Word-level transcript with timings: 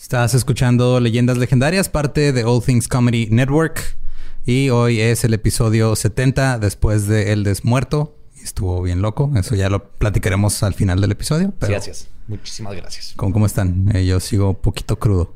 Estás 0.00 0.32
escuchando 0.32 0.98
Leyendas 0.98 1.36
Legendarias, 1.36 1.90
parte 1.90 2.32
de 2.32 2.42
All 2.44 2.64
Things 2.64 2.88
Comedy 2.88 3.28
Network. 3.30 3.98
Y 4.46 4.70
hoy 4.70 4.98
es 4.98 5.24
el 5.24 5.34
episodio 5.34 5.94
70 5.94 6.58
después 6.58 7.06
de 7.06 7.32
El 7.32 7.44
Desmuerto. 7.44 8.16
Estuvo 8.42 8.80
bien 8.80 9.02
loco. 9.02 9.30
Eso 9.36 9.54
ya 9.56 9.68
lo 9.68 9.90
platicaremos 9.90 10.62
al 10.62 10.72
final 10.72 11.02
del 11.02 11.12
episodio. 11.12 11.52
gracias. 11.60 12.08
Muchísimas 12.28 12.74
gracias. 12.74 13.12
¿Cómo, 13.14 13.34
cómo 13.34 13.44
están? 13.44 13.94
Eh, 13.94 14.06
yo 14.06 14.18
sigo 14.20 14.48
un 14.48 14.56
poquito 14.56 14.98
crudo. 14.98 15.34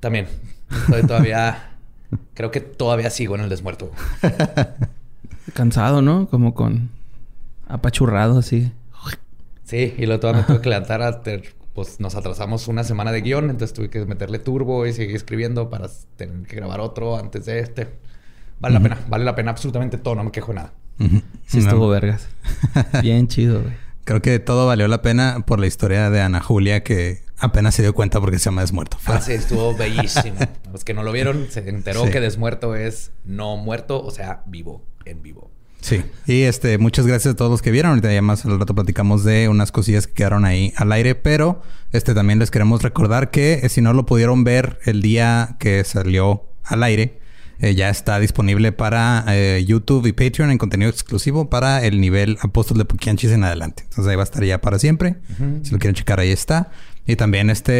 También. 0.00 0.26
Estoy 0.70 1.02
todavía... 1.02 1.76
creo 2.34 2.50
que 2.50 2.60
todavía 2.60 3.10
sigo 3.10 3.34
en 3.34 3.42
El 3.42 3.50
Desmuerto. 3.50 3.92
Cansado, 5.52 6.00
¿no? 6.00 6.28
Como 6.28 6.54
con... 6.54 6.88
Apachurrado 7.68 8.38
así. 8.38 8.72
Sí, 9.64 9.94
y 9.98 10.06
luego 10.06 10.20
todavía 10.20 10.40
me 10.40 10.46
tuve 10.46 10.62
que 10.62 10.70
levantar 10.70 11.02
a... 11.02 11.22
Pues 11.78 12.00
nos 12.00 12.16
atrasamos 12.16 12.66
una 12.66 12.82
semana 12.82 13.12
de 13.12 13.20
guion, 13.20 13.50
entonces 13.50 13.72
tuve 13.72 13.88
que 13.88 14.04
meterle 14.04 14.40
turbo 14.40 14.84
y 14.84 14.92
seguir 14.92 15.14
escribiendo 15.14 15.70
para 15.70 15.88
tener 16.16 16.44
que 16.44 16.56
grabar 16.56 16.80
otro 16.80 17.16
antes 17.16 17.46
de 17.46 17.60
este. 17.60 17.86
Vale 18.58 18.74
la 18.74 18.80
pena, 18.80 18.98
vale 19.08 19.24
la 19.24 19.36
pena 19.36 19.52
absolutamente 19.52 19.96
todo, 19.96 20.16
no 20.16 20.24
me 20.24 20.32
quejo 20.32 20.48
de 20.48 20.54
nada. 20.56 20.72
Sí, 21.46 21.60
estuvo 21.60 21.88
vergas. 21.88 22.26
Bien 23.02 23.28
chido, 23.28 23.62
güey. 23.62 23.74
Creo 24.02 24.20
que 24.20 24.40
todo 24.40 24.66
valió 24.66 24.88
la 24.88 25.02
pena 25.02 25.44
por 25.46 25.60
la 25.60 25.68
historia 25.68 26.10
de 26.10 26.20
Ana 26.20 26.40
Julia, 26.40 26.82
que 26.82 27.22
apenas 27.38 27.76
se 27.76 27.82
dio 27.82 27.94
cuenta 27.94 28.18
porque 28.18 28.40
se 28.40 28.46
llama 28.46 28.62
Desmuerto. 28.62 28.96
Ah, 29.04 29.20
sí, 29.20 29.34
estuvo 29.34 29.72
bellísimo. 29.76 30.36
Los 30.72 30.82
que 30.82 30.94
no 30.94 31.04
lo 31.04 31.12
vieron 31.12 31.46
se 31.48 31.60
enteró 31.68 32.10
que 32.10 32.20
Desmuerto 32.20 32.74
es 32.74 33.12
no 33.24 33.56
muerto, 33.56 34.02
o 34.02 34.10
sea, 34.10 34.42
vivo, 34.46 34.82
en 35.04 35.22
vivo. 35.22 35.52
Sí. 35.80 36.02
Y 36.26 36.42
este, 36.42 36.78
muchas 36.78 37.06
gracias 37.06 37.34
a 37.34 37.36
todos 37.36 37.50
los 37.50 37.62
que 37.62 37.70
vieron. 37.70 37.90
Ahorita 37.90 38.12
ya 38.12 38.22
más 38.22 38.44
al 38.44 38.58
rato 38.58 38.74
platicamos 38.74 39.24
de 39.24 39.48
unas 39.48 39.72
cosillas 39.72 40.06
que 40.06 40.14
quedaron 40.14 40.44
ahí 40.44 40.72
al 40.76 40.92
aire, 40.92 41.14
pero 41.14 41.62
este 41.92 42.14
también 42.14 42.38
les 42.38 42.50
queremos 42.50 42.82
recordar 42.82 43.30
que 43.30 43.60
eh, 43.62 43.68
si 43.68 43.80
no 43.80 43.92
lo 43.92 44.06
pudieron 44.06 44.44
ver 44.44 44.78
el 44.84 45.02
día 45.02 45.56
que 45.58 45.84
salió 45.84 46.44
al 46.64 46.82
aire, 46.82 47.20
eh, 47.60 47.74
ya 47.74 47.88
está 47.88 48.20
disponible 48.20 48.70
para 48.70 49.24
eh, 49.28 49.64
YouTube 49.66 50.06
y 50.06 50.12
Patreon 50.12 50.50
en 50.50 50.58
contenido 50.58 50.90
exclusivo 50.90 51.50
para 51.50 51.84
el 51.84 52.00
nivel 52.00 52.38
Apóstol 52.40 52.78
de 52.78 52.84
Pukianchis 52.84 53.32
en 53.32 53.42
adelante. 53.42 53.84
Entonces 53.84 54.10
ahí 54.10 54.16
va 54.16 54.22
a 54.22 54.24
estar 54.24 54.44
ya 54.44 54.60
para 54.60 54.78
siempre. 54.78 55.16
Si 55.62 55.72
lo 55.72 55.78
quieren 55.78 55.94
checar, 55.94 56.20
ahí 56.20 56.30
está. 56.30 56.70
Y 57.08 57.16
también 57.16 57.48
este 57.48 57.72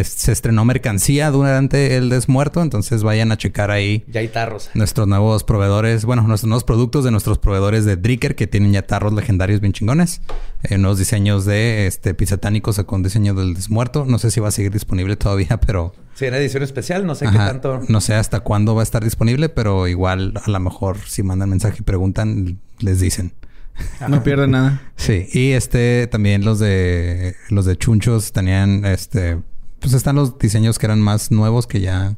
eh, 0.00 0.02
se 0.04 0.32
estrenó 0.32 0.64
mercancía 0.64 1.30
durante 1.30 1.98
el 1.98 2.08
desmuerto, 2.08 2.62
entonces 2.62 3.02
vayan 3.02 3.30
a 3.30 3.36
checar 3.36 3.70
ahí. 3.70 4.02
Ya 4.08 4.20
hay 4.20 4.28
tarros. 4.28 4.70
Nuestros 4.72 5.06
nuevos 5.06 5.44
proveedores, 5.44 6.06
bueno, 6.06 6.22
nuestros 6.22 6.48
nuevos 6.48 6.64
productos 6.64 7.04
de 7.04 7.10
nuestros 7.10 7.36
proveedores 7.38 7.84
de 7.84 7.96
Dricker 7.96 8.34
que 8.34 8.46
tienen 8.46 8.72
ya 8.72 8.80
tarros 8.80 9.12
legendarios 9.12 9.60
bien 9.60 9.74
chingones. 9.74 10.22
Eh, 10.62 10.78
nuevos 10.78 10.98
diseños 10.98 11.44
de 11.44 11.86
este 11.86 12.14
Pizatánicos 12.14 12.82
con 12.86 13.02
diseño 13.02 13.34
del 13.34 13.52
desmuerto. 13.52 14.06
No 14.06 14.18
sé 14.18 14.30
si 14.30 14.40
va 14.40 14.48
a 14.48 14.52
seguir 14.52 14.72
disponible 14.72 15.16
todavía, 15.16 15.60
pero. 15.66 15.94
Sí, 16.14 16.24
en 16.24 16.32
edición 16.32 16.62
especial, 16.62 17.04
no 17.04 17.14
sé 17.14 17.26
qué 17.30 17.36
tanto. 17.36 17.82
No 17.88 18.00
sé 18.00 18.14
hasta 18.14 18.40
cuándo 18.40 18.74
va 18.74 18.80
a 18.80 18.84
estar 18.84 19.04
disponible, 19.04 19.50
pero 19.50 19.86
igual 19.86 20.32
a 20.42 20.50
lo 20.50 20.60
mejor 20.60 20.96
si 21.06 21.22
mandan 21.22 21.50
mensaje 21.50 21.76
y 21.80 21.82
preguntan, 21.82 22.58
les 22.78 23.00
dicen. 23.00 23.34
No 24.08 24.22
pierde 24.22 24.46
nada. 24.46 24.82
Sí, 24.96 25.28
y 25.32 25.52
este 25.52 26.06
también 26.06 26.44
los 26.44 26.58
de 26.58 27.36
los 27.50 27.64
de 27.64 27.76
Chunchos 27.76 28.32
tenían 28.32 28.84
este 28.84 29.38
pues 29.80 29.92
están 29.92 30.16
los 30.16 30.38
diseños 30.38 30.78
que 30.78 30.86
eran 30.86 31.00
más 31.00 31.30
nuevos 31.30 31.66
que 31.66 31.80
ya 31.80 32.16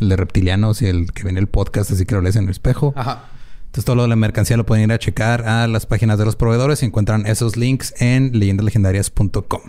el 0.00 0.08
de 0.08 0.16
reptilianos 0.16 0.82
y 0.82 0.86
el 0.86 1.12
que 1.12 1.24
viene 1.24 1.40
el 1.40 1.48
podcast, 1.48 1.90
así 1.90 2.06
que 2.06 2.14
lo 2.14 2.22
lees 2.22 2.36
en 2.36 2.44
el 2.44 2.50
espejo. 2.50 2.92
Ajá. 2.96 3.28
Entonces 3.66 3.84
todo 3.84 3.96
lo 3.96 4.02
de 4.02 4.08
la 4.08 4.16
mercancía 4.16 4.56
lo 4.56 4.66
pueden 4.66 4.84
ir 4.84 4.92
a 4.92 4.98
checar 4.98 5.46
a 5.46 5.68
las 5.68 5.86
páginas 5.86 6.18
de 6.18 6.24
los 6.24 6.34
proveedores 6.34 6.82
y 6.82 6.86
encuentran 6.86 7.26
esos 7.26 7.56
links 7.56 7.94
en 8.00 8.32
leyendalegendarias.com. 8.38 9.60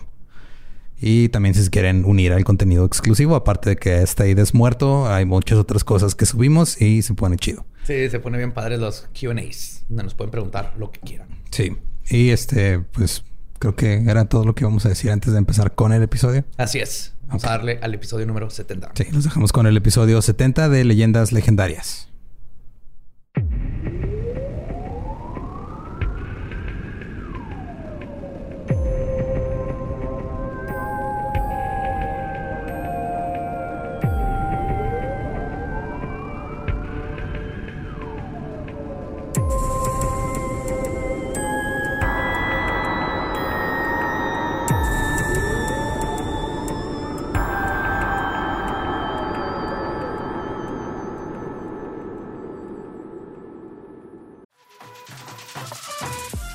Y 1.00 1.28
también 1.28 1.54
si 1.54 1.62
se 1.64 1.70
quieren 1.70 2.04
unir 2.04 2.32
al 2.32 2.44
contenido 2.44 2.84
exclusivo, 2.84 3.36
aparte 3.36 3.70
de 3.70 3.76
que 3.76 4.02
está 4.02 4.24
ahí 4.24 4.34
desmuerto, 4.34 5.12
hay 5.12 5.24
muchas 5.24 5.58
otras 5.58 5.84
cosas 5.84 6.14
que 6.14 6.26
subimos 6.26 6.80
y 6.80 7.02
se 7.02 7.14
pone 7.14 7.36
chido. 7.36 7.64
Sí, 7.84 8.08
se 8.08 8.20
pone 8.20 8.38
bien 8.38 8.52
padre 8.52 8.78
los 8.78 9.08
QAs, 9.12 9.84
donde 9.88 10.04
nos 10.04 10.14
pueden 10.14 10.30
preguntar 10.30 10.74
lo 10.78 10.90
que 10.90 11.00
quieran. 11.00 11.28
Sí. 11.50 11.76
Y 12.08 12.30
este, 12.30 12.80
pues 12.80 13.24
creo 13.58 13.76
que 13.76 14.04
era 14.08 14.24
todo 14.26 14.44
lo 14.44 14.54
que 14.54 14.64
íbamos 14.64 14.86
a 14.86 14.88
decir 14.88 15.10
antes 15.10 15.32
de 15.32 15.38
empezar 15.38 15.74
con 15.74 15.92
el 15.92 16.02
episodio. 16.02 16.44
Así 16.56 16.78
es. 16.78 17.14
Vamos 17.26 17.44
a 17.44 17.50
darle 17.50 17.78
al 17.82 17.94
episodio 17.94 18.26
número 18.26 18.50
70. 18.50 18.92
Sí, 18.94 19.06
nos 19.12 19.24
dejamos 19.24 19.52
con 19.52 19.66
el 19.66 19.76
episodio 19.76 20.20
70 20.20 20.68
de 20.68 20.84
Leyendas 20.84 21.32
Legendarias. 21.32 22.11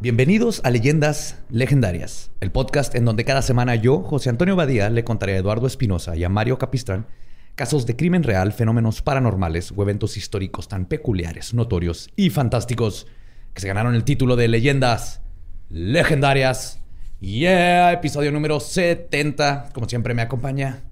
Bienvenidos 0.00 0.60
a 0.62 0.70
Leyendas 0.70 1.42
Legendarias, 1.50 2.30
el 2.38 2.52
podcast 2.52 2.94
en 2.94 3.04
donde 3.04 3.24
cada 3.24 3.42
semana 3.42 3.74
yo, 3.74 4.02
José 4.04 4.30
Antonio 4.30 4.54
Badía, 4.54 4.90
le 4.90 5.02
contaré 5.02 5.34
a 5.34 5.38
Eduardo 5.38 5.66
Espinosa 5.66 6.14
y 6.14 6.22
a 6.22 6.28
Mario 6.28 6.56
Capistrán 6.56 7.08
casos 7.56 7.84
de 7.84 7.96
crimen 7.96 8.22
real, 8.22 8.52
fenómenos 8.52 9.02
paranormales 9.02 9.72
o 9.76 9.82
eventos 9.82 10.16
históricos 10.16 10.68
tan 10.68 10.86
peculiares, 10.86 11.52
notorios 11.52 12.10
y 12.14 12.30
fantásticos 12.30 13.08
que 13.52 13.60
se 13.60 13.66
ganaron 13.66 13.96
el 13.96 14.04
título 14.04 14.36
de 14.36 14.46
Leyendas 14.46 15.20
Legendarias. 15.68 16.80
Yeah, 17.18 17.90
episodio 17.90 18.30
número 18.30 18.60
70. 18.60 19.70
Como 19.74 19.88
siempre 19.88 20.14
me 20.14 20.22
acompaña 20.22 20.84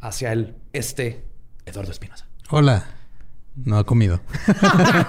hacia 0.00 0.32
el 0.32 0.54
este, 0.72 1.22
Eduardo 1.66 1.92
Espinosa. 1.92 2.26
Hola. 2.48 3.03
No 3.56 3.78
ha 3.78 3.84
comido. 3.84 4.20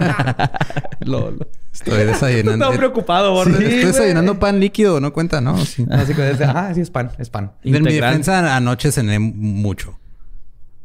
Lolo. 1.00 1.48
Estoy 1.74 2.06
desayunando. 2.06 2.66
Estaba 2.66 2.78
preocupado, 2.78 3.34
Borges. 3.34 3.58
Sí, 3.58 3.64
estoy 3.64 3.86
desayunando 3.86 4.40
pan 4.40 4.60
líquido, 4.60 5.02
no 5.02 5.12
cuenta, 5.12 5.42
¿no? 5.42 5.58
Sí. 5.66 5.86
Así 5.90 6.14
que 6.14 6.24
ah, 6.46 6.72
sí 6.74 6.82
es 6.82 6.90
pan, 6.90 7.12
es 7.18 7.30
pan. 7.30 7.52
En 7.64 7.84
mi 7.84 7.94
defensa 7.94 8.56
anoche 8.56 8.92
cené 8.92 9.20
mucho. 9.20 9.98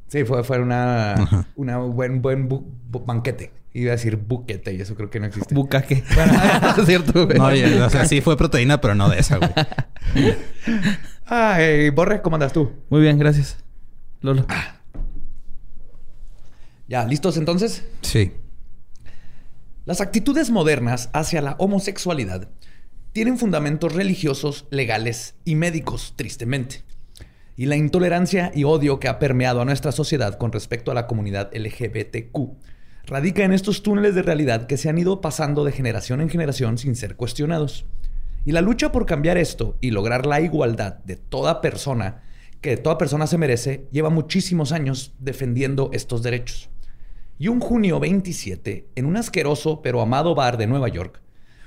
Sí, 0.09 0.25
fue, 0.25 0.43
fue 0.43 0.59
una, 0.59 1.47
una 1.55 1.79
buen, 1.79 2.21
buen 2.21 2.49
banquete. 2.89 3.53
Iba 3.73 3.93
a 3.93 3.97
decir 3.97 4.17
buquete 4.17 4.73
y 4.73 4.81
eso 4.81 4.97
creo 4.97 5.11
que 5.11 5.21
no 5.21 5.27
existe. 5.27 5.55
Bucaque. 5.55 6.03
Bueno, 6.15 6.33
es 6.79 6.87
cierto, 6.87 7.27
güey. 7.27 7.39
No, 7.39 7.45
oye, 7.45 7.81
o 7.81 7.89
sea, 7.89 8.05
sí 8.07 8.21
fue 8.21 8.37
proteína, 8.37 8.81
pero 8.81 8.97
no 8.97 9.09
de 9.09 9.21
esa, 9.21 9.37
güey. 9.37 9.51
Ay, 11.27 11.91
Borre, 11.91 12.23
¿cómo 12.23 12.35
andas 12.35 12.53
tú? 12.53 12.73
Muy 12.89 13.01
bien, 13.01 13.19
gracias. 13.19 13.59
Lolo. 14.23 14.45
¿Ya 16.91 17.07
listos 17.07 17.37
entonces? 17.37 17.85
Sí. 18.03 18.33
Las 19.85 20.01
actitudes 20.01 20.51
modernas 20.51 21.09
hacia 21.13 21.41
la 21.41 21.55
homosexualidad 21.61 22.49
tienen 23.13 23.39
fundamentos 23.39 23.95
religiosos, 23.95 24.67
legales 24.73 25.37
y 25.45 25.55
médicos, 25.55 26.15
tristemente. 26.17 26.83
Y 27.57 27.67
la 27.67 27.77
intolerancia 27.77 28.51
y 28.57 28.65
odio 28.65 28.99
que 28.99 29.07
ha 29.07 29.21
permeado 29.21 29.61
a 29.61 29.65
nuestra 29.65 29.93
sociedad 29.93 30.37
con 30.37 30.51
respecto 30.51 30.91
a 30.91 30.95
la 30.95 31.07
comunidad 31.07 31.53
LGBTQ 31.55 32.57
radica 33.07 33.45
en 33.45 33.53
estos 33.53 33.85
túneles 33.85 34.17
de 34.17 34.23
realidad 34.23 34.67
que 34.67 34.77
se 34.77 34.89
han 34.89 34.99
ido 34.99 35.21
pasando 35.21 35.63
de 35.63 35.71
generación 35.71 36.21
en 36.21 36.29
generación 36.29 36.77
sin 36.77 36.97
ser 36.97 37.15
cuestionados. 37.15 37.87
Y 38.45 38.51
la 38.51 38.63
lucha 38.63 38.91
por 38.91 39.07
cambiar 39.07 39.39
esto 39.39 39.79
y 39.81 39.93
lograr 39.93 40.27
la 40.27 40.41
igualdad 40.41 40.95
de 41.05 41.15
toda 41.15 41.61
persona, 41.61 42.25
que 42.61 42.77
toda 42.77 42.99
persona 42.99 43.29
se 43.29 43.39
merece, 43.39 43.87
lleva 43.93 44.11
muchísimos 44.11 44.73
años 44.73 45.15
defendiendo 45.21 45.91
estos 45.93 46.25
derechos. 46.25 46.69
Y 47.41 47.49
un 47.49 47.59
junio 47.59 47.99
27, 48.01 48.91
en 48.97 49.07
un 49.07 49.17
asqueroso 49.17 49.81
pero 49.81 50.03
amado 50.03 50.35
bar 50.35 50.59
de 50.59 50.67
Nueva 50.67 50.89
York, 50.89 51.23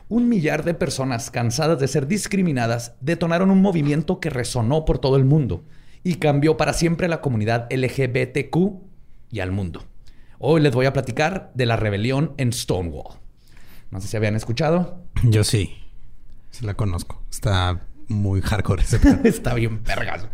un 0.07 0.29
millar 0.29 0.63
de 0.63 0.75
personas 0.75 1.31
cansadas 1.31 1.79
de 1.79 1.87
ser 1.87 2.05
discriminadas 2.05 2.93
detonaron 3.01 3.49
un 3.49 3.59
movimiento 3.59 4.19
que 4.19 4.29
resonó 4.29 4.85
por 4.85 4.99
todo 4.99 5.15
el 5.15 5.25
mundo 5.25 5.63
y 6.03 6.17
cambió 6.17 6.57
para 6.57 6.73
siempre 6.73 7.07
a 7.07 7.09
la 7.09 7.21
comunidad 7.21 7.67
LGBTQ 7.71 8.55
y 9.31 9.39
al 9.39 9.51
mundo. 9.51 9.83
Hoy 10.37 10.61
les 10.61 10.75
voy 10.75 10.85
a 10.85 10.93
platicar 10.93 11.51
de 11.55 11.65
la 11.65 11.75
rebelión 11.75 12.35
en 12.37 12.53
Stonewall. 12.53 13.15
No 13.89 13.99
sé 13.99 14.07
si 14.07 14.15
habían 14.15 14.35
escuchado. 14.35 15.03
Yo 15.23 15.43
sí. 15.43 15.75
Sí 16.51 16.67
la 16.67 16.75
conozco. 16.75 17.19
Está 17.31 17.81
muy 18.07 18.41
hardcore 18.41 18.83
ese 18.83 18.99
Está 19.23 19.55
bien 19.55 19.83
vergas. 19.83 20.27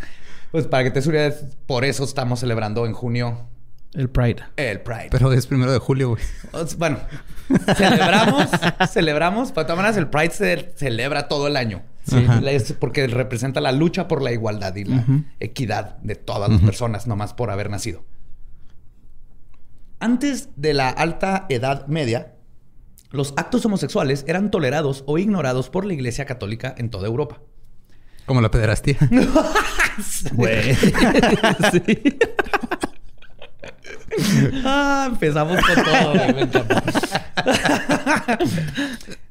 Pues 0.52 0.68
para 0.68 0.84
que 0.84 0.92
te 0.92 1.02
subas, 1.02 1.46
por 1.66 1.86
eso 1.86 2.04
estamos 2.04 2.42
celebrando 2.42 2.86
en 2.86 2.92
junio 2.92 3.48
El 3.94 4.10
Pride. 4.10 4.44
el 4.56 4.82
Pride. 4.82 5.10
Pero 5.12 5.34
es 5.34 5.48
primero 5.48 5.72
de 5.72 5.80
julio, 5.80 6.10
güey. 6.10 6.24
Bueno, 6.78 7.00
celebramos, 7.76 8.48
celebramos. 8.92 9.52
Para 9.52 9.66
todas 9.68 9.78
maneras, 9.78 9.98
el 9.98 10.08
Pride 10.08 10.32
se 10.32 10.74
celebra 10.76 11.28
todo 11.28 11.48
el 11.48 11.58
año. 11.58 11.82
Es 12.46 12.74
porque 12.74 13.08
representa 13.08 13.62
la 13.62 13.72
lucha 13.72 14.08
por 14.08 14.22
la 14.22 14.32
igualdad 14.32 14.76
y 14.76 14.86
la 14.86 15.06
equidad 15.40 15.98
de 15.98 16.16
todas 16.16 16.50
las 16.50 16.62
personas, 16.62 17.08
nomás 17.08 17.34
por 17.34 17.52
haber 17.52 17.70
nacido. 17.70 18.06
Antes 20.00 20.50
de 20.56 20.74
la 20.74 20.90
alta 20.90 21.46
edad 21.50 21.88
media, 21.88 22.36
los 23.12 23.34
actos 23.38 23.66
homosexuales 23.66 24.24
eran 24.28 24.50
tolerados 24.50 25.04
o 25.08 25.18
ignorados 25.18 25.70
por 25.70 25.84
la 25.86 25.94
Iglesia 25.94 26.26
Católica 26.26 26.74
en 26.78 26.90
toda 26.90 27.08
Europa. 27.08 27.42
Como 28.26 28.42
la 28.42 28.52
pederastía. 28.52 28.98
Güey. 30.34 30.78
Ah, 34.66 35.08
empezamos 35.12 35.58
con 35.62 35.84
todo. 35.84 36.14
güey, 36.14 36.34
me 36.34 36.42
encanta. 36.42 36.84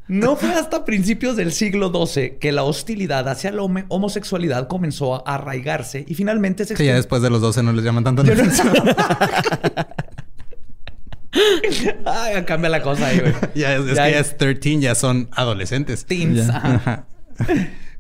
no 0.09 0.37
fue 0.37 0.55
hasta 0.55 0.85
principios 0.85 1.37
del 1.37 1.53
siglo 1.53 1.93
XII 2.07 2.39
que 2.41 2.53
la 2.53 2.63
hostilidad 2.65 3.29
hacia 3.29 3.51
la 3.53 3.63
hom- 3.63 3.85
homosexualidad 3.89 4.67
comenzó 4.69 5.27
a 5.29 5.35
arraigarse 5.37 6.05
y 6.09 6.15
finalmente 6.15 6.65
se 6.65 6.75
Que 6.75 6.85
ya 6.87 6.95
después 6.95 7.21
de 7.23 7.31
los 7.31 7.41
12 7.41 7.63
no 7.63 7.73
les 7.73 7.85
llaman 7.85 8.05
tanto 8.05 8.23
la 8.23 8.33
atención. 8.33 8.73
Ay, 12.05 12.43
cambia 12.45 12.71
la 12.71 12.83
cosa 12.83 13.09
ahí, 13.09 13.21
güey. 13.21 13.33
Ya 13.55 13.75
es, 13.77 13.83
que 13.85 13.95
ya 13.95 14.09
es 14.09 14.29
es 14.31 14.37
13, 14.39 14.81
ya 14.81 14.95
son 14.95 15.29
adolescentes. 15.33 16.05
teens. 16.07 16.49
Ajá. 16.49 17.07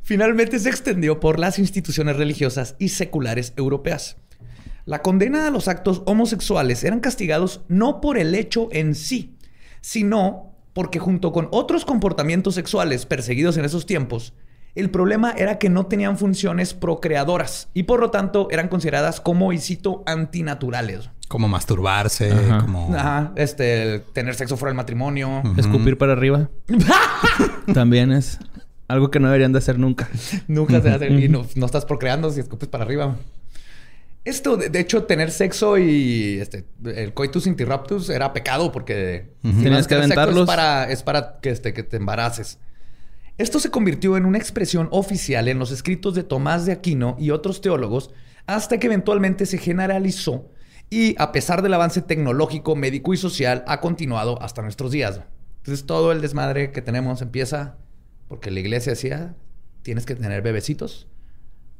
Finalmente 0.02 0.58
se 0.58 0.70
extendió 0.70 1.20
por 1.20 1.38
las 1.38 1.58
instituciones 1.58 2.17
religiosas 2.17 2.75
y 2.79 2.88
seculares 2.88 3.52
europeas. 3.56 4.17
La 4.88 5.02
condena 5.02 5.46
a 5.46 5.50
los 5.50 5.69
actos 5.69 6.00
homosexuales 6.06 6.82
eran 6.82 7.00
castigados 7.00 7.61
no 7.69 8.00
por 8.00 8.17
el 8.17 8.35
hecho 8.35 8.69
en 8.73 8.94
sí, 8.94 9.37
sino 9.82 10.55
porque 10.73 10.99
junto 10.99 11.31
con 11.31 11.46
otros 11.50 11.85
comportamientos 11.85 12.55
sexuales 12.55 13.05
perseguidos 13.05 13.58
en 13.58 13.67
esos 13.67 13.85
tiempos, 13.85 14.32
el 14.75 14.88
problema 14.88 15.32
era 15.32 15.58
que 15.58 15.69
no 15.69 15.85
tenían 15.85 16.17
funciones 16.17 16.73
procreadoras 16.73 17.69
y 17.75 17.82
por 17.82 18.00
lo 18.00 18.11
tanto 18.11 18.49
eran 18.50 18.69
consideradas 18.69 19.20
como, 19.20 19.52
y 19.52 19.58
cito, 19.58 20.02
antinaturales. 20.06 21.11
Como 21.29 21.49
masturbarse, 21.49 22.32
Ajá. 22.32 22.61
como... 22.62 22.94
Ajá, 22.96 23.32
este, 23.37 23.96
el 23.96 24.00
tener 24.14 24.37
sexo 24.37 24.56
fuera 24.56 24.70
del 24.70 24.79
matrimonio. 24.79 25.43
Escupir 25.58 25.99
para 25.99 26.12
arriba. 26.14 26.49
También 27.75 28.11
es 28.11 28.38
algo 28.88 29.11
que 29.11 29.20
no 29.20 29.26
deberían 29.26 29.52
de 29.52 29.58
hacer 29.58 29.79
nunca. 29.79 30.08
Nunca 30.49 30.81
se 30.81 30.88
hace 30.88 31.08
y 31.11 31.29
no, 31.29 31.44
no 31.56 31.67
estás 31.67 31.85
procreando 31.85 32.31
si 32.31 32.40
escupes 32.40 32.70
para 32.70 32.85
arriba. 32.85 33.17
Esto, 34.29 34.59
de, 34.59 34.79
hecho, 34.79 35.05
tener 35.05 35.31
sexo 35.31 35.79
y 35.79 36.39
este, 36.39 36.67
el 36.85 37.15
coitus 37.15 37.47
interruptus 37.47 38.11
era 38.11 38.35
pecado 38.35 38.71
porque 38.71 39.31
si 39.43 39.63
Tenías 39.63 39.87
que 39.87 39.95
aventarlos. 39.95 40.43
Es 40.43 40.47
para, 40.47 40.91
es 40.91 41.03
para 41.03 41.41
que, 41.41 41.49
este, 41.49 41.73
que 41.73 41.83
te 41.83 41.97
embaraces. 41.97 42.59
Esto 43.39 43.59
se 43.59 43.71
convirtió 43.71 44.19
en 44.19 44.27
una 44.27 44.37
expresión 44.37 44.89
oficial 44.91 45.49
en 45.49 45.59
los 45.59 45.71
escritos 45.71 46.15
de 46.15 46.25
Tomás 46.25 46.67
de 46.67 46.73
Aquino 46.73 47.17
y 47.19 47.31
otros 47.31 47.63
teólogos 47.63 48.11
hasta 48.47 48.79
que 48.79 48.89
eventualmente 48.89 49.47
se 49.47 49.57
generalizó 49.57 50.51
y 50.91 51.15
a 51.19 51.33
pesar 51.33 51.63
del 51.63 51.73
avance 51.73 52.03
tecnológico, 52.03 52.77
médico 52.77 53.15
y 53.15 53.17
social, 53.17 53.65
ha 53.67 53.81
continuado 53.81 54.43
hasta 54.43 54.61
nuestros 54.61 54.93
días. 54.93 55.23
Entonces 55.59 55.87
todo 55.87 56.13
el 56.13 56.21
desmadre 56.21 56.71
que 56.71 56.83
tenemos 56.83 57.23
empieza 57.23 57.77
porque 58.29 58.51
la 58.51 58.61
iglesia 58.61 58.93
decía, 58.93 59.37
tienes 59.81 60.05
que 60.05 60.15
tener 60.17 60.43
bebecitos 60.43 61.07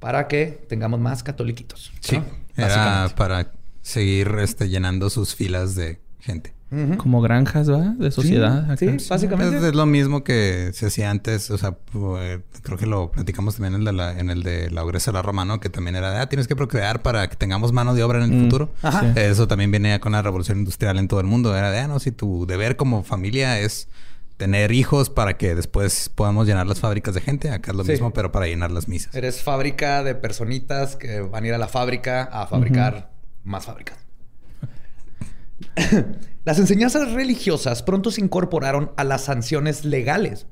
para 0.01 0.29
que 0.29 0.65
tengamos 0.69 1.01
más 1.01 1.23
catoliquitos. 1.23 1.93
Sí, 2.01 2.17
¿no? 2.19 2.25
era 2.57 3.09
para 3.17 3.53
seguir 3.83 4.29
este, 4.41 4.69
llenando 4.69 5.11
sus 5.11 5.35
filas 5.35 5.75
de 5.75 6.01
gente. 6.21 6.55
Como 6.99 7.23
granjas, 7.23 7.71
¿va? 7.71 7.95
De 7.99 8.11
sociedad. 8.11 8.65
acá. 8.65 8.77
sí. 8.77 8.95
Básicamente. 9.09 9.57
Es, 9.57 9.63
es 9.63 9.75
lo 9.75 9.87
mismo 9.87 10.23
que 10.23 10.71
se 10.75 10.89
hacía 10.89 11.11
antes, 11.11 11.51
o 11.51 11.57
sea, 11.57 11.73
pues, 11.73 12.41
creo 12.63 12.77
que 12.77 12.85
lo 12.85 13.11
platicamos 13.11 13.55
también 13.55 13.73
en 13.73 13.81
el 13.81 13.85
de 13.87 13.93
la, 13.95 14.19
en 14.19 14.29
el 14.29 14.43
de 14.43 14.71
la 14.71 14.85
Ogresa 14.85 15.11
de 15.11 15.15
la 15.17 15.23
Roma, 15.23 15.47
¿no? 15.47 15.61
Que 15.61 15.71
también 15.71 15.97
era, 15.97 16.11
de, 16.11 16.19
ah, 16.19 16.29
tienes 16.29 16.47
que 16.47 16.55
procrear 16.55 17.01
para 17.01 17.27
que 17.31 17.37
tengamos 17.37 17.73
mano 17.73 17.95
de 17.95 18.03
obra 18.03 18.23
en 18.23 18.31
el 18.31 18.39
Mm, 18.39 18.45
futuro. 18.45 18.71
Ajá. 18.83 19.01
sí. 19.01 19.19
Eso 19.19 19.49
también 19.49 19.71
viene 19.71 19.99
con 19.99 20.13
la 20.13 20.21
revolución 20.21 20.59
industrial 20.59 20.99
en 20.99 21.09
todo 21.09 21.21
el 21.21 21.27
mundo. 21.27 21.57
Era 21.57 21.71
de, 21.71 21.79
ah, 21.79 21.89
no, 21.89 22.01
si 22.01 22.13
tu 22.13 22.45
deber 22.47 22.77
como 22.77 23.03
familia 23.03 23.59
es 23.61 23.89
tener 24.39 24.73
hijos 24.73 25.11
para 25.11 25.37
que 25.37 25.55
después 25.55 26.09
podamos 26.15 26.47
llenar 26.47 26.67
las 26.67 26.81
fábricas 26.81 27.13
de 27.15 27.21
gente, 27.21 27.51
acá 27.51 27.73
es 27.73 27.77
lo 27.77 27.85
Sí. 27.85 27.91
mismo, 27.93 28.13
pero 28.15 28.33
para 28.33 28.47
llenar 28.47 28.71
las 28.71 28.89
misas. 28.89 29.15
Eres 29.15 29.43
fábrica 29.43 30.03
de 30.03 30.15
personitas 30.15 30.97
que 30.97 31.21
van 31.21 31.45
a 31.45 31.47
ir 31.49 31.55
a 31.55 31.59
la 31.59 31.69
fábrica 31.69 32.23
a 32.23 32.47
fabricar 32.47 33.11
más 33.45 33.67
fábricas. 33.67 33.99
las 36.45 36.59
enseñanzas 36.59 37.13
religiosas 37.13 37.83
pronto 37.83 38.11
se 38.11 38.21
incorporaron 38.21 38.93
a 38.97 39.05
las 39.05 39.25
sanciones 39.25 39.85
legales. 39.85 40.47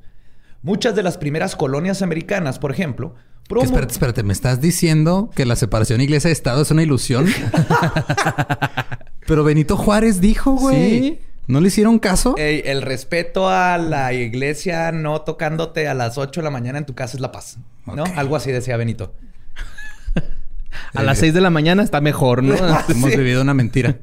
Muchas 0.61 0.95
de 0.95 1.03
las 1.03 1.17
primeras 1.17 1.55
colonias 1.55 2.01
americanas, 2.01 2.59
por 2.59 2.71
ejemplo, 2.71 3.15
promo- 3.47 3.63
espérate, 3.63 3.93
espérate, 3.93 4.23
¿me 4.23 4.33
estás 4.33 4.59
diciendo 4.59 5.29
que 5.35 5.45
la 5.45 5.55
separación 5.55 6.01
iglesia-estado 6.01 6.61
es 6.61 6.71
una 6.71 6.83
ilusión? 6.83 7.25
Pero 9.27 9.43
Benito 9.43 9.77
Juárez 9.77 10.19
dijo, 10.21 10.51
güey. 10.53 10.99
Sí. 10.99 11.19
¿No 11.47 11.61
le 11.61 11.67
hicieron 11.69 11.97
caso? 11.99 12.35
Ey, 12.37 12.61
el 12.65 12.81
respeto 12.81 13.49
a 13.49 13.77
la 13.77 14.11
iglesia 14.13 14.91
no 14.91 15.21
tocándote 15.21 15.87
a 15.87 15.93
las 15.93 16.17
8 16.17 16.41
de 16.41 16.43
la 16.43 16.49
mañana 16.51 16.77
en 16.77 16.85
tu 16.85 16.93
casa 16.93 17.15
es 17.15 17.21
la 17.21 17.31
paz. 17.31 17.57
¿no? 17.85 18.03
Algo 18.17 18.35
así 18.35 18.51
decía 18.51 18.75
Benito. 18.77 19.15
A 20.93 21.01
las 21.03 21.17
6 21.19 21.33
de 21.33 21.41
la 21.41 21.49
mañana 21.49 21.81
está 21.83 22.01
mejor, 22.01 22.43
¿no? 22.43 22.53
Hemos 22.89 23.11
Sí. 23.11 23.17
vivido 23.17 23.41
una 23.41 23.53
mentira. 23.53 23.95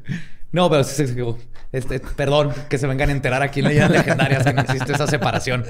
No, 0.52 0.68
pero 0.70 0.82
sí, 0.84 1.06
sí, 1.06 1.14
sí, 1.14 1.22
este, 1.72 2.00
perdón 2.00 2.52
que 2.68 2.78
se 2.78 2.86
vengan 2.86 3.10
a 3.10 3.12
enterar 3.12 3.42
aquí 3.42 3.60
en 3.60 3.66
leyendas 3.68 3.90
legendarias 3.90 4.44
que 4.44 4.52
no 4.52 4.62
existe 4.62 4.92
esa 4.92 5.06
separación. 5.06 5.64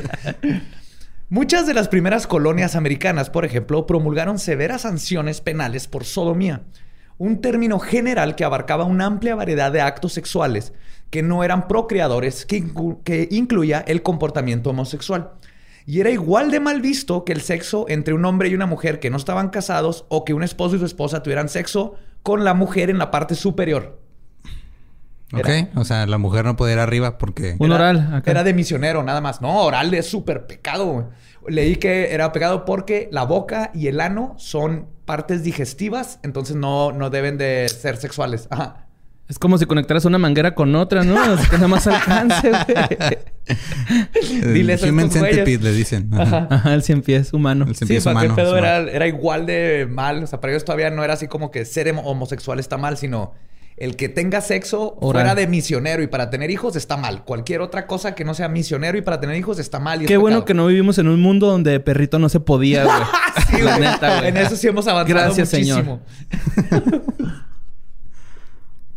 Muchas 1.29 1.67
de 1.67 1.75
las 1.75 1.88
primeras 1.88 2.27
colonias 2.27 2.77
americanas, 2.77 3.31
por 3.31 3.44
ejemplo, 3.44 3.87
promulgaron 3.87 4.38
severas 4.38 4.82
sanciones 4.82 5.41
penales 5.41 5.88
por 5.88 6.05
sodomía, 6.05 6.62
un 7.19 7.41
término 7.41 7.79
general 7.81 8.35
que 8.37 8.44
abarcaba 8.44 8.85
una 8.85 9.06
amplia 9.06 9.35
variedad 9.35 9.73
de 9.73 9.81
actos 9.81 10.12
sexuales 10.12 10.73
que 11.15 11.23
no 11.23 11.44
eran 11.44 11.69
procreadores, 11.69 12.44
que, 12.44 12.61
inclu- 12.61 12.99
que 13.05 13.29
incluía 13.31 13.85
el 13.87 14.03
comportamiento 14.03 14.71
homosexual. 14.71 15.31
Y 15.87 16.01
era 16.01 16.11
igual 16.11 16.51
de 16.51 16.59
mal 16.59 16.81
visto 16.81 17.25
que 17.25 17.31
el 17.33 17.41
sexo 17.41 17.85
entre 17.89 18.15
un 18.15 18.25
hombre 18.25 18.49
y 18.49 18.55
una 18.56 18.67
mujer 18.67 18.99
que 18.99 19.11
no 19.11 19.17
estaban 19.17 19.51
casados 19.51 20.06
o 20.09 20.25
que 20.25 20.35
un 20.35 20.43
esposo 20.43 20.75
y 20.75 20.81
su 20.81 20.87
esposa 20.87 21.23
tuvieran 21.23 21.49
sexo 21.49 21.94
con 22.25 22.43
la 22.43 22.53
mujer 22.53 22.91
en 22.91 22.99
la 22.99 23.13
parte 23.13 23.37
superior. 23.37 24.01
Ok, 25.33 25.49
Era- 25.49 25.69
o 25.77 25.85
sea, 25.85 26.05
la 26.06 26.19
mujer 26.19 26.44
no 26.47 26.56
puede 26.56 26.73
ir 26.73 26.81
arriba 26.81 27.17
porque... 27.17 27.55
Un 27.61 27.67
Era- 27.67 27.77
oral 27.77 28.15
acá. 28.15 28.33
Era 28.33 28.43
de 28.43 28.53
misionero, 28.53 29.05
nada 29.05 29.21
más. 29.21 29.41
No, 29.41 29.63
oral 29.63 29.94
es 29.94 30.06
súper 30.06 30.49
pecado. 30.49 31.11
Leí 31.47 31.77
que 31.77 32.13
era 32.13 32.33
pecado 32.33 32.65
porque 32.65 33.09
la 33.13 33.23
boca 33.23 33.71
y 33.73 33.87
el 33.87 34.01
ano 34.01 34.35
son 34.37 34.89
partes 35.05 35.44
digestivas, 35.44 36.19
entonces 36.25 36.56
no, 36.56 36.91
no 36.91 37.09
deben 37.11 37.39
de 37.39 37.69
ser 37.69 37.99
sexuales. 37.99 38.49
Ajá. 38.51 38.83
Es 39.26 39.38
como 39.38 39.56
si 39.56 39.64
conectaras 39.64 40.04
una 40.04 40.19
manguera 40.19 40.54
con 40.54 40.74
otra, 40.76 41.02
¿no? 41.02 41.19
Así 41.20 41.48
que 41.48 41.56
nada 41.56 41.69
más 41.69 41.86
alcance, 41.86 42.50
güey. 42.50 43.19
el 44.43 44.54
Diles 44.54 44.82
a 44.84 44.86
human 44.88 45.10
centipede 45.10 45.58
le 45.58 45.72
dicen. 45.72 46.10
Ajá. 46.12 46.46
Ajá, 46.50 46.74
el 46.74 46.82
cien 46.82 47.00
pies 47.00 47.32
humano. 47.32 47.64
El 47.66 47.74
cien 47.74 47.88
Sí, 47.88 47.94
pies 47.94 48.04
para 48.04 48.20
qué 48.20 48.26
humano, 48.26 48.36
pedo 48.36 48.52
sí, 48.52 48.58
era, 48.58 48.78
era 48.81 49.06
igual 49.06 49.46
de 49.46 49.86
mal. 49.90 50.22
O 50.24 50.26
sea, 50.26 50.40
para 50.40 50.52
ellos 50.52 50.64
todavía 50.66 50.90
no 50.90 51.02
era 51.04 51.14
así 51.14 51.26
como 51.26 51.50
que 51.50 51.64
ser 51.64 51.86
hom- 51.94 52.02
homosexual 52.04 52.60
está 52.60 52.76
mal, 52.76 52.98
sino 52.98 53.32
el 53.78 53.96
que 53.96 54.08
tenga 54.10 54.40
sexo 54.43 54.96
Oral. 55.00 55.22
fuera 55.22 55.34
de 55.34 55.46
misionero 55.48 56.02
y 56.02 56.06
para 56.06 56.28
tener 56.31 56.50
hijos 56.50 56.76
está 56.76 56.96
mal. 56.98 57.24
Cualquier 57.24 57.62
otra 57.62 57.86
cosa 57.86 58.14
que 58.14 58.24
no 58.26 58.34
sea 58.34 58.48
misionero 58.50 58.98
y 58.98 59.02
para 59.02 59.20
tener 59.20 59.36
hijos 59.36 59.58
está 59.58 59.81
mal. 59.81 60.02
Y 60.02 60.04
es 60.04 60.08
Qué 60.08 60.19
bueno 60.19 60.36
pecado. 60.36 60.44
que 60.44 60.54
no 60.54 60.66
vivimos 60.66 60.98
en 60.98 61.08
un 61.08 61.20
mundo 61.20 61.46
donde 61.46 61.81
perrito 61.81 62.19
no 62.19 62.28
se 62.28 62.40
podía, 62.40 62.84
güey. 62.84 62.96
Sí, 63.56 63.62
La 63.62 63.78
güey. 63.78 63.88
neta, 63.90 64.16
güey. 64.19 64.28
En 64.28 64.36
eso 64.36 64.54
sí 64.56 64.66
hemos 64.69 64.86
avanzado 64.86 65.19
Gracias, 65.34 65.52
muchísimo. 65.52 66.00
señor. 66.70 66.93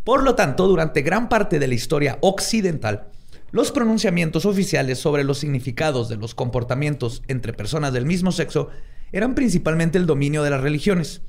Por 0.08 0.22
lo 0.22 0.34
tanto, 0.34 0.66
durante 0.66 1.02
gran 1.02 1.28
parte 1.28 1.58
de 1.58 1.66
la 1.66 1.74
historia 1.74 2.16
occidental, 2.22 3.08
los 3.50 3.70
pronunciamientos 3.70 4.46
oficiales 4.46 4.98
sobre 4.98 5.22
los 5.22 5.36
significados 5.36 6.08
de 6.08 6.16
los 6.16 6.34
comportamientos 6.34 7.22
entre 7.28 7.52
personas 7.52 7.92
del 7.92 8.06
mismo 8.06 8.32
sexo 8.32 8.70
eran 9.12 9.34
principalmente 9.34 9.98
el 9.98 10.06
dominio 10.06 10.42
de 10.42 10.48
las 10.48 10.62
religiones, 10.62 11.20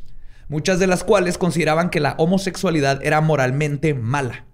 muchas 0.47 0.79
de 0.79 0.87
las 0.87 1.03
cuales 1.03 1.37
consideraban 1.37 1.89
que 1.89 1.99
la 1.99 2.15
homosexualidad 2.19 3.05
era 3.05 3.19
moralmente 3.19 3.93
mala. 3.93 4.45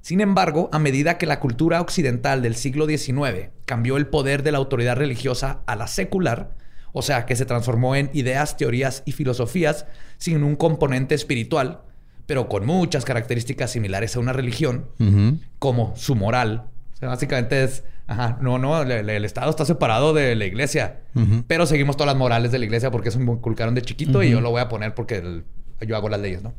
Sin 0.00 0.22
embargo, 0.22 0.70
a 0.72 0.78
medida 0.78 1.18
que 1.18 1.26
la 1.26 1.38
cultura 1.38 1.82
occidental 1.82 2.40
del 2.40 2.54
siglo 2.54 2.86
XIX 2.86 3.50
cambió 3.66 3.98
el 3.98 4.06
poder 4.06 4.44
de 4.44 4.52
la 4.52 4.56
autoridad 4.56 4.96
religiosa 4.96 5.60
a 5.66 5.76
la 5.76 5.88
secular, 5.88 6.56
O 6.94 7.02
sea, 7.02 7.26
que 7.26 7.36
se 7.36 7.44
transformó 7.44 7.96
en 7.96 8.08
ideas, 8.14 8.56
teorías 8.56 9.02
y 9.04 9.12
filosofías 9.12 9.84
sin 10.16 10.42
un 10.42 10.56
componente 10.56 11.14
espiritual, 11.14 11.82
pero 12.28 12.46
con 12.46 12.66
muchas 12.66 13.04
características 13.06 13.70
similares 13.72 14.14
a 14.14 14.20
una 14.20 14.34
religión, 14.34 14.84
como 15.58 15.96
su 15.96 16.14
moral. 16.14 16.66
O 16.92 16.96
sea, 16.98 17.08
básicamente 17.08 17.64
es, 17.64 17.84
ajá, 18.06 18.36
no, 18.42 18.58
no, 18.58 18.82
el, 18.82 18.90
el 19.08 19.24
Estado 19.24 19.48
está 19.48 19.64
separado 19.64 20.12
de 20.12 20.34
la 20.36 20.44
iglesia, 20.44 21.00
pero 21.46 21.64
seguimos 21.64 21.96
todas 21.96 22.12
las 22.12 22.18
morales 22.18 22.52
de 22.52 22.58
la 22.58 22.66
iglesia 22.66 22.90
porque 22.90 23.08
eso 23.08 23.18
me 23.18 23.32
inculcaron 23.32 23.74
de 23.74 23.80
chiquito 23.80 24.22
y 24.22 24.30
yo 24.30 24.40
lo 24.42 24.50
voy 24.50 24.60
a 24.60 24.68
poner 24.68 24.94
porque 24.94 25.16
el- 25.16 25.44
yo 25.86 25.96
hago 25.96 26.08
las 26.10 26.20
leyes, 26.20 26.42
¿no? 26.42 26.52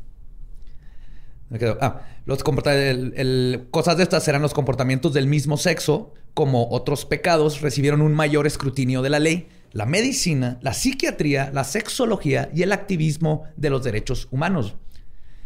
Ah, 1.80 2.00
los 2.26 2.42
el- 2.66 3.66
cosas 3.70 3.96
de 3.96 4.02
estas 4.04 4.26
eran 4.28 4.42
los 4.42 4.54
comportamientos 4.54 5.12
del 5.12 5.26
mismo 5.26 5.56
sexo, 5.56 6.14
como 6.34 6.68
otros 6.70 7.04
pecados, 7.04 7.60
recibieron 7.60 8.02
un 8.02 8.12
mayor 8.14 8.46
escrutinio 8.46 9.02
de 9.02 9.10
la 9.10 9.18
ley, 9.18 9.48
la 9.72 9.84
medicina, 9.86 10.58
la 10.62 10.72
psiquiatría, 10.74 11.50
la 11.52 11.64
sexología 11.64 12.50
y 12.54 12.62
el 12.62 12.72
activismo 12.72 13.44
de 13.56 13.70
los 13.70 13.82
derechos 13.84 14.28
humanos. 14.30 14.74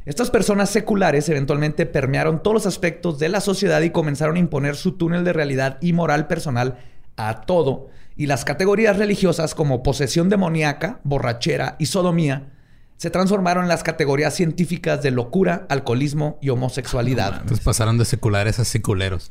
Estas 0.07 0.31
personas 0.31 0.69
seculares 0.69 1.29
eventualmente 1.31 1.87
permearon 1.87 2.43
todos 2.43 2.55
los 2.55 2.67
aspectos 2.67 3.19
de 3.19 3.31
la 3.31 3.41
sociedad 3.41 3.81
y 3.81 3.91
comenzaron 3.91 4.37
a 4.37 4.41
imponer 4.41 4.77
su 4.77 4.93
túnel 4.93 5.25
de 5.25 5.33
realidad 5.33 5.79
y 5.81 5.95
moral 5.95 6.27
personal 6.27 6.79
a 7.17 7.43
todo. 7.43 7.89
Y 8.17 8.27
las 8.27 8.45
categorías 8.45 8.99
religiosas 8.99 9.55
como 9.55 9.83
posesión 9.83 10.29
demoníaca, 10.29 11.01
borrachera 11.05 11.77
y 11.79 11.87
sodomía 11.87 12.51
se 12.97 13.11
transformaron 13.11 13.65
en 13.65 13.69
las 13.69 13.83
categorías 13.83 14.35
científicas 14.35 15.03
de 15.03 15.11
locura, 15.11 15.67
alcoholismo 15.69 16.39
y 16.41 16.51
homosexualidad. 16.51 17.41
Entonces 17.41 17.65
pasaron 17.65 17.99
de 17.99 18.05
seculares 18.05 18.59
a 18.61 18.65
seculeros. 18.65 19.31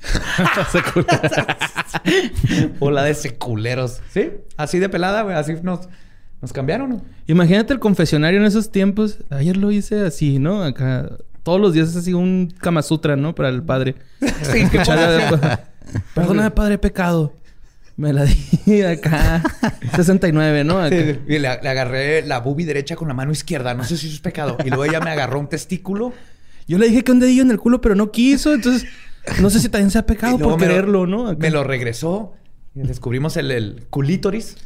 o 2.80 2.92
la 2.92 3.03
de 3.03 3.13
seculeros. 3.13 4.01
¿Sí? 4.10 4.32
Así 4.58 4.80
de 4.80 4.89
pelada, 4.89 5.22
güey. 5.22 5.36
Así 5.36 5.53
nos, 5.63 5.88
nos 6.44 6.52
cambiaron. 6.54 7.02
Imagínate 7.26 7.72
el 7.74 7.80
confesionario 7.80 8.38
en 8.40 8.46
esos 8.46 8.70
tiempos. 8.70 9.18
Ayer 9.30 9.56
lo 9.56 9.72
hice 9.72 10.02
así, 10.06 10.40
¿no? 10.40 10.62
Acá. 10.62 11.10
Todos 11.42 11.60
los 11.60 11.74
días 11.74 11.90
es 11.90 11.96
así 11.96 12.14
un 12.14 12.54
Kama 12.60 12.82
Sutra, 12.82 13.16
¿no? 13.16 13.34
Para 13.34 13.48
el 13.50 13.64
padre. 13.64 13.96
Sí, 14.52 14.66
Perdóname, 16.14 16.52
padre, 16.52 16.78
pecado. 16.78 17.34
Me 17.96 18.12
la 18.12 18.26
di 18.26 18.82
acá. 18.86 19.42
69, 19.96 20.64
¿no? 20.66 20.80
Acá. 20.80 20.90
Sí, 20.96 21.20
y 21.28 21.40
le, 21.40 21.40
le 21.40 21.48
agarré 21.70 22.24
la 22.26 22.40
bubi 22.40 22.66
derecha 22.66 22.96
con 22.98 23.08
la 23.08 23.14
mano 23.14 23.32
izquierda. 23.32 23.74
No 23.74 23.84
sé 23.86 23.96
si 23.98 24.08
eso 24.08 24.16
es 24.16 24.22
pecado. 24.22 24.58
Y 24.66 24.70
luego 24.70 24.86
ella 24.86 25.00
me 25.00 25.12
agarró 25.12 25.40
un 25.40 25.48
testículo. 25.48 26.12
Yo 26.68 26.78
le 26.78 26.88
dije 26.88 27.04
que 27.04 27.12
un 27.14 27.20
dedillo 27.20 27.44
en 27.44 27.52
el 27.52 27.58
culo, 27.60 27.80
pero 27.82 27.96
no 27.96 28.12
quiso. 28.12 28.54
Entonces, 28.54 28.86
no 29.42 29.50
sé 29.50 29.60
si 29.60 29.70
también 29.70 29.92
sea 29.92 30.06
pecado 30.06 30.38
por 30.40 30.52
lo- 30.54 30.58
quererlo, 30.58 31.06
¿no? 31.08 31.28
Acá. 31.28 31.40
Me 31.40 31.52
lo 31.52 31.64
regresó. 31.64 32.34
Y 32.76 32.82
descubrimos 32.82 33.38
el, 33.38 33.52
el 33.52 33.86
culítoris. 33.90 34.58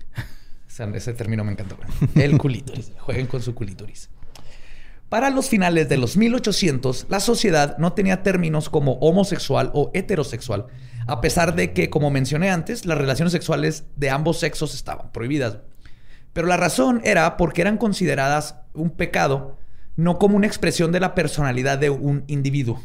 Ese 0.79 1.13
término 1.13 1.43
me 1.43 1.51
encantó. 1.51 1.77
El 2.15 2.37
culítoris. 2.37 2.91
Jueguen 2.99 3.27
con 3.27 3.41
su 3.41 3.55
culítoris. 3.55 4.09
Para 5.09 5.29
los 5.29 5.47
finales 5.47 5.87
de 5.87 5.97
los 5.97 6.17
1800, 6.17 7.05
la 7.09 7.21
sociedad 7.21 7.77
no 7.77 7.93
tenía 7.93 8.23
términos 8.23 8.69
como 8.69 8.93
homosexual 8.93 9.71
o 9.73 9.89
heterosexual, 9.93 10.67
a 11.07 11.21
pesar 11.21 11.55
de 11.55 11.71
que, 11.71 11.89
como 11.89 12.09
mencioné 12.11 12.49
antes, 12.49 12.85
las 12.85 12.97
relaciones 12.97 13.31
sexuales 13.31 13.85
de 13.95 14.09
ambos 14.09 14.39
sexos 14.39 14.75
estaban 14.75 15.11
prohibidas. 15.13 15.59
Pero 16.33 16.47
la 16.47 16.57
razón 16.57 17.01
era 17.05 17.37
porque 17.37 17.61
eran 17.61 17.77
consideradas 17.77 18.57
un 18.73 18.91
pecado, 18.91 19.57
no 19.95 20.19
como 20.19 20.35
una 20.35 20.45
expresión 20.45 20.91
de 20.91 20.99
la 20.99 21.15
personalidad 21.15 21.77
de 21.77 21.89
un 21.89 22.25
individuo, 22.27 22.83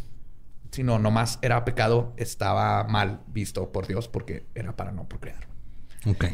sino 0.71 1.01
nomás 1.01 1.41
era 1.43 1.65
pecado, 1.65 2.15
estaba 2.17 2.85
mal 2.85 3.21
visto 3.27 3.73
por 3.73 3.89
Dios 3.89 4.07
porque 4.07 4.47
era 4.55 4.77
para 4.77 4.93
no 4.93 5.09
procrear. 5.09 5.49
Ok. 6.07 6.27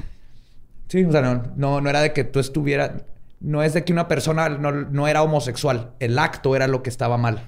Sí, 0.88 1.04
o 1.04 1.12
sea, 1.12 1.22
no, 1.22 1.42
no, 1.56 1.80
no 1.80 1.90
era 1.90 2.00
de 2.00 2.12
que 2.12 2.24
tú 2.24 2.40
estuvieras, 2.40 2.92
no 3.40 3.62
es 3.62 3.74
de 3.74 3.84
que 3.84 3.92
una 3.92 4.08
persona 4.08 4.48
no, 4.48 4.72
no 4.72 5.06
era 5.06 5.22
homosexual, 5.22 5.92
el 6.00 6.18
acto 6.18 6.56
era 6.56 6.66
lo 6.66 6.82
que 6.82 6.90
estaba 6.90 7.18
mal. 7.18 7.42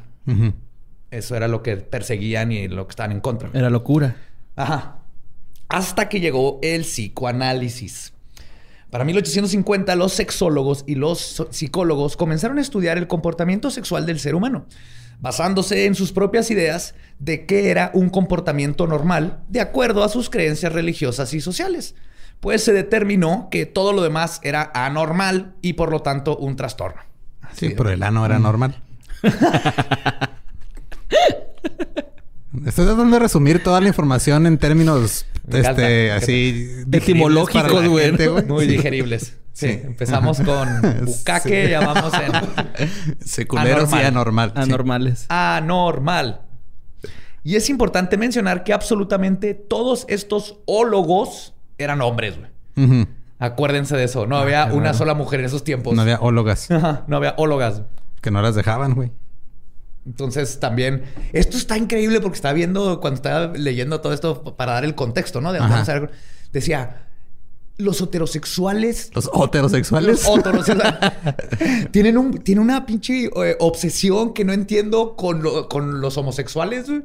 Eso 1.11 1.35
era 1.35 1.49
lo 1.49 1.63
que 1.63 1.77
perseguían 1.77 2.53
y 2.53 2.69
lo 2.69 2.87
que 2.87 2.91
estaban 2.91 3.13
en 3.13 3.21
contra. 3.21 3.51
Era 3.53 3.69
locura. 3.69 4.17
Ajá. 4.55 4.99
Hasta 5.69 6.09
que 6.09 6.21
llegó 6.21 6.61
el 6.63 6.83
psicoanálisis. 6.83 8.13
Para 8.91 9.05
1850, 9.05 9.95
los 9.97 10.13
sexólogos 10.13 10.85
y 10.87 10.97
los 10.97 11.47
psicólogos 11.51 12.17
comenzaron 12.17 12.59
a 12.59 12.61
estudiar 12.61 12.99
el 12.99 13.07
comportamiento 13.07 13.71
sexual 13.71 14.05
del 14.05 14.19
ser 14.19 14.35
humano, 14.35 14.67
basándose 15.21 15.87
en 15.87 15.95
sus 15.95 16.13
propias 16.13 16.51
ideas 16.51 16.95
de 17.21 17.47
qué 17.47 17.71
era 17.71 17.93
un 17.95 18.11
comportamiento 18.11 18.89
normal 18.89 19.43
de 19.49 19.61
acuerdo 19.61 20.03
a 20.03 20.09
sus 20.09 20.29
creencias 20.29 20.73
religiosas 20.73 21.33
y 21.35 21.41
sociales. 21.41 21.95
Pues 22.41 22.65
se 22.65 22.73
determinó 22.73 23.49
que 23.51 23.67
todo 23.67 23.93
lo 23.93 24.03
demás 24.03 24.41
era 24.43 24.71
anormal 24.75 25.55
y 25.63 25.75
por 25.75 25.91
lo 25.91 26.01
tanto 26.01 26.37
un 26.37 26.57
trastorno. 26.57 27.03
Así 27.43 27.57
Sí, 27.61 27.69
de- 27.69 27.75
pero 27.77 27.91
el 27.91 28.03
ano 28.03 28.25
era 28.25 28.39
normal. 28.39 28.81
Estoy 32.67 32.85
tratando 32.87 33.15
de 33.17 33.19
resumir 33.21 33.63
toda 33.63 33.81
la 33.81 33.89
información 33.89 34.47
en 34.47 34.59
términos 34.59 35.25
Me 35.47 35.61
encanta. 35.61 35.83
este, 35.83 36.13
así 36.13 36.69
Etimológicos, 36.91 37.89
güey. 37.89 38.13
Muy 38.47 38.67
digeribles. 38.67 39.37
Sí, 39.53 39.67
Sí. 39.69 39.81
empezamos 39.85 40.41
con 40.41 40.69
bucaque, 41.05 41.67
Sí. 41.67 41.73
vamos 41.85 42.13
en 42.15 43.19
Seculeros 43.25 43.91
y 43.93 43.97
Anormal. 43.97 44.07
anormal. 44.07 44.53
sí. 44.55 44.63
Anormales. 44.63 45.27
anormal. 45.29 46.41
Y 47.45 47.57
es 47.57 47.69
importante 47.71 48.17
mencionar 48.17 48.65
que 48.65 48.73
absolutamente 48.73 49.55
todos 49.55 50.05
estos 50.09 50.59
ólogos 50.67 51.55
eran 51.83 52.01
hombres, 52.03 52.35
güey. 52.39 53.07
Acuérdense 53.39 53.97
de 53.97 54.05
eso. 54.05 54.27
No 54.27 54.37
había 54.37 54.69
qué 54.69 54.75
una 54.75 54.87
raro. 54.87 54.99
sola 54.99 55.15
mujer 55.15 55.41
en 55.41 55.47
esos 55.47 55.65
tiempos. 55.65 55.95
No 55.95 56.03
había 56.03 56.21
ólogas 56.21 56.71
Ajá, 56.71 57.05
no 57.07 57.17
había 57.17 57.35
ólogas. 57.39 57.83
que 58.21 58.31
no 58.31 58.43
las 58.43 58.55
dejaban, 58.55 58.95
güey. 58.95 59.13
Entonces 60.07 60.61
también, 60.61 61.05
esto 61.33 61.57
está 61.59 61.77
increíble 61.77 62.21
porque 62.21 62.37
estaba 62.37 62.55
viendo, 62.55 63.01
cuando 63.01 63.17
estaba 63.17 63.53
leyendo 63.57 64.01
todo 64.01 64.13
esto 64.15 64.57
para 64.57 64.73
dar 64.73 64.85
el 64.85 64.95
contexto, 64.95 65.41
¿no? 65.43 65.53
De 65.53 65.61
ver, 65.61 66.11
decía, 66.53 67.07
los 67.77 68.01
heterosexuales 68.01 69.11
Los 69.15 69.31
heterosexuales. 69.33 70.25
Los 70.27 70.39
heterosexuales. 70.39 70.95
tienen, 71.93 72.17
un, 72.19 72.39
tienen 72.39 72.65
una 72.65 72.87
pinche 72.87 73.25
eh, 73.27 73.57
obsesión 73.61 74.33
que 74.33 74.45
no 74.45 74.53
entiendo 74.55 75.17
con, 75.17 75.43
lo- 75.43 75.69
con 75.69 76.01
los 76.01 76.17
homosexuales, 76.17 76.89
güey, 76.89 77.03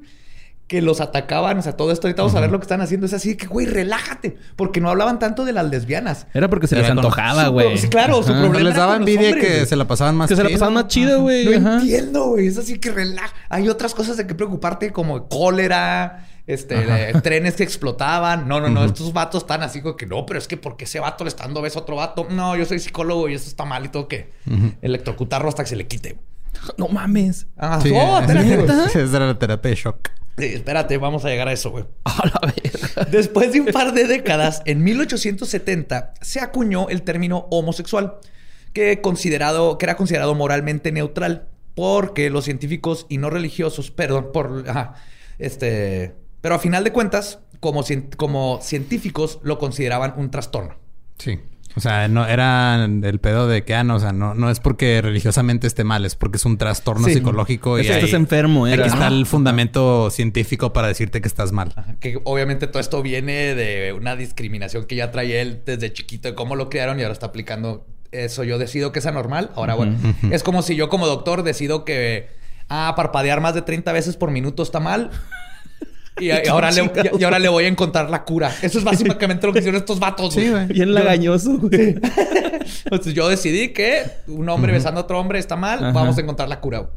Que 0.68 0.82
los 0.82 1.00
atacaban. 1.00 1.60
O 1.60 1.62
sea, 1.62 1.74
todo 1.78 1.92
esto 1.92 2.08
ahorita 2.08 2.24
vamos 2.24 2.36
a 2.36 2.40
ver 2.40 2.50
lo 2.52 2.58
que 2.60 2.64
están 2.64 2.82
haciendo. 2.82 3.06
Es 3.06 3.14
así 3.14 3.30
de 3.30 3.38
que, 3.38 3.46
güey, 3.46 3.68
relájate. 3.68 4.36
Porque 4.56 4.82
no 4.82 4.90
hablaban 4.90 5.20
tanto 5.20 5.46
de 5.46 5.54
las 5.54 5.70
lesbianas. 5.70 6.26
Era 6.34 6.50
porque 6.50 6.66
se 6.68 6.76
les 6.76 6.90
antojaba, 6.90 7.50
güey. 7.50 7.78
sí, 7.78 7.88
claro, 7.88 8.24
su 8.24 8.30
problema- 8.34 8.60
les 8.60 8.74
era 8.74 8.80
daba 8.80 8.96
envidia 8.96 9.30
hombres, 9.30 9.46
que 9.60 9.66
se 9.68 9.76
la 9.76 9.86
pasaban 9.86 10.16
más 10.16 10.28
Que 10.28 10.36
se 10.36 10.44
la 10.44 10.50
pasaban 10.50 10.74
más 10.74 10.88
chido, 10.88 11.22
güey. 11.22 11.46
No 11.60 11.70
Ajá. 11.70 11.78
entiendo, 11.82 12.26
güey. 12.30 12.48
Es 12.48 12.58
así 12.58 12.80
que 12.80 12.92
relaja. 12.92 13.32
Hay 13.50 13.70
otras 13.70 13.94
cosas 13.94 14.18
de 14.18 14.26
que 14.26 14.34
preocuparte, 14.34 14.92
como 14.92 15.28
cólera, 15.28 16.28
este, 16.48 16.76
trenes 17.22 17.56
que 17.56 17.64
explotaban. 17.64 18.48
No, 18.48 18.60
no, 18.60 18.70
no. 18.70 18.86
Estos 18.86 19.14
vatos 19.14 19.44
están 19.44 19.62
así 19.62 19.82
como 19.82 19.96
que 19.96 20.08
no, 20.08 20.26
pero 20.26 20.40
es 20.40 20.48
que 20.48 20.58
porque 20.58 20.86
ese 20.86 21.00
vato 21.00 21.24
le 21.26 21.28
está 21.30 21.44
dando 21.44 21.62
beso 21.62 21.78
a 21.78 21.82
otro 21.84 21.96
vato. 21.98 22.26
No, 22.32 22.56
yo 22.56 22.66
soy 22.66 22.80
psicólogo 22.80 23.30
y 23.30 23.36
eso 23.36 23.48
está 23.48 23.66
mal 23.66 23.86
y 23.86 23.90
todo 23.90 24.08
que 24.08 24.32
electrocutarlo 24.82 25.48
hasta 25.50 25.64
que 25.64 25.70
se 25.70 25.76
le 25.76 25.86
quite. 25.88 26.18
No 26.78 26.88
mames. 26.88 27.46
Ah, 27.58 27.80
Sí, 27.84 27.92
oh, 27.94 28.20
esa 28.96 29.00
era 29.18 29.28
la 29.28 29.38
terapia 29.38 29.70
de 29.70 29.76
shock. 29.76 30.10
Sí, 30.38 30.46
espérate, 30.46 30.98
vamos 30.98 31.24
a 31.24 31.30
llegar 31.30 31.48
a 31.48 31.54
eso, 31.54 31.72
güey. 31.72 31.86
A 32.04 32.26
la 32.26 32.54
verga. 32.54 33.06
Después 33.10 33.54
de 33.54 33.62
un 33.62 33.68
par 33.68 33.94
de 33.94 34.06
décadas, 34.06 34.62
en 34.66 34.84
1870 34.84 36.14
se 36.22 36.42
acuñó 36.42 36.90
el 36.90 37.04
término 37.04 37.48
homosexual, 37.52 38.20
que, 38.74 39.00
considerado, 39.02 39.78
que 39.78 39.86
era 39.86 39.96
considerado 39.96 40.36
moralmente 40.36 40.92
neutral, 40.92 41.48
porque 41.74 42.30
los 42.30 42.46
científicos 42.46 43.06
y 43.10 43.18
no 43.18 43.30
religiosos, 43.30 43.92
perdón, 43.92 44.32
por, 44.34 44.66
ajá, 44.68 44.96
este, 45.40 46.16
pero 46.42 46.56
a 46.56 46.60
final 46.60 46.84
de 46.84 46.92
cuentas, 46.92 47.40
como, 47.60 47.84
como 48.18 48.60
científicos 48.62 49.40
lo 49.44 49.58
consideraban 49.58 50.14
un 50.18 50.32
trastorno. 50.32 50.76
Sí. 51.18 51.40
O 51.78 51.82
sea, 51.82 52.08
no 52.08 52.26
era 52.26 52.86
el 52.86 53.20
pedo 53.20 53.48
de 53.48 53.64
que, 53.66 53.76
ah, 53.76 53.84
no, 53.84 53.96
o 53.96 54.00
sea, 54.00 54.14
no, 54.14 54.34
no 54.34 54.50
es 54.50 54.60
porque 54.62 55.02
religiosamente 55.02 55.68
esté 55.68 55.84
mal, 55.84 56.06
es 56.06 56.16
porque 56.16 56.38
es 56.38 56.46
un 56.46 56.58
trastorno 56.58 57.08
Sí. 57.08 57.16
psicológico 57.16 57.78
y 57.78 57.82
Es 57.82 57.88
que 57.88 57.94
estás 57.96 58.10
ahí- 58.12 58.16
enfermo, 58.16 58.66
Aquí 58.66 58.74
era. 58.76 58.86
está 58.86 59.08
el 59.08 59.26
fundamento 59.26 60.10
científico 60.10 60.72
para 60.72 60.88
decirte 60.88 61.20
que 61.22 61.28
estás 61.28 61.52
mal. 61.52 61.74
Ajá, 61.76 61.96
Que 62.00 62.20
obviamente 62.24 62.68
todo 62.68 62.80
esto 62.80 63.02
viene 63.02 63.56
de 63.56 63.92
una 63.94 64.16
discriminación 64.16 64.86
que 64.86 64.96
ya 64.96 65.12
trae 65.12 65.42
él 65.42 65.62
desde 65.66 65.92
chiquito, 65.92 66.30
de 66.30 66.36
cómo 66.36 66.56
lo 66.56 66.70
criaron 66.70 66.98
y 67.00 67.04
ahora 67.04 67.14
está 67.14 67.26
aplicando 67.28 67.86
eso. 68.12 68.44
Yo 68.46 68.58
decido 68.58 68.94
que 68.94 69.00
es 69.00 69.06
anormal. 69.06 69.52
Ahora, 69.56 69.74
bueno, 69.76 69.98
es 70.32 70.44
como 70.44 70.62
si 70.62 70.76
yo 70.78 70.88
como 70.88 71.06
doctor 71.08 71.44
decido 71.44 71.84
que, 71.84 72.30
ah, 72.70 72.94
parpadear 72.96 73.42
más 73.42 73.54
de 73.54 73.62
30 73.64 73.92
veces 73.92 74.16
por 74.16 74.32
minuto 74.32 74.64
está 74.64 74.80
mal. 74.80 75.12
Y, 76.20 76.28
y 76.28 76.32
ahora 76.50 76.72
le, 76.72 76.82
y, 76.84 77.22
y 77.22 77.24
ahora 77.24 77.40
le 77.40 77.50
voy 77.50 77.66
a 77.66 77.68
encontrar 77.68 78.10
la 78.10 78.24
cura. 78.24 78.52
Eso 78.62 78.78
es 78.80 78.84
básicamente 78.84 79.46
lo 79.48 79.54
que 79.54 79.60
hicieron 79.60 79.80
estos 79.80 80.00
vatos. 80.00 80.34
Sí, 80.34 80.50
güey. 80.50 80.68
Bien 80.68 80.94
lagañoso, 80.94 81.58
güey. 81.58 81.96
Entonces 82.86 83.14
yo 83.14 83.28
decidí 83.30 83.70
que 83.70 84.04
un 84.28 84.48
hombre 84.50 84.72
besando 84.74 85.02
a 85.02 85.04
otro 85.04 85.20
hombre 85.20 85.40
está 85.40 85.56
mal. 85.56 85.80
Ajá. 85.80 85.92
Vamos 85.92 86.18
a 86.18 86.22
encontrar 86.22 86.50
la 86.50 86.60
cura. 86.60 86.80
güey. 86.80 86.92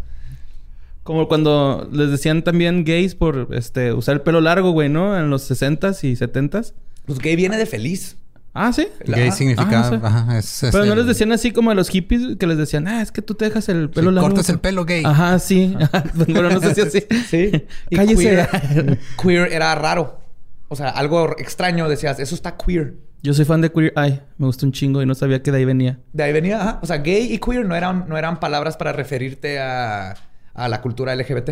Como 1.03 1.27
cuando 1.27 1.89
les 1.91 2.11
decían 2.11 2.43
también 2.43 2.85
gays 2.85 3.15
por 3.15 3.49
este 3.53 3.95
usar 3.95 4.17
el 4.17 4.21
pelo 4.21 4.43
largo, 4.43 4.73
güey, 4.73 4.91
¿no? 4.91 5.19
En 5.19 5.31
los 5.31 5.51
60s 5.51 6.05
y 6.05 6.15
70s. 6.17 6.75
Pues 7.07 7.19
gay 7.19 7.35
viene 7.35 7.57
de 7.57 7.65
feliz. 7.65 8.19
Ah, 8.55 8.73
¿sí? 8.73 8.89
Gay 9.07 9.29
Ajá. 9.29 9.37
significa... 9.37 9.81
Ajá, 9.81 9.91
sí. 9.91 10.01
ajá, 10.03 10.39
es, 10.39 10.63
es 10.65 10.73
Pero 10.73 10.85
no 10.87 10.93
el- 10.93 10.99
les 11.01 11.07
decían 11.07 11.31
así 11.33 11.53
como 11.53 11.71
a 11.71 11.75
los 11.75 11.89
hippies 11.91 12.37
que 12.39 12.47
les 12.47 12.59
decían, 12.59 12.89
ah, 12.89 13.03
es 13.03 13.13
que 13.13 13.23
tú 13.23 13.35
te 13.35 13.45
dejas 13.45 13.69
el 13.69 13.91
pelo 13.91 14.11
Sí, 14.11 14.15
largo. 14.15 14.29
cortas 14.31 14.49
el 14.49 14.59
pelo 14.59 14.85
gay. 14.85 15.03
Ajá, 15.05 15.39
sí. 15.39 15.77
bueno, 16.15 16.51
no 16.51 16.61
sé 16.61 16.75
si 16.75 16.81
así. 16.81 17.05
Sí. 17.29 17.67
Y 17.91 17.97
Cállese. 17.97 18.23
Queer, 18.23 18.99
queer 19.23 19.53
era 19.53 19.75
raro. 19.75 20.21
O 20.69 20.77
sea, 20.77 20.89
algo 20.89 21.37
extraño. 21.39 21.89
Decías, 21.89 22.19
eso 22.19 22.35
está 22.35 22.57
queer. 22.57 22.95
Yo 23.23 23.35
soy 23.35 23.45
fan 23.45 23.61
de 23.61 23.71
Queer 23.73 23.93
Eye. 23.97 24.23
Me 24.39 24.47
gustó 24.47 24.65
un 24.67 24.73
chingo 24.73 25.03
y 25.03 25.07
no 25.07 25.15
sabía 25.15 25.43
que 25.43 25.51
de 25.51 25.59
ahí 25.59 25.65
venía. 25.65 25.99
De 26.13 26.23
ahí 26.23 26.33
venía, 26.33 26.61
ajá. 26.61 26.79
O 26.83 26.87
sea, 26.87 26.99
gay 26.99 27.33
y 27.33 27.39
queer 27.39 27.65
no 27.67 27.75
eran, 27.75 28.05
no 28.09 28.17
eran 28.19 28.39
palabras 28.41 28.77
para 28.77 28.93
referirte 28.93 29.59
a, 29.61 30.15
a 30.55 30.69
la 30.69 30.81
cultura 30.81 31.15
LGBT. 31.17 31.51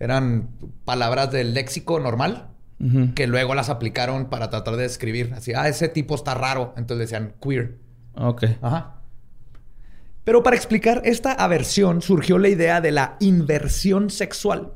Eran 0.00 0.48
palabras 0.84 1.30
del 1.30 1.54
léxico 1.54 2.00
normal 2.00 2.48
Que 3.14 3.28
luego 3.28 3.54
las 3.54 3.68
aplicaron 3.68 4.28
para 4.28 4.50
tratar 4.50 4.74
de 4.74 4.82
describir. 4.82 5.32
Así, 5.36 5.52
ah, 5.54 5.68
ese 5.68 5.88
tipo 5.88 6.16
está 6.16 6.34
raro. 6.34 6.74
Entonces 6.76 7.08
decían 7.08 7.34
queer. 7.40 7.78
Ok. 8.16 8.44
Ajá. 8.60 9.02
Pero 10.24 10.42
para 10.42 10.56
explicar 10.56 11.02
esta 11.04 11.32
aversión 11.32 12.02
surgió 12.02 12.38
la 12.38 12.48
idea 12.48 12.80
de 12.80 12.92
la 12.92 13.16
inversión 13.20 14.10
sexual. 14.10 14.72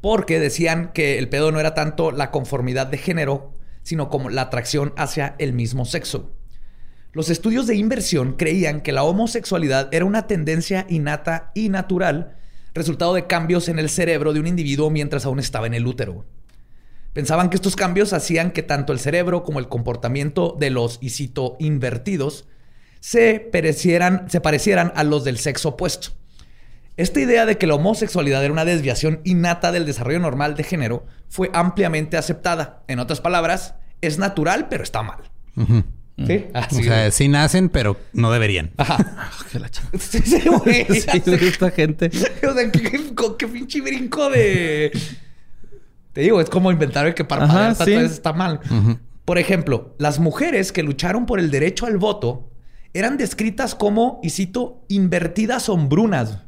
Porque 0.00 0.40
decían 0.40 0.92
que 0.92 1.18
el 1.18 1.28
pedo 1.28 1.52
no 1.52 1.60
era 1.60 1.74
tanto 1.74 2.10
la 2.10 2.30
conformidad 2.30 2.86
de 2.86 2.98
género, 2.98 3.52
sino 3.82 4.08
como 4.08 4.30
la 4.30 4.42
atracción 4.42 4.92
hacia 4.96 5.34
el 5.38 5.52
mismo 5.52 5.84
sexo. 5.84 6.32
Los 7.12 7.30
estudios 7.30 7.68
de 7.68 7.76
inversión 7.76 8.32
creían 8.32 8.80
que 8.80 8.92
la 8.92 9.04
homosexualidad 9.04 9.88
era 9.92 10.04
una 10.04 10.26
tendencia 10.26 10.84
innata 10.88 11.52
y 11.54 11.68
natural, 11.68 12.36
resultado 12.74 13.14
de 13.14 13.28
cambios 13.28 13.68
en 13.68 13.78
el 13.78 13.88
cerebro 13.88 14.32
de 14.32 14.40
un 14.40 14.48
individuo 14.48 14.90
mientras 14.90 15.24
aún 15.24 15.38
estaba 15.38 15.68
en 15.68 15.74
el 15.74 15.86
útero. 15.86 16.24
Pensaban 17.14 17.48
que 17.48 17.56
estos 17.56 17.76
cambios 17.76 18.12
hacían 18.12 18.50
que 18.50 18.62
tanto 18.62 18.92
el 18.92 18.98
cerebro 18.98 19.42
como 19.44 19.58
el 19.60 19.68
comportamiento 19.68 20.54
de 20.60 20.68
los, 20.70 20.98
y 21.00 21.10
cito, 21.10 21.56
invertidos, 21.60 22.46
se 23.00 23.38
parecieran, 23.40 24.28
se 24.30 24.40
parecieran 24.42 24.92
a 24.96 25.04
los 25.04 25.24
del 25.24 25.38
sexo 25.38 25.70
opuesto. 25.70 26.08
Esta 26.96 27.20
idea 27.20 27.46
de 27.46 27.56
que 27.58 27.66
la 27.66 27.74
homosexualidad 27.74 28.44
era 28.44 28.52
una 28.52 28.64
desviación 28.64 29.20
innata 29.24 29.72
del 29.72 29.84
desarrollo 29.86 30.20
normal 30.20 30.54
de 30.54 30.62
género 30.64 31.06
fue 31.28 31.50
ampliamente 31.52 32.16
aceptada. 32.16 32.82
En 32.88 32.98
otras 33.00 33.20
palabras, 33.20 33.74
es 34.00 34.18
natural, 34.18 34.68
pero 34.68 34.84
está 34.84 35.02
mal. 35.02 35.18
¿Sí? 36.26 36.46
O 36.54 36.58
Así 36.58 36.84
sea, 36.84 36.98
de- 37.04 37.10
sí 37.10 37.26
nacen, 37.28 37.68
pero 37.68 37.96
no 38.12 38.30
deberían. 38.30 38.70
Ajá. 38.76 38.98
Ah, 39.18 39.30
qué 39.50 39.58
la 39.58 39.68
chingada. 39.68 39.98
Sí, 39.98 40.18
sí, 40.24 40.42
güey. 40.48 40.84
Sí, 41.00 41.08
esta 41.46 41.70
gente. 41.72 42.10
O 42.48 42.52
sea, 42.54 42.70
qué, 42.70 42.82
qué- 42.82 43.00
qué 43.38 43.48
pinche 43.48 43.80
brinco 43.80 44.30
de... 44.30 44.92
Te 46.14 46.22
digo, 46.22 46.40
es 46.40 46.48
como 46.48 46.72
inventar 46.72 47.06
el 47.06 47.12
que 47.14 47.24
parpadea 47.24 47.54
Ajá, 47.54 47.72
está, 47.72 47.84
sí. 47.84 47.92
está 47.94 48.32
mal. 48.32 48.60
Por 49.26 49.36
ejemplo, 49.38 49.94
las 49.98 50.18
mujeres 50.20 50.72
que 50.72 50.82
lucharon 50.82 51.26
por 51.26 51.38
el 51.38 51.50
derecho 51.50 51.84
al 51.86 51.98
voto 51.98 52.50
eran 52.94 53.16
descritas 53.18 53.74
como, 53.74 54.20
y 54.22 54.30
cito, 54.30 54.84
invertidas 54.88 55.68
hombrunas, 55.68 56.38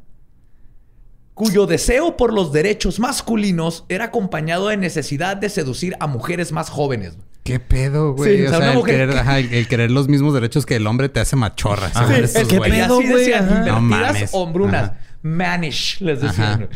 cuyo 1.35 1.67
deseo 1.67 2.17
por 2.17 2.33
los 2.33 2.53
derechos 2.53 2.99
masculinos 2.99 3.85
era 3.89 4.07
acompañado 4.07 4.69
de 4.69 4.77
necesidad 4.79 5.37
de 5.37 5.51
seducir 5.51 5.95
a 6.01 6.07
mujeres 6.07 6.53
más 6.53 6.71
jóvenes. 6.71 7.19
¿Qué 7.45 7.61
pedo, 7.61 8.15
güey? 8.15 8.39
Sí, 8.39 8.43
o 8.45 8.47
o 8.47 8.49
sea, 8.51 8.59
una 8.59 8.71
el, 8.73 8.77
mujer 8.79 8.95
querer, 8.95 9.11
que- 9.11 9.19
ajá, 9.19 9.39
el, 9.39 9.53
el 9.55 9.69
querer 9.69 9.91
los 9.91 10.09
mismos 10.09 10.35
derechos 10.35 10.65
que 10.67 10.77
el 10.77 10.87
hombre 10.87 11.09
te 11.09 11.21
hace 11.21 11.37
machorra. 11.37 11.89
Sí. 11.89 12.41
Y 12.43 12.59
pedo, 12.59 12.97
güey, 12.97 13.31
invertidas 13.31 13.67
No 13.67 13.81
mames. 13.81 14.31
hombrunas. 14.33 14.91
Ajá. 14.91 14.99
Manish, 15.23 16.01
les 16.01 16.21
decían. 16.23 16.63
Ajá. 16.65 16.69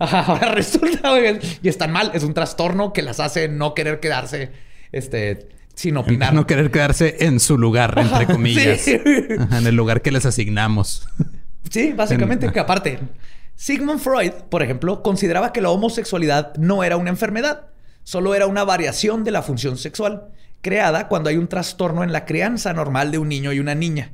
Ajá, 0.00 0.20
ahora 0.22 0.48
resulta, 0.54 1.10
güey, 1.10 1.38
y 1.62 1.68
están 1.68 1.92
mal. 1.92 2.10
Es 2.14 2.24
un 2.24 2.34
trastorno 2.34 2.92
que 2.92 3.02
las 3.02 3.20
hace 3.20 3.48
no 3.48 3.74
querer 3.74 4.00
quedarse, 4.00 4.50
este, 4.90 5.48
sin 5.74 5.96
opinar. 5.96 6.34
No 6.34 6.46
querer 6.46 6.70
quedarse 6.72 7.18
en 7.20 7.38
su 7.38 7.56
lugar, 7.58 7.94
entre 7.96 8.26
comillas. 8.26 8.80
sí. 8.80 8.98
Ajá, 9.38 9.58
en 9.58 9.66
el 9.66 9.76
lugar 9.76 10.02
que 10.02 10.10
les 10.10 10.26
asignamos. 10.26 11.06
Sí, 11.70 11.92
básicamente 11.92 12.46
En- 12.46 12.52
que 12.52 12.58
aparte, 12.60 12.98
Sigmund 13.54 14.00
Freud, 14.00 14.32
por 14.48 14.62
ejemplo, 14.62 15.02
consideraba 15.02 15.52
que 15.52 15.60
la 15.60 15.70
homosexualidad 15.70 16.54
no 16.56 16.82
era 16.82 16.96
una 16.96 17.10
enfermedad, 17.10 17.66
solo 18.02 18.34
era 18.34 18.46
una 18.46 18.64
variación 18.64 19.22
de 19.22 19.30
la 19.30 19.42
función 19.42 19.76
sexual, 19.76 20.28
creada 20.62 21.08
cuando 21.08 21.28
hay 21.28 21.36
un 21.36 21.46
trastorno 21.48 22.02
en 22.02 22.12
la 22.12 22.24
crianza 22.24 22.72
normal 22.72 23.10
de 23.12 23.18
un 23.18 23.28
niño 23.28 23.52
y 23.52 23.60
una 23.60 23.74
niña. 23.74 24.12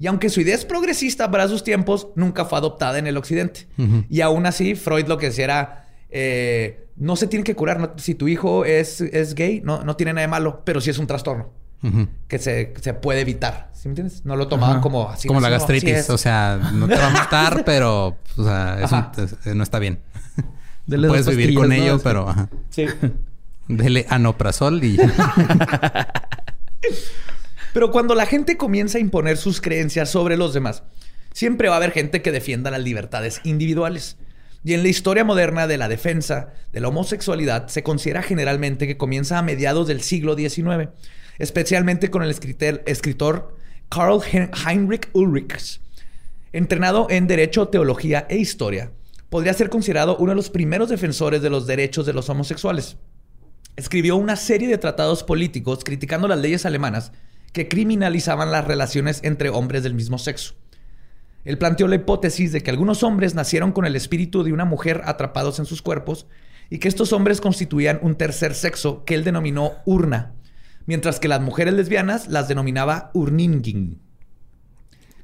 Y 0.00 0.06
aunque 0.08 0.30
su 0.30 0.40
idea 0.40 0.54
es 0.56 0.64
progresista 0.64 1.30
para 1.30 1.46
sus 1.46 1.62
tiempos, 1.62 2.08
nunca 2.16 2.44
fue 2.46 2.58
adoptada 2.58 2.98
en 2.98 3.06
el 3.06 3.16
occidente. 3.16 3.68
Y 4.08 4.22
aún 4.22 4.46
así, 4.46 4.74
Freud 4.74 5.06
lo 5.06 5.18
que 5.18 5.26
decía 5.26 5.44
era, 5.44 5.86
eh, 6.08 6.86
no 6.96 7.14
se 7.16 7.26
tiene 7.28 7.44
que 7.44 7.54
curar. 7.54 7.78
no- 7.78 7.92
si 7.98 8.14
tu 8.14 8.26
hijo 8.26 8.64
es, 8.64 9.00
es 9.02 9.34
gay, 9.34 9.60
no, 9.62 9.84
no 9.84 9.96
tiene 9.96 10.12
nada 10.14 10.22
de 10.22 10.28
malo, 10.28 10.62
pero 10.64 10.80
sí 10.80 10.90
es 10.90 10.98
un 10.98 11.06
trastorno 11.06 11.50
que 12.28 12.38
se, 12.38 12.74
se 12.80 12.94
puede 12.94 13.20
evitar. 13.20 13.70
¿Sí 13.74 13.88
me 13.88 13.92
entiendes? 13.92 14.24
No 14.26 14.36
lo 14.36 14.48
tomaban 14.48 14.76
Ajá. 14.76 14.82
como 14.82 15.08
así. 15.10 15.28
Como 15.28 15.40
no, 15.40 15.44
la 15.48 15.50
gastritis. 15.50 16.10
O 16.10 16.18
sea, 16.18 16.58
no 16.74 16.86
te 16.88 16.94
va 16.96 17.06
a 17.06 17.10
matar, 17.10 17.62
pero... 17.66 18.16
O 18.36 18.44
sea, 18.44 18.78
es 18.82 18.92
un- 18.92 18.98
Ajá. 18.98 19.12
es- 19.22 19.54
no 19.54 19.62
está 19.62 19.78
bien. 19.78 20.00
Dele 20.86 21.08
Puedes 21.08 21.26
vivir 21.26 21.54
con 21.54 21.72
ello, 21.72 21.98
pero... 22.02 22.28
Ajá. 22.28 22.48
Sí. 22.70 22.86
Dele 23.68 24.04
anoprazol 24.08 24.82
y... 24.82 24.98
Pero 27.72 27.90
cuando 27.90 28.14
la 28.14 28.26
gente 28.26 28.56
comienza 28.56 28.98
a 28.98 29.00
imponer 29.00 29.36
sus 29.36 29.60
creencias 29.60 30.10
sobre 30.10 30.36
los 30.36 30.52
demás, 30.52 30.82
siempre 31.32 31.68
va 31.68 31.74
a 31.74 31.76
haber 31.78 31.92
gente 31.92 32.22
que 32.22 32.32
defienda 32.32 32.70
las 32.70 32.82
libertades 32.82 33.40
individuales. 33.44 34.16
Y 34.64 34.74
en 34.74 34.82
la 34.82 34.88
historia 34.88 35.24
moderna 35.24 35.66
de 35.66 35.78
la 35.78 35.88
defensa 35.88 36.52
de 36.72 36.80
la 36.80 36.88
homosexualidad 36.88 37.68
se 37.68 37.82
considera 37.82 38.22
generalmente 38.22 38.86
que 38.86 38.96
comienza 38.98 39.38
a 39.38 39.42
mediados 39.42 39.86
del 39.86 40.02
siglo 40.02 40.36
XIX, 40.36 40.88
especialmente 41.38 42.10
con 42.10 42.22
el 42.22 42.30
escritor, 42.30 43.56
Karl 43.88 44.20
Hein- 44.20 44.50
Heinrich 44.66 45.08
Ulrichs. 45.12 45.80
Entrenado 46.52 47.06
en 47.08 47.26
Derecho, 47.26 47.68
Teología 47.68 48.26
e 48.28 48.36
Historia, 48.36 48.90
podría 49.30 49.54
ser 49.54 49.70
considerado 49.70 50.16
uno 50.16 50.32
de 50.32 50.36
los 50.36 50.50
primeros 50.50 50.88
defensores 50.88 51.40
de 51.40 51.50
los 51.50 51.66
derechos 51.66 52.04
de 52.04 52.12
los 52.12 52.28
homosexuales 52.28 52.96
escribió 53.76 54.16
una 54.16 54.36
serie 54.36 54.68
de 54.68 54.78
tratados 54.78 55.22
políticos 55.22 55.84
criticando 55.84 56.28
las 56.28 56.38
leyes 56.38 56.66
alemanas 56.66 57.12
que 57.52 57.68
criminalizaban 57.68 58.50
las 58.50 58.64
relaciones 58.64 59.20
entre 59.22 59.48
hombres 59.48 59.82
del 59.82 59.94
mismo 59.94 60.18
sexo. 60.18 60.54
Él 61.44 61.58
planteó 61.58 61.88
la 61.88 61.96
hipótesis 61.96 62.52
de 62.52 62.62
que 62.62 62.70
algunos 62.70 63.02
hombres 63.02 63.34
nacieron 63.34 63.72
con 63.72 63.86
el 63.86 63.96
espíritu 63.96 64.42
de 64.42 64.52
una 64.52 64.64
mujer 64.64 65.02
atrapados 65.04 65.58
en 65.58 65.64
sus 65.64 65.82
cuerpos 65.82 66.26
y 66.68 66.78
que 66.78 66.88
estos 66.88 67.12
hombres 67.12 67.40
constituían 67.40 67.98
un 68.02 68.14
tercer 68.14 68.54
sexo 68.54 69.04
que 69.04 69.14
él 69.14 69.24
denominó 69.24 69.72
urna, 69.86 70.34
mientras 70.86 71.18
que 71.18 71.28
las 71.28 71.40
mujeres 71.40 71.74
lesbianas 71.74 72.28
las 72.28 72.46
denominaba 72.46 73.10
urningin. 73.14 74.00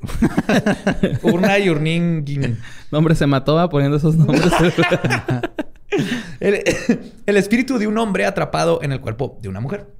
urna 1.22 1.58
y 1.58 1.68
urningin. 1.68 2.58
No, 2.90 2.98
hombre, 2.98 3.14
se 3.14 3.26
mató 3.26 3.68
poniendo 3.68 3.96
esos 3.98 4.16
nombres. 4.16 4.42
El, 6.40 6.62
el 7.24 7.36
espíritu 7.38 7.78
de 7.78 7.86
un 7.86 7.96
hombre 7.96 8.26
atrapado 8.26 8.82
en 8.82 8.92
el 8.92 9.00
cuerpo 9.00 9.38
de 9.40 9.48
una 9.48 9.60
mujer. 9.60 9.95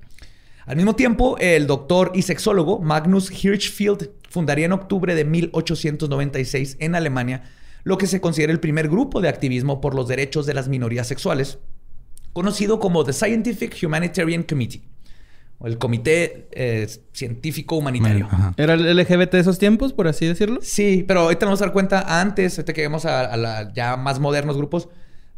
Al 0.67 0.77
mismo 0.77 0.95
tiempo, 0.97 1.37
el 1.39 1.67
doctor 1.67 2.11
y 2.15 2.23
sexólogo 2.23 2.81
Magnus 2.81 3.31
Hirschfeld 3.45 4.11
fundaría 4.29 4.67
en 4.67 4.73
octubre 4.73 5.15
de 5.15 5.25
1896 5.25 6.77
en 6.81 6.95
Alemania 6.95 7.43
lo 7.85 7.99
que 7.99 8.07
se 8.09 8.21
considera 8.21 8.53
el 8.53 8.59
primer 8.61 8.89
grupo 8.89 9.21
de 9.21 9.29
activismo 9.29 9.81
por 9.81 9.95
los 9.95 10.09
derechos 10.09 10.45
de 10.45 10.55
las 10.55 10.69
minorías 10.69 11.07
sexuales, 11.07 11.59
conocido 12.33 12.81
como 12.81 13.05
The 13.05 13.13
Scientific 13.13 13.77
Humanitarian 13.81 14.43
Committee, 14.43 14.83
o 15.59 15.69
el 15.69 15.79
Comité 15.79 16.49
eh, 16.51 16.89
Científico 17.13 17.77
Humanitario. 17.77 18.29
¿Era 18.57 18.75
el 18.75 18.97
LGBT 18.99 19.31
de 19.35 19.39
esos 19.39 19.59
tiempos, 19.61 19.93
por 19.93 20.09
así 20.09 20.27
decirlo? 20.27 20.59
Sí, 20.63 21.05
pero 21.07 21.21
ahorita 21.21 21.47
nos 21.47 21.51
vamos 21.51 21.63
a 21.63 21.65
dar 21.67 21.73
cuenta, 21.73 22.21
antes, 22.21 22.59
ahorita 22.59 22.73
que 22.73 22.81
vemos 22.83 23.07
a, 23.07 23.21
a 23.21 23.37
la 23.37 23.73
ya 23.73 23.97
más 23.97 24.19
modernos 24.19 24.57
grupos, 24.57 24.89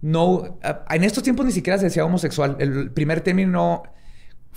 no, 0.01 0.59
a- 0.63 0.87
en 0.95 1.05
estos 1.05 1.23
tiempos 1.23 1.45
ni 1.45 1.53
siquiera 1.53 1.79
se 1.79 1.85
decía 1.85 2.05
homosexual. 2.07 2.57
El 2.61 2.91
primer 2.93 3.21
término, 3.21 3.83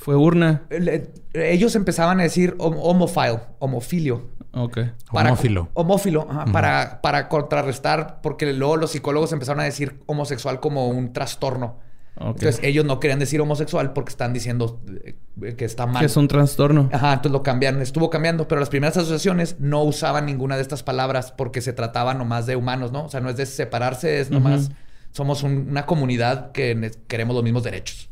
Fue 0.01 0.15
urna. 0.15 0.63
el- 0.69 1.09
ellos 1.33 1.75
empezaban 1.75 2.19
a 2.19 2.23
decir 2.23 2.55
hom- 2.57 2.77
homophile, 2.81 3.39
homofilio. 3.59 4.29
Ok. 4.53 4.79
Homófilo. 5.11 5.69
Homófilo, 5.75 6.27
ajá, 6.29 6.45
para, 6.51 7.01
para 7.01 7.29
contrarrestar, 7.29 8.19
porque 8.21 8.51
luego 8.53 8.77
los 8.77 8.91
psicólogos 8.91 9.31
empezaron 9.31 9.61
a 9.61 9.63
decir 9.63 9.99
homosexual 10.07 10.59
como 10.59 10.87
un 10.89 11.13
trastorno. 11.13 11.77
Ok. 12.17 12.25
Entonces 12.39 12.59
ellos 12.63 12.83
no 12.83 12.99
querían 12.99 13.19
decir 13.19 13.39
homosexual 13.39 13.93
porque 13.93 14.09
están 14.09 14.33
diciendo 14.33 14.81
eh, 15.05 15.53
que 15.55 15.63
está 15.65 15.85
mal. 15.85 15.99
Que 16.01 16.07
es 16.07 16.17
un 16.17 16.27
trastorno. 16.27 16.89
Ajá, 16.91 17.13
entonces 17.13 17.31
lo 17.31 17.43
cambiaron, 17.43 17.81
estuvo 17.81 18.09
cambiando, 18.09 18.47
pero 18.49 18.59
las 18.59 18.69
primeras 18.69 18.97
asociaciones 18.97 19.55
no 19.59 19.83
usaban 19.83 20.25
ninguna 20.25 20.57
de 20.57 20.63
estas 20.63 20.83
palabras 20.83 21.31
porque 21.31 21.61
se 21.61 21.71
trataba 21.73 22.13
nomás 22.13 22.45
de 22.47 22.57
humanos, 22.57 22.91
¿no? 22.91 23.05
O 23.05 23.09
sea, 23.09 23.21
no 23.21 23.29
es 23.29 23.37
de 23.37 23.45
separarse, 23.45 24.19
es 24.19 24.29
nomás, 24.31 24.71
somos 25.11 25.43
un- 25.43 25.67
una 25.69 25.85
comunidad 25.85 26.51
que 26.51 26.91
queremos 27.07 27.33
los 27.35 27.43
mismos 27.43 27.63
derechos. 27.63 28.09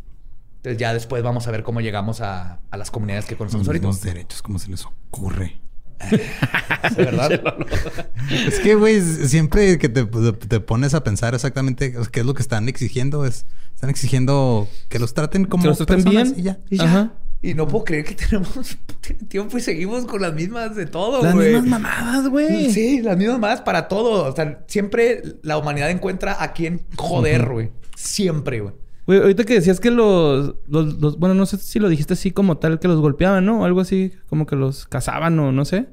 Entonces 0.60 0.78
ya 0.78 0.94
después 0.94 1.24
vamos 1.24 1.48
a 1.48 1.52
ver 1.52 1.64
cómo 1.64 1.80
llegamos 1.82 2.22
a, 2.22 2.60
a 2.70 2.78
las 2.78 2.92
comunidades 2.92 3.26
que 3.26 3.32
Los 3.32 3.38
conocemos 3.40 3.68
ahorita. 3.68 3.88
mismos 3.88 4.04
derechos, 4.04 4.42
¿cómo 4.42 4.60
se 4.60 4.70
les 4.70 4.86
ocurre? 4.86 5.62
¿De 6.10 7.04
verdad? 7.06 7.42
Es 8.48 8.60
que, 8.60 8.76
güey, 8.76 9.02
siempre 9.02 9.78
que 9.78 9.90
te, 9.90 10.06
te 10.06 10.60
pones 10.60 10.94
a 10.94 11.04
pensar 11.04 11.34
exactamente 11.34 11.94
qué 12.12 12.20
es 12.22 12.26
lo 12.26 12.34
que 12.34 12.42
están 12.42 12.70
exigiendo, 12.70 13.26
es 13.26 13.46
están 13.74 13.90
exigiendo 13.90 14.68
que 14.90 15.00
los 15.00 15.14
traten 15.14 15.46
como 15.46 15.64
Que 15.64 15.70
los 15.70 15.78
traten 15.78 16.04
personas 16.04 16.36
bien. 16.36 16.40
y 16.40 16.44
ya. 16.44 16.60
Y 16.70 16.78
ya. 16.78 16.84
Ajá. 16.84 17.14
Y 17.42 17.54
no 17.54 17.68
puedo 17.68 17.86
creer 17.86 18.04
que 18.04 18.16
tenemos 18.16 18.78
tiempo 19.30 19.58
y 19.58 19.62
seguimos 19.62 20.06
con 20.06 20.22
las 20.22 20.34
mismas 20.34 20.76
de 20.76 20.86
todo, 20.86 21.24
Las 21.24 21.34
mismas 21.36 21.66
mamadas, 21.66 22.28
güey. 22.28 22.72
Sí, 22.74 23.02
las 23.02 23.16
mismas 23.18 23.36
mamadas 23.38 23.62
para 23.62 23.88
todo. 23.88 24.26
O 24.30 24.36
sea, 24.36 24.64
siempre 24.68 25.22
la 25.42 25.58
humanidad 25.58 25.90
encuentra 25.90 26.44
a 26.44 26.52
quien 26.52 26.86
joder, 26.98 27.48
güey. 27.48 27.72
Siempre, 27.96 28.60
güey. 28.60 28.74
Güey, 29.10 29.22
ahorita 29.22 29.44
que 29.44 29.56
decías 29.56 29.80
que 29.80 29.90
los, 29.90 30.54
los, 30.68 31.02
los- 31.02 31.18
Bueno, 31.18 31.34
no 31.34 31.48
sé 31.48 31.58
si 31.58 31.80
lo 31.80 31.90
dijiste 31.90 32.14
así 32.14 32.30
como 32.30 32.60
tal, 32.60 32.80
que 32.80 32.88
los 32.88 33.00
golpeaban, 33.02 33.44
¿no? 33.44 33.62
O 33.62 33.66
algo 33.66 33.82
así, 33.82 34.14
como 34.30 34.46
que 34.46 34.56
los 34.56 34.86
cazaban 34.86 35.40
o 35.40 35.52
no 35.52 35.66
sé. 35.66 35.88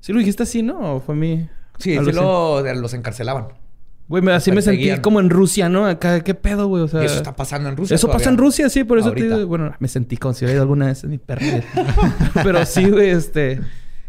¿Sí 0.00 0.12
lo 0.12 0.18
dijiste 0.18 0.42
así, 0.42 0.62
no? 0.62 0.96
¿O 0.96 1.00
fue 1.00 1.14
a 1.14 1.18
mí? 1.18 1.48
Sí, 1.78 1.96
sí 2.04 2.12
lo- 2.12 2.60
los 2.74 2.92
encarcelaban. 2.92 3.48
Güey, 4.06 4.22
me- 4.22 4.32
así 4.32 4.52
me 4.52 4.60
sentí 4.60 4.98
como 5.00 5.18
en 5.20 5.30
Rusia, 5.30 5.70
¿no? 5.70 5.86
Acá, 5.86 6.20
¿qué 6.22 6.34
pedo, 6.34 6.66
güey? 6.66 6.82
O 6.82 6.88
sea... 6.88 7.02
Eso 7.02 7.14
está 7.16 7.34
pasando 7.34 7.70
en 7.70 7.76
Rusia. 7.78 7.94
Eso 7.94 8.08
pasa 8.10 8.28
en. 8.28 8.36
Rusia, 8.36 8.68
sí, 8.68 8.84
por 8.84 8.98
eso 8.98 9.12
te 9.12 9.22
digo. 9.22 9.46
Bueno, 9.46 9.74
me 9.78 9.88
sentí 9.88 10.18
como 10.18 10.34
si 10.34 10.44
hubiera 10.44 10.56
ido 10.56 10.62
alguna 10.64 10.84
vez 10.88 11.02
en 11.04 11.08
mi 11.10 11.16
perra. 11.16 11.46
Pero 12.44 12.66
sí, 12.66 12.90
güey, 12.90 13.08
este. 13.08 13.60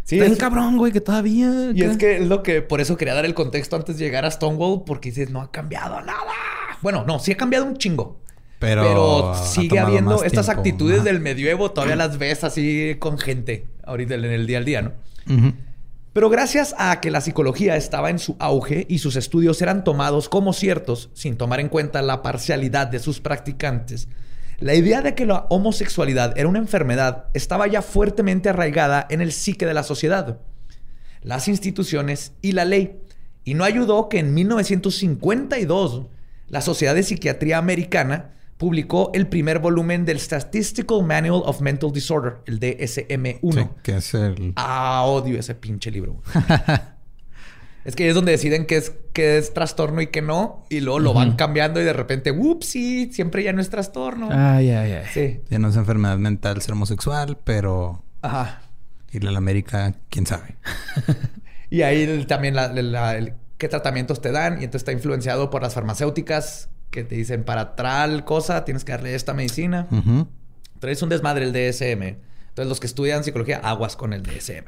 Sí, 0.03 0.19
es- 0.19 0.37
cabrón, 0.37 0.77
güey, 0.77 0.91
que 0.91 0.99
todavía. 0.99 1.71
Y 1.73 1.81
es 1.83 1.95
que 1.95 2.17
es 2.17 2.27
lo 2.27 2.43
que 2.43 2.61
por 2.61 2.81
eso 2.81 2.97
quería 2.97 3.13
dar 3.13 3.23
el 3.23 3.33
contexto 3.35 3.77
antes 3.77 3.97
de 3.97 4.03
llegar 4.03 4.25
a 4.25 4.31
Stonewall, 4.31 4.83
porque 4.85 5.11
dices, 5.11 5.29
no 5.29 5.39
ha 5.41 5.49
cambiado 5.49 6.01
nada. 6.01 6.19
Bueno, 6.81 7.05
no, 7.07 7.19
sí 7.19 7.31
ha 7.31 7.37
cambiado 7.37 7.63
un 7.65 7.77
chingo. 7.77 8.19
Pero, 8.63 9.35
sigue 9.35 9.79
habiendo 9.79 10.23
estas 10.23 10.45
tiempo. 10.45 10.61
actitudes 10.61 10.97
Ajá. 10.97 11.05
del 11.05 11.19
medioevo, 11.19 11.71
todavía 11.71 11.95
las 11.95 12.17
ves 12.17 12.43
así 12.43 12.95
con 12.99 13.17
gente 13.17 13.65
ahorita 13.83 14.15
en 14.15 14.25
el 14.25 14.47
día 14.47 14.57
al 14.57 14.65
día, 14.65 14.81
¿no? 14.81 14.91
Pero 16.13 16.29
gracias 16.29 16.75
a 16.77 17.01
que 17.01 17.09
la 17.09 17.21
psicología 17.21 17.75
estaba 17.75 18.09
en 18.09 18.19
su 18.19 18.35
auge 18.39 18.85
y 18.87 18.99
sus 18.99 19.15
estudios 19.15 19.61
eran 19.61 19.83
tomados 19.83 20.29
como 20.29 20.53
ciertos, 20.53 21.09
sin 21.13 21.37
tomar 21.37 21.59
en 21.59 21.69
cuenta 21.69 22.01
la 22.01 22.21
parcialidad 22.21 22.87
de 22.87 22.99
sus 22.99 23.19
practicantes, 23.19 24.07
la 24.59 24.75
idea 24.75 25.01
de 25.01 25.15
que 25.15 25.25
la 25.25 25.47
homosexualidad 25.49 26.37
era 26.37 26.47
una 26.47 26.59
enfermedad 26.59 27.25
estaba 27.33 27.67
ya 27.67 27.81
fuertemente 27.81 28.49
arraigada 28.49 29.05
en 29.09 29.21
el 29.21 29.31
psique 29.31 29.65
de 29.65 29.73
la 29.73 29.83
sociedad, 29.83 30.37
las 31.21 31.47
instituciones 31.47 32.33
y 32.41 32.51
la 32.51 32.63
ley. 32.63 32.99
Y 33.43 33.55
no 33.55 33.63
ayudó 33.63 34.07
que 34.07 34.19
en 34.19 34.33
1952 34.33 36.03
la 36.47 36.61
Sociedad 36.61 36.95
de 36.95 37.03
Psiquiatría 37.03 37.57
Americana 37.57 38.31
publicó 38.57 39.11
el 39.13 39.27
primer 39.27 39.59
volumen 39.59 40.05
del 40.05 40.19
Statistical 40.19 41.03
Manual 41.03 41.41
of 41.45 41.61
Mental 41.61 41.91
Disorder, 41.91 42.35
el 42.45 42.59
DSM-1. 42.59 43.53
Sí, 43.63 43.69
que 43.83 43.97
es 43.97 44.13
el... 44.13 44.53
Ah, 44.55 45.03
odio 45.05 45.37
ese 45.39 45.55
pinche 45.55 45.91
libro. 45.91 46.21
es 47.85 47.95
que 47.95 48.07
es 48.07 48.15
donde 48.15 48.31
deciden 48.31 48.65
qué 48.65 48.77
es, 48.77 48.93
qué 49.11 49.37
es 49.37 49.53
trastorno 49.53 50.01
y 50.01 50.07
qué 50.07 50.21
no. 50.21 50.65
Y 50.69 50.79
luego 50.79 50.99
lo 50.99 51.13
van 51.13 51.35
cambiando 51.35 51.81
y 51.81 51.83
de 51.83 51.93
repente, 51.93 52.31
siempre 53.11 53.43
ya 53.43 53.51
no 53.53 53.61
es 53.61 53.69
trastorno. 53.69 54.29
Ay, 54.31 54.69
ay, 54.69 54.91
ay. 54.93 55.05
Sí. 55.13 55.41
Ya 55.49 55.59
no 55.59 55.67
es 55.69 55.75
enfermedad 55.75 56.17
mental 56.17 56.61
ser 56.61 56.73
homosexual, 56.73 57.37
pero... 57.43 58.03
Ajá. 58.21 58.61
Ir 59.11 59.27
a 59.27 59.31
la 59.31 59.37
América, 59.37 59.93
quién 60.09 60.25
sabe. 60.25 60.55
Y 61.69 61.81
ahí 61.81 62.23
también 62.27 62.55
la- 62.55 62.67
la- 62.71 63.17
el- 63.17 63.33
qué 63.57 63.67
tratamientos 63.67 64.21
te 64.21 64.31
dan. 64.31 64.61
Y 64.61 64.65
entonces 64.65 64.81
está 64.81 64.91
influenciado 64.91 65.49
por 65.49 65.63
las 65.63 65.73
farmacéuticas 65.73 66.69
que 66.93 67.03
te 67.03 67.15
dicen 67.15 67.43
para 67.43 67.75
tal 67.75 68.23
cosa 68.23 68.63
tienes 68.63 68.85
que 68.85 68.93
darle 68.93 69.15
esta 69.15 69.33
medicina. 69.33 69.87
Es 70.81 71.01
un 71.01 71.09
desmadre 71.09 71.43
el 71.43 71.51
DSM. 71.51 72.19
Entonces 72.49 72.69
los 72.69 72.79
que 72.79 72.87
estudian 72.87 73.23
psicología, 73.23 73.57
aguas 73.57 73.97
con 73.97 74.13
el 74.13 74.23
DSM. 74.23 74.65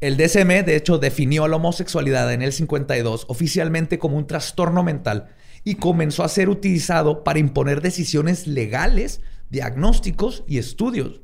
El 0.00 0.18
DSM, 0.18 0.64
de 0.64 0.76
hecho, 0.76 0.98
definió 0.98 1.48
la 1.48 1.56
homosexualidad 1.56 2.30
en 2.32 2.42
el 2.42 2.52
52 2.52 3.24
oficialmente 3.28 3.98
como 3.98 4.18
un 4.18 4.26
trastorno 4.26 4.82
mental 4.82 5.28
y 5.64 5.76
comenzó 5.76 6.22
a 6.22 6.28
ser 6.28 6.48
utilizado 6.50 7.24
para 7.24 7.38
imponer 7.38 7.80
decisiones 7.80 8.46
legales, 8.46 9.20
diagnósticos 9.48 10.44
y 10.46 10.58
estudios. 10.58 11.22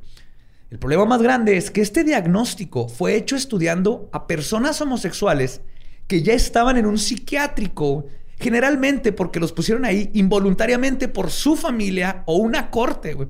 El 0.70 0.78
problema 0.78 1.04
más 1.04 1.20
grande 1.22 1.58
es 1.58 1.70
que 1.70 1.82
este 1.82 2.02
diagnóstico 2.02 2.88
fue 2.88 3.14
hecho 3.16 3.36
estudiando 3.36 4.08
a 4.12 4.26
personas 4.26 4.80
homosexuales 4.80 5.60
que 6.06 6.22
ya 6.22 6.32
estaban 6.32 6.76
en 6.78 6.86
un 6.86 6.98
psiquiátrico, 6.98 8.06
generalmente 8.42 9.12
porque 9.12 9.40
los 9.40 9.52
pusieron 9.52 9.84
ahí 9.84 10.10
involuntariamente 10.12 11.08
por 11.08 11.30
su 11.30 11.56
familia 11.56 12.22
o 12.26 12.36
una 12.36 12.70
corte, 12.70 13.14
güey. 13.14 13.28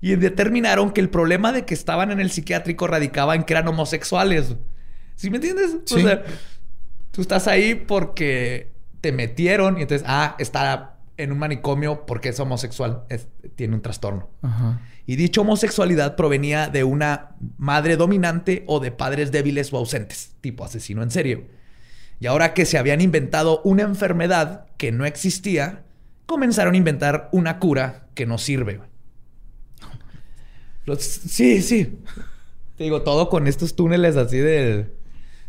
Y 0.00 0.14
determinaron 0.14 0.92
que 0.92 1.00
el 1.00 1.10
problema 1.10 1.52
de 1.52 1.64
que 1.64 1.74
estaban 1.74 2.10
en 2.12 2.20
el 2.20 2.30
psiquiátrico 2.30 2.86
radicaba 2.86 3.34
en 3.34 3.42
que 3.42 3.52
eran 3.54 3.66
homosexuales. 3.68 4.54
¿Sí 5.16 5.28
me 5.28 5.36
entiendes? 5.38 5.74
O 5.74 5.96
Sí. 5.96 6.02
sea, 6.02 6.22
tú 7.10 7.20
estás 7.20 7.48
ahí 7.48 7.74
porque 7.74 8.70
te 9.00 9.10
metieron 9.12 9.78
y 9.78 9.82
entonces, 9.82 10.06
ah, 10.08 10.36
está 10.38 10.94
en 11.16 11.32
un 11.32 11.38
manicomio 11.38 12.06
porque 12.06 12.28
es 12.28 12.38
homosexual, 12.38 13.02
es- 13.08 13.26
tiene 13.56 13.74
un 13.74 13.82
trastorno. 13.82 14.30
Ajá. 14.42 14.80
Y 15.04 15.16
dicha 15.16 15.40
homosexualidad 15.40 16.14
provenía 16.14 16.68
de 16.68 16.84
una 16.84 17.30
madre 17.56 17.96
dominante 17.96 18.62
o 18.68 18.78
de 18.78 18.92
padres 18.92 19.32
débiles 19.32 19.72
o 19.72 19.78
ausentes, 19.78 20.36
tipo 20.40 20.64
asesino 20.64 21.02
en 21.02 21.10
serio. 21.10 21.44
Y 22.20 22.26
ahora 22.26 22.54
que 22.54 22.66
se 22.66 22.78
habían 22.78 23.00
inventado 23.00 23.60
una 23.62 23.82
enfermedad 23.82 24.66
que 24.76 24.92
no 24.92 25.04
existía, 25.04 25.84
comenzaron 26.26 26.74
a 26.74 26.78
inventar 26.78 27.28
una 27.32 27.58
cura 27.58 28.08
que 28.14 28.26
no 28.26 28.38
sirve. 28.38 28.80
sí, 30.98 31.62
sí. 31.62 31.98
Te 32.76 32.84
digo, 32.84 33.02
todo 33.02 33.28
con 33.28 33.46
estos 33.46 33.76
túneles 33.76 34.16
así 34.16 34.38
de... 34.38 34.97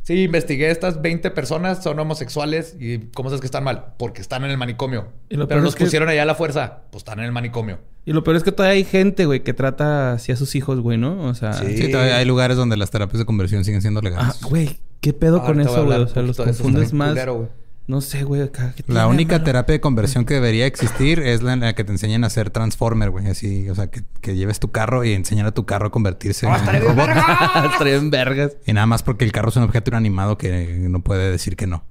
Sí, 0.09 0.23
investigué 0.23 0.71
estas 0.71 1.03
20 1.03 1.29
personas, 1.29 1.83
son 1.83 1.99
homosexuales 1.99 2.75
y 2.79 2.97
¿cómo 3.13 3.29
sabes 3.29 3.41
que 3.41 3.45
están 3.45 3.63
mal? 3.63 3.93
Porque 3.99 4.21
están 4.21 4.43
en 4.43 4.49
el 4.49 4.57
manicomio. 4.57 5.09
Y 5.29 5.35
lo 5.35 5.47
Pero 5.47 5.61
los 5.61 5.69
es 5.69 5.75
que- 5.75 5.83
pusieron 5.85 6.09
allá 6.09 6.23
a 6.23 6.25
la 6.25 6.33
fuerza, 6.33 6.79
pues 6.91 7.01
están 7.01 7.19
en 7.19 7.25
el 7.25 7.31
manicomio. 7.31 7.77
Y 8.05 8.13
lo 8.13 8.23
peor 8.23 8.35
es 8.37 8.41
que 8.41 8.51
todavía 8.51 8.73
hay 8.77 8.85
gente, 8.85 9.27
güey, 9.27 9.41
que 9.43 9.53
trata 9.53 10.13
así 10.13 10.31
a 10.31 10.35
sus 10.35 10.55
hijos, 10.55 10.79
güey, 10.79 10.97
¿no? 10.97 11.21
O 11.27 11.35
sea... 11.35 11.53
Sí. 11.53 11.77
Sí, 11.77 11.91
todavía 11.91 12.17
hay 12.17 12.25
lugares 12.25 12.57
donde 12.57 12.75
las 12.75 12.89
terapias 12.89 13.19
de 13.19 13.25
conversión 13.25 13.63
siguen 13.63 13.81
siendo 13.81 13.99
Ah, 13.99 14.03
legales. 14.03 14.41
güey, 14.41 14.79
¿qué 14.99 15.13
pedo 15.13 15.41
con 15.43 15.59
Ahorita 15.59 15.69
voy 15.69 15.77
a 15.77 15.81
eso, 15.81 15.85
güey? 15.85 16.01
O 16.01 16.07
sea, 16.07 16.23
los 16.23 16.37
confundes 16.37 16.91
más. 16.91 17.09
culero. 17.11 17.49
No 17.89 18.01
sé, 18.01 18.23
güey, 18.23 18.43
acá. 18.43 18.73
¿qué 18.75 18.83
La 18.85 19.01
tiene, 19.01 19.05
única 19.07 19.33
mano? 19.35 19.45
terapia 19.45 19.73
de 19.73 19.81
conversión 19.81 20.23
que 20.23 20.35
debería 20.35 20.67
existir 20.67 21.19
es 21.19 21.41
la 21.41 21.53
en 21.53 21.61
la 21.61 21.73
que 21.73 21.83
te 21.83 21.91
enseñan 21.91 22.23
a 22.23 22.29
ser 22.29 22.51
transformer, 22.51 23.09
güey. 23.09 23.25
Así, 23.25 23.67
o 23.67 23.73
sea, 23.73 23.87
que, 23.87 24.03
que 24.21 24.35
lleves 24.35 24.59
tu 24.59 24.69
carro 24.69 25.03
y 25.03 25.13
enseñar 25.13 25.47
a 25.47 25.51
tu 25.53 25.65
carro 25.65 25.87
a 25.87 25.91
convertirse 25.91 26.45
¡Ah, 26.45 26.49
en 26.51 26.55
estaría 26.57 26.81
robot. 26.81 26.95
verga! 26.97 27.69
Estaría 27.71 27.95
en 27.95 28.11
vergas. 28.11 28.51
Y 28.67 28.73
nada 28.73 28.85
más 28.85 29.01
porque 29.01 29.25
el 29.25 29.31
carro 29.31 29.49
es 29.49 29.55
un 29.55 29.63
objeto 29.63 29.89
inanimado 29.89 30.37
que 30.37 30.85
no 30.87 30.99
puede 31.01 31.31
decir 31.31 31.55
que 31.55 31.65
no. 31.65 31.83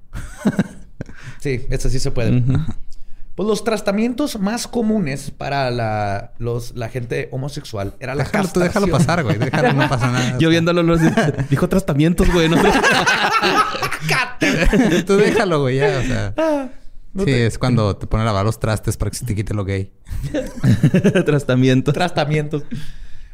Sí, 1.40 1.66
eso 1.70 1.88
sí 1.88 1.98
se 2.00 2.10
puede. 2.12 2.42
Pues 3.34 3.46
los 3.48 3.62
tratamientos 3.62 4.38
más 4.40 4.66
comunes 4.66 5.30
para 5.30 5.70
la, 5.70 6.32
los, 6.38 6.74
la 6.76 6.88
gente 6.88 7.28
homosexual 7.30 7.94
era 8.00 8.16
la 8.16 8.24
Déjalo, 8.24 8.48
tú 8.48 8.60
déjalo 8.60 8.88
pasar, 8.88 9.22
güey. 9.22 9.38
Déjalo, 9.38 9.72
no 9.74 9.88
pasa 9.88 10.10
nada. 10.10 10.36
Yo 10.40 10.48
viéndolo, 10.48 10.82
los... 10.82 11.00
dijo 11.48 11.68
tratamientos, 11.68 12.32
güey. 12.32 12.48
¿no? 12.48 12.56
tú 15.06 15.16
déjalo, 15.16 15.60
güey, 15.62 15.76
ya, 15.78 15.98
o 15.98 16.02
sea. 16.06 16.34
Ah, 16.36 16.68
no 17.14 17.24
sí, 17.24 17.30
te- 17.30 17.46
es 17.46 17.58
cuando 17.58 17.96
te 17.96 18.06
ponen 18.06 18.24
a 18.26 18.30
lavar 18.30 18.44
los 18.44 18.60
trastes 18.60 18.96
para 18.96 19.10
que 19.10 19.16
se 19.16 19.24
te 19.26 19.34
quite 19.34 19.54
lo 19.54 19.64
gay. 19.64 19.92
Tratamientos. 21.26 21.94
Tratamientos. 21.94 22.62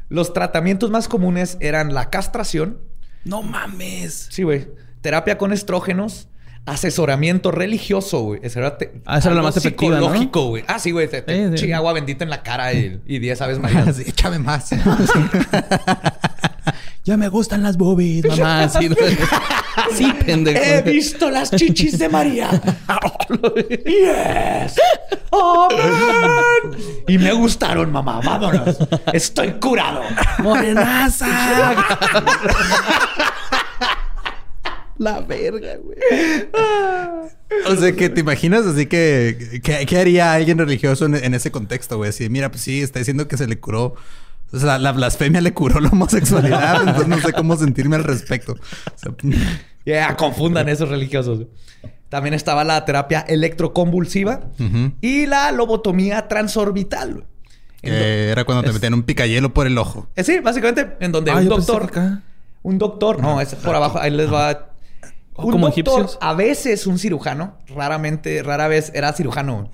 Los 0.09 0.33
tratamientos 0.33 0.91
más 0.91 1.09
comunes 1.09 1.57
eran 1.61 1.93
la 1.95 2.11
castración. 2.11 2.79
No 3.25 3.43
mames. 3.43 4.29
Sí, 4.31 4.43
güey. 4.43 4.69
Terapia 5.01 5.39
con 5.39 5.53
estrógenos. 5.53 6.29
Asesoramiento 6.67 7.51
religioso, 7.51 8.23
güey. 8.23 8.41
Esa 8.43 8.61
era, 8.61 8.79
te- 8.79 9.03
Ah, 9.05 9.19
esa 9.19 9.29
era 9.29 9.37
la 9.37 9.43
más 9.43 9.57
efectiva, 9.59 9.97
¿no? 9.99 10.05
psicológico, 10.07 10.49
güey. 10.49 10.65
Ah, 10.67 10.79
sí, 10.79 10.93
güey. 10.93 11.09
Te, 11.09 11.21
te 11.21 11.35
Sí, 11.45 11.51
sí. 11.51 11.63
chinga 11.65 11.77
agua 11.77 11.93
bendita 11.93 12.25
en 12.25 12.31
la 12.31 12.43
cara 12.43 12.73
y, 12.73 13.03
y 13.05 13.19
10 13.19 13.41
aves 13.43 13.59
marinas. 13.59 13.97
Sí, 13.97 14.05
échame 14.07 14.39
más. 14.39 14.71
Ya 17.05 17.17
me 17.17 17.29
gustan 17.29 17.63
las 17.63 17.77
boobies, 17.77 18.25
mamá. 18.27 18.69
Sí, 18.79 18.89
sí 19.97 20.13
pendejo. 20.25 20.63
He 20.63 20.83
visto 20.83 21.31
las 21.31 21.51
chichis 21.51 21.99
de 21.99 22.09
María. 22.09 22.49
yes. 23.69 24.77
Amén. 25.33 27.03
Y 27.09 27.19
me 27.19 27.33
gustaron, 27.33 27.91
mamá. 27.91 28.21
Vámonos. 28.25 28.79
Estoy 29.13 29.53
curado. 29.55 30.03
Morenaza. 30.39 31.27
La 34.97 35.21
verga, 35.21 35.77
güey. 35.83 35.99
O 37.67 37.75
sea, 37.77 37.93
que 37.93 38.09
te 38.09 38.21
imaginas 38.21 38.65
así 38.65 38.87
que... 38.87 39.61
que- 39.63 39.87
¿Qué 39.87 39.99
haría 39.99 40.33
alguien 40.33 40.57
religioso 40.57 41.07
en, 41.07 41.17
en 41.17 41.35
ese 41.35 41.51
contexto, 41.51 41.97
güey? 41.97 42.11
Así, 42.11 42.29
mira, 42.29 42.49
pues 42.51 42.63
sí, 42.63 42.81
está 42.81 43.01
diciendo 43.01 43.27
que 43.27 43.37
se 43.37 43.47
le 43.49 43.59
curó... 43.59 43.97
O 44.55 44.59
sea, 44.59 44.79
la 44.79 44.93
blasfemia 44.93 45.41
le 45.41 45.53
curó 45.53 45.81
la 45.81 45.89
homosexualidad. 45.91 46.81
entonces 46.81 47.09
no 47.09 47.19
sé 47.19 47.33
cómo 47.33 47.57
sentirme 47.57 47.97
al 47.97 48.05
respecto. 48.05 48.53
O 48.53 48.99
sea, 48.99 49.13
Ya, 49.87 50.17
confundan 50.17 50.69
esos 50.71 50.89
religiosos. 50.89 51.41
También 52.09 52.33
estaba 52.35 52.65
la 52.65 52.85
terapia 52.85 53.21
electroconvulsiva 53.21 54.41
y 55.01 55.27
la 55.27 55.51
lobotomía 55.53 56.29
transorbital. 56.29 57.25
eh, 57.83 58.29
era 58.31 58.45
cuando 58.45 58.63
te 58.63 58.69
Es- 58.69 58.75
metían 58.75 58.95
un 58.95 59.03
picayelo 59.03 59.53
por 59.53 59.67
el 59.67 59.77
ojo. 59.77 60.09
Eh, 60.17 60.25
sí, 60.25 60.39
básicamente, 60.41 60.97
en 61.01 61.13
donde 61.13 61.31
Ah, 61.33 61.37
un 61.37 61.49
doctor. 61.49 61.91
Un 62.63 62.79
doctor. 62.79 63.21
No, 63.21 63.41
es 63.41 63.55
por 63.57 63.75
abajo. 63.75 63.99
Ahí 63.99 64.11
les 64.11 64.33
va. 64.33 64.71
Oh, 65.35 65.47
Un 65.47 65.51
como 65.53 65.67
doctor, 65.67 65.83
egipcios. 66.01 66.19
a 66.23 66.33
veces 66.33 66.87
un 66.87 66.99
cirujano, 66.99 67.59
raramente, 67.67 68.43
rara 68.43 68.69
vez 68.69 68.91
era 68.95 69.13
cirujano. 69.13 69.69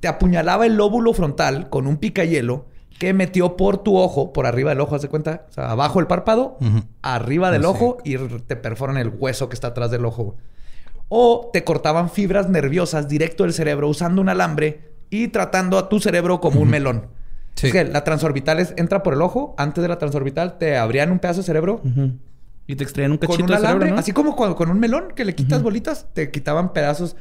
Te 0.00 0.08
apuñalaba 0.08 0.64
el 0.66 0.76
lóbulo 0.76 1.12
frontal 1.12 1.68
con 1.68 1.86
un 1.88 1.96
picayelo 1.98 2.66
que 3.02 3.12
metió 3.14 3.56
por 3.56 3.78
tu 3.78 3.96
ojo, 3.96 4.32
por 4.32 4.46
arriba 4.46 4.70
del 4.70 4.80
ojo, 4.80 4.94
haz 4.94 5.02
de 5.02 5.08
cuenta, 5.08 5.46
o 5.50 5.52
sea, 5.52 5.72
abajo 5.72 5.98
el 5.98 6.06
párpado, 6.06 6.56
arriba 7.02 7.50
del 7.50 7.64
Ah, 7.64 7.70
ojo 7.70 7.98
y 8.04 8.16
te 8.16 8.54
perforan 8.54 8.96
el 8.96 9.08
hueso 9.08 9.48
que 9.48 9.54
está 9.54 9.66
atrás 9.68 9.90
del 9.90 10.04
ojo. 10.04 10.36
O 11.08 11.50
te 11.52 11.64
cortaban 11.64 12.10
fibras 12.10 12.48
nerviosas 12.48 13.08
directo 13.08 13.42
del 13.42 13.52
cerebro 13.52 13.88
usando 13.88 14.20
un 14.22 14.28
alambre 14.28 14.92
y 15.10 15.28
tratando 15.28 15.78
a 15.78 15.88
tu 15.88 15.98
cerebro 15.98 16.40
como 16.40 16.60
un 16.60 16.70
melón. 16.70 17.08
Sí. 17.56 17.66
Es 17.66 17.72
que 17.72 17.84
la 17.86 18.04
transorbital 18.04 18.60
es- 18.60 18.72
entra 18.76 19.02
por 19.02 19.14
el 19.14 19.22
ojo, 19.22 19.56
antes 19.58 19.82
de 19.82 19.88
la 19.88 19.98
transorbital 19.98 20.56
te 20.58 20.76
abrían 20.76 21.10
un 21.10 21.18
pedazo 21.18 21.40
de 21.40 21.46
cerebro. 21.46 21.80
Y 22.68 22.76
te 22.76 22.84
extraían 22.84 23.10
un 23.10 23.18
cachito 23.18 23.34
con 23.36 23.42
un 23.42 23.46
de 23.48 23.54
cerebro, 23.56 23.68
alambre, 23.68 23.90
¿no? 23.90 23.98
así 23.98 24.12
como 24.12 24.36
cuando- 24.36 24.54
con 24.54 24.70
un 24.70 24.78
melón 24.78 25.06
que 25.16 25.24
le 25.24 25.34
quitas 25.34 25.60
bolitas, 25.64 26.06
te 26.12 26.30
quitaban 26.30 26.72
pedazos, 26.72 27.16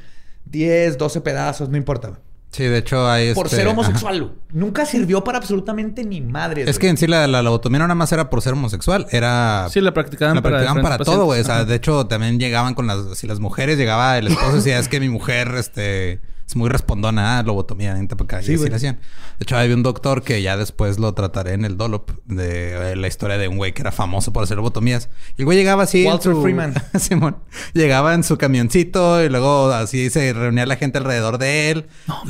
10, 0.45 0.99
12 0.99 1.21
pedazos, 1.21 1.69
no 1.69 1.75
importa. 1.77 2.19
Sí, 2.51 2.63
de 2.63 2.79
hecho 2.79 3.09
hay 3.09 3.33
Por 3.33 3.45
este, 3.45 3.57
ser 3.57 3.67
ajá. 3.67 3.73
homosexual. 3.73 4.33
Nunca 4.51 4.85
sirvió 4.85 5.23
para 5.23 5.37
absolutamente 5.37 6.03
ni 6.03 6.19
madre. 6.19 6.69
Es 6.69 6.79
que 6.79 6.89
en 6.89 6.97
sí 6.97 7.07
la, 7.07 7.25
la 7.25 7.41
lobotomía 7.41 7.79
no 7.79 7.85
nada 7.85 7.95
más 7.95 8.11
era 8.11 8.29
por 8.29 8.41
ser 8.41 8.53
homosexual, 8.53 9.07
era... 9.11 9.67
Sí, 9.69 9.79
la 9.79 9.93
practicaban 9.93 10.35
la 10.35 10.41
para 10.41 10.57
practicaban 10.57 10.83
para, 10.83 10.95
diferentes 10.95 11.15
todo, 11.15 11.25
güey. 11.25 11.39
O 11.39 11.43
sea, 11.45 11.63
de 11.63 11.75
hecho, 11.75 12.07
también 12.07 12.39
llegaban 12.39 12.73
con 12.73 12.87
las... 12.87 13.17
Si 13.17 13.25
las 13.25 13.39
mujeres 13.39 13.77
llegaba 13.77 14.17
el 14.17 14.27
esposo 14.27 14.51
y 14.51 14.55
decía, 14.55 14.79
es 14.79 14.89
que 14.89 14.99
mi 14.99 15.07
mujer, 15.07 15.55
este... 15.57 16.19
Es 16.51 16.57
muy 16.57 16.67
respondona, 16.67 17.39
ah, 17.39 17.43
lobotomía, 17.43 17.93
vente 17.93 18.17
para 18.17 18.25
acá. 18.39 18.41
Sí, 18.45 18.51
y 18.51 18.55
así 18.55 18.57
güey. 18.57 18.69
le 18.71 18.75
hacían. 18.75 18.95
De 19.39 19.43
hecho, 19.43 19.55
había 19.55 19.73
un 19.73 19.83
doctor 19.83 20.21
que 20.21 20.41
ya 20.41 20.57
después 20.57 20.99
lo 20.99 21.13
trataré 21.13 21.53
en 21.53 21.63
el 21.63 21.77
Dolop. 21.77 22.11
De 22.25 22.91
eh, 22.91 22.95
la 22.97 23.07
historia 23.07 23.37
de 23.37 23.47
un 23.47 23.55
güey 23.55 23.73
que 23.73 23.81
era 23.81 23.93
famoso 23.93 24.33
por 24.33 24.43
hacer 24.43 24.57
lobotomías. 24.57 25.07
Y 25.37 25.43
el 25.43 25.45
güey 25.45 25.57
llegaba 25.57 25.83
así... 25.83 26.05
Walter 26.05 26.33
su- 26.33 26.41
Freeman. 26.41 26.73
Simón. 26.99 27.37
Llegaba 27.73 28.13
en 28.15 28.25
su 28.25 28.37
camioncito 28.37 29.23
y 29.23 29.29
luego 29.29 29.71
así 29.71 30.09
se 30.09 30.33
reunía 30.33 30.65
la 30.65 30.75
gente 30.75 30.97
alrededor 30.97 31.37
de 31.37 31.71
él. 31.71 31.85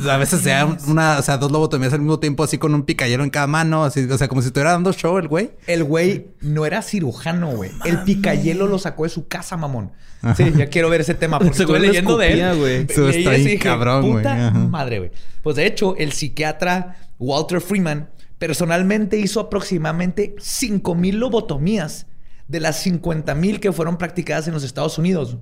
a 0.08 0.16
veces 0.18 0.38
hacía 0.38 0.68
una... 0.86 1.18
O 1.18 1.22
sea, 1.22 1.38
dos 1.38 1.50
lobotomías 1.50 1.92
al 1.92 1.98
mismo 1.98 2.20
tiempo 2.20 2.44
así 2.44 2.58
con 2.58 2.76
un 2.76 2.84
picayelo 2.84 3.24
en 3.24 3.30
cada 3.30 3.48
mano. 3.48 3.82
Así, 3.82 4.08
o 4.08 4.18
sea, 4.18 4.28
como 4.28 4.40
si 4.40 4.46
estuviera 4.46 4.70
dando 4.70 4.92
show 4.92 5.18
el 5.18 5.26
güey. 5.26 5.50
El 5.66 5.82
güey 5.82 6.28
no 6.42 6.64
era 6.64 6.80
cirujano, 6.82 7.48
güey. 7.56 7.72
El 7.84 8.04
picayelo 8.04 8.68
lo 8.68 8.78
sacó 8.78 9.02
de 9.02 9.08
su 9.08 9.26
casa, 9.26 9.56
mamón. 9.56 9.90
Sí, 10.36 10.52
ya 10.56 10.66
quiero 10.66 10.88
ver 10.88 11.00
ese 11.00 11.14
tema 11.14 11.38
porque 11.38 11.58
estuve 11.58 11.80
leyendo 11.80 12.16
de 12.16 12.32
él. 12.32 12.86
Eso 12.88 13.08
está 13.08 13.32
cabrón, 13.62 14.10
güey. 14.10 14.24
Madre, 14.68 14.98
güey. 14.98 15.10
Pues 15.42 15.56
de 15.56 15.66
hecho, 15.66 15.96
el 15.96 16.12
psiquiatra 16.12 16.96
Walter 17.18 17.60
Freeman 17.60 18.10
personalmente 18.38 19.18
hizo 19.18 19.40
aproximadamente 19.40 20.34
5000 20.38 21.16
lobotomías 21.16 22.06
de 22.48 22.60
las 22.60 22.82
50000 22.82 23.60
que 23.60 23.72
fueron 23.72 23.98
practicadas 23.98 24.48
en 24.48 24.54
los 24.54 24.64
Estados 24.64 24.98
Unidos. 24.98 25.38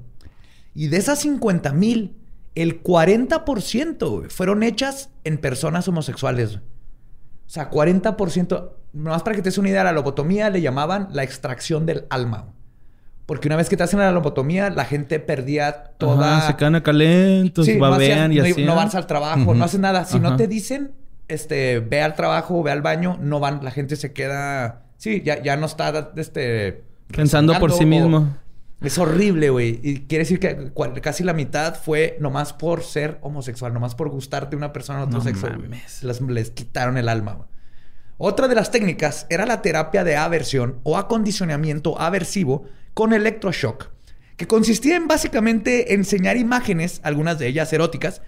Y 0.74 0.88
de 0.88 0.98
esas 0.98 1.20
50000, 1.20 2.16
el 2.54 2.82
40% 2.82 4.10
güey, 4.10 4.30
fueron 4.30 4.62
hechas 4.62 5.10
en 5.24 5.38
personas 5.38 5.88
homosexuales. 5.88 6.56
O 6.56 6.60
sea, 7.46 7.70
40%. 7.70 8.72
Nomás 8.92 9.22
para 9.22 9.36
que 9.36 9.42
te 9.42 9.48
des 9.48 9.58
una 9.58 9.70
idea, 9.70 9.84
la 9.84 9.92
lobotomía 9.92 10.50
le 10.50 10.60
llamaban 10.60 11.08
la 11.12 11.22
extracción 11.22 11.86
del 11.86 12.06
alma. 12.10 12.54
Porque 13.30 13.46
una 13.46 13.54
vez 13.54 13.68
que 13.68 13.76
te 13.76 13.84
hacen 13.84 14.00
la 14.00 14.10
lobotomía, 14.10 14.70
la 14.70 14.84
gente 14.84 15.20
perdía 15.20 15.84
toda. 15.98 16.38
Ajá, 16.38 16.46
se 16.48 16.56
quedan 16.56 16.74
acalentos, 16.74 17.64
Sí, 17.64 17.74
no, 17.74 17.88
babean 17.88 18.10
hacían- 18.12 18.32
y 18.32 18.36
no, 18.38 18.42
así. 18.42 18.60
no 18.64 18.66
¿no? 18.72 18.74
vas 18.74 18.94
al 18.96 19.06
trabajo, 19.06 19.54
no 19.54 19.64
hacen 19.64 19.82
nada. 19.82 20.04
Si 20.04 20.18
no 20.18 20.34
te 20.34 20.48
dicen, 20.48 20.90
este, 21.28 21.78
ve 21.78 22.02
al 22.02 22.16
trabajo, 22.16 22.60
ve 22.64 22.72
al 22.72 22.82
baño, 22.82 23.18
no 23.22 23.38
van. 23.38 23.60
La 23.62 23.70
gente 23.70 23.94
se 23.94 24.12
queda. 24.12 24.82
Sí, 24.96 25.22
ya, 25.24 25.40
ya 25.44 25.56
no 25.56 25.66
está 25.66 26.10
este, 26.16 26.82
Pensando 27.06 27.56
por 27.60 27.70
sí 27.70 27.84
o- 27.84 27.86
mismo. 27.86 28.36
Es 28.82 28.98
horrible, 28.98 29.50
güey. 29.50 29.78
Y 29.80 30.00
quiere 30.08 30.24
decir 30.24 30.40
que 30.40 30.72
casi 31.00 31.22
la 31.22 31.32
mitad 31.32 31.76
fue 31.76 32.16
nomás 32.18 32.52
por 32.52 32.82
ser 32.82 33.18
homosexual, 33.22 33.72
nomás 33.72 33.94
por 33.94 34.08
gustarte 34.08 34.56
una 34.56 34.72
persona 34.72 34.98
de 35.00 35.04
otro 35.04 35.18
No 35.18 35.24
sexo. 35.24 35.46
güey. 35.46 35.60
mames. 35.68 36.02
Las- 36.02 36.20
les 36.20 36.50
quitaron 36.50 36.96
el 36.98 37.08
alma, 37.08 37.34
güey. 37.34 37.48
Otra 38.18 38.48
de 38.48 38.56
las 38.56 38.72
técnicas 38.72 39.26
era 39.30 39.46
la 39.46 39.62
terapia 39.62 40.02
de 40.02 40.16
aversión 40.16 40.80
o 40.82 40.98
acondicionamiento 40.98 41.98
aversivo 42.00 42.64
con 43.00 43.14
electroshock, 43.14 43.88
que 44.36 44.46
consistía 44.46 44.94
en 44.94 45.08
básicamente 45.08 45.94
enseñar 45.94 46.36
imágenes, 46.36 47.00
algunas 47.02 47.38
de 47.38 47.46
ellas 47.46 47.72
eróticas, 47.72 48.20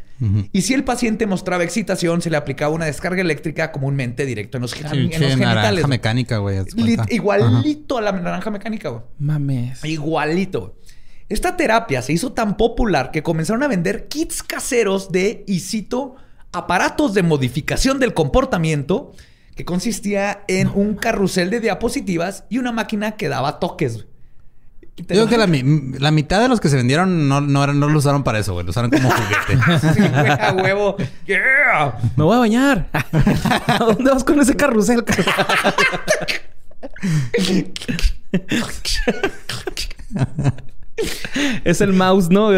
y 0.51 0.63
si 0.63 0.73
el 0.73 0.83
paciente 0.83 1.27
mostraba 1.27 1.63
excitación, 1.63 2.23
se 2.23 2.31
le 2.31 2.39
aplicaba 2.39 2.75
una 2.75 2.87
descarga 2.87 3.21
eléctrica 3.21 3.71
comúnmente 3.71 4.25
directo 4.25 4.57
en 4.57 4.63
los, 4.63 4.71
Sí, 4.71 4.79
en 4.81 5.11
che, 5.11 5.19
los 5.19 5.31
genitales. 5.33 5.41
naranja 5.41 5.87
mecánica, 5.89 6.39
güey. 6.39 6.57
Ajá. 6.57 7.07
igualito 7.11 7.99
a 7.99 8.01
la 8.01 8.13
naranja 8.13 8.51
mecánica, 8.51 8.89
güey. 8.89 9.03
Mames. 9.19 9.85
Igualito. 9.85 10.79
Esta 11.29 11.55
terapia 11.59 12.01
se 12.01 12.15
hizo 12.15 12.33
tan 12.33 12.57
popular 12.57 13.11
que 13.11 13.23
comenzaron 13.23 13.63
a 13.63 13.69
vender 13.69 14.09
kits 14.09 14.43
caseros 14.43 15.13
de, 15.13 15.45
y 15.47 15.61
cito, 15.61 16.15
aparatos 16.51 17.13
de 17.13 17.23
modificación 17.23 17.99
del 18.01 18.15
comportamiento 18.15 19.13
que 19.55 19.67
consistía 19.67 20.45
en 20.49 20.69
un 20.69 20.95
carrusel 20.95 21.51
de 21.51 21.61
diapositivas 21.61 22.45
y 22.49 22.57
una 22.57 22.73
máquina 22.73 23.17
que 23.19 23.29
daba 23.29 23.59
toques. 23.59 24.07
Te 24.95 25.15
Yo 25.17 25.27
creo 25.27 25.29
que 25.29 25.39
la, 25.39 25.47
la 26.01 26.11
mitad 26.11 26.41
de 26.43 26.49
los 26.49 26.61
que 26.61 26.69
se 26.69 26.77
vendieron 26.77 27.27
no, 27.29 27.41
no, 27.41 27.65
eran- 27.65 27.81
no 27.81 27.89
lo 27.89 27.99
usaron 27.99 28.23
para 28.25 28.39
eso, 28.39 28.53
güey. 28.53 28.65
Lo 28.67 28.71
usaron 28.71 28.91
como 28.91 29.11
juguete. 29.11 29.59
Sí, 29.95 30.01
güey, 30.01 30.31
a 30.31 30.53
huevo. 30.53 30.97
Yeah. 31.27 31.99
Me 32.17 32.25
voy 32.25 32.37
a 32.37 32.41
bañar. 32.41 32.89
¿A 32.93 33.79
dónde 33.79 34.11
vas 34.11 34.23
con 34.23 34.39
ese 34.41 34.55
carrusel? 34.55 35.03
es 41.65 41.81
el 41.81 41.93
mouse, 41.93 42.29
¿no? 42.31 42.49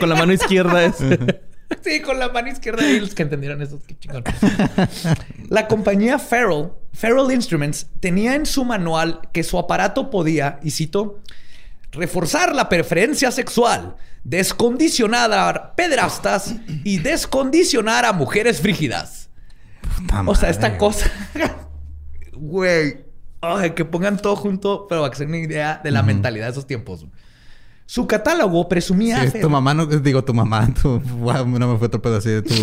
Con 0.00 0.08
la 0.08 0.14
mano 0.16 0.32
izquierda 0.32 0.84
es. 0.84 0.96
Sí, 1.82 2.00
con 2.00 2.18
la 2.18 2.28
mano 2.28 2.48
izquierda. 2.48 2.88
Y 2.88 3.00
los 3.00 3.14
que 3.14 3.22
entendieron 3.22 3.62
eso, 3.62 3.80
qué 3.86 3.98
chingón. 3.98 4.24
La 5.48 5.66
compañía 5.66 6.18
Farrell, 6.18 6.70
Farrell 6.92 7.32
Instruments, 7.32 7.86
tenía 8.00 8.34
en 8.34 8.46
su 8.46 8.64
manual 8.64 9.20
que 9.32 9.42
su 9.42 9.58
aparato 9.58 10.10
podía, 10.10 10.58
y 10.62 10.70
cito, 10.72 11.20
reforzar 11.92 12.54
la 12.54 12.68
preferencia 12.68 13.30
sexual, 13.30 13.96
descondicionar 14.24 15.32
a 15.32 15.74
pederastas 15.74 16.54
y 16.84 16.98
descondicionar 16.98 18.04
a 18.04 18.12
mujeres 18.12 18.60
frígidas. 18.60 19.28
Puta 19.96 20.22
O 20.26 20.34
sea, 20.34 20.50
esta 20.50 20.76
cosa. 20.78 21.10
Güey. 22.32 23.04
Ay, 23.42 23.70
que 23.70 23.84
pongan 23.84 24.18
todo 24.18 24.36
junto, 24.36 24.86
pero 24.88 25.00
para 25.00 25.10
que 25.10 25.16
se 25.16 25.24
den 25.24 25.30
una 25.34 25.38
idea 25.38 25.80
de 25.82 25.90
la 25.90 26.02
mentalidad 26.02 26.46
de 26.46 26.52
esos 26.52 26.66
tiempos. 26.66 27.06
Su 27.90 28.06
catálogo 28.06 28.68
presumía. 28.68 29.28
Sí, 29.28 29.40
tu 29.40 29.50
mamá, 29.50 29.74
no 29.74 29.84
digo 29.84 30.22
tu 30.22 30.32
mamá, 30.32 30.72
tu, 30.80 31.00
wow, 31.00 31.44
no 31.44 31.72
me 31.72 31.76
fue 31.76 31.88
otro 31.88 32.00
pedo 32.00 32.18
así 32.18 32.28
de 32.28 32.40
tu, 32.42 32.54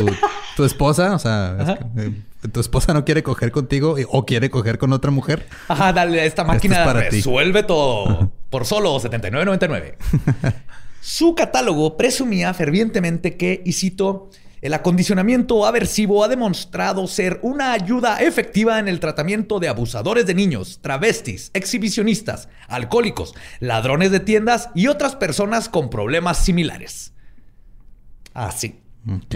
tu 0.55 0.63
esposa, 0.63 1.13
o 1.15 1.19
sea, 1.19 1.57
es 1.59 1.67
Ajá. 1.67 1.77
que, 1.79 2.01
eh, 2.01 2.13
tu 2.49 2.61
esposa 2.61 2.93
no 2.93 3.03
quiere 3.03 3.23
coger 3.23 3.51
contigo 3.51 3.99
y- 3.99 4.05
o 4.09 4.25
quiere 4.25 4.49
coger 4.49 4.77
con 4.77 4.93
otra 4.93 5.11
mujer. 5.11 5.45
Ajá, 5.67 5.91
dale, 5.91 6.25
esta 6.25 6.45
máquina 6.45 6.77
es 6.79 6.85
para 6.87 7.09
ti. 7.09 7.17
resuelve 7.17 7.63
todo 7.63 8.31
por 8.49 8.65
solo 8.65 8.97
79.99. 9.01 9.95
Su 11.01 11.35
catálogo 11.35 11.97
presumía 11.97 12.53
fervientemente 12.53 13.35
que, 13.35 13.61
y 13.65 13.73
cito, 13.73 14.29
el 14.67 14.73
acondicionamiento 14.73 15.65
aversivo 15.65 16.25
ha 16.25 16.27
demostrado 16.27 17.08
ser 17.08 17.39
una 17.41 17.71
ayuda 17.71 18.17
efectiva 18.19 18.80
en 18.80 18.89
el 18.89 18.99
tratamiento 18.99 19.62
de 19.62 19.69
abusadores 19.69 20.25
de 20.25 20.34
niños, 20.36 20.80
travestis, 20.82 21.51
exhibicionistas, 21.53 22.49
alcohólicos, 22.67 23.34
ladrones 23.62 24.12
de 24.12 24.19
tiendas 24.19 24.69
y 24.75 24.88
otras 24.88 25.15
personas 25.15 25.69
con 25.69 25.89
problemas 25.89 26.39
similares. 26.39 27.13
Así. 28.34 28.82
Ok. 29.10 29.36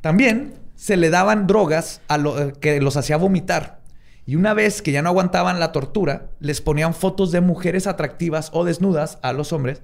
También 0.00 0.54
se 0.74 0.96
le 0.96 1.10
daban 1.10 1.46
drogas 1.46 2.00
a 2.08 2.16
lo- 2.16 2.40
eh, 2.40 2.52
que 2.58 2.80
los 2.80 2.96
hacía 2.96 3.18
vomitar. 3.18 3.82
Y 4.24 4.36
una 4.36 4.54
vez 4.54 4.80
que 4.80 4.90
ya 4.90 5.02
no 5.02 5.10
aguantaban 5.10 5.60
la 5.60 5.70
tortura, 5.70 6.30
les 6.40 6.62
ponían 6.62 6.94
fotos 6.94 7.30
de 7.30 7.42
mujeres 7.42 7.86
atractivas 7.86 8.48
o 8.54 8.64
desnudas 8.64 9.18
a 9.20 9.34
los 9.34 9.52
hombres 9.52 9.82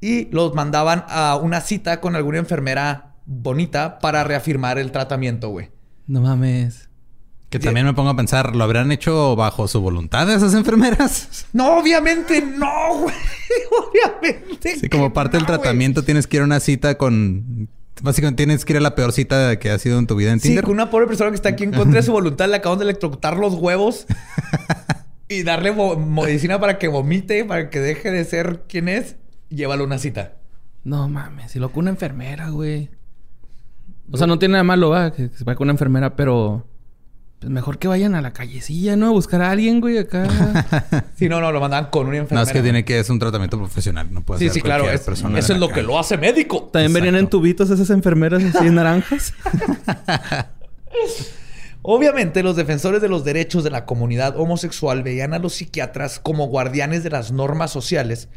y 0.00 0.26
los 0.30 0.54
mandaban 0.54 1.04
a 1.08 1.34
una 1.42 1.60
cita 1.60 2.00
con 2.00 2.14
alguna 2.14 2.38
enfermera 2.38 3.09
bonita 3.30 4.00
para 4.00 4.24
reafirmar 4.24 4.78
el 4.78 4.90
tratamiento, 4.90 5.48
güey. 5.50 5.70
No 6.08 6.20
mames. 6.20 6.88
Que 7.48 7.58
también 7.58 7.86
me 7.86 7.94
pongo 7.94 8.10
a 8.10 8.16
pensar, 8.16 8.54
¿lo 8.54 8.62
habrán 8.62 8.92
hecho 8.92 9.34
bajo 9.34 9.66
su 9.66 9.80
voluntad 9.80 10.30
esas 10.30 10.54
enfermeras? 10.54 11.46
No, 11.52 11.78
obviamente 11.78 12.42
no, 12.42 12.98
güey. 13.00 13.14
obviamente. 13.88 14.76
Sí, 14.76 14.88
como 14.88 15.12
parte 15.12 15.36
del 15.36 15.46
güey. 15.46 15.56
tratamiento 15.58 16.02
tienes 16.04 16.26
que 16.26 16.36
ir 16.36 16.42
a 16.42 16.44
una 16.44 16.60
cita 16.60 16.96
con... 16.98 17.68
Básicamente 18.02 18.44
tienes 18.44 18.64
que 18.64 18.72
ir 18.72 18.76
a 18.78 18.80
la 18.80 18.94
peor 18.94 19.12
cita 19.12 19.58
que 19.58 19.70
ha 19.70 19.78
sido 19.78 19.98
en 19.98 20.06
tu 20.06 20.16
vida 20.16 20.32
en 20.32 20.40
Sí, 20.40 20.48
Tinder. 20.48 20.64
con 20.64 20.74
una 20.74 20.90
pobre 20.90 21.06
persona 21.06 21.30
que 21.30 21.36
está 21.36 21.50
aquí 21.50 21.64
en 21.64 21.72
contra 21.72 22.00
de 22.00 22.02
su 22.06 22.12
voluntad 22.12 22.48
le 22.48 22.56
acaban 22.56 22.78
de 22.78 22.84
electrocutar 22.84 23.36
los 23.36 23.54
huevos 23.54 24.06
y 25.28 25.42
darle 25.42 25.72
medicina 25.96 26.58
para 26.58 26.78
que 26.78 26.88
vomite, 26.88 27.44
para 27.44 27.68
que 27.68 27.78
deje 27.80 28.10
de 28.10 28.24
ser 28.24 28.62
quien 28.68 28.88
es. 28.88 29.16
Llévalo 29.50 29.82
a 29.82 29.86
una 29.86 29.98
cita. 29.98 30.34
No 30.84 31.08
mames. 31.08 31.52
Si 31.52 31.58
lo 31.58 31.70
una 31.74 31.90
enfermera, 31.90 32.48
güey. 32.48 32.90
O 34.12 34.16
sea, 34.16 34.26
no 34.26 34.38
tiene 34.38 34.52
nada 34.52 34.64
malo, 34.64 34.90
va, 34.90 35.12
que, 35.12 35.28
se 35.28 35.44
vaya 35.44 35.56
con 35.56 35.66
una 35.66 35.72
enfermera, 35.72 36.16
pero. 36.16 36.66
Pues 37.38 37.50
mejor 37.50 37.78
que 37.78 37.88
vayan 37.88 38.14
a 38.14 38.20
la 38.20 38.34
callecilla, 38.34 38.96
¿no? 38.96 39.06
A 39.06 39.10
buscar 39.12 39.40
a 39.40 39.50
alguien, 39.50 39.80
güey, 39.80 39.96
acá. 39.96 40.26
Sí, 41.16 41.26
no, 41.28 41.40
no, 41.40 41.50
lo 41.52 41.60
mandaban 41.60 41.90
con 41.90 42.06
una 42.08 42.16
No, 42.16 42.22
enfermera. 42.24 42.46
es 42.46 42.52
que 42.52 42.60
tiene 42.62 42.84
que... 42.84 42.98
Es 42.98 43.08
un 43.08 43.18
tratamiento 43.18 43.56
profesional. 43.56 44.08
No 44.12 44.20
puede 44.22 44.40
Sí, 44.40 44.44
ser 44.46 44.54
sí, 44.54 44.60
claro. 44.60 44.82
cualquier 44.82 45.00
es- 45.00 45.06
persona 45.06 45.38
eso 45.38 45.54
es 45.54 45.58
lo 45.58 45.68
que 45.70 45.82
lo 45.82 45.98
hace 45.98 46.18
médico. 46.18 46.68
También 46.70 46.92
venían 46.92 47.14
en 47.14 47.20
Exacto. 47.20 47.38
tubitos 47.38 47.70
esas 47.70 47.88
enfermeras 47.90 48.42
así 48.44 48.68
naranjas. 48.68 49.32
Obviamente, 51.82 52.42
los 52.42 52.56
defensores 52.56 53.00
de 53.00 53.08
los 53.08 53.24
derechos 53.24 53.64
de 53.64 53.70
la 53.70 53.86
comunidad 53.86 54.38
homosexual 54.38 55.02
veían 55.02 55.32
a 55.32 55.38
los 55.38 55.54
psiquiatras 55.54 56.20
como 56.20 56.46
guardianes 56.48 57.02
de 57.04 57.10
las 57.10 57.32
normas 57.32 57.70
sociales 57.70 58.28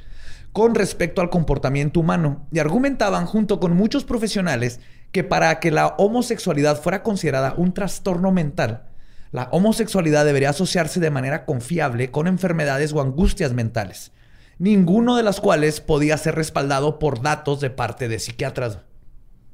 con 0.54 0.76
respecto 0.76 1.20
al 1.20 1.30
comportamiento 1.30 2.00
humano 2.00 2.48
y 2.52 2.60
argumentaban 2.60 3.26
junto 3.26 3.60
con 3.60 3.76
muchos 3.76 4.06
profesionales 4.06 4.80
que 5.14 5.24
para 5.24 5.60
que 5.62 5.72
la 5.72 5.96
homosexualidad 5.98 6.82
fuera 6.82 7.02
considerada 7.04 7.54
un 7.56 7.74
trastorno 7.74 8.32
mental, 8.34 8.84
la 9.32 9.48
homosexualidad 9.52 10.26
debería 10.26 10.50
asociarse 10.50 11.00
de 11.00 11.10
manera 11.12 11.46
confiable 11.46 12.12
con 12.12 12.28
enfermedades 12.28 12.92
o 12.94 13.00
angustias 13.02 13.54
mentales, 13.54 14.12
ninguno 14.60 15.16
de 15.16 15.24
las 15.24 15.40
cuales 15.40 15.80
podía 15.82 16.18
ser 16.18 16.36
respaldado 16.36 17.00
por 17.00 17.22
datos 17.22 17.62
de 17.62 17.70
parte 17.70 18.08
de 18.10 18.20
psiquiatras. 18.20 18.80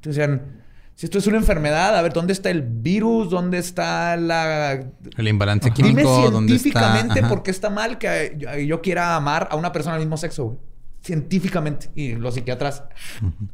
Decían, 0.02 0.64
si 0.96 1.06
esto 1.06 1.18
es 1.18 1.28
una 1.28 1.38
enfermedad, 1.38 1.96
a 1.98 2.02
ver, 2.02 2.12
¿dónde 2.14 2.34
está 2.34 2.50
el 2.50 2.62
virus? 2.62 3.30
¿Dónde 3.30 3.58
está 3.58 4.16
la... 4.18 4.74
El 5.18 5.28
imbalance 5.28 5.72
Dime 5.76 5.90
químico, 5.90 6.30
¿dónde 6.32 6.56
está? 6.56 6.70
científicamente 6.70 7.24
por 7.24 7.44
qué 7.44 7.52
está 7.52 7.70
mal 7.70 7.98
que 7.98 8.36
yo- 8.38 8.54
yo 8.56 8.82
quiera 8.82 9.16
amar 9.16 9.48
a 9.52 9.56
una 9.56 9.72
persona 9.72 9.96
del 9.96 10.06
mismo 10.06 10.18
sexo, 10.18 10.46
güey. 10.46 10.58
Científicamente. 11.02 11.90
Y 11.96 12.16
los 12.16 12.34
psiquiatras, 12.34 12.84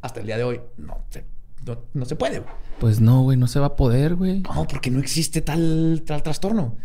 hasta 0.02 0.20
el 0.20 0.26
día 0.26 0.36
de 0.36 0.44
hoy, 0.44 0.60
no 0.78 1.04
se, 1.10 1.24
no, 1.66 1.82
no 1.92 2.04
se 2.04 2.16
puede, 2.16 2.38
güey. 2.38 2.54
Pues 2.78 3.00
no, 3.00 3.22
güey, 3.22 3.36
no 3.36 3.48
se 3.48 3.58
va 3.58 3.66
a 3.66 3.76
poder, 3.76 4.14
güey. 4.14 4.40
No, 4.40 4.66
porque 4.66 4.90
no 4.90 5.00
existe 5.00 5.40
tal, 5.42 6.02
tal 6.06 6.22
trastorno. 6.22 6.76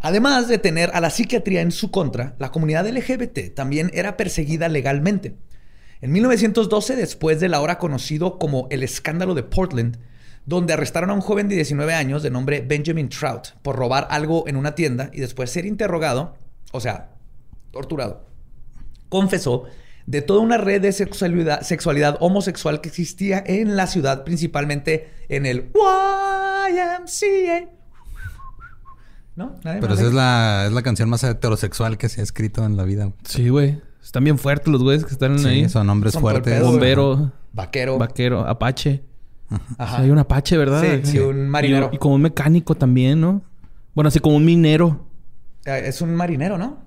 Además 0.00 0.48
de 0.48 0.58
tener 0.58 0.90
a 0.94 1.00
la 1.00 1.10
psiquiatría 1.10 1.62
en 1.62 1.72
su 1.72 1.90
contra, 1.90 2.34
la 2.38 2.50
comunidad 2.50 2.86
LGBT 2.88 3.54
también 3.54 3.90
era 3.94 4.16
perseguida 4.16 4.68
legalmente. 4.68 5.36
En 6.00 6.12
1912, 6.12 6.96
después 6.96 7.40
del 7.40 7.54
ahora 7.54 7.78
conocido 7.78 8.38
como 8.38 8.66
el 8.70 8.82
escándalo 8.82 9.34
de 9.34 9.42
Portland, 9.42 9.98
donde 10.44 10.74
arrestaron 10.74 11.10
a 11.10 11.14
un 11.14 11.20
joven 11.20 11.48
de 11.48 11.56
19 11.56 11.94
años 11.94 12.22
de 12.22 12.30
nombre 12.30 12.60
Benjamin 12.60 13.08
Trout 13.08 13.48
por 13.62 13.76
robar 13.76 14.06
algo 14.10 14.46
en 14.46 14.56
una 14.56 14.74
tienda 14.74 15.10
y 15.12 15.20
después 15.20 15.50
ser 15.50 15.66
interrogado, 15.66 16.36
o 16.72 16.80
sea, 16.80 17.10
torturado, 17.72 18.26
confesó 19.08 19.64
de 20.06 20.22
toda 20.22 20.40
una 20.40 20.56
red 20.56 20.80
de 20.80 20.92
sexualidad, 20.92 21.62
sexualidad 21.62 22.16
homosexual 22.20 22.80
que 22.80 22.88
existía 22.88 23.42
en 23.44 23.76
la 23.76 23.86
ciudad, 23.88 24.22
principalmente 24.24 25.10
en 25.28 25.46
el 25.46 25.70
YMCA. 25.74 27.68
¿No? 29.34 29.54
¿Nadie 29.64 29.80
Pero 29.80 29.94
esa 29.94 30.02
de- 30.04 30.08
es 30.08 30.14
la, 30.14 30.64
es 30.66 30.72
la 30.72 30.82
canción 30.82 31.10
más 31.10 31.22
heterosexual 31.22 31.98
que 31.98 32.08
se 32.08 32.20
ha 32.20 32.24
escrito 32.24 32.64
en 32.64 32.76
la 32.76 32.84
vida. 32.84 33.12
Sí, 33.24 33.48
güey. 33.50 33.80
Están 34.02 34.24
bien 34.24 34.38
fuertes 34.38 34.68
los 34.68 34.82
güeyes 34.82 35.04
que 35.04 35.12
están 35.12 35.38
Sí, 35.38 35.46
ahí. 35.48 35.68
son 35.68 35.90
hombres 35.90 36.12
Son 36.14 36.22
fuertes. 36.22 36.62
Bombero, 36.62 37.32
Vaquero. 37.52 37.98
vaquero, 37.98 38.46
apache. 38.48 39.02
Ajá. 39.78 39.98
Hay 40.02 40.10
un 40.10 40.18
apache, 40.18 40.56
¿verdad? 40.56 40.82
Sí, 41.02 41.10
sí, 41.12 41.18
un 41.18 41.48
marinero. 41.48 41.90
Y, 41.92 41.96
y 41.96 41.98
como 41.98 42.14
un 42.14 42.22
mecánico 42.22 42.74
también, 42.76 43.20
¿no? 43.20 43.42
Bueno, 43.94 44.08
así 44.08 44.20
como 44.20 44.36
un 44.36 44.44
minero. 44.44 45.06
Eh, 45.64 45.82
Es 45.86 46.00
un 46.00 46.14
marinero, 46.14 46.56
¿no? 46.56 46.85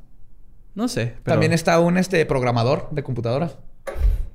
No 0.80 0.88
sé. 0.88 1.08
pero- 1.24 1.34
También 1.36 1.52
está 1.52 1.78
un 1.82 1.98
este, 1.98 2.26
programador 2.26 2.88
de 2.92 3.04
computadoras. 3.04 3.58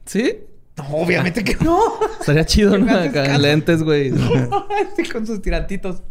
¿Sí? 0.04 0.40
No, 0.76 0.84
obviamente 0.96 1.42
que 1.42 1.56
no. 1.64 1.80
Estaría 2.20 2.44
chido, 2.44 2.76
¿no? 2.76 2.94
Acá 2.94 3.38
lentes, 3.38 3.82
güey. 3.82 4.12
Sí, 4.96 5.08
con 5.10 5.26
sus 5.26 5.40
tirantitos. 5.40 6.02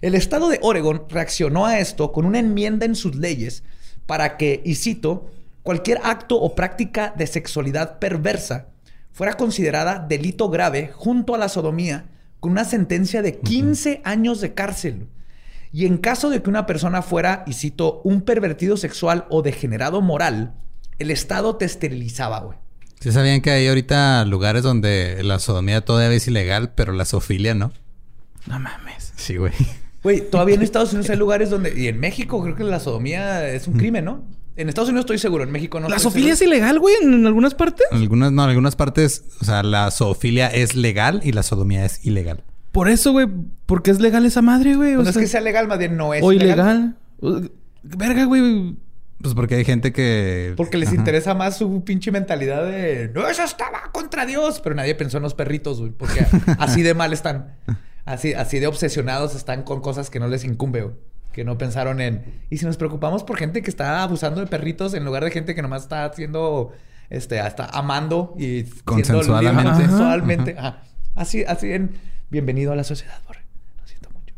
El 0.00 0.14
estado 0.14 0.48
de 0.48 0.60
Oregon 0.62 1.02
reaccionó 1.08 1.66
a 1.66 1.80
esto 1.80 2.12
con 2.12 2.24
una 2.24 2.38
enmienda 2.38 2.86
en 2.86 2.94
sus 2.94 3.16
leyes 3.16 3.64
para 4.06 4.36
que, 4.36 4.62
y 4.64 4.76
cito, 4.76 5.28
cualquier 5.64 5.98
acto 6.04 6.36
o 6.40 6.54
práctica 6.54 7.12
de 7.16 7.26
sexualidad 7.26 7.98
perversa 7.98 8.68
fuera 9.10 9.34
considerada 9.34 9.98
delito 9.98 10.50
grave 10.50 10.92
junto 10.94 11.34
a 11.34 11.38
la 11.38 11.48
sodomía 11.48 12.06
con 12.38 12.52
una 12.52 12.64
sentencia 12.64 13.22
de 13.22 13.40
15 13.40 14.02
años 14.04 14.40
de 14.40 14.54
cárcel. 14.54 15.08
Y 15.72 15.86
en 15.86 15.98
caso 15.98 16.30
de 16.30 16.42
que 16.42 16.50
una 16.50 16.66
persona 16.66 17.02
fuera, 17.02 17.44
y 17.46 17.52
cito, 17.52 18.00
un 18.04 18.22
pervertido 18.22 18.76
sexual 18.76 19.26
o 19.30 19.42
degenerado 19.42 20.00
moral, 20.00 20.54
el 20.98 21.10
Estado 21.10 21.56
te 21.56 21.64
esterilizaba, 21.64 22.40
güey. 22.40 22.58
¿Sí 23.00 23.12
sabían 23.12 23.40
que 23.40 23.50
hay 23.50 23.66
ahorita 23.66 24.24
lugares 24.26 24.62
donde 24.62 25.22
la 25.22 25.38
sodomía 25.38 25.82
todavía 25.82 26.16
es 26.16 26.28
ilegal, 26.28 26.72
pero 26.74 26.92
la 26.92 27.06
zoofilia 27.06 27.54
no? 27.54 27.72
No 28.46 28.58
mames. 28.58 29.12
Sí, 29.16 29.36
güey. 29.36 29.52
Güey, 30.02 30.28
todavía 30.28 30.56
en 30.56 30.62
Estados 30.62 30.92
Unidos 30.92 31.08
hay 31.08 31.16
lugares 31.16 31.48
donde... 31.48 31.78
Y 31.78 31.88
en 31.88 31.98
México 31.98 32.42
creo 32.42 32.56
que 32.56 32.64
la 32.64 32.80
sodomía 32.80 33.48
es 33.48 33.68
un 33.68 33.74
crimen, 33.74 34.04
¿no? 34.04 34.24
En 34.56 34.68
Estados 34.68 34.90
Unidos 34.90 35.04
estoy 35.04 35.18
seguro, 35.18 35.44
en 35.44 35.52
México 35.52 35.80
no. 35.80 35.88
¿La 35.88 35.96
estoy 35.96 36.10
sofilia 36.10 36.34
es 36.34 36.42
ilegal, 36.42 36.78
güey? 36.78 36.94
¿En, 37.00 37.14
en 37.14 37.26
algunas 37.26 37.54
partes? 37.54 37.86
En 37.90 37.98
algunas, 37.98 38.32
no, 38.32 38.42
en 38.42 38.50
algunas 38.50 38.76
partes, 38.76 39.24
o 39.40 39.44
sea, 39.46 39.62
la 39.62 39.90
zoofilia 39.90 40.48
es 40.48 40.74
legal 40.74 41.20
y 41.24 41.32
la 41.32 41.42
sodomía 41.42 41.86
es 41.86 42.04
ilegal. 42.04 42.44
Por 42.72 42.88
eso, 42.88 43.12
güey. 43.12 43.26
Porque 43.66 43.90
es 43.90 44.00
legal 44.00 44.24
esa 44.26 44.42
madre, 44.42 44.76
güey. 44.76 44.94
No 44.94 45.02
es 45.02 45.12
sea, 45.12 45.20
que 45.22 45.28
sea 45.28 45.40
legal, 45.40 45.66
más 45.68 45.78
bien 45.78 45.96
no 45.96 46.14
es 46.14 46.22
o 46.22 46.32
ilegal. 46.32 46.96
O- 47.20 47.40
Verga, 47.82 48.24
güey. 48.24 48.76
Pues 49.22 49.34
porque 49.34 49.56
hay 49.56 49.64
gente 49.64 49.92
que... 49.92 50.54
Porque 50.56 50.78
les 50.78 50.88
Ajá. 50.88 50.96
interesa 50.96 51.34
más 51.34 51.56
su 51.58 51.84
pinche 51.84 52.10
mentalidad 52.10 52.64
de... 52.64 53.10
No, 53.14 53.28
eso 53.28 53.42
estaba 53.42 53.90
contra 53.92 54.24
Dios. 54.24 54.60
Pero 54.60 54.74
nadie 54.74 54.94
pensó 54.94 55.18
en 55.18 55.22
los 55.24 55.34
perritos, 55.34 55.78
güey. 55.80 55.92
Porque 55.92 56.24
así 56.58 56.82
de 56.82 56.94
mal 56.94 57.12
están. 57.12 57.54
Así, 58.06 58.32
así 58.32 58.58
de 58.60 58.66
obsesionados 58.66 59.34
están 59.34 59.62
con 59.62 59.82
cosas 59.82 60.08
que 60.08 60.20
no 60.20 60.28
les 60.28 60.44
incumbe, 60.44 60.82
güey. 60.82 60.94
Que 61.32 61.44
no 61.44 61.58
pensaron 61.58 62.00
en... 62.00 62.24
Y 62.48 62.56
si 62.56 62.64
nos 62.64 62.76
preocupamos 62.78 63.22
por 63.22 63.36
gente 63.36 63.60
que 63.62 63.68
está 63.70 64.02
abusando 64.02 64.40
de 64.40 64.46
perritos 64.46 64.94
en 64.94 65.04
lugar 65.04 65.22
de 65.24 65.30
gente 65.30 65.54
que 65.54 65.60
nomás 65.62 65.82
está 65.82 66.04
haciendo... 66.06 66.72
Este, 67.10 67.40
hasta 67.40 67.66
amando 67.66 68.34
y... 68.38 68.62
Consensuadamente. 68.84 69.68
Ajá. 69.68 69.78
Consensualmente. 69.78 70.54
Ajá. 70.58 70.82
Así, 71.14 71.44
así 71.44 71.72
en... 71.72 71.90
Bienvenido 72.30 72.72
a 72.72 72.76
la 72.76 72.84
sociedad, 72.84 73.20
Borre. 73.26 73.40
Lo 73.80 73.86
siento 73.86 74.08
mucho. 74.10 74.34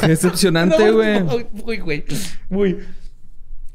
Qué 0.00 0.06
decepcionante, 0.06 0.90
güey. 0.92 1.24
no, 1.24 1.38
Muy, 1.64 1.78
güey. 1.78 2.04
Muy. 2.48 2.78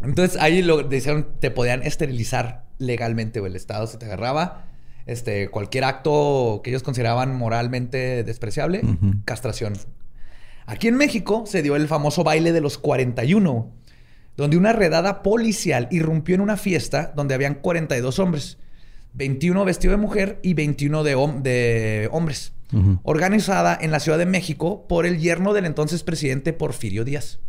Entonces 0.02 0.40
ahí 0.40 0.62
lo 0.62 0.84
decían, 0.84 1.28
te 1.40 1.52
podían 1.52 1.84
esterilizar 1.84 2.66
legalmente, 2.78 3.42
güey. 3.42 3.52
El 3.52 3.58
Estado 3.58 3.88
se 3.88 3.98
te 3.98 4.06
agarraba. 4.06 4.68
Este, 5.06 5.50
cualquier 5.50 5.84
acto 5.84 6.62
que 6.64 6.70
ellos 6.70 6.84
consideraban 6.84 7.36
moralmente 7.36 8.24
despreciable, 8.24 8.82
castración. 9.26 9.74
Aquí 10.66 10.88
en 10.88 10.96
México 10.96 11.44
se 11.46 11.62
dio 11.62 11.76
el 11.78 11.88
famoso 11.88 12.24
baile 12.26 12.52
de 12.52 12.60
los 12.60 12.78
41, 12.78 13.72
donde 14.36 14.58
una 14.58 14.74
redada 14.74 15.24
policial 15.24 15.88
irrumpió 15.92 16.36
en 16.36 16.42
una 16.42 16.58
fiesta 16.58 17.14
donde 17.16 17.36
habían 17.36 17.56
42 17.56 18.20
hombres, 18.20 18.58
21 19.18 19.66
vestidos 19.66 19.98
de 19.98 20.02
mujer 20.02 20.40
y 20.44 20.54
21 20.54 21.04
de, 21.04 21.16
hom- 21.18 21.42
de 21.42 22.08
hombres, 22.12 22.54
organizada 23.04 23.78
en 23.80 23.92
la 23.92 24.00
Ciudad 24.00 24.18
de 24.18 24.26
México 24.26 24.86
por 24.88 25.06
el 25.06 25.20
yerno 25.20 25.54
del 25.54 25.66
entonces 25.66 26.04
presidente 26.04 26.54
Porfirio 26.54 27.04
Díaz, 27.04 27.40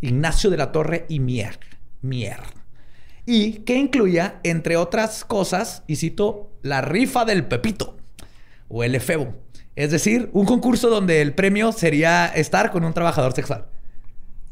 Ignacio 0.00 0.50
de 0.50 0.56
la 0.56 0.72
Torre 0.72 1.06
y 1.08 1.20
Mier. 1.20 1.58
Mier. 2.02 2.38
Y 3.24 3.52
que 3.64 3.76
incluía, 3.76 4.38
entre 4.44 4.76
otras 4.76 5.24
cosas, 5.24 5.82
y 5.88 5.96
cito, 5.96 6.52
la 6.62 6.80
rifa 6.80 7.24
del 7.24 7.44
Pepito 7.46 7.96
o 8.68 8.84
el 8.84 8.94
efebo. 8.94 9.34
Es 9.74 9.90
decir, 9.90 10.30
un 10.32 10.46
concurso 10.46 10.88
donde 10.90 11.20
el 11.22 11.34
premio 11.34 11.72
sería 11.72 12.26
estar 12.26 12.70
con 12.70 12.84
un 12.84 12.92
trabajador 12.94 13.32
sexual. 13.32 13.66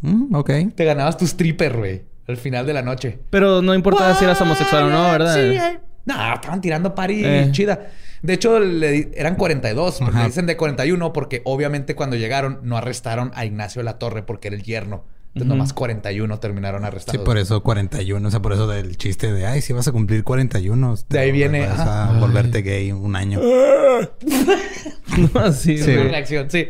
Mm, 0.00 0.34
ok. 0.34 0.50
Te 0.74 0.84
ganabas 0.84 1.16
tu 1.16 1.24
stripper, 1.24 1.76
güey, 1.76 2.02
al 2.26 2.36
final 2.36 2.66
de 2.66 2.72
la 2.74 2.82
noche. 2.82 3.20
Pero 3.30 3.62
no 3.62 3.74
importa 3.74 4.12
si 4.16 4.24
eras 4.24 4.40
homosexual 4.40 4.84
o 4.84 4.90
no, 4.90 5.10
¿verdad? 5.12 5.34
Sí, 5.34 5.78
no, 6.06 6.34
estaban 6.34 6.60
tirando 6.60 6.94
party 6.94 7.22
Eh. 7.24 7.48
chida. 7.52 7.88
De 8.22 8.32
hecho, 8.34 8.58
le 8.58 8.90
di- 8.90 9.08
eran 9.14 9.36
42, 9.36 9.98
porque 9.98 10.16
Ajá. 10.16 10.26
dicen 10.26 10.46
de 10.46 10.56
41, 10.56 11.12
porque 11.12 11.42
obviamente 11.44 11.94
cuando 11.94 12.16
llegaron 12.16 12.60
no 12.62 12.76
arrestaron 12.76 13.30
a 13.34 13.44
Ignacio 13.44 13.80
de 13.80 13.84
la 13.84 13.98
Torre 13.98 14.22
porque 14.22 14.48
era 14.48 14.56
el 14.56 14.62
yerno. 14.62 15.04
Entonces, 15.28 15.48
Ujú. 15.48 15.56
nomás 15.56 15.72
41 15.72 16.38
terminaron 16.38 16.82
Sí, 16.82 16.86
arrestados. 16.86 17.24
por 17.24 17.38
eso 17.38 17.62
41. 17.62 18.28
O 18.28 18.30
sea, 18.30 18.40
por 18.40 18.52
eso 18.52 18.66
del 18.68 18.96
chiste 18.96 19.32
de, 19.32 19.46
ay, 19.46 19.60
si 19.62 19.72
vas 19.72 19.88
a 19.88 19.92
cumplir 19.92 20.22
41. 20.24 20.94
De 21.08 21.18
ahí 21.18 21.32
viene, 21.32 21.66
Vas 21.66 21.80
a 21.80 22.18
volverte 22.20 22.62
gay 22.62 22.92
un 22.92 23.16
año. 23.16 23.40
No, 23.42 25.40
así, 25.40 25.78
Sí, 25.78 25.84
güey. 25.94 26.08
reacción, 26.08 26.50
sí. 26.50 26.68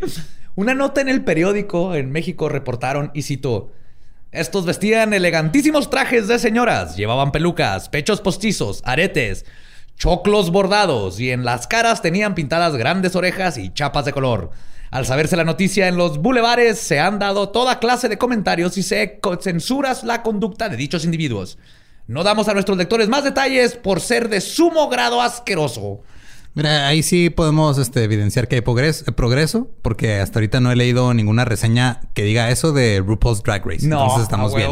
Una 0.56 0.74
nota 0.74 1.00
en 1.00 1.08
el 1.08 1.24
periódico 1.24 1.94
en 1.94 2.10
México 2.10 2.48
reportaron 2.48 3.10
y 3.14 3.22
citó: 3.22 3.72
Estos 4.34 4.66
vestían 4.66 5.14
elegantísimos 5.14 5.90
trajes 5.90 6.26
de 6.26 6.40
señoras, 6.40 6.96
llevaban 6.96 7.30
pelucas, 7.30 7.88
pechos 7.88 8.20
postizos, 8.20 8.82
aretes, 8.84 9.46
choclos 9.96 10.50
bordados 10.50 11.20
y 11.20 11.30
en 11.30 11.44
las 11.44 11.68
caras 11.68 12.02
tenían 12.02 12.34
pintadas 12.34 12.74
grandes 12.74 13.14
orejas 13.14 13.58
y 13.58 13.72
chapas 13.72 14.06
de 14.06 14.12
color. 14.12 14.50
Al 14.90 15.06
saberse 15.06 15.36
la 15.36 15.44
noticia 15.44 15.86
en 15.86 15.96
los 15.96 16.18
bulevares 16.18 16.80
se 16.80 16.98
han 16.98 17.20
dado 17.20 17.50
toda 17.50 17.78
clase 17.78 18.08
de 18.08 18.18
comentarios 18.18 18.76
y 18.76 18.82
se 18.82 19.20
censuras 19.40 20.02
la 20.02 20.24
conducta 20.24 20.68
de 20.68 20.78
dichos 20.78 21.04
individuos. 21.04 21.56
No 22.08 22.24
damos 22.24 22.48
a 22.48 22.54
nuestros 22.54 22.76
lectores 22.76 23.08
más 23.08 23.22
detalles 23.22 23.76
por 23.76 24.00
ser 24.00 24.28
de 24.28 24.40
sumo 24.40 24.88
grado 24.88 25.22
asqueroso. 25.22 26.00
Mira, 26.54 26.86
ahí 26.86 27.02
sí 27.02 27.30
podemos 27.30 27.78
este, 27.78 28.04
evidenciar 28.04 28.46
que 28.46 28.56
hay 28.56 28.62
progres- 28.62 29.04
progreso, 29.14 29.68
porque 29.82 30.20
hasta 30.20 30.38
ahorita 30.38 30.60
no 30.60 30.70
he 30.70 30.76
leído 30.76 31.12
ninguna 31.12 31.44
reseña 31.44 32.00
que 32.14 32.22
diga 32.22 32.48
eso 32.50 32.72
de 32.72 33.02
RuPaul's 33.04 33.42
Drag 33.42 33.66
Race. 33.66 33.86
No, 33.88 34.00
Entonces 34.02 34.22
estamos 34.24 34.54
a 34.54 34.56
bien. 34.56 34.70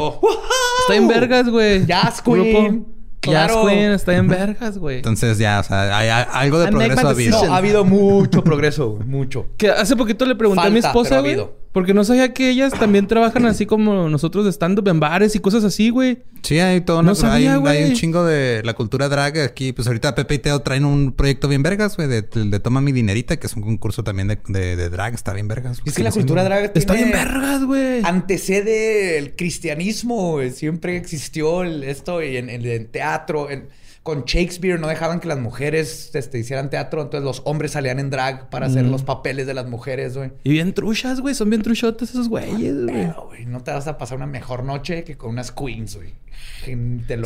Está 0.80 0.94
en 0.94 1.08
vergas, 1.08 1.48
güey. 1.48 1.84
Jazz. 1.86 2.22
Queen. 2.24 2.86
Claro. 3.20 3.54
Jazz 3.54 3.66
Queen 3.72 3.90
está 3.92 4.16
en 4.16 4.28
vergas, 4.28 4.78
güey. 4.78 4.96
Entonces 4.98 5.38
ya, 5.38 5.60
o 5.60 5.62
sea, 5.64 5.96
hay, 5.96 6.08
hay- 6.08 6.24
algo 6.32 6.58
de 6.60 6.68
progreso 6.68 7.06
ha 7.06 7.10
habido. 7.10 7.44
No, 7.46 7.52
ha 7.52 7.56
habido 7.56 7.84
mucho 7.84 8.44
progreso, 8.44 8.98
mucho. 9.04 9.46
Que 9.56 9.70
hace 9.70 9.96
poquito 9.96 10.24
le 10.24 10.34
pregunté 10.36 10.66
a 10.66 10.70
mi 10.70 10.78
esposa, 10.78 11.16
ha 11.16 11.20
güey. 11.20 11.32
habido. 11.32 11.61
Porque 11.72 11.94
no 11.94 12.04
sabía 12.04 12.34
que 12.34 12.50
ellas 12.50 12.72
también 12.78 13.06
trabajan 13.06 13.46
así 13.46 13.64
como 13.64 14.08
nosotros 14.10 14.44
de 14.44 14.52
stand-up 14.52 14.86
en 14.88 15.00
bares 15.00 15.34
y 15.34 15.38
cosas 15.38 15.64
así, 15.64 15.88
güey. 15.88 16.18
Sí, 16.42 16.58
hay 16.58 16.82
todo 16.82 17.02
No 17.02 17.14
sabía, 17.14 17.54
hay, 17.54 17.60
güey. 17.60 17.78
hay 17.78 17.90
un 17.90 17.96
chingo 17.96 18.24
de 18.26 18.60
la 18.62 18.74
cultura 18.74 19.08
drag 19.08 19.38
aquí. 19.38 19.72
Pues 19.72 19.86
ahorita 19.86 20.14
Pepe 20.14 20.34
y 20.34 20.38
Teo 20.40 20.60
traen 20.60 20.84
un 20.84 21.12
proyecto 21.12 21.48
bien 21.48 21.62
vergas, 21.62 21.96
güey, 21.96 22.08
de, 22.08 22.20
de 22.22 22.60
Toma 22.60 22.82
mi 22.82 22.92
dinerita, 22.92 23.38
que 23.38 23.46
es 23.46 23.54
un 23.56 23.62
concurso 23.62 24.04
también 24.04 24.28
de, 24.28 24.38
de, 24.48 24.76
de 24.76 24.90
drag, 24.90 25.14
está 25.14 25.32
bien 25.32 25.48
vergas. 25.48 25.80
Es 25.84 25.94
que 25.94 26.02
la 26.02 26.12
cultura 26.12 26.44
drag 26.44 26.72
Está 26.74 26.92
tiene- 26.94 27.10
bien 27.10 27.24
vergas, 27.24 27.64
güey. 27.64 28.02
antecede 28.04 29.16
el 29.18 29.34
cristianismo, 29.36 30.32
güey. 30.32 30.50
siempre 30.50 30.96
existió 30.96 31.62
el- 31.62 31.84
esto 31.84 32.22
y 32.22 32.36
en, 32.36 32.50
en- 32.50 32.66
en 32.66 32.86
teatro, 32.88 33.48
en- 33.50 33.68
con 34.02 34.24
Shakespeare 34.24 34.80
no 34.80 34.88
dejaban 34.88 35.20
que 35.20 35.28
las 35.28 35.38
mujeres 35.38 36.10
este, 36.14 36.38
hicieran 36.38 36.70
teatro, 36.70 37.02
entonces 37.02 37.24
los 37.24 37.42
hombres 37.44 37.72
salían 37.72 38.00
en 38.00 38.10
drag 38.10 38.50
para 38.50 38.66
hacer 38.66 38.84
los 38.84 39.04
papeles 39.04 39.46
de 39.46 39.54
las 39.54 39.68
mujeres, 39.68 40.16
güey. 40.16 40.32
Y 40.42 40.50
bien 40.50 40.72
truchas, 40.72 41.20
güey. 41.20 41.36
Son 41.36 41.48
bien 41.48 41.62
truchotes 41.62 42.10
esos 42.10 42.28
güeyes, 42.28 42.84
güey. 42.84 43.46
No 43.46 43.62
te 43.62 43.70
vas 43.70 43.86
a 43.86 43.98
pasar 43.98 44.16
una 44.16 44.26
mejor 44.26 44.64
noche 44.64 45.04
que 45.04 45.16
con 45.16 45.30
unas 45.30 45.52
queens, 45.52 45.96
güey. 45.96 46.14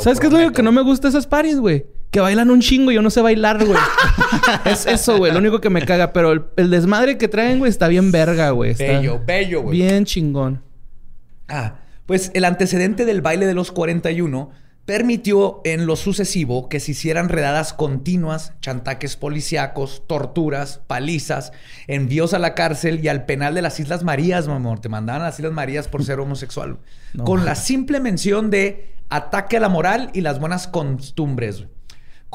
¿Sabes 0.01 0.21
qué 0.21 0.27
es 0.27 0.33
lo 0.33 0.53
que 0.53 0.63
no 0.63 0.73
me 0.73 0.83
gusta 0.83 1.09
esas 1.09 1.27
paris, 1.27 1.59
güey? 1.59 1.87
Que 2.11 2.21
bailan 2.21 2.51
un 2.51 2.61
chingo 2.61 2.91
y 2.91 2.95
yo 2.95 3.03
no 3.03 3.11
sé 3.11 3.23
bailar, 3.23 3.65
güey. 3.65 3.79
es 4.67 4.87
eso, 4.87 5.17
güey. 5.17 5.33
Lo 5.33 5.39
único 5.39 5.63
que 5.63 5.71
me 5.71 5.83
caga. 5.83 6.13
Pero 6.13 6.33
el, 6.33 6.45
el 6.57 6.71
desmadre 6.71 7.17
que 7.17 7.29
traen, 7.29 7.59
güey, 7.59 7.71
está 7.71 7.89
bien 7.89 8.13
verga, 8.13 8.51
güey. 8.51 8.75
Bello, 8.75 9.23
bello, 9.25 9.63
güey. 9.63 9.79
Bien 9.79 10.05
chingón. 10.05 10.63
Ah, 11.49 11.77
pues 12.05 12.31
el 12.35 12.45
antecedente 12.45 13.07
del 13.07 13.23
baile 13.23 13.47
de 13.47 13.55
los 13.55 13.73
41 13.73 14.51
permitió 14.87 15.61
en 15.65 15.85
lo 15.85 15.97
sucesivo 15.97 16.69
que 16.69 16.81
se 16.81 16.93
hicieran 16.93 17.29
redadas 17.29 17.73
continuas, 17.73 18.53
chantaques 18.61 19.17
policíacos, 19.17 20.05
torturas, 20.07 20.81
palizas, 20.87 21.53
envíos 21.89 22.33
a 22.33 22.39
la 22.39 22.55
cárcel 22.55 23.05
y 23.05 23.09
al 23.09 23.27
penal 23.27 23.55
de 23.55 23.63
las 23.63 23.81
Islas 23.81 24.05
Marías, 24.05 24.47
mi 24.47 24.55
amor. 24.55 24.81
Te 24.81 24.89
mandaban 24.89 25.23
a 25.23 25.27
las 25.27 25.39
Islas 25.41 25.53
Marías 25.53 25.89
por 25.89 26.05
ser 26.05 26.21
homosexual. 26.21 26.79
No. 27.13 27.25
Con 27.25 27.45
la 27.45 27.57
simple 27.57 27.99
mención 27.99 28.49
de 28.49 28.95
ataque 29.11 29.57
a 29.57 29.61
la 29.61 29.69
moral 29.69 30.11
y 30.15 30.21
las 30.21 30.39
buenas 30.39 30.69
costumbres. 30.69 31.67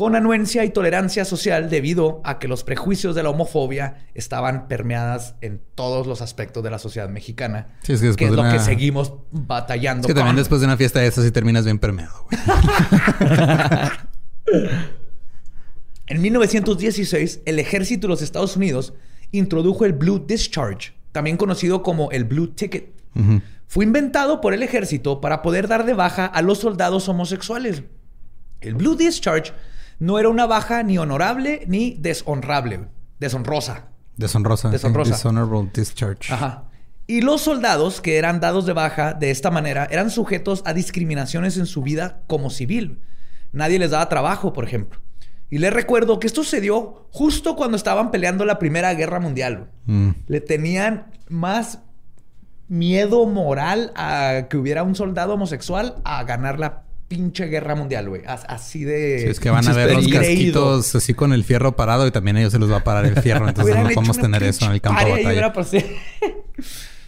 Con 0.02 0.16
anuencia 0.16 0.66
y 0.66 0.72
tolerancia 0.72 1.26
social 1.26 1.70
debido 1.70 2.22
a 2.24 2.39
que 2.39 2.47
los 2.47 2.64
prejuicios 2.64 3.14
de 3.14 3.22
la 3.22 3.30
homofobia 3.30 4.08
estaban 4.16 4.68
permeadas 4.68 5.36
en 5.41 5.62
todos 5.76 6.08
los 6.08 6.24
aspectos 6.24 6.64
de 6.64 6.72
la 6.72 6.80
sociedad 6.80 7.08
mexicana. 7.08 7.68
Sí, 7.84 7.93
es 7.93 7.99
que 8.02 8.08
después 8.08 8.26
es 8.26 8.32
de 8.32 8.36
lo 8.36 8.41
una- 8.41 8.52
que 8.54 8.58
seguimos 8.62 9.14
batallando. 9.30 10.02
Es 10.02 10.08
que 10.08 10.16
también 10.16 10.38
después 10.38 10.60
de 10.60 10.66
una 10.66 10.76
fiesta 10.76 11.02
de 11.02 11.06
esas 11.06 11.24
sí 11.24 11.30
terminas 11.30 11.66
bien 11.66 11.78
permeado, 11.78 12.26
güey. 12.26 12.41
En 16.08 16.20
1916, 16.20 17.41
el 17.45 17.60
ejército 17.60 18.08
de 18.08 18.10
los 18.10 18.24
Estados 18.24 18.56
Unidos 18.58 18.95
introdujo 19.32 19.86
el 19.86 19.93
Blue 19.93 20.26
Discharge, 20.28 20.93
también 21.12 21.38
conocido 21.38 21.84
como 21.84 22.10
el 22.10 22.24
Blue 22.24 22.47
Ticket. 22.47 22.91
Fue 23.68 23.86
inventado 23.86 24.41
por 24.41 24.56
el 24.56 24.64
ejército 24.64 25.22
para 25.22 25.43
poder 25.43 25.68
dar 25.68 25.86
de 25.86 25.93
baja 25.93 26.26
a 26.26 26.41
los 26.41 26.58
soldados 26.58 27.08
homosexuales. 27.08 27.84
El 28.62 28.74
Blue 28.74 28.95
Discharge 28.95 29.54
no 30.02 30.18
era 30.18 30.30
una 30.30 30.47
baja 30.47 30.82
ni 30.82 30.97
honorable 30.97 31.64
ni 31.68 31.95
deshonrable, 31.99 32.88
deshonrosa. 33.20 33.89
Deshonrosa. 34.18 34.72
Deshonrosa. 34.72 35.14
Dishonorable 35.14 35.70
discharge. 35.72 36.34
Ajá. 36.34 36.64
Y 37.06 37.22
los 37.22 37.41
soldados 37.41 38.02
que 38.02 38.18
eran 38.18 38.39
dados 38.39 38.66
de 38.66 38.74
baja 38.74 39.14
de 39.14 39.30
esta 39.30 39.52
manera 39.52 39.88
eran 39.91 40.10
sujetos 40.10 40.64
a 40.66 40.74
discriminaciones 40.74 41.56
en 41.58 41.68
su 41.68 41.84
vida 41.84 42.24
como 42.26 42.49
civil. 42.49 42.99
Nadie 43.52 43.78
les 43.78 43.91
daba 43.91 44.10
trabajo, 44.10 44.54
por 44.54 44.64
ejemplo. 44.64 44.99
Y 45.52 45.60
les 45.60 45.72
recuerdo 45.72 46.20
que 46.20 46.26
esto 46.26 46.43
sucedió 46.43 47.08
justo 47.12 47.56
cuando 47.56 47.78
estaban 47.78 48.10
peleando 48.10 48.43
la 48.43 48.58
Primera 48.58 48.91
Guerra 48.95 49.20
Mundial. 49.20 49.70
Mm. 49.86 50.10
Le 50.26 50.41
tenían 50.41 51.12
más 51.30 51.80
miedo 52.68 53.28
moral 53.28 53.91
a 53.95 54.47
que 54.49 54.58
hubiera 54.58 54.82
un 54.82 54.95
soldado 54.95 55.36
homosexual 55.36 55.97
a 56.06 56.24
ganar 56.24 56.60
la 56.60 56.86
pinche 57.12 57.47
guerra 57.47 57.76
mundial, 57.76 58.07
güey. 58.07 58.22
As- 58.26 58.45
Así 58.47 58.86
de... 58.86 59.20
Sí, 59.24 59.28
es 59.28 59.39
que 59.41 59.49
van 59.49 59.68
a 59.68 59.74
ver 59.74 59.93
los 59.93 60.07
casquitos 60.07 60.95
así 60.95 61.14
con 61.14 61.34
el 61.34 61.43
fierro 61.43 61.76
parado 61.76 62.07
y 62.07 62.12
también 62.12 62.38
a 62.38 62.39
ellos 62.39 62.53
se 62.53 62.59
les 62.59 62.72
va 62.72 62.78
a 62.78 62.84
parar 62.86 63.05
el 63.05 63.18
fierro. 63.22 63.49
Entonces 63.49 63.76
no 63.76 63.84
podemos 63.89 64.18
tener 64.18 64.41
eso 64.43 64.66
en 64.66 64.72
el 64.72 64.80
campo 64.82 65.03
de 65.03 65.12
batalla. 65.12 65.53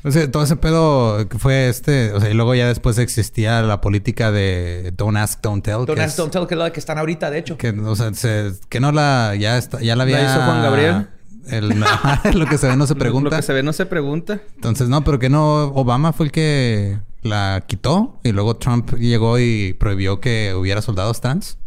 O 0.06 0.12
sea, 0.12 0.30
todo 0.30 0.44
ese 0.44 0.58
pedo 0.58 1.30
que 1.30 1.40
fue 1.40 1.70
este, 1.70 2.12
o 2.12 2.20
sea, 2.20 2.30
y 2.30 2.34
luego 2.34 2.54
ya 2.54 2.68
después 2.68 2.98
existía 2.98 3.62
la 3.62 3.80
política 3.80 4.34
de 4.34 4.92
don't 4.98 5.16
ask, 5.16 5.40
don't 5.42 5.64
tell. 5.64 5.86
Don't 5.86 5.94
que 5.96 6.02
ask, 6.02 6.10
es- 6.10 6.18
don't 6.18 6.34
tell, 6.34 6.46
que 6.46 6.56
es 6.56 6.60
la 6.60 6.74
que 6.74 6.80
están 6.82 6.98
ahorita, 6.98 7.32
de 7.32 7.38
hecho. 7.40 7.58
Que, 7.58 7.70
o 7.70 7.96
sea, 7.96 8.14
se- 8.14 8.52
que 8.68 8.82
no 8.82 8.92
la, 8.92 9.34
ya 9.40 9.58
está, 9.58 9.80
ya 9.80 9.96
la 9.96 10.06
¿La 10.06 10.18
había... 10.18 10.26
hizo 10.30 10.42
Juan 10.44 10.62
Gabriel? 10.62 11.08
El, 11.48 11.70
lo 12.34 12.46
que 12.46 12.58
se 12.58 12.68
ve 12.68 12.76
no 12.78 12.88
se 12.88 12.96
pregunta. 12.96 13.30
Lo 13.30 13.36
que 13.36 13.42
se 13.42 13.54
ve 13.54 13.64
no 13.64 13.74
se 13.74 13.86
pregunta. 13.86 14.40
Entonces, 14.56 14.90
no, 14.90 15.04
pero 15.04 15.20
que 15.20 15.30
no, 15.30 15.66
Obama 15.68 16.14
fue 16.14 16.28
el 16.28 16.32
que 16.32 17.00
la 17.22 17.64
quitó 17.68 18.20
y 18.24 18.32
luego 18.32 18.56
Trump 18.58 18.94
llegó 18.96 19.40
y 19.40 19.74
prohibió 19.80 20.20
que 20.22 20.54
hubiera 20.56 20.82
soldados 20.82 21.22
trans. 21.22 21.58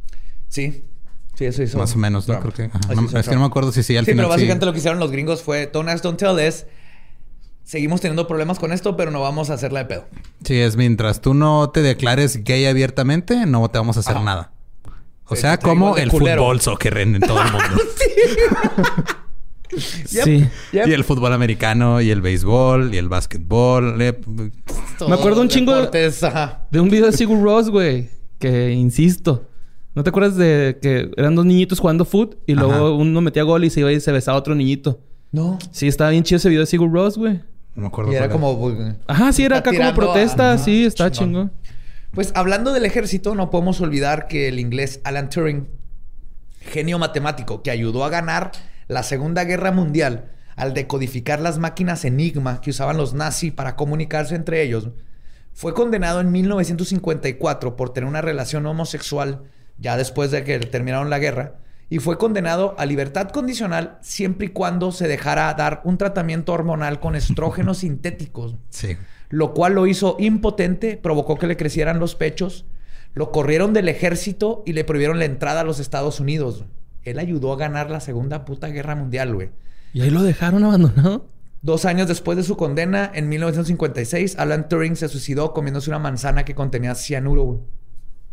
Sí. 0.49 0.85
Sí, 1.35 1.45
eso 1.45 1.63
hizo. 1.63 1.77
Más 1.79 1.95
o 1.95 1.99
menos, 1.99 2.27
¿no? 2.29 2.41
Creo 2.41 2.53
que... 2.53 2.63
ajá. 2.65 2.95
No, 2.95 3.19
es 3.19 3.29
que 3.29 3.35
no 3.35 3.41
me 3.41 3.47
acuerdo 3.47 3.71
si 3.73 3.83
sí 3.83 3.97
al 3.97 4.05
Sí, 4.07 4.13
final 4.13 4.25
pero 4.25 4.29
básicamente 4.31 4.65
sí. 4.65 4.67
lo 4.67 4.73
que 4.73 4.79
hicieron 4.79 4.99
los 4.99 5.11
gringos 5.11 5.43
fue 5.43 5.67
Don't 5.71 5.89
ask, 5.89 6.03
don't 6.03 6.19
tell 6.19 6.39
es 6.39 6.67
seguimos 7.63 8.01
teniendo 8.01 8.27
problemas 8.27 8.59
con 8.59 8.73
esto, 8.73 8.97
pero 8.97 9.11
no 9.11 9.21
vamos 9.21 9.51
a 9.51 9.55
hacerla 9.55 9.81
de 9.81 9.85
pedo. 9.87 10.07
Sí, 10.45 10.55
es 10.59 10.77
mientras 10.77 11.21
tú 11.21 11.35
no 11.35 11.69
te 11.71 11.83
declares 11.83 12.43
gay 12.45 12.65
abiertamente, 12.65 13.45
no 13.45 13.69
te 13.69 13.77
vamos 13.79 13.97
a 13.99 14.01
hacer 14.01 14.17
Ajá. 14.17 14.25
nada. 14.25 14.53
O 15.27 15.35
Sí, 15.35 15.43
sea, 15.43 15.59
como 15.59 15.97
el 15.97 16.09
culero. 16.11 16.43
fútbol 16.43 16.61
soccer 16.61 16.97
en 16.99 17.21
todo 17.21 17.43
el 17.43 17.51
mundo. 17.53 17.69
Yep. 19.71 20.25
Sí. 20.25 20.47
Yep. 20.73 20.87
Y 20.89 20.93
el 20.93 21.05
fútbol 21.05 21.33
americano, 21.33 22.01
y 22.01 22.11
el 22.11 22.21
béisbol, 22.21 22.95
y 22.95 22.99
el 22.99 23.09
básquetbol. 23.09 24.01
eh, 24.01 24.19
Me 25.09 25.15
acuerdo 25.15 25.41
un 25.43 25.49
chingo 25.49 25.73
de- 25.73 25.79
deportes, 25.81 26.23
ajá. 26.23 26.67
De 26.71 26.81
un 26.81 26.89
video 26.89 27.07
de 27.07 27.13
Sigur 27.17 27.41
Ross, 27.43 27.69
güey. 27.71 28.09
Que 28.39 28.71
insisto. 28.73 29.49
¿No 29.95 30.03
te 30.05 30.11
acuerdas 30.11 30.37
de 30.37 30.79
que 30.83 31.11
eran 31.17 31.35
dos 31.35 31.47
niñitos 31.47 31.81
jugando 31.81 32.05
foot 32.05 32.37
y 32.47 32.55
luego 32.55 32.73
Ajá. 32.73 32.91
uno 32.91 33.21
metía 33.23 33.43
gol 33.45 33.65
y 33.65 33.71
se 33.71 33.81
iba 33.81 33.91
y 33.91 33.99
se 34.01 34.13
besaba 34.13 34.37
a 34.37 34.41
otro 34.41 34.55
niñito? 34.55 35.01
No. 35.33 35.59
Sí, 35.71 35.89
estaba 35.89 36.11
bien 36.11 36.23
chido 36.23 36.37
ese 36.37 36.49
video 36.51 36.61
de 36.61 36.67
Sigur 36.67 36.93
Ross, 36.93 37.17
güey. 37.17 37.41
No 37.75 37.83
me 37.83 37.87
acuerdo. 37.89 38.13
Y 38.13 38.15
era 38.17 38.29
como... 38.29 38.59
pues, 38.61 38.77
Ajá, 39.07 39.33
sí, 39.33 39.43
era 39.45 39.59
acá 39.59 39.71
como 39.73 39.89
a- 39.89 39.95
protesta. 39.95 40.57
Sí, 40.59 40.85
está 40.85 41.11
chingón. 41.11 41.51
chingón. 41.51 41.53
Pues 42.13 42.33
hablando 42.35 42.73
del 42.73 42.85
ejército, 42.85 43.35
no 43.35 43.51
podemos 43.51 43.81
olvidar 43.81 44.29
que 44.29 44.49
el 44.49 44.59
inglés 44.59 45.01
Alan 45.05 45.29
Turing, 45.31 45.67
genio 46.61 46.99
matemático 46.99 47.63
que 47.63 47.71
ayudó 47.71 48.05
a 48.05 48.09
ganar 48.11 48.53
la 48.89 49.03
Segunda 49.03 49.45
Guerra 49.45 49.73
Mundial 49.73 50.31
al 50.57 50.73
decodificar 50.73 51.41
las 51.41 51.59
máquinas 51.59 52.05
Enigma 52.05 52.61
que 52.61 52.71
usaban 52.71 52.97
los 52.97 53.13
nazis 53.15 53.53
para 53.53 53.77
comunicarse 53.77 54.35
entre 54.35 54.63
ellos, 54.63 54.89
fue 55.53 55.75
condenado 55.75 56.21
en 56.21 56.33
1954 56.33 57.77
por 57.77 57.93
tener 57.93 58.09
una 58.09 58.23
relación 58.23 58.67
homosexual 58.67 59.43
ya 59.79 59.97
después 59.97 60.31
de 60.31 60.45
que 60.45 60.59
terminaron 60.59 61.11
la 61.11 61.19
guerra 61.19 61.57
y 61.89 61.99
fue 61.99 62.19
condenado 62.19 62.75
a 62.79 62.87
libertad 62.87 63.29
condicional 63.29 63.99
siempre 64.01 64.47
y 64.47 64.51
cuando 64.51 64.93
se 64.93 65.09
dejara 65.09 65.53
dar 65.55 65.83
un 65.85 65.99
tratamiento 65.99 66.53
hormonal 66.53 67.01
con 67.01 67.15
estrógenos 67.15 67.79
sintéticos 67.79 68.57
Sí. 68.71 68.97
lo 69.29 69.55
cual 69.55 69.75
lo 69.75 69.87
hizo 69.87 70.17
impotente, 70.19 70.97
provocó 70.97 71.37
que 71.37 71.47
le 71.47 71.57
crecieran 71.57 72.01
los 72.01 72.15
pechos, 72.15 72.65
lo 73.15 73.31
corrieron 73.31 73.73
del 73.73 73.89
ejército 73.89 74.63
y 74.67 74.73
le 74.73 74.85
prohibieron 74.85 75.19
la 75.19 75.25
entrada 75.27 75.61
a 75.61 75.65
los 75.65 75.81
Estados 75.81 76.21
Unidos. 76.21 76.65
Él 77.11 77.19
ayudó 77.19 77.53
a 77.53 77.57
ganar 77.57 77.91
la 77.91 78.01
segunda 78.01 78.45
puta 78.45 78.69
guerra 78.69 78.95
mundial, 78.95 79.35
güey. 79.35 79.51
Y 79.93 80.03
ahí 80.03 80.11
lo 80.11 80.23
dejaron 80.23 80.65
abandonado. 80.65 81.27
Dos 81.63 81.85
años 81.85 82.07
después 82.09 82.37
de 82.37 82.45
su 82.45 82.57
condena, 82.57 83.11
en 83.15 83.29
1956, 83.29 84.37
Alan 84.39 84.69
Turing 84.69 84.95
se 84.97 85.09
suicidó 85.09 85.53
comiéndose 85.53 85.91
una 85.91 85.99
manzana 85.99 86.45
que 86.45 86.55
contenía 86.55 86.95
cianuro, 86.95 87.43
güey. 87.43 87.59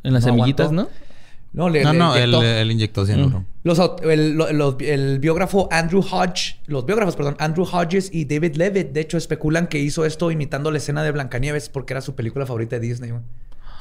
En 0.03 0.13
las 0.13 0.24
No 0.26 0.34
semillitas, 0.34 0.67
aguantó. 0.67 0.91
¿no? 0.91 1.13
No, 1.53 1.69
le, 1.69 1.84
No, 1.84 1.93
le 1.93 1.99
no, 1.99 2.15
él, 2.15 2.30
inyectó. 2.30 2.43
él 2.43 2.71
inyectó 2.71 3.05
cianuro. 3.05 3.45
Los 3.63 3.80
aut- 3.80 4.03
el, 4.09 4.34
lo- 4.34 4.51
los- 4.51 4.76
el 4.82 5.19
biógrafo 5.19 5.69
Andrew 5.71 6.01
Hodge, 6.01 6.59
los 6.65 6.86
biógrafos, 6.86 7.15
perdón, 7.15 7.36
Andrew 7.39 7.63
Hodges 7.71 8.09
y 8.11 8.26
David 8.26 8.55
Levitt, 8.55 8.89
de 8.91 9.01
hecho, 9.01 9.17
especulan 9.17 9.67
que 9.67 9.78
hizo 9.80 10.03
esto 10.03 10.32
imitando 10.32 10.71
la 10.71 10.80
escena 10.80 11.03
de 11.03 11.11
Blancanieves 11.11 11.69
porque 11.69 11.93
era 11.93 12.01
su 12.01 12.15
película 12.15 12.45
favorita 12.47 12.78
de 12.80 12.88
Disney, 12.88 13.11
güey. 13.11 13.21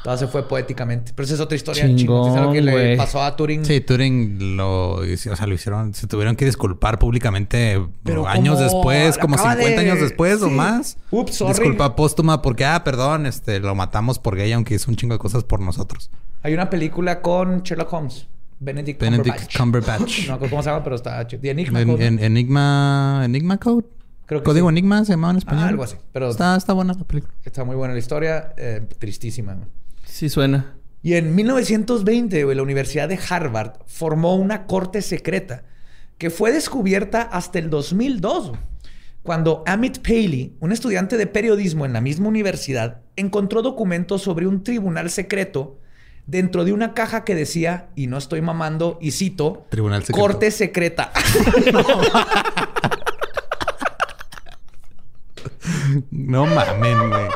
Entonces 0.05 0.28
fue 0.30 0.48
poéticamente. 0.48 1.12
Pero 1.14 1.24
esa 1.26 1.34
es 1.34 1.40
otra 1.40 1.55
historia 1.55 1.84
Chingón. 1.94 2.36
Es 2.48 2.53
que 2.53 2.61
le 2.61 2.96
pasó 2.96 3.22
a 3.22 3.36
Turing. 3.36 3.64
Sí, 3.64 3.80
Turing 3.80 4.57
lo, 4.57 4.94
o 4.96 5.05
sea, 5.16 5.46
lo 5.46 5.55
hicieron, 5.55 5.94
se 5.94 6.09
tuvieron 6.09 6.34
que 6.34 6.44
disculpar 6.44 6.98
públicamente 6.98 7.80
Pero 8.03 8.26
años 8.26 8.57
como- 8.57 8.64
después, 8.64 9.16
como 9.18 9.34
acaba 9.36 9.53
50 9.55 9.80
de- 9.80 9.90
años 9.90 10.00
después 10.03 10.42
o 10.42 10.50
más. 10.50 10.96
Ups, 11.12 11.36
sorry. 11.36 11.53
Disculpa 11.55 11.94
póstuma 11.94 12.42
porque, 12.42 12.64
ah, 12.64 12.82
perdón, 12.82 13.26
este, 13.26 13.61
lo 13.61 13.74
matamos 13.76 14.18
por 14.18 14.34
gay, 14.36 14.50
aunque 14.53 14.74
hizo 14.74 14.90
un 14.90 14.96
chingo 14.96 15.14
de 15.14 15.18
cosas 15.20 15.44
por 15.44 15.61
nosotros. 15.61 16.11
Hay 16.42 16.53
una 16.53 16.68
película 16.68 17.20
con 17.22 17.62
Sherlock 17.62 17.92
Holmes. 17.92 18.26
Benedict, 18.59 19.00
Benedict 19.00 19.57
Cumberbatch. 19.57 19.57
Cumberbatch. 19.59 20.28
No 20.28 20.38
cómo 20.40 20.62
se 20.64 20.70
llama, 20.70 20.82
pero 20.84 20.96
está 20.96 21.24
chido. 21.28 21.42
Enigma 21.44 21.80
En- 21.80 21.88
Code. 21.88 22.07
en- 22.07 22.18
Enigma, 22.18 23.22
Enigma 23.24 23.59
Code. 23.59 23.86
Creo 24.26 24.40
que 24.40 24.44
Código 24.46 24.68
sí. 24.68 24.72
Enigma 24.72 25.05
se 25.05 25.12
llamaba 25.12 25.32
en 25.32 25.38
español. 25.38 25.64
Ah, 25.64 25.68
algo 25.68 25.84
así. 25.84 25.96
Pero 26.12 26.30
Está, 26.30 26.57
está 26.57 26.72
buena 26.72 26.94
la 26.94 27.05
película. 27.05 27.32
está 27.44 27.64
muy 27.64 27.76
buena 27.76 27.92
la 27.94 27.98
historia. 28.00 28.53
eh, 28.57 28.80
tristísima. 28.98 29.57
Sí 30.12 30.28
suena. 30.28 30.74
Y 31.02 31.14
en 31.14 31.34
1920, 31.34 32.44
güey, 32.44 32.54
la 32.54 32.62
Universidad 32.62 33.08
de 33.08 33.18
Harvard 33.30 33.78
formó 33.86 34.36
una 34.36 34.66
corte 34.66 35.00
secreta 35.00 35.64
que 36.18 36.28
fue 36.28 36.52
descubierta 36.52 37.22
hasta 37.22 37.58
el 37.58 37.70
2002, 37.70 38.50
güey, 38.50 38.60
cuando 39.22 39.64
Amit 39.66 40.00
Paley, 40.00 40.54
un 40.60 40.70
estudiante 40.70 41.16
de 41.16 41.26
periodismo 41.26 41.86
en 41.86 41.94
la 41.94 42.02
misma 42.02 42.28
universidad, 42.28 43.00
encontró 43.16 43.62
documentos 43.62 44.20
sobre 44.20 44.46
un 44.46 44.62
tribunal 44.62 45.08
secreto 45.08 45.78
dentro 46.26 46.66
de 46.66 46.72
una 46.72 46.92
caja 46.92 47.24
que 47.24 47.34
decía, 47.34 47.88
y 47.96 48.06
no 48.06 48.18
estoy 48.18 48.42
mamando, 48.42 48.98
y 49.00 49.12
cito, 49.12 49.66
Tribunal 49.70 50.02
secreto. 50.02 50.20
corte 50.20 50.50
secreta. 50.50 51.10
No 56.10 56.46
mamen, 56.46 57.08
güey. 57.08 57.28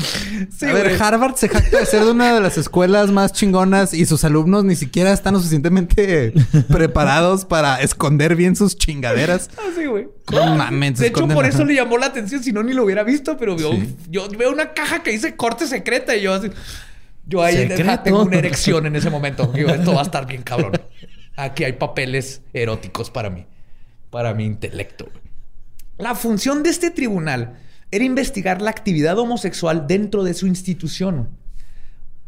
Sí, 0.00 0.66
a 0.66 0.72
ver, 0.72 0.88
güey. 0.88 1.00
Harvard 1.00 1.34
se 1.36 1.48
jacta 1.48 1.78
de 1.78 1.86
ser 1.86 2.04
de 2.04 2.10
una 2.10 2.34
de 2.34 2.40
las 2.40 2.58
escuelas 2.58 3.10
más 3.10 3.32
chingonas 3.32 3.92
y 3.94 4.06
sus 4.06 4.24
alumnos 4.24 4.64
ni 4.64 4.76
siquiera 4.76 5.12
están 5.12 5.34
lo 5.34 5.40
suficientemente 5.40 6.32
preparados 6.68 7.44
para 7.44 7.80
esconder 7.80 8.36
bien 8.36 8.56
sus 8.56 8.76
chingaderas. 8.76 9.50
Así, 9.72 9.86
güey. 9.86 10.08
No 10.32 10.56
mames. 10.56 10.98
De 10.98 11.08
hecho, 11.08 11.26
por 11.28 11.44
eso 11.44 11.64
le 11.64 11.74
llamó 11.74 11.98
la 11.98 12.06
atención, 12.06 12.42
si 12.42 12.52
no, 12.52 12.62
ni 12.62 12.72
lo 12.72 12.84
hubiera 12.84 13.02
visto, 13.02 13.36
pero 13.36 13.56
yo, 13.56 13.72
Sí. 13.72 13.96
yo 14.08 14.28
veo 14.30 14.50
una 14.52 14.72
caja 14.72 15.02
que 15.02 15.10
dice 15.10 15.36
corte 15.36 15.66
secreta 15.66 16.14
y 16.16 16.22
yo 16.22 16.34
así. 16.34 16.50
Yo 17.26 17.42
ahí 17.42 17.56
Secreto. 17.56 18.00
tengo 18.02 18.22
una 18.22 18.38
erección 18.38 18.86
en 18.86 18.96
ese 18.96 19.08
momento. 19.10 19.46
Digo, 19.54 19.70
esto 19.70 19.92
va 19.94 20.00
a 20.00 20.04
estar 20.04 20.26
bien 20.26 20.42
cabrón. 20.42 20.72
Aquí 21.36 21.64
hay 21.64 21.74
papeles 21.74 22.42
eróticos 22.52 23.10
para 23.10 23.30
mí, 23.30 23.46
para 24.10 24.34
mi 24.34 24.44
intelecto. 24.44 25.04
güey. 25.06 25.20
La 25.98 26.14
función 26.14 26.62
de 26.62 26.70
este 26.70 26.90
tribunal 26.90 27.58
era 27.90 28.04
investigar 28.04 28.62
la 28.62 28.70
actividad 28.70 29.18
homosexual 29.18 29.86
dentro 29.86 30.22
de 30.22 30.34
su 30.34 30.46
institución. 30.46 31.28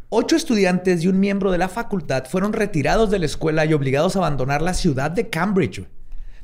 Ocho 0.09 0.37
estudiantes 0.37 1.03
y 1.03 1.09
un 1.09 1.21
miembro 1.21 1.51
de 1.51 1.59
la 1.59 1.69
facultad 1.69 2.27
fueron 2.27 2.53
retirados 2.53 3.11
de 3.11 3.19
la 3.19 3.27
escuela 3.27 3.65
y 3.65 3.73
obligados 3.73 4.15
a 4.15 4.19
abandonar 4.19 4.61
la 4.61 4.75
ciudad 4.75 5.11
de 5.11 5.31
Cambridge. 5.31 5.87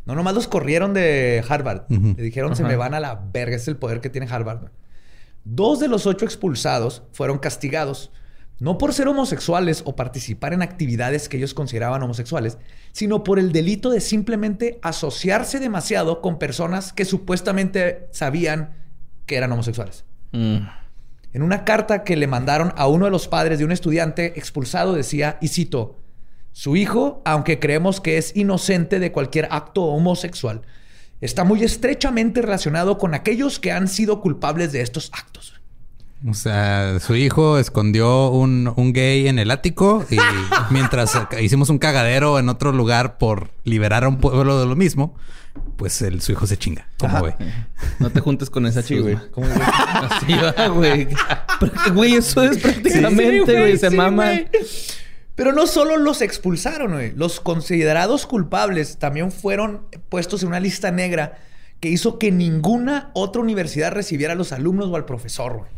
No 0.06 0.14
nomás 0.14 0.34
los 0.34 0.48
corrieron 0.48 0.94
de 0.94 1.44
Harvard. 1.46 1.82
Le 1.90 2.22
dijeron, 2.22 2.56
se 2.56 2.64
me 2.64 2.76
van 2.76 2.94
a 2.94 3.00
la 3.00 3.20
verga. 3.30 3.56
Es 3.56 3.68
el 3.68 3.76
poder 3.76 4.00
que 4.00 4.08
tiene 4.08 4.26
Harvard. 4.26 4.70
Dos 5.44 5.80
de 5.80 5.88
los 5.88 6.06
ocho 6.06 6.24
expulsados 6.24 7.02
fueron 7.12 7.36
castigados. 7.36 8.10
No 8.58 8.78
por 8.78 8.94
ser 8.94 9.06
homosexuales 9.06 9.82
o 9.84 9.96
participar 9.96 10.54
en 10.54 10.62
actividades 10.62 11.28
que 11.28 11.36
ellos 11.36 11.52
consideraban 11.52 12.02
homosexuales, 12.02 12.56
sino 12.92 13.22
por 13.22 13.38
el 13.38 13.52
delito 13.52 13.90
de 13.90 14.00
simplemente 14.00 14.78
asociarse 14.82 15.60
demasiado 15.60 16.22
con 16.22 16.38
personas 16.38 16.94
que 16.94 17.04
supuestamente 17.04 18.08
sabían 18.10 18.87
que 19.28 19.36
eran 19.36 19.52
homosexuales. 19.52 20.04
Mm. 20.32 20.56
En 21.34 21.42
una 21.42 21.64
carta 21.64 22.02
que 22.02 22.16
le 22.16 22.26
mandaron 22.26 22.72
a 22.76 22.88
uno 22.88 23.04
de 23.04 23.12
los 23.12 23.28
padres 23.28 23.60
de 23.60 23.64
un 23.64 23.70
estudiante 23.70 24.32
expulsado 24.36 24.94
decía, 24.94 25.38
y 25.40 25.48
cito, 25.48 25.96
su 26.52 26.74
hijo, 26.74 27.22
aunque 27.24 27.60
creemos 27.60 28.00
que 28.00 28.18
es 28.18 28.34
inocente 28.34 28.98
de 28.98 29.12
cualquier 29.12 29.46
acto 29.52 29.82
homosexual, 29.84 30.62
está 31.20 31.44
muy 31.44 31.62
estrechamente 31.62 32.42
relacionado 32.42 32.98
con 32.98 33.14
aquellos 33.14 33.60
que 33.60 33.70
han 33.70 33.86
sido 33.86 34.20
culpables 34.20 34.72
de 34.72 34.80
estos 34.80 35.10
actos. 35.12 35.54
O 36.28 36.34
sea, 36.34 36.98
su 36.98 37.14
hijo 37.14 37.58
escondió 37.58 38.30
un, 38.30 38.72
un 38.74 38.92
gay 38.92 39.28
en 39.28 39.38
el 39.38 39.52
ático 39.52 40.04
y 40.10 40.16
mientras 40.70 41.16
hicimos 41.40 41.68
un 41.68 41.78
cagadero 41.78 42.40
en 42.40 42.48
otro 42.48 42.72
lugar 42.72 43.18
por 43.18 43.50
liberar 43.62 44.02
a 44.02 44.08
un 44.08 44.18
pueblo 44.18 44.58
de 44.58 44.66
lo 44.66 44.74
mismo, 44.74 45.14
pues 45.78 46.02
el, 46.02 46.20
su 46.20 46.32
hijo 46.32 46.46
se 46.46 46.58
chinga. 46.58 46.86
¿Cómo 46.98 47.22
ve? 47.22 47.34
No 48.00 48.10
te 48.10 48.20
juntes 48.20 48.50
con 48.50 48.66
esa 48.66 48.82
Sí, 48.82 48.98
güey. 48.98 49.16
chusma. 49.34 49.64
Así 50.10 50.34
va, 50.34 50.68
güey. 50.68 51.08
Güey, 51.94 52.14
eso 52.16 52.42
es 52.42 52.58
prácticamente, 52.58 53.52
Sí, 53.52 53.58
güey. 53.58 53.78
Se 53.78 53.88
sí, 53.90 53.96
mama. 53.96 54.26
güey. 54.26 54.48
Pero 55.34 55.52
no 55.52 55.66
solo 55.66 55.96
los 55.96 56.20
expulsaron, 56.20 56.92
güey. 56.92 57.12
Los 57.16 57.40
considerados 57.40 58.26
culpables 58.26 58.98
también 58.98 59.32
fueron 59.32 59.86
puestos 60.08 60.42
en 60.42 60.48
una 60.48 60.60
lista 60.60 60.90
negra 60.90 61.38
que 61.80 61.88
hizo 61.88 62.18
que 62.18 62.30
ninguna 62.32 63.10
otra 63.14 63.40
universidad 63.40 63.92
recibiera 63.92 64.32
a 64.32 64.36
los 64.36 64.52
alumnos 64.52 64.88
o 64.88 64.96
al 64.96 65.04
profesor, 65.04 65.58
güey. 65.58 65.70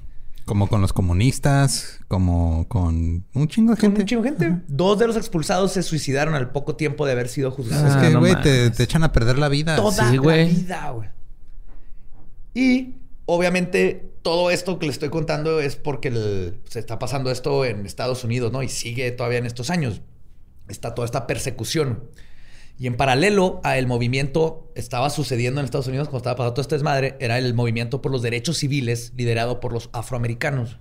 Como 0.46 0.66
con 0.68 0.80
los 0.80 0.92
comunistas, 0.92 2.00
como 2.08 2.66
con 2.68 3.24
un 3.34 3.48
chingo 3.48 3.70
de 3.74 3.76
Con 3.80 3.90
gente. 3.90 4.00
un 4.02 4.06
chingo 4.06 4.22
de 4.22 4.28
gente. 4.30 4.62
Dos 4.66 4.98
de 4.98 5.06
los 5.06 5.16
expulsados 5.16 5.72
se 5.72 5.82
suicidaron 5.82 6.34
al 6.34 6.50
poco 6.50 6.74
tiempo 6.76 7.06
de 7.06 7.12
haber 7.12 7.28
sido 7.28 7.50
juzgados. 7.52 7.90
Es 7.90 7.96
Ah, 7.96 8.00
que, 8.02 8.10
no 8.10 8.18
güey, 8.20 8.34
te, 8.42 8.66
echan 8.82 9.04
a 9.04 9.12
perder 9.12 9.38
la 9.38 9.48
vida. 9.48 9.76
Toda 9.76 10.10
sí, 10.10 10.16
la 10.16 10.22
güey. 10.22 10.48
vida, 10.54 10.90
güey. 10.90 11.08
Y 12.54 12.94
obviamente 13.26 14.12
todo 14.22 14.50
esto 14.50 14.78
que 14.78 14.86
le 14.86 14.92
estoy 14.92 15.08
contando 15.08 15.60
es 15.60 15.76
porque 15.76 16.08
el- 16.08 16.60
se 16.68 16.78
está 16.80 16.98
pasando 16.98 17.30
esto 17.30 17.64
en 17.64 17.86
Estados 17.86 18.24
Unidos, 18.24 18.52
¿no? 18.52 18.62
Y 18.62 18.68
sigue 18.68 19.10
todavía 19.12 19.38
en 19.38 19.46
estos 19.46 19.70
años. 19.70 20.00
Está 20.68 20.94
toda 20.94 21.06
esta 21.06 21.26
persecución. 21.26 22.04
Y 22.80 22.86
en 22.86 22.96
paralelo 22.96 23.60
a 23.62 23.76
el 23.76 23.86
movimiento 23.86 24.72
estaba 24.74 25.10
sucediendo 25.10 25.60
en 25.60 25.66
Estados 25.66 25.86
Unidos 25.86 26.08
cuando 26.08 26.20
estaba 26.20 26.36
pasando 26.36 26.54
todo 26.54 26.62
este 26.62 26.76
desmadre, 26.76 27.14
era 27.20 27.36
el 27.36 27.52
movimiento 27.52 28.00
por 28.00 28.10
los 28.10 28.22
derechos 28.22 28.56
civiles 28.56 29.12
liderado 29.18 29.60
por 29.60 29.74
los 29.74 29.90
afroamericanos. 29.92 30.78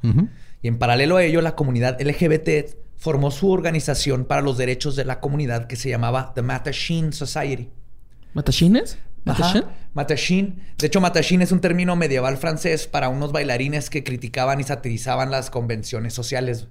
Y 0.61 0.69
en 0.69 0.77
paralelo 0.77 1.17
a 1.17 1.25
ello, 1.25 1.41
la 1.41 1.55
comunidad 1.55 2.01
LGBT 2.01 2.73
formó 2.95 3.31
su 3.31 3.51
organización 3.51 4.23
para 4.23 4.41
los 4.41 4.57
derechos 4.57 4.95
de 4.95 5.03
la 5.03 5.19
comunidad 5.19 5.67
que 5.67 5.75
se 5.75 5.89
llamaba 5.89 6.31
The 6.33 6.41
Mattachine 6.41 7.11
Society. 7.11 7.69
¿Matachines? 8.33 8.97
¿Matashin? 9.25 9.63
Ajá, 9.63 9.73
Matashin. 9.93 10.55
De 10.77 10.87
hecho, 10.87 11.01
Matashin 11.01 11.41
es 11.41 11.51
un 11.51 11.59
término 11.59 11.97
medieval 11.97 12.37
francés 12.37 12.87
para 12.87 13.09
unos 13.09 13.33
bailarines 13.33 13.89
que 13.89 14.05
criticaban 14.05 14.61
y 14.61 14.63
satirizaban 14.63 15.31
las 15.31 15.49
convenciones 15.49 16.13
sociales. 16.13 16.69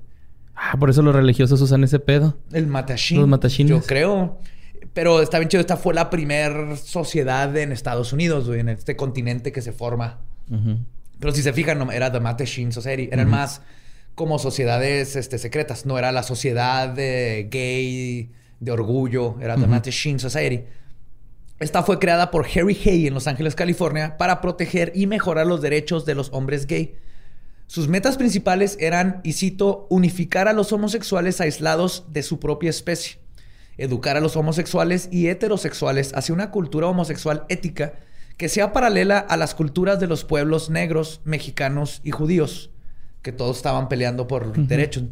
Ah, 0.55 0.79
por 0.81 0.89
eso 0.89 1.03
los 1.03 1.14
religiosos 1.14 1.61
usan 1.61 1.85
ese 1.85 1.99
pedo. 1.99 2.39
El 2.51 2.66
Matashin. 2.66 3.18
Los 3.18 3.29
matachines. 3.29 3.70
Yo 3.70 3.83
creo. 3.83 4.39
Pero 4.95 5.22
está 5.22 5.39
bien 5.39 5.49
chido. 5.49 5.61
Esta 5.61 5.76
fue 5.76 5.95
la 5.95 6.11
primera 6.11 6.76
sociedad 6.76 7.55
en 7.57 7.72
Estados 7.72 8.12
Unidos, 8.12 8.47
güey, 8.47 8.61
en 8.61 8.68
este 8.68 8.97
continente 8.97 9.53
que 9.53 9.62
se 9.62 9.72
forma. 9.72 10.20
Pero 11.18 11.34
si 11.34 11.43
se 11.43 11.53
fijan, 11.53 11.78
no, 11.78 11.91
era 11.93 12.11
The 12.11 12.20
Mattachine 12.20 12.72
Society. 12.72 13.09
Eran 13.12 13.28
más 13.28 13.62
como 14.14 14.39
sociedades 14.39 15.16
este, 15.16 15.39
secretas. 15.39 15.86
No 15.86 15.99
era 15.99 16.12
la 16.12 16.22
sociedad 16.22 16.89
de 16.89 17.49
gay 17.51 18.30
de 18.61 18.70
orgullo. 18.70 19.36
Era 19.41 19.57
The 19.57 19.66
Mattachine 19.66 20.18
Society. 20.18 20.64
Esta 21.61 21.82
fue 21.82 21.99
creada 21.99 22.30
por 22.30 22.47
Harry 22.47 22.78
Hay 22.84 23.09
en 23.09 23.14
Los 23.14 23.26
Ángeles, 23.26 23.57
California, 23.57 24.16
para 24.16 24.41
proteger 24.41 24.93
y 24.95 25.09
mejorar 25.09 25.47
los 25.47 25.61
derechos 25.61 26.07
de 26.07 26.14
los 26.14 26.30
hombres 26.32 26.66
gay. 26.66 26.95
Sus 27.66 27.89
metas 27.89 28.16
principales 28.16 28.76
eran, 28.80 29.20
y 29.24 29.32
cito, 29.32 29.86
unificar 29.91 30.49
a 30.49 30.53
los 30.53 30.72
homosexuales 30.72 31.41
aislados 31.41 32.07
de 32.11 32.22
su 32.22 32.39
propia 32.39 32.70
especie, 32.70 33.18
educar 33.79 34.16
a 34.16 34.20
los 34.20 34.37
homosexuales 34.37 35.09
y 35.11 35.29
heterosexuales 35.29 36.12
hacia 36.14 36.35
una 36.35 36.51
cultura 36.51 36.89
homosexual 36.89 37.45
ética 37.49 37.95
que 38.37 38.49
sea 38.49 38.72
paralela 38.72 39.18
a 39.18 39.37
las 39.37 39.55
culturas 39.55 39.99
de 39.99 40.07
los 40.07 40.24
pueblos 40.24 40.70
negros, 40.70 41.20
mexicanos 41.24 42.01
y 42.05 42.11
judíos, 42.11 42.70
que 43.22 43.33
todos 43.33 43.57
estaban 43.57 43.89
peleando 43.89 44.26
por 44.29 44.53
derechos. 44.57 45.05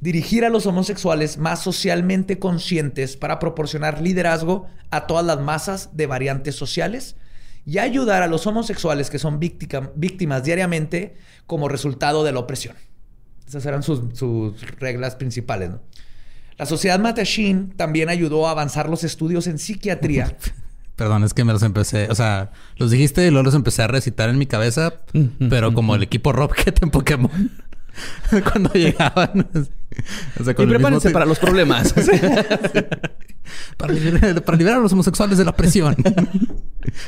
Dirigir 0.00 0.44
a 0.44 0.50
los 0.50 0.66
homosexuales 0.66 1.38
más 1.38 1.62
socialmente 1.62 2.38
conscientes 2.38 3.16
para 3.16 3.38
proporcionar 3.38 4.00
liderazgo 4.02 4.66
a 4.90 5.06
todas 5.06 5.24
las 5.24 5.40
masas 5.40 5.90
de 5.96 6.06
variantes 6.06 6.54
sociales 6.54 7.16
y 7.64 7.78
ayudar 7.78 8.22
a 8.22 8.26
los 8.26 8.46
homosexuales 8.46 9.10
que 9.10 9.18
son 9.18 9.40
víctima- 9.40 9.90
víctimas 9.94 10.44
diariamente 10.44 11.16
como 11.46 11.68
resultado 11.68 12.24
de 12.24 12.32
la 12.32 12.40
opresión. 12.40 12.76
Esas 13.46 13.64
eran 13.64 13.82
sus, 13.82 14.02
sus 14.18 14.60
reglas 14.78 15.16
principales. 15.16 15.70
¿no? 15.70 15.80
La 16.58 16.64
sociedad 16.64 16.98
Mattachine 16.98 17.74
también 17.76 18.08
ayudó 18.08 18.46
a 18.48 18.52
avanzar 18.52 18.88
los 18.88 19.04
estudios 19.04 19.46
en 19.46 19.58
psiquiatría. 19.58 20.36
Perdón, 20.96 21.24
es 21.24 21.34
que 21.34 21.44
me 21.44 21.52
los 21.52 21.62
empecé, 21.62 22.08
o 22.10 22.14
sea, 22.14 22.52
los 22.76 22.90
dijiste 22.90 23.26
y 23.26 23.30
luego 23.30 23.44
los 23.44 23.54
empecé 23.54 23.82
a 23.82 23.86
recitar 23.86 24.30
en 24.30 24.38
mi 24.38 24.46
cabeza, 24.46 24.94
pero 25.50 25.74
como 25.74 25.94
el 25.94 26.02
equipo 26.02 26.32
Rocket 26.32 26.82
en 26.82 26.90
Pokémon. 26.90 27.50
Cuando 28.50 28.72
llegaban. 28.72 29.48
O 30.38 30.44
sea, 30.44 30.52
Y 30.58 30.66
prepárense 30.66 31.08
para 31.08 31.24
los 31.24 31.38
problemas. 31.38 31.94
para, 33.78 33.92
liberar, 33.94 34.42
para 34.42 34.58
liberar 34.58 34.78
a 34.78 34.82
los 34.82 34.92
homosexuales 34.92 35.38
de 35.38 35.44
la 35.46 35.56
presión. 35.56 35.96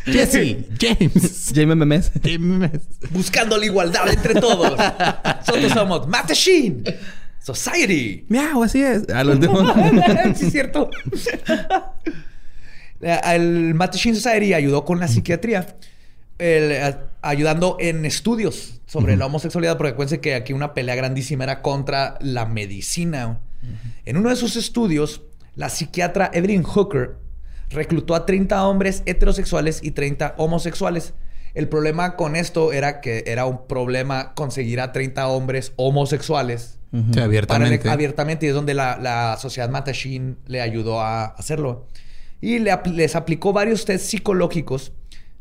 Jesse, 0.06 0.64
James, 0.80 1.52
Jaime 1.54 1.74
Memes. 1.74 2.10
James. 2.22 2.70
buscando 3.10 3.58
la 3.58 3.66
igualdad 3.66 4.08
entre 4.08 4.40
todos. 4.40 4.78
Nosotros 4.78 5.72
somos 5.72 6.08
Mattachine 6.08 6.82
Society. 7.54 8.26
Miau, 8.28 8.62
así 8.62 8.82
es. 8.82 9.08
A 9.08 9.24
los 9.24 9.40
demás. 9.40 9.74
sí, 10.36 10.46
es 10.46 10.52
cierto. 10.52 10.90
Eh, 13.00 13.16
El 13.32 13.74
Mattachine 13.74 14.16
Society 14.16 14.54
ayudó 14.54 14.84
con 14.84 14.98
la 14.98 15.06
psiquiatría, 15.06 15.76
el, 16.38 16.72
eh, 16.72 16.96
ayudando 17.22 17.76
en 17.78 18.04
estudios 18.04 18.80
sobre 18.86 19.16
la 19.16 19.26
homosexualidad, 19.26 19.76
porque 19.76 19.92
acuérdense 19.92 20.20
que 20.20 20.34
aquí 20.34 20.52
una 20.52 20.74
pelea 20.74 20.96
grandísima 20.96 21.44
era 21.44 21.62
contra 21.62 22.18
la 22.20 22.44
medicina. 22.44 23.38
En 24.04 24.16
uno 24.16 24.30
de 24.30 24.34
sus 24.34 24.56
estudios, 24.56 25.22
la 25.54 25.68
psiquiatra 25.68 26.28
Evelyn 26.34 26.64
Hooker 26.64 27.18
reclutó 27.70 28.16
a 28.16 28.26
30 28.26 28.66
hombres 28.66 29.04
heterosexuales 29.06 29.78
y 29.80 29.92
30 29.92 30.34
homosexuales. 30.36 31.14
El 31.54 31.68
problema 31.68 32.16
con 32.16 32.34
esto 32.34 32.72
era 32.72 33.00
que 33.00 33.22
era 33.28 33.46
un 33.46 33.68
problema 33.68 34.34
conseguir 34.34 34.80
a 34.80 34.90
30 34.90 35.28
hombres 35.28 35.72
homosexuales 35.76 36.77
Abiertamente. 36.92 37.88
abiertamente. 37.88 38.46
Y 38.46 38.48
es 38.50 38.54
donde 38.54 38.74
la, 38.74 38.98
la 38.98 39.36
sociedad 39.38 39.68
Matashin 39.68 40.38
le 40.46 40.60
ayudó 40.60 41.00
a 41.00 41.26
hacerlo. 41.26 41.86
Y 42.40 42.58
le 42.58 42.76
les 42.92 43.16
aplicó 43.16 43.52
varios 43.52 43.84
test 43.84 44.06
psicológicos. 44.06 44.92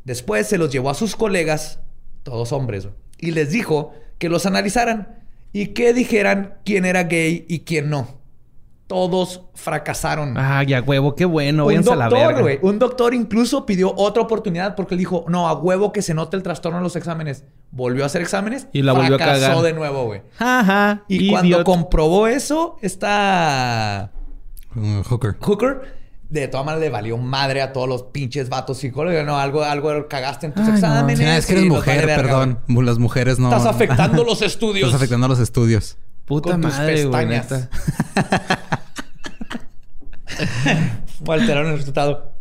Después 0.03 0.47
se 0.47 0.57
los 0.57 0.71
llevó 0.71 0.89
a 0.89 0.93
sus 0.93 1.15
colegas, 1.15 1.79
todos 2.23 2.51
hombres, 2.51 2.87
y 3.19 3.31
les 3.31 3.51
dijo 3.51 3.93
que 4.17 4.29
los 4.29 4.45
analizaran 4.45 5.19
y 5.53 5.67
que 5.67 5.93
dijeran 5.93 6.55
quién 6.63 6.85
era 6.85 7.03
gay 7.03 7.45
y 7.47 7.59
quién 7.59 7.89
no. 7.89 8.16
Todos 8.87 9.41
fracasaron. 9.53 10.37
Ah, 10.37 10.63
ya 10.63 10.81
huevo, 10.81 11.13
qué 11.13 11.25
bueno. 11.25 11.63
un 11.63 11.67
Váyanse 11.67 11.91
a 11.91 11.95
la 11.97 12.05
doctor, 12.05 12.27
verga. 12.27 12.41
güey. 12.41 12.59
Un 12.61 12.79
doctor 12.79 13.13
incluso 13.13 13.65
pidió 13.65 13.93
otra 13.97 14.23
oportunidad 14.23 14.75
porque 14.75 14.93
él 14.95 14.99
dijo, 14.99 15.25
no, 15.27 15.49
a 15.49 15.53
huevo 15.53 15.91
que 15.91 16.01
se 16.01 16.13
note 16.13 16.37
el 16.37 16.43
trastorno 16.43 16.77
en 16.77 16.83
los 16.85 16.95
exámenes. 16.95 17.43
Volvió 17.71 18.03
a 18.03 18.05
hacer 18.05 18.21
exámenes 18.21 18.67
Y 18.71 18.81
la 18.83 18.93
volvió 18.93 19.15
a 19.15 19.17
fracasó 19.17 19.41
cagar. 19.47 19.61
de 19.63 19.73
nuevo, 19.73 20.05
güey. 20.05 20.21
Ajá. 20.39 21.03
Y 21.09 21.29
cuando 21.29 21.63
comprobó 21.65 22.27
eso, 22.27 22.77
esta 22.81 24.11
Un 24.75 25.03
hooker. 25.03 25.35
Hooker, 25.41 25.97
de 26.29 26.47
todas 26.47 26.65
maneras 26.65 26.81
le 26.85 26.89
valió 26.89 27.17
madre 27.17 27.61
a 27.61 27.73
todos 27.73 27.89
los 27.89 28.03
pinches 28.03 28.47
vatos 28.47 28.77
psicólogos. 28.77 29.25
No, 29.25 29.37
algo, 29.37 29.63
algo 29.63 30.07
cagaste 30.07 30.45
en 30.47 30.53
tus 30.53 30.63
Ay, 30.63 30.69
no. 30.69 30.75
exámenes. 30.75 31.19
Sí, 31.19 31.25
es 31.25 31.45
que 31.45 31.53
eres 31.53 31.65
mujer, 31.65 32.05
verga, 32.05 32.15
perdón. 32.23 32.59
Las 32.85 32.99
mujeres 32.99 33.37
no. 33.37 33.49
Estás 33.49 33.65
afectando 33.75 34.23
los 34.23 34.41
estudios. 34.41 34.85
Estás 34.87 34.95
afectando 35.01 35.27
los 35.27 35.39
estudios. 35.39 35.97
Puta 36.27 36.51
con 36.51 36.61
tus 36.61 36.73
madre, 36.73 37.05
güey. 37.05 37.27
pestañas. 37.27 37.69
o 41.25 41.31
alteraron 41.31 41.71
el 41.71 41.77
resultado. 41.77 42.33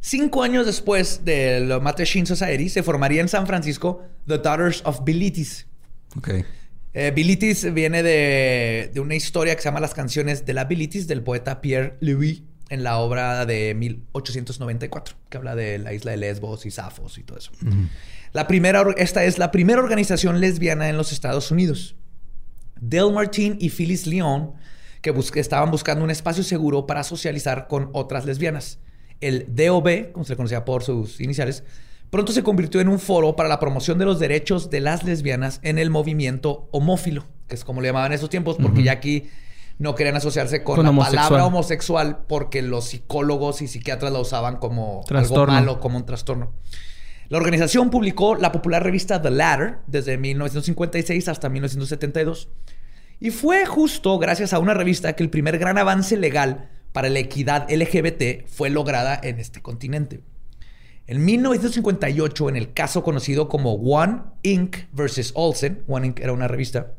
Cinco 0.00 0.42
años 0.42 0.66
después 0.66 1.24
de 1.24 1.60
la 1.60 1.80
Mattachine 1.80 2.26
Society, 2.26 2.68
se 2.68 2.82
formaría 2.82 3.20
en 3.20 3.28
San 3.28 3.46
Francisco 3.46 4.02
The 4.26 4.38
Daughters 4.38 4.82
of 4.84 5.04
Bilitis. 5.04 5.66
Ok. 6.16 6.30
Eh, 6.94 7.12
Bilitis 7.14 7.72
viene 7.72 8.02
de, 8.02 8.90
de 8.92 9.00
una 9.00 9.14
historia 9.14 9.56
que 9.56 9.62
se 9.62 9.68
llama 9.68 9.80
Las 9.80 9.94
canciones 9.94 10.44
de 10.44 10.52
la 10.52 10.64
Bilitis 10.64 11.08
del 11.08 11.22
poeta 11.22 11.60
Pierre 11.60 11.96
Louis 12.00 12.42
en 12.68 12.82
la 12.82 12.98
obra 12.98 13.46
de 13.46 13.74
1894, 13.74 15.16
que 15.30 15.38
habla 15.38 15.56
de 15.56 15.78
la 15.78 15.94
isla 15.94 16.10
de 16.10 16.18
Lesbos 16.18 16.66
y 16.66 16.70
Safos 16.70 17.16
y 17.16 17.22
todo 17.22 17.38
eso. 17.38 17.50
La 18.32 18.46
primera, 18.46 18.84
esta 18.98 19.24
es 19.24 19.38
la 19.38 19.50
primera 19.50 19.80
organización 19.80 20.40
lesbiana 20.40 20.90
en 20.90 20.98
los 20.98 21.12
Estados 21.12 21.50
Unidos. 21.50 21.96
Del 22.80 23.12
Martin 23.12 23.56
y 23.60 23.70
Phyllis 23.70 24.06
Leon, 24.06 24.52
que 25.02 25.10
bus- 25.10 25.34
estaban 25.36 25.70
buscando 25.70 26.04
un 26.04 26.10
espacio 26.10 26.42
seguro 26.42 26.86
para 26.86 27.02
socializar 27.04 27.66
con 27.68 27.90
otras 27.92 28.24
lesbianas. 28.24 28.78
El 29.20 29.46
DOB, 29.54 30.12
como 30.12 30.24
se 30.24 30.32
le 30.32 30.36
conocía 30.36 30.64
por 30.64 30.82
sus 30.84 31.20
iniciales, 31.20 31.64
pronto 32.10 32.32
se 32.32 32.42
convirtió 32.42 32.80
en 32.80 32.88
un 32.88 32.98
foro 32.98 33.36
para 33.36 33.48
la 33.48 33.58
promoción 33.60 33.98
de 33.98 34.04
los 34.04 34.18
derechos 34.18 34.70
de 34.70 34.80
las 34.80 35.02
lesbianas 35.04 35.60
en 35.62 35.78
el 35.78 35.90
movimiento 35.90 36.68
homófilo, 36.72 37.26
que 37.48 37.54
es 37.54 37.64
como 37.64 37.80
le 37.80 37.88
llamaban 37.88 38.12
en 38.12 38.16
esos 38.16 38.30
tiempos, 38.30 38.56
porque 38.60 38.82
ya 38.82 38.92
aquí 38.92 39.28
no 39.78 39.94
querían 39.94 40.16
asociarse 40.16 40.64
con, 40.64 40.76
Con 40.76 40.84
la 40.86 40.90
homosexual. 40.90 41.24
palabra 41.28 41.46
homosexual 41.46 42.18
porque 42.28 42.62
los 42.62 42.84
psicólogos 42.86 43.62
y 43.62 43.68
psiquiatras 43.68 44.12
la 44.12 44.18
usaban 44.20 44.56
como 44.56 45.02
Trastorno. 45.06 45.54
algo 45.54 45.66
malo, 45.72 45.80
como 45.80 45.96
un 45.98 46.06
trastorno. 46.06 46.52
La 47.28 47.36
organización 47.36 47.90
publicó 47.90 48.36
la 48.36 48.52
popular 48.52 48.82
revista 48.82 49.20
The 49.20 49.30
Ladder 49.30 49.78
desde 49.86 50.16
1956 50.16 51.28
hasta 51.28 51.50
1972. 51.50 52.48
Y 53.20 53.30
fue 53.30 53.66
justo 53.66 54.18
gracias 54.18 54.54
a 54.54 54.58
una 54.58 54.72
revista 54.72 55.14
que 55.14 55.24
el 55.24 55.28
primer 55.28 55.58
gran 55.58 55.76
avance 55.76 56.16
legal 56.16 56.70
para 56.92 57.10
la 57.10 57.18
equidad 57.18 57.70
LGBT 57.70 58.46
fue 58.46 58.70
lograda 58.70 59.20
en 59.22 59.40
este 59.40 59.60
continente. 59.60 60.20
En 61.06 61.24
1958, 61.24 62.48
en 62.48 62.56
el 62.56 62.72
caso 62.72 63.02
conocido 63.02 63.48
como 63.48 63.74
One 63.74 64.22
Inc. 64.42 64.76
versus 64.92 65.32
Olsen, 65.34 65.82
One 65.86 66.06
Inc. 66.06 66.20
era 66.20 66.32
una 66.32 66.48
revista, 66.48 66.94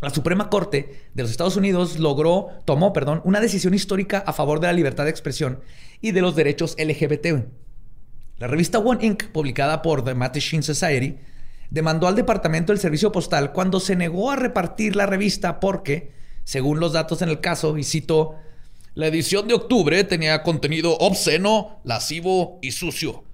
la 0.00 0.10
Suprema 0.10 0.48
Corte 0.48 1.08
de 1.12 1.22
los 1.22 1.30
Estados 1.30 1.56
Unidos 1.56 1.98
logró, 1.98 2.48
tomó, 2.64 2.92
perdón, 2.94 3.20
una 3.24 3.40
decisión 3.40 3.74
histórica 3.74 4.24
a 4.26 4.32
favor 4.32 4.58
de 4.58 4.66
la 4.66 4.72
libertad 4.72 5.04
de 5.04 5.10
expresión 5.10 5.60
y 6.00 6.12
de 6.12 6.22
los 6.22 6.36
derechos 6.36 6.74
LGBT. 6.78 7.44
La 8.40 8.46
revista 8.46 8.78
One 8.78 9.04
Inc., 9.04 9.26
publicada 9.26 9.82
por 9.82 10.02
The 10.02 10.14
Mattachine 10.14 10.62
Society, 10.62 11.18
demandó 11.68 12.08
al 12.08 12.16
Departamento 12.16 12.72
del 12.72 12.80
Servicio 12.80 13.12
Postal 13.12 13.52
cuando 13.52 13.80
se 13.80 13.96
negó 13.96 14.30
a 14.30 14.36
repartir 14.36 14.96
la 14.96 15.04
revista 15.04 15.60
porque, 15.60 16.12
según 16.44 16.80
los 16.80 16.94
datos 16.94 17.20
en 17.20 17.28
el 17.28 17.40
caso, 17.40 17.76
y 17.76 17.84
cito, 17.84 18.36
la 18.94 19.08
edición 19.08 19.46
de 19.46 19.52
octubre 19.52 20.02
tenía 20.04 20.42
contenido 20.42 20.96
obsceno, 20.96 21.80
lascivo 21.84 22.58
y 22.62 22.70
sucio. 22.70 23.24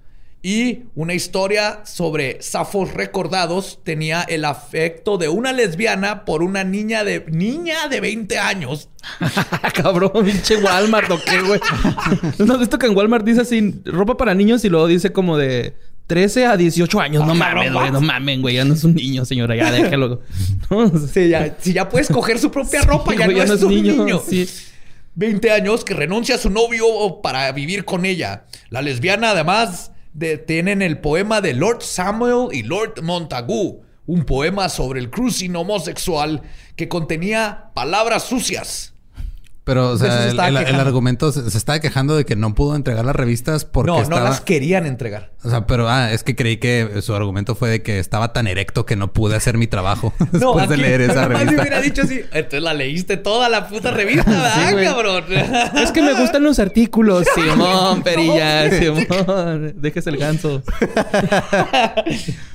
Y 0.43 0.83
una 0.95 1.13
historia 1.13 1.81
sobre 1.83 2.37
zafos 2.41 2.93
recordados 2.93 3.79
tenía 3.83 4.21
el 4.21 4.45
afecto 4.45 5.17
de 5.17 5.29
una 5.29 5.51
lesbiana 5.51 6.25
por 6.25 6.43
una 6.43 6.63
niña 6.63 7.03
de 7.03 7.25
niña 7.27 7.87
de 7.89 7.99
20 7.99 8.37
años. 8.37 8.89
Cabrón, 9.73 10.25
pinche 10.25 10.57
Walmart 10.57 11.09
o 11.09 11.19
qué, 11.23 11.41
güey. 11.41 11.59
¿No 12.37 12.53
has 12.53 12.59
visto 12.59 12.77
que 12.77 12.85
en 12.85 12.95
Walmart 12.95 13.25
dice 13.25 13.41
así, 13.41 13.81
ropa 13.85 14.15
para 14.15 14.35
niños 14.35 14.63
y 14.63 14.69
luego 14.69 14.87
dice 14.87 15.11
como 15.11 15.37
de 15.37 15.75
13 16.05 16.45
a 16.45 16.55
18 16.55 16.99
años? 17.01 17.25
No 17.25 17.33
mames, 17.33 17.73
güey, 17.73 17.91
no 17.91 17.99
mames, 17.99 18.39
güey. 18.39 18.55
Ya 18.55 18.63
no 18.63 18.75
es 18.75 18.83
un 18.83 18.93
niño, 18.93 19.25
señora, 19.25 19.55
ya 19.55 19.71
déjalo. 19.71 20.21
No, 20.69 20.91
Si 20.99 21.29
ya, 21.29 21.55
si 21.59 21.73
ya 21.73 21.89
puedes 21.89 22.09
coger 22.09 22.37
su 22.37 22.51
propia 22.51 22.83
ropa, 22.83 23.15
ya, 23.15 23.25
güey, 23.25 23.45
no, 23.45 23.53
es 23.53 23.63
un 23.63 23.73
niño. 23.73 24.21
Sí. 24.25 24.47
20 25.15 25.49
años 25.49 25.83
que 25.83 25.95
renuncia 25.95 26.35
a 26.35 26.37
su 26.37 26.51
novio 26.51 26.85
para 27.23 27.51
vivir 27.51 27.85
con 27.85 28.05
ella. 28.05 28.45
La 28.69 28.83
lesbiana, 28.83 29.31
además, 29.31 29.91
tienen 30.17 30.81
el 30.81 30.99
poema 30.99 31.41
de 31.41 31.53
Lord 31.53 31.83
Samuel 31.83 32.49
y 32.51 32.63
Lord 32.63 33.03
Montagu, 33.03 33.83
un 34.07 34.25
poema 34.25 34.69
sobre 34.69 34.99
el 34.99 35.11
cruising 35.11 35.55
homosexual 35.55 36.41
que 36.75 36.87
contenía 36.87 37.71
palabras 37.75 38.23
sucias. 38.23 38.96
Pero, 39.67 39.89
o 39.89 39.97
De 39.97 40.07
sea, 40.07 40.21
se 40.23 40.29
el, 40.29 40.79
argumento 40.79 41.29
se, 41.33 41.51
se 41.51 41.57
estaba 41.57 41.79
quejando 41.81 42.15
de 42.15 42.23
que 42.23 42.37
no 42.37 42.55
pudo 42.55 42.73
entregar 42.73 43.03
las 43.03 43.17
revistas 43.17 43.65
porque 43.65 43.91
no, 43.91 44.01
estaba... 44.01 44.21
no 44.21 44.29
las 44.29 44.39
querían 44.39 44.85
entregar. 44.85 45.33
O 45.43 45.49
sea, 45.49 45.67
pero 45.67 45.89
ah, 45.89 46.13
es 46.13 46.23
que 46.23 46.37
creí 46.37 46.55
que 46.55 47.01
su 47.01 47.13
argumento 47.13 47.53
fue 47.53 47.69
de 47.69 47.83
que 47.83 47.99
estaba 47.99 48.31
tan 48.31 48.47
erecto 48.47 48.85
que 48.85 48.95
no 48.95 49.11
pude 49.11 49.35
hacer 49.35 49.57
mi 49.57 49.67
trabajo 49.67 50.13
No, 50.31 50.53
después 50.53 50.69
de 50.69 50.75
aquí 50.75 50.83
leer 50.83 51.01
esa 51.01 51.25
revista. 51.27 51.61
hubiera 51.61 51.81
dicho 51.81 52.03
así. 52.03 52.21
Entonces 52.31 52.61
la 52.61 52.73
leíste 52.73 53.17
toda 53.17 53.49
la 53.49 53.67
puta 53.67 53.91
revista, 53.91 54.23
¿verdad, 54.31 54.83
cabrón? 54.85 55.25
Es 55.75 55.91
que 55.91 56.01
me 56.01 56.13
gustan 56.13 56.43
los 56.43 56.59
artículos, 56.59 57.27
Simón, 57.35 58.03
perilla, 58.03 58.71
Simón. 58.71 59.73
Déjese 59.75 60.11
el 60.11 60.17
ganso. 60.17 60.63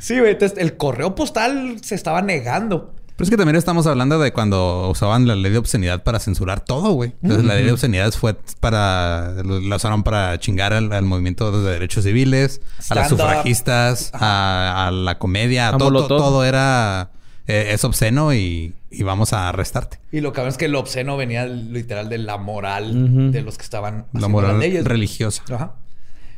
sí, 0.00 0.18
güey. 0.18 0.32
Entonces 0.32 0.56
el 0.56 0.78
correo 0.78 1.14
postal 1.14 1.76
se 1.82 1.94
estaba 1.94 2.22
negando. 2.22 2.94
Pero 3.22 3.26
es 3.28 3.30
que 3.30 3.36
también 3.36 3.54
estamos 3.54 3.86
hablando 3.86 4.18
de 4.18 4.32
cuando 4.32 4.88
usaban 4.90 5.28
la 5.28 5.36
ley 5.36 5.52
de 5.52 5.58
obscenidad 5.58 6.02
para 6.02 6.18
censurar 6.18 6.58
todo, 6.64 6.90
güey. 6.90 7.12
Entonces 7.22 7.46
la 7.46 7.54
ley 7.54 7.64
de 7.66 7.70
obscenidad 7.70 8.10
fue 8.10 8.34
para... 8.58 9.32
La 9.44 9.76
usaron 9.76 10.02
para 10.02 10.36
chingar 10.40 10.72
al, 10.72 10.92
al 10.92 11.04
movimiento 11.04 11.52
de 11.62 11.70
derechos 11.70 12.02
civiles, 12.02 12.60
a 12.90 12.96
las 12.96 13.08
sufragistas, 13.10 14.10
a, 14.12 14.88
a 14.88 14.90
la 14.90 15.20
comedia, 15.20 15.68
A 15.68 15.78
todo, 15.78 16.08
todo, 16.08 16.16
todo 16.18 16.44
era... 16.44 17.10
eh, 17.46 17.68
es 17.70 17.84
obsceno 17.84 18.34
y, 18.34 18.74
y 18.90 19.04
vamos 19.04 19.32
a 19.32 19.50
arrestarte. 19.50 20.00
Y 20.10 20.20
lo 20.20 20.32
cabrón 20.32 20.50
es 20.50 20.58
que 20.58 20.66
lo 20.66 20.80
obsceno 20.80 21.16
venía 21.16 21.46
literal 21.46 22.08
de 22.08 22.18
la 22.18 22.38
moral 22.38 23.30
de 23.30 23.40
los 23.42 23.56
que 23.56 23.62
estaban 23.62 23.98
La 23.98 24.02
haciendo 24.14 24.28
moral 24.30 24.50
las 24.54 24.58
leyes. 24.58 24.84
religiosa. 24.84 25.44
Ajá. 25.48 25.76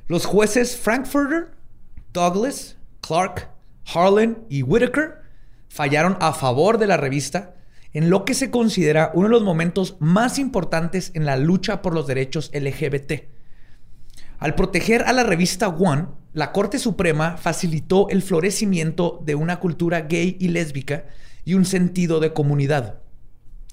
Los 0.07 0.27
jueces 0.27 0.77
Frankfurter, 0.77 1.49
Douglas, 2.13 2.77
Clark, 3.01 3.49
Harlan 3.87 4.37
y 4.51 4.63
Whitaker 4.63 5.24
fallaron 5.75 6.17
a 6.21 6.33
favor 6.33 6.79
de 6.79 6.87
la 6.87 6.97
revista 6.97 7.57
en 7.93 8.09
lo 8.09 8.25
que 8.25 8.35
se 8.35 8.53
considera 8.53 9.11
uno 9.13 9.27
de 9.27 9.33
los 9.33 9.43
momentos 9.43 9.97
más 9.99 10.39
importantes 10.39 11.11
en 11.15 11.27
la 11.27 11.37
lucha 11.37 11.83
por 11.83 11.95
los 11.95 12.07
derechos 12.07 12.53
LGBT. 12.55 13.25
Al 14.39 14.55
proteger 14.55 15.03
a 15.03 15.13
la 15.13 15.25
revista 15.25 15.67
One, 15.67 16.07
la 16.33 16.53
Corte 16.53 16.79
Suprema 16.79 17.37
facilitó 17.39 18.09
el 18.09 18.23
florecimiento 18.23 19.21
de 19.25 19.35
una 19.35 19.59
cultura 19.59 20.03
gay 20.03 20.37
y 20.39 20.47
lésbica 20.47 21.07
y 21.45 21.55
un 21.55 21.65
sentido 21.65 22.21
de 22.21 22.33
comunidad. 22.33 23.01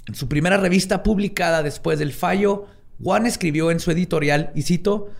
En 0.07 0.15
su 0.15 0.27
primera 0.27 0.57
revista 0.57 1.03
publicada 1.03 1.61
después 1.61 1.99
del 1.99 2.13
fallo, 2.13 2.65
One 3.03 3.29
escribió 3.29 3.69
en 3.69 3.79
su 3.79 3.91
editorial, 3.91 4.51
y 4.55 4.63
cito, 4.63 5.11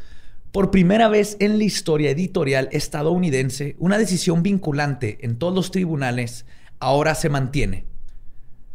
por 0.51 0.71
primera 0.71 1.09
vez 1.09 1.37
en 1.39 1.59
la 1.59 1.63
historia 1.63 2.09
editorial 2.09 2.69
estadounidense, 2.71 3.75
una 3.77 3.99
decisión 3.99 4.41
vinculante 4.41 5.19
en 5.21 5.37
todos 5.37 5.53
los 5.53 5.69
tribunales 5.69 6.45
ahora 6.81 7.15
se 7.15 7.29
mantiene, 7.29 7.85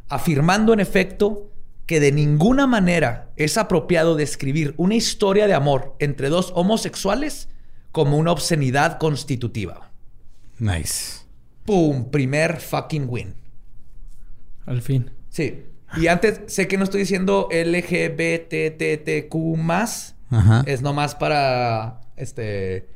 afirmando 0.09 0.73
en 0.73 0.81
efecto 0.81 1.53
que 1.85 2.01
de 2.01 2.13
ninguna 2.13 2.67
manera 2.67 3.31
es 3.37 3.59
apropiado 3.59 4.17
describir 4.17 4.75
una 4.77 4.95
historia 4.95 5.47
de 5.47 5.55
amor 5.55 5.95
entre 5.99 6.31
dos 6.31 6.53
homosexuales 6.55 7.49
como 7.93 8.17
una 8.17 8.33
obscenidad 8.33 8.99
constitutiva. 8.99 9.91
Nice. 10.59 11.27
¡Pum! 11.65 12.11
Primer 12.11 12.61
fucking 12.61 13.07
win. 13.09 13.35
Al 14.65 14.83
fin. 14.83 15.11
Sí. 15.29 15.65
Y 15.97 16.09
antes, 16.09 16.41
sé 16.47 16.67
que 16.67 16.77
no 16.77 16.85
estoy 16.85 17.01
diciendo 17.01 17.49
LGBTTQ 17.51 19.35
más. 19.57 20.17
Ajá. 20.31 20.65
Es 20.67 20.83
nomás 20.83 21.15
para 21.15 22.01
este 22.17 22.89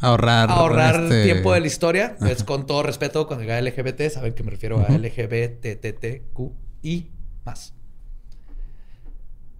Ahorrar. 0.00 0.50
ahorrar 0.50 1.02
este, 1.04 1.24
tiempo 1.24 1.52
de 1.52 1.60
la 1.60 1.66
historia. 1.66 2.16
Pues 2.18 2.42
con 2.42 2.66
todo 2.66 2.82
respeto, 2.82 3.26
cuando 3.26 3.42
diga 3.42 3.60
LGBT, 3.60 4.08
saben 4.10 4.32
que 4.34 4.42
me 4.42 4.50
refiero 4.50 4.78
a 4.78 4.88
LGBTTQI 4.90 6.30
más. 7.44 7.74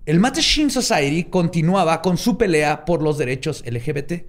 El 0.07 0.19
Mattachine 0.19 0.71
Society 0.71 1.25
continuaba 1.25 2.01
con 2.03 2.17
su 2.17 2.39
pelea 2.39 2.85
por 2.85 3.03
los 3.03 3.19
derechos 3.19 3.63
LGBT, 3.67 4.25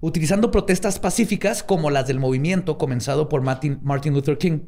utilizando 0.00 0.50
protestas 0.50 0.98
pacíficas 0.98 1.62
como 1.62 1.90
las 1.90 2.06
del 2.06 2.20
movimiento 2.20 2.78
comenzado 2.78 3.28
por 3.28 3.42
Martin, 3.42 3.80
Martin 3.82 4.14
Luther 4.14 4.38
King. 4.38 4.60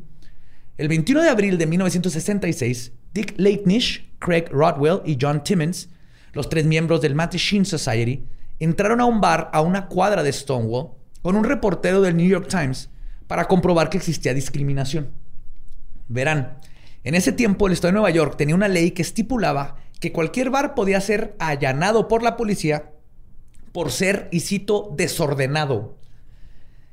El 0.76 0.88
21 0.88 1.22
de 1.22 1.30
abril 1.30 1.59
de 1.59 1.66
1966, 1.66 2.92
Dick 3.14 3.34
Leitnish, 3.36 4.12
Craig 4.18 4.46
Rodwell 4.51 5.01
y 5.05 5.16
John 5.20 5.42
Timmons, 5.42 5.90
los 6.32 6.49
tres 6.49 6.66
miembros 6.66 7.01
del 7.01 7.14
Mattachine 7.14 7.64
Society, 7.64 8.24
entraron 8.59 9.00
a 9.00 9.04
un 9.04 9.20
bar 9.20 9.50
a 9.52 9.61
una 9.61 9.86
cuadra 9.86 10.22
de 10.22 10.32
Stonewall 10.32 10.90
con 11.22 11.36
un 11.36 11.44
reportero 11.44 12.00
del 12.00 12.16
New 12.16 12.28
York 12.28 12.48
Times 12.48 12.90
para 13.26 13.46
comprobar 13.46 13.90
que 13.90 13.98
existía 13.98 14.34
discriminación. 14.34 15.11
Verán, 16.09 16.59
en 17.04 17.14
ese 17.14 17.32
tiempo 17.32 17.66
el 17.66 17.72
Estado 17.74 17.92
de 17.92 18.00
Nueva 18.00 18.11
York 18.11 18.36
tenía 18.36 18.54
una 18.54 18.68
ley 18.68 18.92
que 18.92 19.02
estipulaba 19.02 19.76
que 20.00 20.12
cualquier 20.12 20.50
bar 20.50 20.74
podía 20.74 21.00
ser 21.00 21.34
allanado 21.38 22.09
por 22.09 22.22
la 22.22 22.36
policía 22.36 22.92
por 23.72 23.90
ser, 23.92 24.28
y 24.32 24.40
cito, 24.40 24.92
desordenado. 24.96 25.96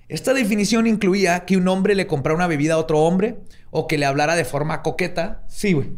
Esta 0.07 0.33
definición 0.33 0.85
incluía 0.85 1.45
que 1.45 1.57
un 1.57 1.67
hombre 1.67 1.95
le 1.95 2.05
comprara 2.05 2.35
una 2.35 2.47
bebida 2.47 2.75
a 2.75 2.77
otro 2.77 2.99
hombre, 2.99 3.39
o 3.71 3.87
que 3.87 3.97
le 3.97 4.05
hablara 4.05 4.35
de 4.35 4.45
forma 4.45 4.83
coqueta, 4.83 5.43
sí, 5.47 5.73
güey. 5.73 5.93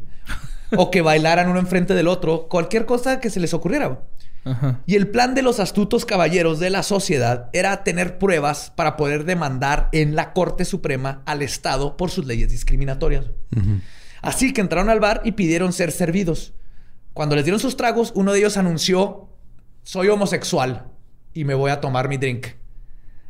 o 0.78 0.90
que 0.92 1.02
bailaran 1.02 1.50
uno 1.50 1.60
enfrente 1.60 1.94
del 1.94 2.08
otro, 2.08 2.48
cualquier 2.48 2.86
cosa 2.86 3.20
que 3.20 3.30
se 3.30 3.40
les 3.40 3.54
ocurriera. 3.54 4.02
Ajá. 4.52 4.82
Y 4.86 4.96
el 4.96 5.08
plan 5.10 5.36
de 5.36 5.42
los 5.42 5.60
astutos 5.60 6.06
caballeros 6.06 6.60
de 6.60 6.70
la 6.70 6.84
sociedad 6.84 7.50
era 7.54 7.84
tener 7.84 8.18
pruebas 8.18 8.72
para 8.76 8.98
poder 8.98 9.26
demandar 9.26 9.90
en 9.92 10.16
la 10.16 10.34
Corte 10.34 10.66
Suprema 10.66 11.22
al 11.26 11.42
Estado 11.42 11.98
por 11.98 12.10
sus 12.10 12.26
leyes 12.26 12.50
discriminatorias. 12.50 13.26
Así 14.22 14.54
que 14.54 14.62
entraron 14.62 14.90
al 14.90 15.00
bar 15.00 15.22
y 15.24 15.34
pidieron 15.34 15.74
ser 15.74 15.92
servidos. 15.92 16.54
Cuando 17.14 17.36
les 17.36 17.46
dieron 17.46 17.60
sus 17.60 17.78
tragos, 17.78 18.12
uno 18.16 18.32
de 18.32 18.40
ellos 18.40 18.58
anunció, 18.58 19.30
soy 19.84 20.08
homosexual 20.10 20.88
y 21.34 21.46
me 21.46 21.54
voy 21.54 21.72
a 21.72 21.82
tomar 21.82 22.10
mi 22.10 22.18
drink. 22.18 22.48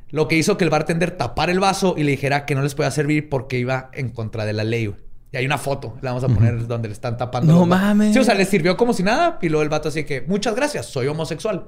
Lo 0.09 0.27
que 0.27 0.37
hizo 0.37 0.57
que 0.57 0.63
el 0.63 0.69
bartender 0.69 1.11
tapara 1.11 1.51
el 1.51 1.59
vaso 1.59 1.95
y 1.97 2.03
le 2.03 2.11
dijera 2.11 2.45
que 2.45 2.55
no 2.55 2.61
les 2.61 2.75
podía 2.75 2.91
servir 2.91 3.29
porque 3.29 3.59
iba 3.59 3.89
en 3.93 4.09
contra 4.09 4.45
de 4.45 4.53
la 4.53 4.63
ley. 4.63 4.93
Y 5.37 5.41
hay 5.41 5.45
una 5.45 5.57
foto, 5.59 5.97
la 6.01 6.11
vamos 6.13 6.23
a 6.23 6.27
poner 6.33 6.65
donde 6.67 6.87
le 6.87 6.93
están 6.93 7.15
tapando. 7.17 7.53
No 7.53 7.65
mames. 7.67 8.13
Sí, 8.13 8.19
o 8.19 8.23
sea, 8.23 8.33
le 8.33 8.45
sirvió 8.45 8.75
como 8.75 8.93
si 8.93 9.03
nada. 9.03 9.37
Y 9.41 9.49
luego 9.49 9.61
el 9.61 9.69
vato 9.69 9.89
así 9.89 10.03
que, 10.03 10.21
muchas 10.21 10.55
gracias, 10.55 10.87
soy 10.87 11.05
homosexual. 11.07 11.65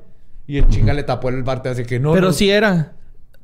Y 0.48 0.58
el 0.58 0.68
chinga 0.70 0.94
le 0.94 1.04
tapó 1.04 1.30
el 1.30 1.44
bartender 1.44 1.74
así 1.74 1.88
que 1.88 2.00
no. 2.00 2.14
Pero 2.14 2.28
no. 2.28 2.34
sí 2.34 2.50
era. 2.50 2.94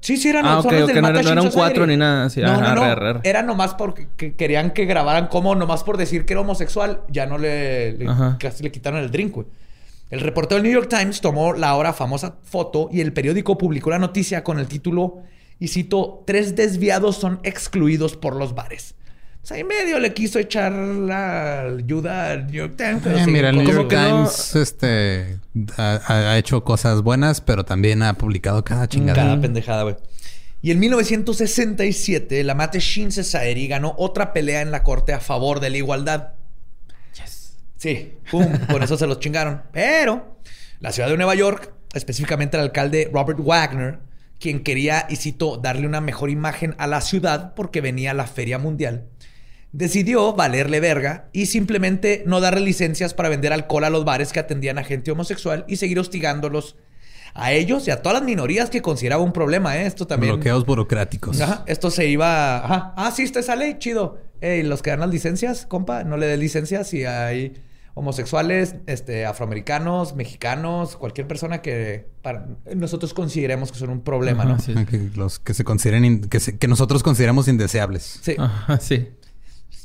Sí, 0.01 0.17
sí, 0.17 0.29
eran 0.29 0.45
Ah, 0.45 0.61
son 0.61 0.73
ok, 0.73 0.79
los 0.79 0.87
del 0.87 0.97
ok, 0.97 1.01
no 1.03 1.11
no 1.13 1.19
era 1.19 1.29
un 1.31 1.35
Society. 1.37 1.55
cuatro 1.57 1.87
ni 1.87 1.97
nada 1.97 2.25
así. 2.25 2.41
No, 2.41 2.51
Ajá, 2.51 2.69
no, 2.69 2.75
no. 2.75 2.83
arre, 2.83 3.09
arre. 3.09 3.19
Era 3.23 3.41
nomás 3.43 3.73
porque 3.75 4.07
que- 4.17 4.35
querían 4.35 4.71
que 4.71 4.85
grabaran 4.85 5.27
como 5.27 5.53
nomás 5.55 5.83
por 5.83 5.97
decir 5.97 6.25
que 6.25 6.33
era 6.33 6.41
homosexual, 6.41 7.01
ya 7.09 7.25
no 7.27 7.37
le, 7.37 7.93
le- 7.93 8.05
casi 8.39 8.63
le 8.63 8.71
quitaron 8.71 8.99
el 8.99 9.11
drink, 9.11 9.33
güey. 9.33 9.47
El 10.11 10.21
reportero 10.21 10.61
del 10.61 10.63
New 10.71 10.79
York 10.79 10.89
Times 10.89 11.21
tomó 11.21 11.53
la 11.53 11.69
ahora 11.69 11.91
famosa 11.93 12.35
foto 12.43 12.89
y 12.91 13.01
el 13.01 13.13
periódico 13.13 13.57
publicó 13.57 13.89
la 13.91 13.99
noticia 13.99 14.43
con 14.43 14.59
el 14.59 14.67
título, 14.67 15.19
y 15.59 15.67
cito, 15.69 16.23
tres 16.27 16.55
desviados 16.55 17.15
son 17.17 17.39
excluidos 17.43 18.15
por 18.17 18.35
los 18.35 18.53
bares. 18.55 18.94
O 19.45 19.47
sea, 19.47 19.63
medio 19.63 19.99
le 19.99 20.11
quiso 20.11 20.39
echar 20.39 20.71
la 20.71 21.65
ayuda 21.67 22.31
al 22.31 22.47
New 22.47 22.55
York 22.55 22.73
Times. 22.77 23.01
pero 23.03 23.15
Eh, 23.19 23.25
sí, 23.25 23.29
mira, 23.29 23.49
el 23.49 23.57
New 23.57 23.71
York 23.71 23.93
no- 23.93 24.23
Times 24.25 24.55
este, 24.55 25.37
ha, 25.77 26.35
hecho 26.39 26.63
cosas 26.63 27.03
buenas, 27.03 27.41
pero 27.41 27.63
también 27.63 28.01
ha 28.01 28.15
publicado 28.15 28.63
cada 28.63 28.87
chingada. 28.87 29.13
Cada 29.21 29.39
pendejada, 29.39 29.83
güey. 29.83 29.97
Y 30.63 30.71
en 30.71 30.79
1967, 30.79 32.43
la 32.43 32.55
Mattachine 32.55 33.11
Society 33.11 33.67
ganó 33.67 33.93
otra 33.99 34.33
pelea 34.33 34.61
en 34.61 34.71
la 34.71 34.81
corte 34.81 35.13
a 35.13 35.19
favor 35.19 35.59
de 35.59 35.69
la 35.69 35.77
igualdad. 35.77 36.29
Sí, 37.77 38.17
pum, 38.31 38.47
con 38.71 38.81
eso 38.81 38.97
se 38.97 39.05
los 39.05 39.19
chingaron. 39.19 39.61
Pero 39.71 40.39
la 40.79 40.91
ciudad 40.91 41.07
de 41.07 41.17
Nueva 41.17 41.35
York, 41.35 41.71
específicamente 41.93 42.57
el 42.57 42.63
alcalde 42.63 43.11
Robert 43.13 43.37
Wagner, 43.39 43.99
quien 44.39 44.63
quería, 44.63 45.05
y 45.07 45.17
cito, 45.17 45.57
darle 45.57 45.85
una 45.85 46.01
mejor 46.01 46.31
imagen 46.31 46.73
a 46.79 46.87
la 46.87 47.01
ciudad 47.01 47.53
porque 47.53 47.81
venía 47.81 48.15
la 48.15 48.25
Feria 48.25 48.57
Mundial, 48.57 49.05
decidió 49.77 50.33
valerle 50.33 50.79
verga 50.79 51.27
y 51.33 51.47
simplemente 51.47 52.23
no 52.25 52.39
darle 52.39 52.61
licencias 52.61 53.13
para 53.13 53.27
vender 53.29 53.51
alcohol 53.51 53.83
a 53.83 53.89
los 53.89 54.05
bares 54.05 54.31
que 54.31 54.39
atendían 54.39 54.77
a 54.77 54.83
gente 54.83 55.11
homosexual 55.11 55.65
y 55.67 55.75
seguir 55.75 55.99
hostigándolos 55.99 56.77
a 57.33 57.51
ellos 57.51 57.85
y 57.87 57.91
a 57.91 58.01
todas 58.01 58.19
las 58.19 58.23
minorías 58.25 58.69
que 58.69 58.81
consideraba 58.81 59.21
un 59.21 59.33
problema, 59.33 59.75
¿eh? 59.77 59.85
Esto 59.85 60.07
también. 60.07 60.35
Bloqueos 60.35 60.65
burocráticos. 60.65 61.41
Ajá, 61.41 61.63
esto 61.67 61.91
se 61.91 62.07
iba. 62.07 62.63
Ajá. 62.63 62.93
Ah, 62.95 63.11
sí, 63.11 63.23
está 63.23 63.41
esa 63.41 63.57
ley, 63.57 63.75
chido. 63.77 64.17
Ey, 64.39 64.63
los 64.63 64.81
que 64.81 64.91
dan 64.91 65.01
las 65.01 65.09
licencias, 65.09 65.65
compa, 65.65 66.05
no 66.05 66.15
le 66.15 66.27
des 66.27 66.39
licencias 66.39 66.87
si 66.87 67.03
hay 67.03 67.53
homosexuales, 67.95 68.75
este, 68.87 69.25
afroamericanos, 69.25 70.15
mexicanos, 70.15 70.95
cualquier 70.97 71.27
persona 71.27 71.61
que 71.61 72.07
para- 72.21 72.45
nosotros 72.75 73.13
consideremos 73.13 73.71
que 73.71 73.79
son 73.79 73.89
un 73.89 74.01
problema, 74.01 74.43
Ajá, 74.43 74.51
¿no? 74.53 74.59
sí. 74.59 74.73
Que 74.85 75.09
los 75.15 75.39
que 75.39 75.53
se 75.53 75.63
consideren 75.63 76.21
que, 76.29 76.39
se- 76.39 76.57
que 76.57 76.67
nosotros 76.67 77.03
consideramos 77.03 77.47
indeseables. 77.47 78.19
Sí. 78.21 78.35
Ajá, 78.37 78.79
sí. 78.79 79.09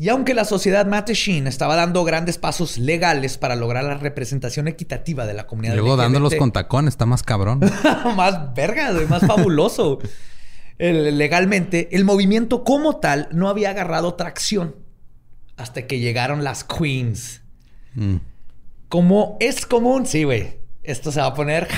Y 0.01 0.09
aunque 0.09 0.33
la 0.33 0.47
sociedad 0.47 0.87
Mattachine 0.87 1.47
estaba 1.47 1.77
dando 1.77 2.03
grandes 2.05 2.39
pasos 2.39 2.79
legales 2.79 3.37
para 3.37 3.55
lograr 3.55 3.85
la 3.85 3.99
representación 3.99 4.67
equitativa 4.67 5.27
de 5.27 5.35
la 5.35 5.47
comunidad 5.47 5.75
Luego 5.75 5.91
LGBT, 5.91 6.01
dándolos 6.01 6.35
con 6.37 6.53
tacón 6.53 6.89
está 6.89 7.05
más 7.05 7.23
cabrón. 7.23 7.61
más 8.17 8.55
verga, 8.55 8.93
güey, 8.93 9.07
más 9.07 9.27
fabuloso. 9.27 9.99
El- 10.79 11.19
legalmente, 11.19 11.91
el 11.93 12.07
movimiento 12.07 12.65
como 12.65 12.97
tal 12.97 13.29
no 13.33 13.51
había 13.51 13.69
agarrado 13.69 14.15
tracción 14.15 14.75
hasta 15.59 15.87
que 15.87 15.99
llegaron 15.99 16.45
las 16.45 16.65
queens. 16.65 17.43
Mm. 17.95 18.17
Como 18.89 19.37
es 19.39 19.67
común, 19.67 20.07
sí, 20.07 20.25
güey. 20.25 20.61
Esto 20.83 21.13
se 21.13 21.21
va 21.21 21.27
a 21.27 21.35
poner 21.35 21.69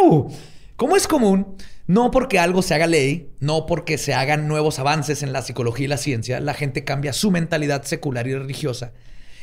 ¡Wow! 0.00 0.32
Como 0.74 0.96
es 0.96 1.06
común, 1.06 1.54
no 1.86 2.10
porque 2.10 2.38
algo 2.38 2.62
se 2.62 2.74
haga 2.74 2.86
ley, 2.86 3.30
no 3.40 3.66
porque 3.66 3.98
se 3.98 4.12
hagan 4.14 4.48
nuevos 4.48 4.78
avances 4.78 5.22
en 5.22 5.32
la 5.32 5.42
psicología 5.42 5.84
y 5.84 5.88
la 5.88 5.96
ciencia, 5.96 6.40
la 6.40 6.54
gente 6.54 6.84
cambia 6.84 7.12
su 7.12 7.30
mentalidad 7.30 7.84
secular 7.84 8.26
y 8.26 8.34
religiosa. 8.34 8.92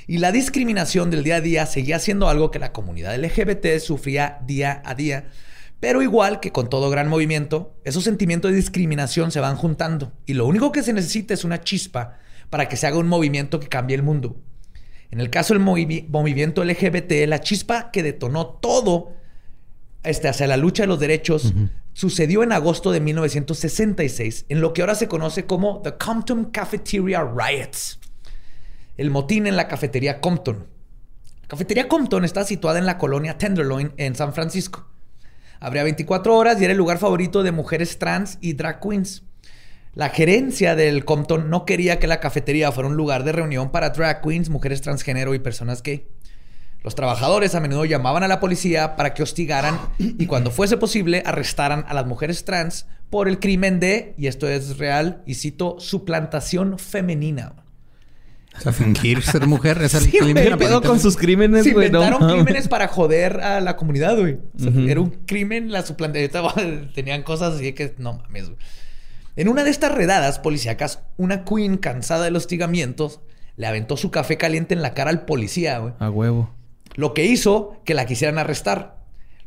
Y 0.08 0.18
la 0.18 0.34
discriminación 0.34 1.10
del 1.10 1.24
día 1.24 1.38
a 1.38 1.42
día 1.42 1.66
seguía 1.66 2.00
siendo 2.00 2.28
algo 2.28 2.52
que 2.52 2.60
la 2.60 2.74
comunidad 2.74 3.16
LGBT 3.18 3.80
sufría 3.80 4.40
día 4.46 4.82
a 4.84 4.96
día. 4.96 5.30
Pero 5.80 6.02
igual 6.02 6.42
que 6.42 6.52
con 6.52 6.70
todo 6.70 6.90
gran 6.90 7.08
movimiento, 7.08 7.78
esos 7.86 8.04
sentimientos 8.04 8.52
de 8.52 8.58
discriminación 8.58 9.32
se 9.32 9.40
van 9.40 9.56
juntando. 9.56 10.12
Y 10.26 10.34
lo 10.34 10.46
único 10.46 10.74
que 10.74 10.84
se 10.84 10.92
necesita 10.94 11.34
es 11.34 11.46
una 11.46 11.62
chispa 11.62 12.20
para 12.50 12.68
que 12.68 12.76
se 12.76 12.88
haga 12.88 12.98
un 12.98 13.08
movimiento 13.08 13.60
que 13.62 13.68
cambie 13.68 13.96
el 13.96 14.04
mundo. 14.04 14.36
En 15.10 15.22
el 15.22 15.30
caso 15.30 15.54
del 15.54 15.64
movi- 15.64 16.08
movimiento 16.10 16.64
LGBT, 16.66 17.28
la 17.28 17.40
chispa 17.40 17.92
que 17.92 18.04
detonó 18.04 18.48
todo 18.48 19.14
este, 20.04 20.28
hacia 20.28 20.48
la 20.48 20.58
lucha 20.58 20.84
de 20.84 20.88
los 20.88 21.00
derechos 21.00 21.54
sucedió 21.94 22.44
en 22.44 22.52
agosto 22.52 22.92
de 22.92 23.00
1966, 23.00 24.46
en 24.50 24.62
lo 24.62 24.74
que 24.74 24.82
ahora 24.82 24.96
se 24.96 25.08
conoce 25.08 25.46
como 25.46 25.82
The 25.82 25.94
Compton 25.94 26.46
Cafeteria 26.46 27.24
Riots. 27.24 28.00
El 28.98 29.12
motín 29.12 29.48
en 29.48 29.56
la 29.56 29.68
cafetería 29.68 30.20
Compton. 30.20 30.68
La 31.44 31.48
cafetería 31.48 31.88
Compton 31.88 32.26
está 32.26 32.44
situada 32.44 32.80
en 32.80 32.86
la 32.86 32.98
colonia 32.98 33.38
Tenderloin 33.38 33.94
en 33.98 34.16
San 34.16 34.34
Francisco. 34.34 34.88
Abría 35.60 35.84
24 35.84 36.36
horas 36.36 36.60
y 36.60 36.66
era 36.66 36.74
el 36.74 36.78
lugar 36.78 36.98
favorito 36.98 37.42
de 37.42 37.52
mujeres 37.52 37.98
trans 37.98 38.38
y 38.42 38.54
drag 38.54 38.82
queens. 38.82 39.24
La 39.94 40.10
gerencia 40.10 40.76
del 40.76 41.06
Compton 41.06 41.50
no 41.50 41.66
quería 41.66 42.00
que 42.00 42.08
la 42.08 42.20
cafetería 42.20 42.72
fuera 42.72 42.90
un 42.90 42.98
lugar 42.98 43.24
de 43.24 43.32
reunión 43.32 43.72
para 43.72 43.92
drag 43.92 44.22
queens, 44.22 44.50
mujeres 44.50 44.82
transgénero 44.82 45.36
y 45.36 45.40
personas 45.40 45.84
gay. 45.84 46.08
Los 46.84 46.96
trabajadores 46.96 47.56
a 47.56 47.62
menudo 47.62 47.86
llamaban 47.86 48.24
a 48.24 48.28
la 48.28 48.40
policía 48.40 48.96
para 48.96 49.14
que 49.14 49.24
hostigaran 49.24 49.80
y 49.98 50.26
cuando 50.26 50.52
fuese 50.52 50.76
posible 50.78 51.24
arrestaran 51.26 51.86
a 51.88 51.94
las 51.94 52.06
mujeres 52.06 52.44
trans 52.44 52.88
por 53.10 53.28
el 53.30 53.40
crimen 53.40 53.80
de, 53.80 54.14
y 54.18 54.28
esto 54.28 54.50
es 54.50 54.78
real, 54.78 55.22
y 55.26 55.36
cito, 55.36 55.78
suplantación 55.80 56.78
femenina. 56.80 57.54
O 58.58 58.60
sea, 58.60 58.72
fingir 58.72 59.22
ser 59.22 59.48
mujer 59.48 59.82
es 59.82 59.94
el 59.94 60.04
Sí, 60.04 60.18
crimen. 60.18 60.44
¿Qué 60.44 60.58
pedo 60.58 60.82
con 60.82 61.00
sus 61.00 61.16
crímenes, 61.16 61.64
Se 61.64 61.74
güey? 61.74 61.88
Inventaron 61.88 62.30
crímenes 62.34 62.68
para 62.68 62.88
joder 62.88 63.40
a 63.42 63.62
la 63.62 63.78
comunidad, 63.78 64.18
güey. 64.18 64.40
O 64.56 64.60
sea. 64.60 64.72
Era 64.88 65.00
un 65.00 65.10
crimen 65.26 65.72
la 65.72 65.84
suplantación. 65.84 66.92
Tenían 66.96 67.24
cosas 67.24 67.56
así 67.56 67.74
que 67.74 67.96
no 67.98 68.14
mames, 68.14 68.46
güey. 68.50 68.58
En 69.36 69.48
una 69.48 69.64
de 69.64 69.72
estas 69.72 69.92
redadas 69.92 70.38
policíacas, 70.38 71.00
una 71.18 71.44
queen 71.46 71.78
cansada 71.78 72.26
del 72.26 72.36
hostigamientos 72.36 73.22
le 73.56 73.66
aventó 73.68 73.98
su 73.98 74.12
café 74.12 74.38
caliente 74.38 74.74
en 74.76 74.82
la 74.84 74.94
cara 74.94 75.10
al 75.10 75.26
policía, 75.26 75.80
güey. 75.80 75.94
A 76.00 76.10
huevo. 76.10 76.52
Lo 76.96 77.14
que 77.14 77.26
hizo 77.26 77.82
que 77.86 77.94
la 77.94 78.06
quisieran 78.06 78.38
arrestar. 78.38 78.98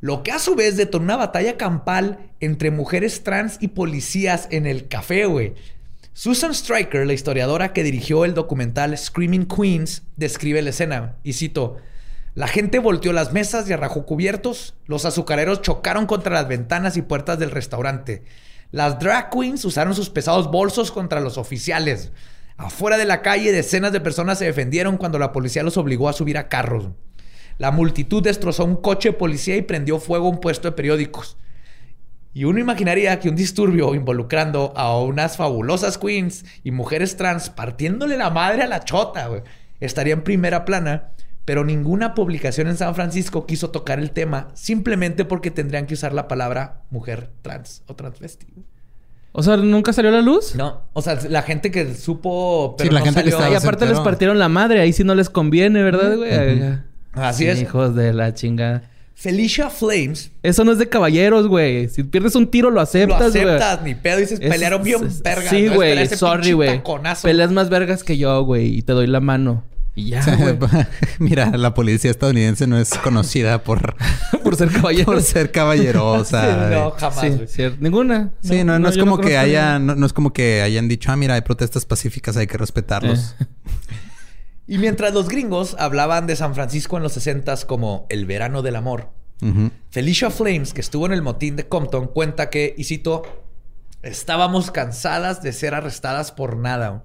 Lo 0.01 0.23
que 0.23 0.33
a 0.33 0.39
su 0.39 0.55
vez 0.55 0.77
detonó 0.77 1.05
una 1.05 1.17
batalla 1.17 1.57
campal 1.57 2.31
entre 2.41 2.71
mujeres 2.71 3.23
trans 3.23 3.57
y 3.61 3.69
policías 3.69 4.49
en 4.51 4.67
el 4.67 4.89
café, 4.89 5.27
güey. 5.27 5.55
Susan 6.13 6.55
Stryker, 6.55 7.07
la 7.07 7.13
historiadora 7.13 7.73
que 7.73 7.83
dirigió 7.83 8.25
el 8.25 8.35
documental 8.35 8.97
Screaming 8.97 9.47
Queens, 9.47 10.03
describe 10.17 10.63
la 10.63 10.71
escena. 10.71 11.17
Y 11.23 11.35
cito: 11.35 11.77
La 12.35 12.49
gente 12.49 12.79
volteó 12.79 13.13
las 13.13 13.33
mesas 13.33 13.69
y 13.69 13.73
arrajó 13.73 14.07
cubiertos. 14.07 14.75
Los 14.87 15.05
azucareros 15.05 15.63
chocaron 15.63 16.07
contra 16.07 16.35
las 16.35 16.49
ventanas 16.49 16.97
y 16.97 17.03
puertas 17.03 17.39
del 17.39 17.51
restaurante. 17.51 18.25
Las 18.73 18.99
drag 18.99 19.31
queens 19.31 19.65
usaron 19.65 19.95
sus 19.95 20.11
pesados 20.11 20.51
bolsos 20.51 20.91
contra 20.91 21.21
los 21.21 21.39
oficiales. 21.39 22.13
Afuera 22.57 22.97
de 22.97 23.05
la 23.05 23.23
calle, 23.23 23.53
decenas 23.53 23.93
de 23.93 24.01
personas 24.01 24.39
se 24.39 24.47
defendieron 24.47 24.97
cuando 24.97 25.19
la 25.19 25.33
policía 25.33 25.63
los 25.63 25.77
obligó 25.77 26.09
a 26.09 26.15
subir 26.15 26.39
a 26.39 26.49
carros. 26.49 26.89
La 27.59 27.71
multitud 27.71 28.23
destrozó 28.23 28.65
un 28.65 28.77
coche 28.77 29.11
de 29.11 29.13
policía 29.15 29.57
y 29.57 29.63
prendió 29.63 29.99
fuego 29.99 30.27
a 30.27 30.31
un 30.31 30.41
puesto 30.41 30.69
de 30.69 30.73
periódicos. 30.73 31.37
Y 32.35 32.45
uno 32.45 32.59
imaginaría 32.59 33.19
que 33.19 33.31
un 33.31 33.37
disturbio 33.37 33.95
involucrando 33.95 34.75
a 34.77 34.99
unas 35.01 35.39
fabulosas 35.39 35.97
queens 35.97 36.45
y 36.63 36.71
mujeres 36.71 37.17
trans 37.17 37.49
partiéndole 37.49 38.19
la 38.19 38.29
madre 38.29 38.63
a 38.63 38.67
la 38.67 38.85
chota, 38.85 39.29
güey, 39.29 39.41
estaría 39.81 40.13
en 40.13 40.23
primera 40.23 40.67
plana, 40.67 41.13
pero 41.47 41.65
ninguna 41.65 42.15
publicación 42.15 42.69
en 42.69 42.77
San 42.77 42.95
Francisco 42.95 43.47
quiso 43.47 43.71
tocar 43.71 43.99
el 43.99 44.11
tema 44.11 44.49
simplemente 44.53 45.25
porque 45.25 45.51
tendrían 45.51 45.87
que 45.87 45.95
usar 45.95 46.13
la 46.13 46.29
palabra 46.29 46.83
mujer 46.91 47.31
trans 47.41 47.83
o 47.87 47.95
transvesti. 47.97 48.47
O 49.33 49.43
sea, 49.43 49.57
¿nunca 49.57 49.95
salió 49.95 50.11
a 50.11 50.15
la 50.15 50.23
luz? 50.23 50.55
No, 50.57 50.83
o 50.93 51.01
sea, 51.03 51.19
la 51.29 51.43
gente 51.43 51.71
que 51.71 51.95
supo, 51.95 52.75
pero 52.77 52.89
Sí, 52.91 52.95
la 52.95 53.01
no 53.01 53.05
gente 53.07 53.23
que 53.23 53.31
salió. 53.31 53.39
estaba 53.39 53.55
Y 53.55 53.57
aparte 53.57 53.87
les 53.87 54.01
partieron 54.01 54.39
la 54.39 54.49
madre. 54.49 54.81
Ahí 54.81 54.93
sí 54.93 55.05
no 55.05 55.15
les 55.15 55.31
conviene, 55.31 55.83
¿verdad, 55.83 56.17
güey? 56.17 56.31
Así 57.17 57.45
Sí, 57.45 57.49
es. 57.51 57.61
Hijos 57.63 57.95
de 57.95 58.13
la 58.13 58.33
chingada. 58.35 58.83
Felicia 59.19 59.71
Flames 59.71 60.31
Eso 60.43 60.63
no 60.63 60.73
es 60.73 60.79
de 60.79 60.91
caballeros, 60.91 61.49
güey. 61.49 61.89
Si 61.89 62.03
pierdes 62.03 62.35
un 62.35 62.49
tiro, 62.51 62.69
lo 62.69 62.77
lo 62.77 62.81
aceptas, 62.83 63.33
güey. 63.33 63.45
aceptas, 63.45 63.83
ni 63.83 63.95
pedo, 63.95 64.19
dices, 64.19 64.39
Es- 64.43 64.51
pelearon 64.51 64.83
bien 64.83 65.07
es- 65.07 65.23
vergas. 65.23 65.49
Sí, 65.49 65.69
güey. 65.69 66.07
Sorry, 66.09 66.53
güey. 66.53 66.83
Peleas 67.23 67.51
más 67.51 67.71
vergas 67.71 68.05
que 68.05 68.19
yo, 68.19 68.43
güey. 68.45 68.77
Y 68.77 68.83
te 68.83 68.93
doy 68.93 69.07
la 69.07 69.21
mano. 69.21 69.65
Y 69.95 70.11
ya, 70.11 70.23
güey. 70.37 70.59
Mira, 71.19 71.57
la 71.57 71.73
policía 71.73 72.11
estadounidense 72.11 72.67
no 72.67 72.79
es 72.79 72.91
conocida 72.99 73.63
por, 73.65 73.97
Por 74.45 74.55
ser 74.57 74.71
caballero. 74.71 75.07
por 75.13 75.23
ser 75.23 75.51
caballerosa. 75.51 76.69
Sí, 76.69 76.75
no, 76.75 76.91
jamás, 76.91 77.21
Sí, 77.23 77.29
güey. 77.31 77.47
cierto. 77.49 77.79
Ninguna. 77.81 78.31
Sí, 78.43 78.65
no, 78.65 78.79
no, 78.79 78.91
es 78.91 78.99
como 78.99 79.17
que 79.19 79.39
haya, 79.39 79.79
no, 79.79 79.95
no 79.95 80.05
es 80.05 80.13
como 80.13 80.35
que 80.35 80.61
hayan 80.61 80.89
dicho, 80.89 81.11
ah, 81.11 81.17
mira, 81.17 81.33
hay 81.37 81.41
protestas 81.41 81.87
pacíficas, 81.87 82.37
hay 82.37 82.47
que 82.47 82.59
respetarlos. 82.59 83.35
Eh. 83.41 83.47
Y 84.67 84.79
mientras 84.79 85.15
los 85.15 85.29
gringos 85.29 85.77
hablaban 85.79 86.27
de 86.27 86.37
San 86.37 86.55
Francisco 86.55 86.97
en 86.97 87.03
los 87.03 87.13
60 87.13 87.55
como 87.67 88.07
el 88.09 88.27
verano 88.27 88.63
del 88.63 88.77
amor. 88.77 89.11
Felicia 89.91 90.31
Flames, 90.31 90.73
que 90.73 90.81
estuvo 90.81 91.07
en 91.07 91.13
el 91.13 91.23
motín 91.23 91.57
de 91.57 91.69
Compton, 91.69 92.09
cuenta 92.09 92.49
que, 92.49 92.75
y 92.77 92.85
cito, 92.85 93.23
estábamos 94.03 94.71
cansadas 94.71 95.43
de 95.43 95.53
ser 95.53 95.75
arrestadas 95.75 96.33
por 96.33 96.57
nada, 96.57 97.05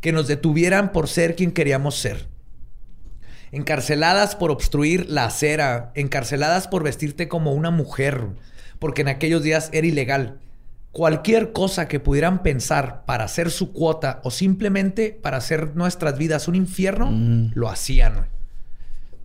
que 0.00 0.12
nos 0.12 0.26
detuvieran 0.26 0.92
por 0.92 1.08
ser 1.08 1.36
quien 1.36 1.52
queríamos 1.52 1.96
ser. 1.96 2.28
Encarceladas 3.52 4.34
por 4.34 4.50
obstruir 4.50 5.08
la 5.08 5.26
acera, 5.26 5.92
encarceladas 5.94 6.66
por 6.66 6.82
vestirte 6.82 7.28
como 7.28 7.52
una 7.52 7.70
mujer, 7.70 8.26
porque 8.80 9.02
en 9.02 9.08
aquellos 9.08 9.42
días 9.42 9.70
era 9.72 9.86
ilegal. 9.86 10.40
Cualquier 10.94 11.52
cosa 11.52 11.88
que 11.88 11.98
pudieran 12.00 12.42
pensar 12.42 13.04
para 13.04 13.24
hacer 13.24 13.50
su 13.50 13.72
cuota 13.72 14.20
o 14.24 14.30
simplemente 14.30 15.10
para 15.22 15.36
hacer 15.36 15.74
nuestras 15.76 16.16
vidas 16.16 16.48
un 16.48 16.54
infierno, 16.54 17.10
Mm. 17.10 17.50
lo 17.54 17.68
hacían. 17.68 18.14
güey. 18.14 18.28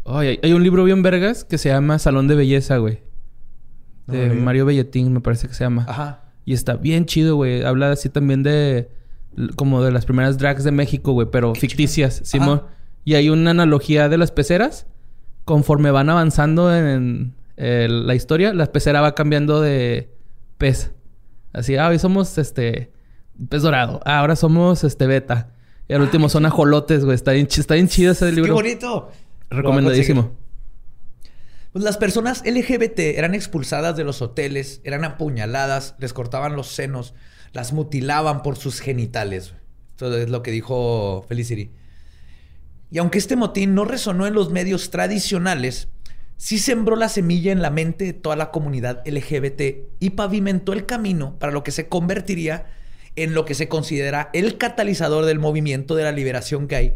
Ay, 0.06 0.28
hay, 0.30 0.40
hay 0.44 0.54
un 0.54 0.64
libro 0.64 0.84
bien 0.84 1.04
vergas 1.04 1.44
que 1.46 1.58
se 1.60 1.70
llama 1.70 2.00
Salón 2.00 2.28
de 2.28 2.34
Belleza, 2.36 2.78
güey. 2.78 3.02
No 4.08 4.14
De. 4.16 4.30
Mario 4.32 4.66
Belletín, 4.66 5.14
me 5.14 5.22
parece 5.22 5.48
que 5.48 5.54
se 5.54 5.64
llama. 5.64 5.86
Ajá. 5.88 6.24
Y 6.44 6.54
está 6.54 6.76
bien 6.76 7.06
chido, 7.06 7.36
güey. 7.36 7.64
Habla 7.64 7.92
así 7.92 8.10
también 8.10 8.42
de... 8.42 8.90
Como 9.56 9.84
de 9.84 9.92
las 9.92 10.06
primeras 10.06 10.40
drags 10.40 10.64
de 10.64 10.72
México, 10.72 11.12
güey. 11.12 11.28
Pero 11.32 11.54
ficticias, 11.54 12.22
Simón. 12.24 12.64
Y 13.06 13.14
hay 13.14 13.30
una 13.30 13.52
analogía 13.52 14.10
de 14.10 14.18
las 14.18 14.32
peceras. 14.32 14.88
Conforme 15.46 15.92
van 15.92 16.10
avanzando 16.10 16.76
en, 16.76 17.36
eh, 17.58 17.88
la 17.90 18.16
historia, 18.16 18.52
la 18.56 18.66
pecera 18.66 19.02
va 19.02 19.14
cambiando 19.14 19.62
de 19.62 20.10
pez. 20.58 20.92
Así, 21.54 21.76
ah, 21.78 21.88
hoy 21.88 22.00
somos 22.00 22.38
este... 22.38 22.92
Pez 23.50 23.62
dorado. 23.62 24.02
Ah, 24.06 24.20
ahora 24.20 24.36
somos 24.36 24.84
este 24.84 25.08
beta. 25.08 25.52
Y 25.88 25.94
al 25.94 26.02
último 26.02 26.30
son 26.30 26.46
ajolotes, 26.46 27.06
güey. 27.06 27.16
Está 27.16 27.32
bien, 27.32 27.48
está 27.50 27.76
bien 27.76 27.88
chido 27.88 28.12
ese 28.12 28.26
¡Qué 28.26 28.32
libro. 28.34 28.54
bonito! 28.54 29.12
Recomendadísimo. 29.50 30.36
Pues 31.72 31.84
las 31.84 31.98
personas 31.98 32.44
LGBT 32.46 33.00
eran 33.00 33.36
expulsadas 33.36 33.96
de 33.96 34.04
los 34.04 34.22
hoteles, 34.22 34.82
eran 34.84 35.06
apuñaladas, 35.06 35.96
les 36.00 36.14
cortaban 36.14 36.56
los 36.56 36.68
senos, 36.68 37.14
las 37.54 37.74
mutilaban 37.74 38.42
por 38.42 38.58
sus 38.58 38.80
genitales. 38.80 39.54
Esto 39.92 40.16
es 40.18 40.30
lo 40.30 40.42
que 40.42 40.52
dijo 40.52 41.26
Felicity. 41.28 41.72
Y 42.92 42.98
aunque 42.98 43.20
este 43.20 43.36
motín 43.36 43.76
no 43.76 43.86
resonó 43.86 44.26
en 44.26 44.34
los 44.34 44.50
medios 44.50 44.90
tradicionales, 44.90 45.90
sí 46.40 46.58
sembró 46.58 46.96
la 46.96 47.10
semilla 47.10 47.52
en 47.52 47.62
la 47.62 47.70
mente 47.70 48.06
de 48.06 48.14
toda 48.14 48.38
la 48.38 48.50
comunidad 48.50 49.04
LGBT 49.06 49.62
y 50.00 50.12
pavimentó 50.12 50.72
el 50.72 50.86
camino 50.86 51.38
para 51.38 51.52
lo 51.52 51.66
que 51.66 51.72
se 51.72 51.90
convertiría 51.90 52.66
en 53.18 53.34
lo 53.34 53.44
que 53.44 53.56
se 53.56 53.68
considera 53.68 54.30
el 54.32 54.58
catalizador 54.58 55.26
del 55.26 55.38
movimiento 55.38 55.96
de 55.96 56.04
la 56.04 56.14
liberación 56.14 56.70
gay 56.70 56.94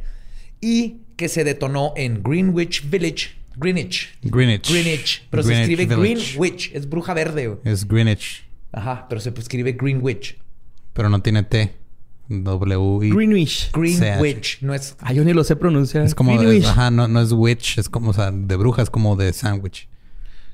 y 0.62 1.02
que 1.18 1.28
se 1.28 1.44
detonó 1.44 1.92
en 1.98 2.24
Greenwich 2.24 2.90
Village, 2.90 3.32
Greenwich, 3.58 4.18
Greenwich. 4.22 4.72
Greenwich, 4.72 5.28
pero 5.30 5.44
se 5.44 5.60
escribe 5.60 5.88
Village. 5.88 6.38
Greenwich, 6.38 6.72
es 6.74 6.88
bruja 6.88 7.14
verde. 7.14 7.60
Es 7.66 7.86
Greenwich, 7.86 8.46
Ajá, 8.72 9.08
pero 9.10 9.20
se 9.20 9.30
escribe 9.38 9.74
Greenwich. 9.74 10.38
pero 10.94 11.10
no 11.10 11.22
tiene 11.22 11.44
T. 11.44 11.83
W. 12.30 13.10
Greenwich. 13.14 13.70
Greenwich, 13.74 14.60
no 14.62 14.74
es 14.74 14.96
Ah, 15.00 15.12
yo 15.14 15.24
ni 15.24 15.34
lo 15.34 15.44
sé 15.44 15.56
pronunciar. 15.56 16.06
Es 16.06 16.16
como, 16.16 16.32
de- 16.32 16.38
Greenwich. 16.46 16.66
ajá, 16.66 16.90
no, 16.92 17.08
no 17.08 17.22
es 17.22 17.32
witch, 17.32 17.78
es 17.78 17.90
como, 17.90 18.12
o 18.12 18.14
sea, 18.14 18.32
de 18.32 18.56
brujas, 18.56 18.90
como 18.90 19.16
de 19.16 19.32
sandwich. 19.34 19.88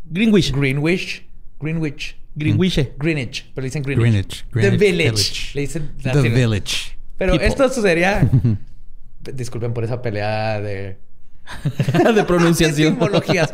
Greenwich. 0.06 0.52
Greenwich, 0.52 1.26
Greenwich, 1.60 2.16
Greenwich. 2.36 2.90
Greenwich, 2.98 3.46
pero 3.54 3.64
le 3.64 3.68
dicen 3.68 3.84
Greenwich. 3.84 4.04
Greenwich. 4.12 4.46
The 4.52 4.60
Greenwich 4.60 4.80
Village. 4.80 5.12
Village. 5.12 5.52
Le 5.54 5.62
dicen 5.62 5.92
The 6.02 6.14
¿no? 6.14 6.22
Village. 6.24 6.76
Pero 7.18 7.32
People. 7.34 7.48
esto 7.48 7.70
sucedería. 7.70 8.30
Disculpen 9.34 9.74
por 9.74 9.84
esa 9.84 10.02
pelea 10.02 10.62
de 10.62 10.98
de 12.16 12.24
pronunciación. 12.24 12.94
etimologías. 13.02 13.50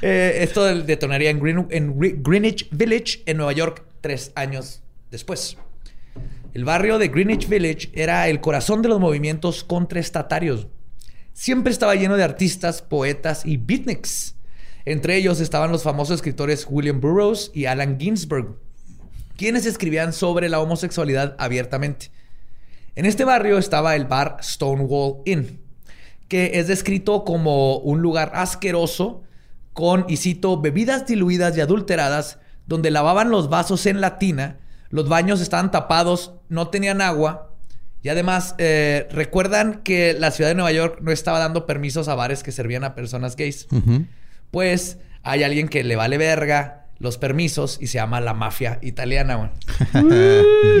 Eh, 0.00 0.38
esto 0.40 0.64
detonaría 0.82 1.30
en, 1.30 1.38
Green- 1.40 1.66
en 1.70 1.94
Gre- 1.96 2.16
Greenwich 2.22 2.68
Village, 2.70 3.22
en 3.26 3.36
Nueva 3.36 3.52
York, 3.52 3.84
tres 4.00 4.32
años 4.34 4.80
después. 5.10 5.56
El 6.54 6.66
barrio 6.66 6.98
de 6.98 7.08
Greenwich 7.08 7.48
Village 7.48 7.90
era 7.94 8.28
el 8.28 8.42
corazón 8.42 8.82
de 8.82 8.88
los 8.90 9.00
movimientos 9.00 9.64
contraestatarios. 9.64 10.66
Siempre 11.32 11.72
estaba 11.72 11.94
lleno 11.94 12.18
de 12.18 12.24
artistas, 12.24 12.82
poetas 12.82 13.46
y 13.46 13.56
beatniks. 13.56 14.36
Entre 14.84 15.16
ellos 15.16 15.40
estaban 15.40 15.72
los 15.72 15.82
famosos 15.82 16.16
escritores 16.16 16.66
William 16.68 17.00
Burroughs 17.00 17.50
y 17.54 17.64
Allen 17.64 17.98
Ginsberg, 17.98 18.58
quienes 19.38 19.64
escribían 19.64 20.12
sobre 20.12 20.50
la 20.50 20.60
homosexualidad 20.60 21.36
abiertamente. 21.38 22.10
En 22.96 23.06
este 23.06 23.24
barrio 23.24 23.56
estaba 23.56 23.96
el 23.96 24.04
bar 24.04 24.36
Stonewall 24.42 25.22
Inn, 25.24 25.58
que 26.28 26.58
es 26.58 26.68
descrito 26.68 27.24
como 27.24 27.78
un 27.78 28.02
lugar 28.02 28.32
asqueroso 28.34 29.22
con, 29.72 30.04
y 30.06 30.18
cito, 30.18 30.60
bebidas 30.60 31.06
diluidas 31.06 31.56
y 31.56 31.62
adulteradas, 31.62 32.40
donde 32.66 32.90
lavaban 32.90 33.30
los 33.30 33.48
vasos 33.48 33.86
en 33.86 34.02
la 34.02 34.18
tina, 34.18 34.58
los 34.92 35.08
baños 35.08 35.40
estaban 35.40 35.72
tapados, 35.72 36.34
no 36.48 36.68
tenían 36.68 37.00
agua, 37.00 37.52
y 38.02 38.08
además, 38.08 38.56
eh, 38.58 39.06
recuerdan 39.12 39.82
que 39.84 40.12
la 40.12 40.32
ciudad 40.32 40.50
de 40.50 40.56
Nueva 40.56 40.72
York 40.72 40.98
no 41.02 41.12
estaba 41.12 41.38
dando 41.38 41.66
permisos 41.66 42.08
a 42.08 42.16
bares 42.16 42.42
que 42.42 42.50
servían 42.50 42.82
a 42.82 42.94
personas 42.96 43.36
gays. 43.36 43.68
Pues 44.50 44.98
hay 45.22 45.44
alguien 45.44 45.68
que 45.68 45.84
le 45.84 45.94
vale 45.94 46.18
verga 46.18 46.86
los 46.98 47.16
permisos 47.16 47.78
y 47.80 47.86
se 47.86 47.94
llama 47.94 48.20
la 48.20 48.34
mafia 48.34 48.78
italiana, 48.82 49.36
güey. 49.36 49.50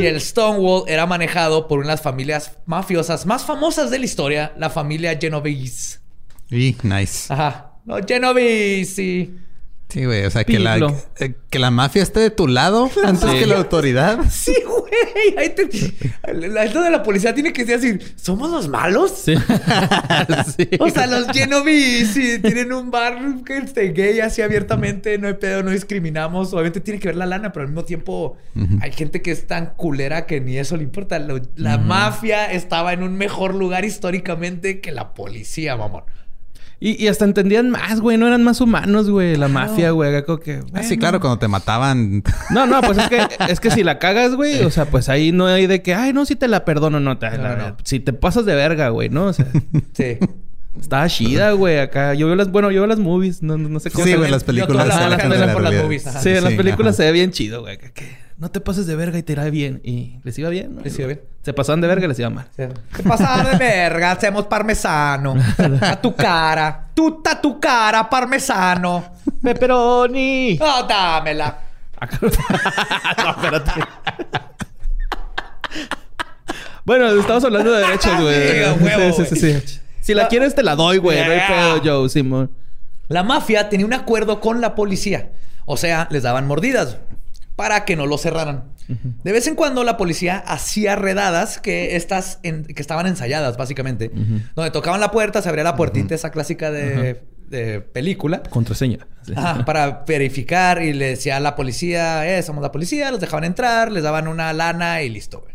y 0.02 0.06
el 0.06 0.20
Stonewall 0.20 0.84
era 0.88 1.06
manejado 1.06 1.68
por 1.68 1.78
una 1.78 1.88
de 1.88 1.92
las 1.94 2.02
familias 2.02 2.58
mafiosas 2.66 3.24
más 3.24 3.44
famosas 3.44 3.90
de 3.90 4.00
la 4.00 4.04
historia, 4.04 4.52
la 4.56 4.70
familia 4.70 5.16
Genovese. 5.20 6.00
Y 6.50 6.76
nice. 6.82 7.32
Ajá. 7.32 7.72
No, 7.84 7.96
Genovese, 8.06 8.84
sí. 8.84 9.38
Sí, 9.92 10.06
güey. 10.06 10.24
O 10.24 10.30
sea, 10.30 10.44
que 10.44 10.58
la, 10.58 10.78
que 11.50 11.58
la 11.58 11.70
mafia 11.70 12.02
esté 12.02 12.20
de 12.20 12.30
tu 12.30 12.48
lado 12.48 12.90
antes 13.04 13.30
Sí. 13.30 13.38
que 13.40 13.46
la 13.46 13.56
autoridad. 13.58 14.20
Sí, 14.30 14.54
güey. 14.66 15.36
Ahí 15.36 15.50
te- 15.50 15.68
La, 16.48 16.64
esto 16.64 16.80
de 16.82 16.90
la 16.90 17.02
policía 17.02 17.34
tiene 17.34 17.52
que 17.52 17.64
decir 17.66 17.98
así, 18.00 18.12
¿somos 18.16 18.50
los 18.50 18.68
malos? 18.68 19.12
Sí. 19.24 19.34
Sí. 20.56 20.68
O 20.80 20.88
sea, 20.88 21.06
los 21.06 21.26
Genovese 21.28 22.38
tienen 22.38 22.72
un 22.72 22.90
bar 22.90 23.18
que 23.44 23.58
esté 23.58 23.88
gay 23.92 24.20
así 24.20 24.40
abiertamente, 24.42 25.18
no 25.18 25.28
hay 25.28 25.34
pedo, 25.34 25.62
no 25.62 25.70
discriminamos. 25.70 26.52
Obviamente 26.52 26.80
tiene 26.80 26.98
que 27.00 27.08
ver 27.08 27.16
la 27.16 27.26
lana, 27.26 27.52
pero 27.52 27.64
al 27.64 27.68
mismo 27.68 27.84
tiempo 27.84 28.36
hay 28.80 28.92
gente 28.92 29.20
que 29.22 29.30
es 29.30 29.46
tan 29.46 29.74
culera 29.76 30.26
que 30.26 30.40
ni 30.40 30.56
eso 30.58 30.76
le 30.76 30.84
importa. 30.84 31.18
Lo- 31.18 31.40
la 31.56 31.78
mafia 31.78 32.50
estaba 32.50 32.92
en 32.92 33.02
un 33.02 33.16
mejor 33.16 33.54
lugar 33.54 33.84
históricamente 33.84 34.80
que 34.80 34.92
la 34.92 35.14
policía, 35.14 35.76
mamón. 35.76 36.04
Y, 36.84 37.00
y 37.00 37.06
hasta 37.06 37.24
entendían 37.24 37.70
más, 37.70 38.00
güey. 38.00 38.16
No 38.18 38.26
eran 38.26 38.42
más 38.42 38.60
humanos, 38.60 39.08
güey. 39.08 39.36
La 39.36 39.46
mafia, 39.46 39.92
güey. 39.92 40.10
Acá 40.10 40.26
como 40.26 40.38
que... 40.40 40.58
Ah, 40.74 40.82
sí, 40.82 40.98
claro, 40.98 41.20
cuando 41.20 41.38
te 41.38 41.46
mataban. 41.46 42.24
No, 42.50 42.66
no, 42.66 42.80
pues 42.82 42.98
es 42.98 43.08
que, 43.08 43.20
es 43.48 43.60
que 43.60 43.70
si 43.70 43.84
la 43.84 44.00
cagas, 44.00 44.34
güey, 44.34 44.64
o 44.64 44.70
sea, 44.72 44.86
pues 44.86 45.08
ahí 45.08 45.30
no 45.30 45.46
hay 45.46 45.68
de 45.68 45.80
que, 45.80 45.94
ay, 45.94 46.12
no, 46.12 46.24
si 46.26 46.34
te 46.34 46.48
la 46.48 46.64
perdono, 46.64 46.98
no, 46.98 47.18
te, 47.18 47.30
No, 47.30 47.42
la- 47.44 47.56
no. 47.56 47.76
si 47.84 48.00
te 48.00 48.12
pasas 48.12 48.46
de 48.46 48.56
verga, 48.56 48.88
güey, 48.88 49.10
¿no? 49.10 49.26
O 49.26 49.32
sea, 49.32 49.46
Sí. 49.92 50.18
estaba 50.80 51.06
chida, 51.08 51.52
güey, 51.52 51.78
acá. 51.78 52.14
Yo 52.14 52.26
veo 52.26 52.34
las, 52.34 52.50
bueno, 52.50 52.72
yo 52.72 52.80
veo 52.80 52.88
las 52.88 52.98
movies, 52.98 53.42
no, 53.44 53.56
no 53.58 53.78
sé 53.78 53.92
cómo 53.92 54.04
Sí, 54.04 54.14
güey, 54.14 54.28
las 54.28 54.42
películas 54.42 54.68
Yo 54.68 54.74
toda 54.74 54.86
la 54.86 54.94
se 54.98 55.04
alejan 55.04 55.20
candela 55.20 55.40
de 55.42 55.46
la 55.46 55.52
por 55.52 55.62
las 55.62 55.70
realidad. 55.70 55.84
movies, 55.86 56.06
ajá. 56.08 56.20
Sí, 56.20 56.28
en 56.30 56.42
las 56.42 56.52
películas 56.54 56.94
ajá. 56.94 56.96
se 56.96 57.04
ve 57.04 57.12
bien 57.12 57.30
chido, 57.30 57.60
güey. 57.60 57.78
que 57.78 57.92
no 58.42 58.50
te 58.50 58.58
pases 58.58 58.88
de 58.88 58.96
verga 58.96 59.16
y 59.18 59.22
te 59.22 59.34
irá 59.34 59.44
bien. 59.50 59.80
Y 59.84 60.18
les 60.24 60.36
iba 60.36 60.48
bien. 60.48 60.74
¿no? 60.74 60.82
Les 60.82 60.98
iba 60.98 61.06
bien. 61.06 61.20
Se 61.44 61.52
pasaban 61.52 61.80
de 61.80 61.86
verga 61.86 62.06
y 62.06 62.08
les 62.08 62.18
iba 62.18 62.28
mal. 62.28 62.46
¿Qué 62.56 63.02
pasa 63.04 63.40
de 63.44 63.56
verga? 63.56 64.10
Hacemos 64.10 64.46
parmesano. 64.46 65.36
A 65.80 66.00
tu 66.00 66.12
cara. 66.16 66.88
Tuta 66.92 67.40
tu 67.40 67.60
cara, 67.60 68.10
parmesano. 68.10 69.04
¡Pepperoni! 69.40 70.58
Oh, 70.60 70.82
dámela. 70.88 71.56
no, 72.20 73.30
espérate. 73.30 73.80
bueno, 76.84 77.10
estamos 77.10 77.44
hablando 77.44 77.70
de 77.70 77.80
derechos, 77.82 78.20
güey. 78.20 79.12
Sí, 79.12 79.24
sí, 79.24 79.36
sí. 79.36 79.80
Si 80.00 80.14
la 80.14 80.26
quieres, 80.26 80.56
te 80.56 80.64
la 80.64 80.74
doy, 80.74 80.98
güey. 80.98 81.16
No 81.24 81.30
hay 81.30 81.38
Yeah. 81.38 81.46
pedo, 81.80 81.80
Joe, 82.00 82.08
Simón. 82.08 82.50
La 83.06 83.22
mafia 83.22 83.68
tenía 83.68 83.86
un 83.86 83.92
acuerdo 83.92 84.40
con 84.40 84.60
la 84.60 84.74
policía. 84.74 85.30
O 85.64 85.76
sea, 85.76 86.08
les 86.10 86.24
daban 86.24 86.48
mordidas 86.48 86.96
para 87.56 87.84
que 87.84 87.96
no 87.96 88.06
lo 88.06 88.18
cerraran. 88.18 88.64
De 89.24 89.32
vez 89.32 89.46
en 89.46 89.54
cuando 89.54 89.84
la 89.84 89.96
policía 89.96 90.38
hacía 90.38 90.96
redadas 90.96 91.58
que 91.60 91.96
estas 91.96 92.40
en- 92.42 92.64
que 92.64 92.82
estaban 92.82 93.06
ensayadas, 93.06 93.56
básicamente. 93.56 94.10
Donde 94.54 94.70
tocaban 94.70 95.00
la 95.00 95.10
puerta, 95.10 95.40
se 95.40 95.48
abría 95.48 95.64
la 95.64 95.76
puertita, 95.76 96.14
esa 96.14 96.30
clásica 96.30 96.70
de, 96.70 97.22
de 97.48 97.80
película. 97.80 98.42
Contraseña. 98.50 99.06
Ajá, 99.36 99.64
para 99.64 100.04
verificar 100.06 100.82
y 100.82 100.92
le 100.92 101.10
decía 101.10 101.36
a 101.36 101.40
la 101.40 101.54
policía, 101.54 102.36
eh, 102.38 102.42
somos 102.42 102.60
la 102.62 102.72
policía, 102.72 103.10
los 103.10 103.20
dejaban 103.20 103.44
entrar, 103.44 103.90
les 103.92 104.02
daban 104.02 104.26
una 104.28 104.52
lana 104.52 105.02
y 105.02 105.08
listo, 105.08 105.40
güey. 105.40 105.52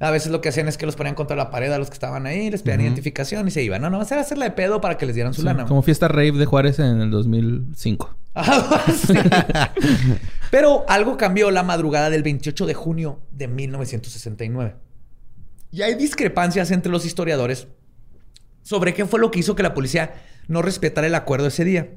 A 0.00 0.10
veces 0.10 0.32
lo 0.32 0.40
que 0.40 0.48
hacían 0.48 0.66
es 0.68 0.78
que 0.78 0.86
los 0.86 0.96
ponían 0.96 1.14
contra 1.14 1.36
la 1.36 1.50
pared 1.50 1.70
a 1.72 1.78
los 1.78 1.88
que 1.88 1.94
estaban 1.94 2.26
ahí, 2.26 2.50
les 2.50 2.62
pedían 2.62 2.80
identificación 2.80 3.46
y 3.46 3.50
se 3.50 3.62
iban. 3.62 3.82
No, 3.82 3.90
no, 3.90 4.00
era 4.02 4.20
hacerla 4.20 4.46
de 4.46 4.50
pedo 4.52 4.80
para 4.80 4.96
que 4.96 5.04
les 5.04 5.14
dieran 5.14 5.34
su 5.34 5.42
Sí, 5.42 5.46
lana. 5.46 5.66
Como 5.66 5.82
fiesta 5.82 6.08
rave 6.08 6.32
de 6.32 6.46
Juárez 6.46 6.78
en 6.78 7.00
el 7.02 7.10
2005. 7.10 8.16
Pero 10.50 10.84
algo 10.88 11.16
cambió 11.16 11.50
la 11.50 11.62
madrugada 11.62 12.10
del 12.10 12.22
28 12.22 12.66
de 12.66 12.74
junio 12.74 13.20
de 13.30 13.48
1969. 13.48 14.76
Y 15.70 15.82
hay 15.82 15.94
discrepancias 15.94 16.70
entre 16.70 16.92
los 16.92 17.06
historiadores 17.06 17.68
sobre 18.62 18.94
qué 18.94 19.06
fue 19.06 19.20
lo 19.20 19.30
que 19.30 19.40
hizo 19.40 19.54
que 19.54 19.62
la 19.62 19.74
policía 19.74 20.14
no 20.48 20.62
respetara 20.62 21.06
el 21.06 21.14
acuerdo 21.14 21.48
ese 21.48 21.64
día. 21.64 21.90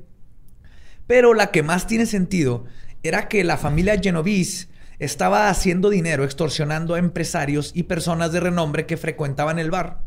Pero 1.07 1.33
la 1.33 1.51
que 1.51 1.63
más 1.63 1.88
tiene 1.88 2.05
sentido 2.05 2.65
era 3.03 3.27
que 3.27 3.43
la 3.43 3.57
familia 3.57 3.99
Genovese 4.01 4.67
estaba 4.99 5.49
haciendo 5.49 5.89
dinero 5.89 6.23
extorsionando 6.23 6.95
a 6.95 6.99
empresarios 6.99 7.71
y 7.73 7.83
personas 7.83 8.31
de 8.31 8.39
renombre 8.39 8.86
que 8.86 8.97
frecuentaban 8.97 9.59
el 9.59 9.71
bar. 9.71 10.01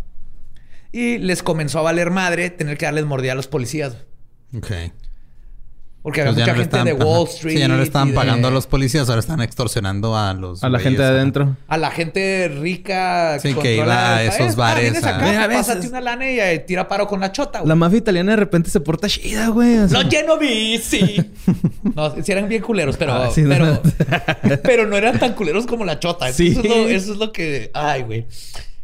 Y 0.91 1.19
les 1.19 1.43
comenzó 1.43 1.81
a 1.81 1.83
valer 1.83 2.11
madre 2.11 2.51
tener 2.51 2.79
que 2.79 2.87
darles 2.87 3.05
mordida 3.05 3.33
a 3.33 3.37
los 3.37 3.47
policías. 3.47 4.07
Ok. 4.57 4.73
Porque 6.09 6.23
había 6.23 6.33
ya 6.33 6.39
mucha 6.41 6.53
no 6.53 6.59
gente 6.81 6.85
de 6.85 7.05
Wall. 7.05 7.29
Street. 7.29 7.53
Sí, 7.55 7.59
ya 7.61 7.69
no 7.69 7.77
le 7.77 7.83
estaban 7.83 8.09
de- 8.09 8.15
pagando 8.15 8.49
a 8.49 8.51
los 8.51 8.67
policías, 8.67 9.09
ahora 9.09 9.21
están 9.21 9.41
extorsionando 9.43 10.17
a 10.17 10.33
los. 10.33 10.65
A 10.65 10.69
la 10.69 10.79
gente 10.79 11.03
de 11.03 11.09
adentro. 11.09 11.57
A 11.69 11.77
la 11.77 11.91
gente 11.91 12.49
rica 12.61 13.39
Sí, 13.41 13.49
que 13.49 13.55
controla 13.55 13.83
iba 13.83 14.17
a 14.17 14.23
esos 14.25 14.39
país. 14.39 14.57
bares 14.57 15.05
a- 15.05 15.17
acá, 15.17 15.45
a 15.45 15.49
pásate 15.49 15.89
una 15.89 16.01
lana 16.01 16.31
y 16.31 16.41
eh, 16.41 16.59
tira 16.67 16.89
paro 16.89 17.07
con 17.07 17.21
la 17.21 17.31
chota, 17.33 17.59
güey. 17.61 17.69
La 17.69 17.75
mafia 17.75 17.99
italiana 17.99 18.33
de 18.33 18.37
repente 18.37 18.71
se 18.71 18.81
porta 18.81 19.09
chida, 19.09 19.49
güey. 19.49 19.79
o 19.79 19.89
sea. 19.89 20.03
Los 20.03 20.11
Genovese, 20.11 20.83
sí. 20.83 21.31
no, 21.95 22.15
sí 22.23 22.33
eran 22.33 22.49
bien 22.49 22.63
culeros, 22.63 22.97
pero, 22.97 23.13
Ah, 23.15 23.31
sí, 23.35 23.43
no, 23.43 23.49
pero, 23.51 23.67
no. 23.67 23.81
pero 24.63 24.87
no 24.87 24.97
eran 24.97 25.19
tan 25.19 25.35
culeros 25.35 25.67
como 25.67 25.85
la 25.85 25.99
chota. 26.01 26.33
Sí. 26.33 26.49
Eso, 26.49 26.61
es 26.63 26.67
lo, 26.69 26.75
eso 26.89 27.13
es 27.13 27.19
lo 27.19 27.33
que... 27.33 27.71
Ay, 27.75 28.03
güey. 28.03 28.27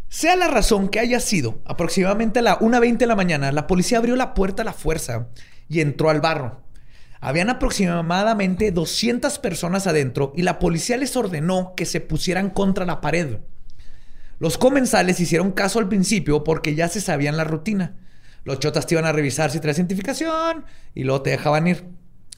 Sea 0.08 0.36
la 0.36 0.46
razón 0.48 0.88
que 0.88 1.00
haya 1.00 1.18
sido, 1.18 1.58
aproximadamente 1.64 2.38
a 2.38 2.42
la 2.42 2.58
1.20 2.60 2.98
de 2.98 3.06
la 3.06 3.16
mañana, 3.16 3.50
la 3.50 3.66
policía 3.66 3.98
abrió 3.98 4.14
la 4.14 4.32
puerta 4.34 4.62
a 4.62 4.64
la 4.64 4.72
fuerza 4.72 5.26
y 5.68 5.80
entró 5.80 6.08
al 6.10 6.20
barro. 6.20 6.60
Habían 7.24 7.48
aproximadamente 7.48 8.70
200 8.70 9.38
personas 9.38 9.86
adentro 9.86 10.32
y 10.36 10.42
la 10.42 10.58
policía 10.58 10.96
les 10.96 11.16
ordenó 11.16 11.74
que 11.74 11.86
se 11.86 12.00
pusieran 12.00 12.50
contra 12.50 12.84
la 12.84 13.00
pared. 13.00 13.38
Los 14.38 14.58
comensales 14.58 15.20
hicieron 15.20 15.52
caso 15.52 15.78
al 15.78 15.88
principio 15.88 16.44
porque 16.44 16.74
ya 16.74 16.88
se 16.88 17.00
sabían 17.00 17.36
la 17.36 17.44
rutina. 17.44 17.94
Los 18.44 18.58
chotas 18.58 18.86
te 18.86 18.94
iban 18.94 19.06
a 19.06 19.12
revisar 19.12 19.50
si 19.50 19.58
traes 19.58 19.78
identificación 19.78 20.66
y 20.94 21.04
luego 21.04 21.22
te 21.22 21.30
dejaban 21.30 21.66
ir. 21.66 21.84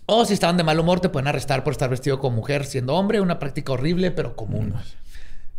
O 0.07 0.24
si 0.24 0.34
estaban 0.34 0.57
de 0.57 0.62
mal 0.62 0.78
humor, 0.78 1.01
te 1.01 1.09
pueden 1.09 1.26
arrestar 1.26 1.64
por 1.64 1.72
estar 1.72 1.91
vestido 1.91 2.20
como 2.20 2.37
mujer 2.37 2.64
siendo 2.64 2.95
hombre, 2.95 3.20
una 3.20 3.41
práctica 3.41 3.72
horrible 3.72 4.12
pero 4.12 4.37
común. 4.37 4.72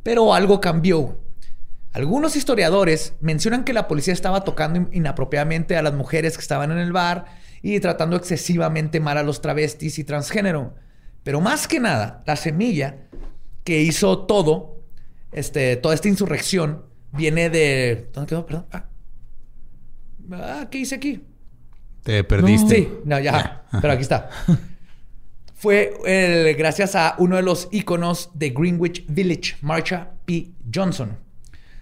Pero 0.04 0.34
algo 0.34 0.62
cambió. 0.62 1.20
Algunos 1.92 2.38
historiadores 2.38 3.14
mencionan 3.20 3.66
que 3.66 3.74
la 3.74 3.90
policía 3.90 4.14
estaba 4.14 4.46
tocando 4.46 4.80
in- 4.80 4.90
inapropiadamente 4.94 5.76
a 5.76 5.82
las 5.82 5.94
mujeres 5.94 6.38
que 6.38 6.42
estaban 6.42 6.72
en 6.72 6.78
el 6.78 6.94
bar 6.94 7.26
y 7.76 7.80
tratando 7.80 8.16
excesivamente 8.16 9.00
mal 9.00 9.18
a 9.18 9.24
los 9.24 9.42
travestis 9.42 10.00
y 10.00 10.04
transgénero. 10.04 10.76
Pero 11.24 11.42
más 11.42 11.68
que 11.68 11.80
nada, 11.80 12.24
la 12.26 12.36
semilla 12.36 13.08
que 13.64 13.82
hizo 13.82 14.26
todo, 14.26 14.84
este, 15.32 15.76
toda 15.76 15.94
esta 15.96 16.08
insurrección, 16.08 16.86
viene 17.12 17.50
de... 17.50 18.10
¿Dónde 18.14 18.30
quedó? 18.30 18.46
Perdón. 18.46 18.66
Ah, 18.72 18.86
Ah, 20.32 20.68
¿qué 20.70 20.80
hice 20.80 20.96
aquí? 20.96 21.22
Te 22.04 22.24
perdiste. 22.24 22.76
Sí, 22.76 22.90
no, 23.06 23.20
ya. 23.20 23.64
Pero 23.82 23.94
aquí 23.94 24.02
está. 24.02 24.30
Fue 25.56 26.56
gracias 26.58 26.96
a 26.96 27.16
uno 27.18 27.36
de 27.36 27.42
los 27.42 27.68
íconos 27.72 28.30
de 28.36 28.52
Greenwich 28.52 29.06
Village, 29.08 29.56
Marsha 29.62 30.12
P. 30.26 30.52
Johnson, 30.74 31.18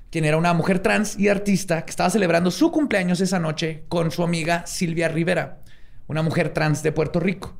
quien 0.10 0.24
era 0.24 0.38
una 0.38 0.54
mujer 0.54 0.80
trans 0.80 1.20
y 1.20 1.28
artista 1.28 1.84
que 1.84 1.90
estaba 1.90 2.10
celebrando 2.10 2.52
su 2.52 2.72
cumpleaños 2.72 3.20
esa 3.20 3.38
noche 3.38 3.84
con 3.90 4.12
su 4.12 4.24
amiga 4.24 4.66
Silvia 4.66 5.10
Rivera, 5.10 5.62
una 6.08 6.22
mujer 6.22 6.49
trans 6.49 6.84
de 6.84 6.91
Puerto 6.91 7.20
Rico. 7.20 7.58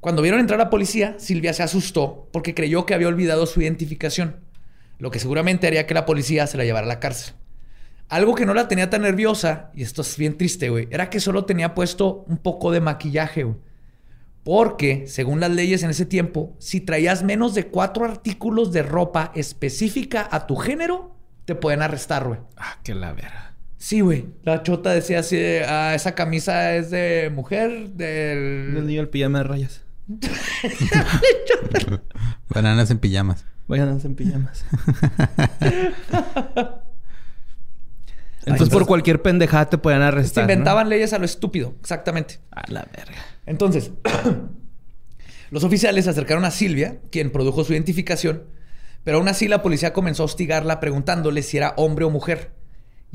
Cuando 0.00 0.22
vieron 0.22 0.40
entrar 0.40 0.60
a 0.60 0.64
la 0.64 0.70
policía, 0.70 1.16
Silvia 1.18 1.52
se 1.52 1.62
asustó 1.62 2.28
porque 2.32 2.54
creyó 2.54 2.86
que 2.86 2.94
había 2.94 3.08
olvidado 3.08 3.46
su 3.46 3.60
identificación, 3.60 4.40
lo 4.98 5.10
que 5.10 5.18
seguramente 5.18 5.66
haría 5.66 5.86
que 5.86 5.94
la 5.94 6.06
policía 6.06 6.46
se 6.46 6.56
la 6.56 6.64
llevara 6.64 6.86
a 6.86 6.88
la 6.88 7.00
cárcel. 7.00 7.34
Algo 8.08 8.34
que 8.34 8.46
no 8.46 8.54
la 8.54 8.68
tenía 8.68 8.88
tan 8.88 9.02
nerviosa, 9.02 9.70
y 9.74 9.82
esto 9.82 10.02
es 10.02 10.16
bien 10.16 10.38
triste, 10.38 10.70
güey, 10.70 10.86
era 10.90 11.10
que 11.10 11.18
solo 11.18 11.44
tenía 11.44 11.74
puesto 11.74 12.24
un 12.28 12.38
poco 12.38 12.70
de 12.70 12.80
maquillaje, 12.80 13.42
güey. 13.42 13.56
Porque, 14.44 15.08
según 15.08 15.40
las 15.40 15.50
leyes 15.50 15.82
en 15.82 15.90
ese 15.90 16.06
tiempo, 16.06 16.54
si 16.60 16.80
traías 16.80 17.24
menos 17.24 17.52
de 17.54 17.66
cuatro 17.66 18.04
artículos 18.04 18.72
de 18.72 18.84
ropa 18.84 19.32
específica 19.34 20.28
a 20.30 20.46
tu 20.46 20.54
género, 20.54 21.16
te 21.46 21.56
pueden 21.56 21.82
arrestar, 21.82 22.28
güey. 22.28 22.38
Ah, 22.56 22.78
qué 22.84 22.94
la 22.94 23.12
verga. 23.12 23.45
Sí, 23.78 24.00
güey. 24.00 24.26
La 24.42 24.62
chota 24.62 24.90
decía 24.90 25.20
así, 25.20 25.36
de, 25.36 25.64
ah, 25.64 25.94
esa 25.94 26.14
camisa 26.14 26.74
es 26.74 26.90
de 26.90 27.30
mujer, 27.34 27.70
El 27.70 27.96
del... 27.96 28.86
niño 28.86 29.00
el 29.00 29.08
pijama 29.08 29.38
de 29.38 29.44
rayas. 29.44 29.82
Bananas 32.48 32.90
en 32.90 32.98
pijamas. 32.98 33.44
Vayan 33.68 34.00
en 34.02 34.14
pijamas. 34.14 34.64
Entonces, 38.46 38.68
por 38.72 38.86
cualquier 38.86 39.22
pendejada 39.22 39.68
te 39.68 39.78
pueden 39.78 40.00
Se 40.02 40.06
arrestar. 40.06 40.46
¿no? 40.46 40.52
inventaban 40.52 40.88
leyes 40.88 41.12
a 41.12 41.18
lo 41.18 41.24
estúpido, 41.24 41.74
exactamente. 41.80 42.38
A 42.52 42.62
la 42.70 42.86
verga. 42.96 43.16
Entonces, 43.44 43.90
los 45.50 45.64
oficiales 45.64 46.04
se 46.04 46.10
acercaron 46.12 46.44
a 46.44 46.52
Silvia, 46.52 47.00
quien 47.10 47.32
produjo 47.32 47.64
su 47.64 47.72
identificación, 47.72 48.44
pero 49.02 49.18
aún 49.18 49.26
así 49.26 49.48
la 49.48 49.62
policía 49.62 49.92
comenzó 49.92 50.22
a 50.22 50.26
hostigarla 50.26 50.78
preguntándole 50.78 51.42
si 51.42 51.56
era 51.56 51.74
hombre 51.76 52.04
o 52.04 52.10
mujer. 52.10 52.52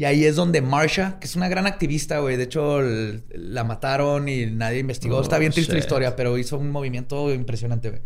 Y 0.02 0.06
ahí 0.06 0.26
es 0.26 0.36
donde 0.36 0.64
Marsha, 0.64 1.20
que 1.20 1.28
es 1.28 1.36
una 1.36 1.48
gran 1.48 1.68
activista, 1.68 2.18
güey, 2.22 2.36
de 2.36 2.46
hecho 2.46 2.82
la 2.82 3.64
mataron 3.64 4.28
y 4.30 4.48
nadie 4.48 4.80
investigó. 4.80 5.18
Oh, 5.18 5.22
Está 5.22 5.38
bien 5.38 5.52
triste 5.52 5.74
la 5.74 5.78
historia, 5.78 6.16
pero 6.16 6.40
hizo 6.40 6.58
un 6.58 6.72
movimiento 6.72 7.32
impresionante, 7.32 7.92
güey. 7.92 8.02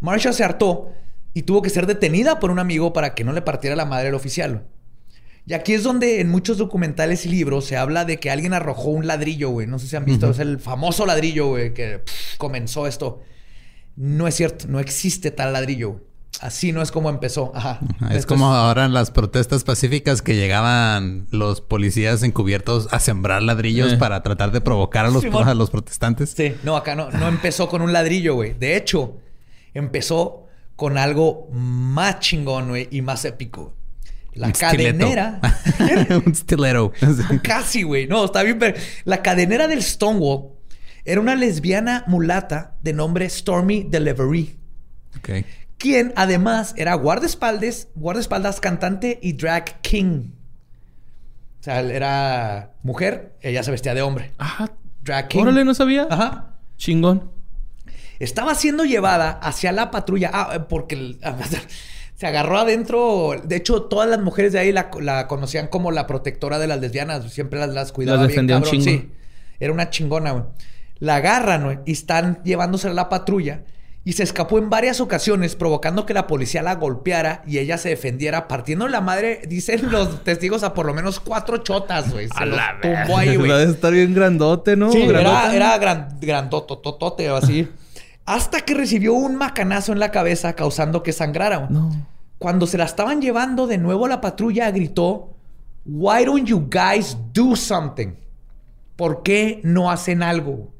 Marsha 0.00 0.32
se 0.32 0.42
hartó 0.42 0.90
y 1.34 1.42
tuvo 1.42 1.62
que 1.62 1.70
ser 1.70 1.86
detenida 1.86 2.40
por 2.40 2.50
un 2.50 2.58
amigo 2.58 2.92
para 2.92 3.14
que 3.14 3.22
no 3.22 3.32
le 3.32 3.40
partiera 3.40 3.76
la 3.76 3.84
madre 3.84 4.08
al 4.08 4.14
oficial. 4.14 4.66
Y 5.46 5.54
aquí 5.54 5.74
es 5.74 5.84
donde 5.84 6.20
en 6.20 6.28
muchos 6.28 6.58
documentales 6.58 7.24
y 7.24 7.28
libros 7.28 7.66
se 7.66 7.76
habla 7.76 8.04
de 8.04 8.18
que 8.18 8.32
alguien 8.32 8.52
arrojó 8.52 8.90
un 8.90 9.06
ladrillo, 9.06 9.50
güey. 9.50 9.68
No 9.68 9.78
sé 9.78 9.86
si 9.86 9.94
han 9.94 10.06
visto, 10.06 10.28
es 10.28 10.40
el 10.40 10.58
famoso 10.58 11.06
ladrillo, 11.06 11.50
güey, 11.50 11.72
que 11.72 12.00
pff, 12.00 12.36
comenzó 12.36 12.88
esto. 12.88 13.20
No 13.94 14.26
es 14.26 14.34
cierto, 14.34 14.66
no 14.66 14.80
existe 14.80 15.30
tal 15.30 15.52
ladrillo. 15.52 16.00
Así 16.40 16.72
no 16.72 16.82
es 16.82 16.92
como 16.92 17.10
empezó. 17.10 17.50
Ajá. 17.54 17.80
Es 18.10 18.24
como 18.26 18.54
ahora 18.54 18.84
en 18.84 18.92
las 18.94 19.10
protestas 19.10 19.64
pacíficas 19.64 20.22
que 20.22 20.36
llegaban 20.36 21.26
los 21.30 21.60
policías 21.60 22.22
encubiertos 22.22 22.88
a 22.92 23.00
sembrar 23.00 23.42
ladrillos 23.42 23.94
Eh. 23.94 23.96
para 23.96 24.22
tratar 24.22 24.52
de 24.52 24.60
provocar 24.60 25.04
a 25.06 25.10
los, 25.10 25.22
Simón. 25.22 25.48
a 25.48 25.54
los 25.54 25.70
protestantes. 25.70 26.30
Sí, 26.36 26.54
no, 26.62 26.76
acá 26.76 26.94
no, 26.94 27.10
no 27.10 27.26
empezó 27.28 27.68
con 27.68 27.82
un 27.82 27.92
ladrillo, 27.92 28.34
güey. 28.34 28.54
De 28.54 28.76
hecho, 28.76 29.16
empezó 29.74 30.46
con 30.76 30.96
algo 30.96 31.48
más 31.52 32.20
chingón, 32.20 32.68
güey, 32.68 32.86
y 32.90 33.02
más 33.02 33.24
épico. 33.24 33.74
La 34.34 34.46
Un 34.46 34.52
cadenera. 34.52 35.40
Un 36.24 36.34
stiletto. 36.34 36.92
Casi, 37.42 37.82
güey. 37.82 38.06
No, 38.06 38.24
está 38.26 38.44
bien. 38.44 38.58
pero 38.60 38.78
La 39.04 39.20
cadenera 39.22 39.66
del 39.66 39.82
Stonewall 39.82 40.50
era 41.04 41.20
una 41.20 41.34
lesbiana 41.34 42.04
mulata 42.06 42.76
de 42.82 42.92
nombre 42.92 43.28
Stormy 43.28 43.86
Delivery, 43.88 44.56
ok. 45.18 45.30
Quien 45.78 46.12
además 46.16 46.74
era 46.76 46.94
guardaespaldas, 46.94 47.88
guardaespaldas, 47.94 48.60
cantante 48.60 49.18
y 49.22 49.32
drag 49.34 49.80
king. 49.80 50.32
O 51.60 51.62
sea, 51.62 51.80
era 51.80 52.72
mujer, 52.82 53.34
ella 53.40 53.62
se 53.62 53.70
vestía 53.70 53.94
de 53.94 54.02
hombre. 54.02 54.32
Ajá. 54.38 54.70
Drag 55.02 55.28
king. 55.28 55.40
Órale, 55.40 55.64
no 55.64 55.74
sabía. 55.74 56.06
Ajá. 56.10 56.56
Chingón. 56.76 57.30
estaba 58.20 58.54
siendo 58.54 58.84
llevada 58.84 59.30
hacia 59.42 59.72
la 59.72 59.90
patrulla. 59.90 60.30
Ah, 60.32 60.66
porque 60.68 60.94
el- 60.94 61.18
se 62.16 62.26
agarró 62.26 62.58
adentro. 62.58 63.34
De 63.44 63.56
hecho, 63.56 63.82
todas 63.82 64.08
las 64.08 64.20
mujeres 64.20 64.52
de 64.52 64.58
ahí 64.60 64.72
la, 64.72 64.90
la 65.00 65.26
conocían 65.26 65.68
como 65.68 65.90
la 65.90 66.06
protectora 66.06 66.58
de 66.58 66.66
las 66.68 66.80
lesbianas. 66.80 67.32
Siempre 67.32 67.58
las, 67.60 67.70
las 67.70 67.92
cuidaba 67.92 68.18
Las 68.18 68.28
bien, 68.28 68.46
defendía 68.46 68.56
un 68.56 68.62
cabrón. 68.62 68.80
chingo. 68.82 69.00
Sí. 69.02 69.10
Era 69.60 69.72
una 69.72 69.90
chingona, 69.90 70.30
güey. 70.32 70.44
La 71.00 71.16
agarran, 71.16 71.64
güey, 71.64 71.78
y 71.86 71.92
están 71.92 72.42
llevándose 72.44 72.88
a 72.88 72.92
la 72.92 73.08
patrulla. 73.08 73.62
Y 74.08 74.14
se 74.14 74.22
escapó 74.22 74.56
en 74.56 74.70
varias 74.70 75.02
ocasiones, 75.02 75.54
provocando 75.54 76.06
que 76.06 76.14
la 76.14 76.26
policía 76.26 76.62
la 76.62 76.76
golpeara 76.76 77.42
y 77.46 77.58
ella 77.58 77.76
se 77.76 77.90
defendiera, 77.90 78.48
partiendo 78.48 78.88
la 78.88 79.02
madre, 79.02 79.42
dicen 79.46 79.92
los 79.92 80.24
testigos, 80.24 80.62
a 80.62 80.72
por 80.72 80.86
lo 80.86 80.94
menos 80.94 81.20
cuatro 81.20 81.58
chotas, 81.58 82.10
güey. 82.10 82.26
Se 82.30 82.46
los 82.46 82.58
tumbó 82.80 83.18
ahí, 83.18 83.36
güey. 83.36 83.50
A 83.52 83.60
estar 83.64 83.92
bien 83.92 84.14
grandote, 84.14 84.76
¿no? 84.76 84.90
Sí, 84.90 85.06
Grandota. 85.06 85.54
era, 85.54 85.76
era 85.76 85.78
gran, 86.22 86.48
o 86.50 87.36
así. 87.36 87.68
Hasta 88.24 88.62
que 88.62 88.72
recibió 88.72 89.12
un 89.12 89.36
macanazo 89.36 89.92
en 89.92 89.98
la 89.98 90.10
cabeza, 90.10 90.54
causando 90.54 91.02
que 91.02 91.12
sangrara. 91.12 91.66
No. 91.68 91.90
Cuando 92.38 92.66
se 92.66 92.78
la 92.78 92.84
estaban 92.84 93.20
llevando 93.20 93.66
de 93.66 93.76
nuevo 93.76 94.06
a 94.06 94.08
la 94.08 94.22
patrulla, 94.22 94.70
gritó: 94.70 95.34
Why 95.84 96.24
don't 96.24 96.48
you 96.48 96.66
guys 96.70 97.14
do 97.34 97.54
something? 97.54 98.14
¿Por 98.96 99.22
qué 99.22 99.60
no 99.64 99.90
hacen 99.90 100.22
algo? 100.22 100.72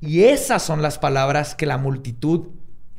Y 0.00 0.24
esas 0.24 0.62
son 0.62 0.80
las 0.80 0.98
palabras 0.98 1.54
que 1.54 1.66
la 1.66 1.76
multitud 1.76 2.46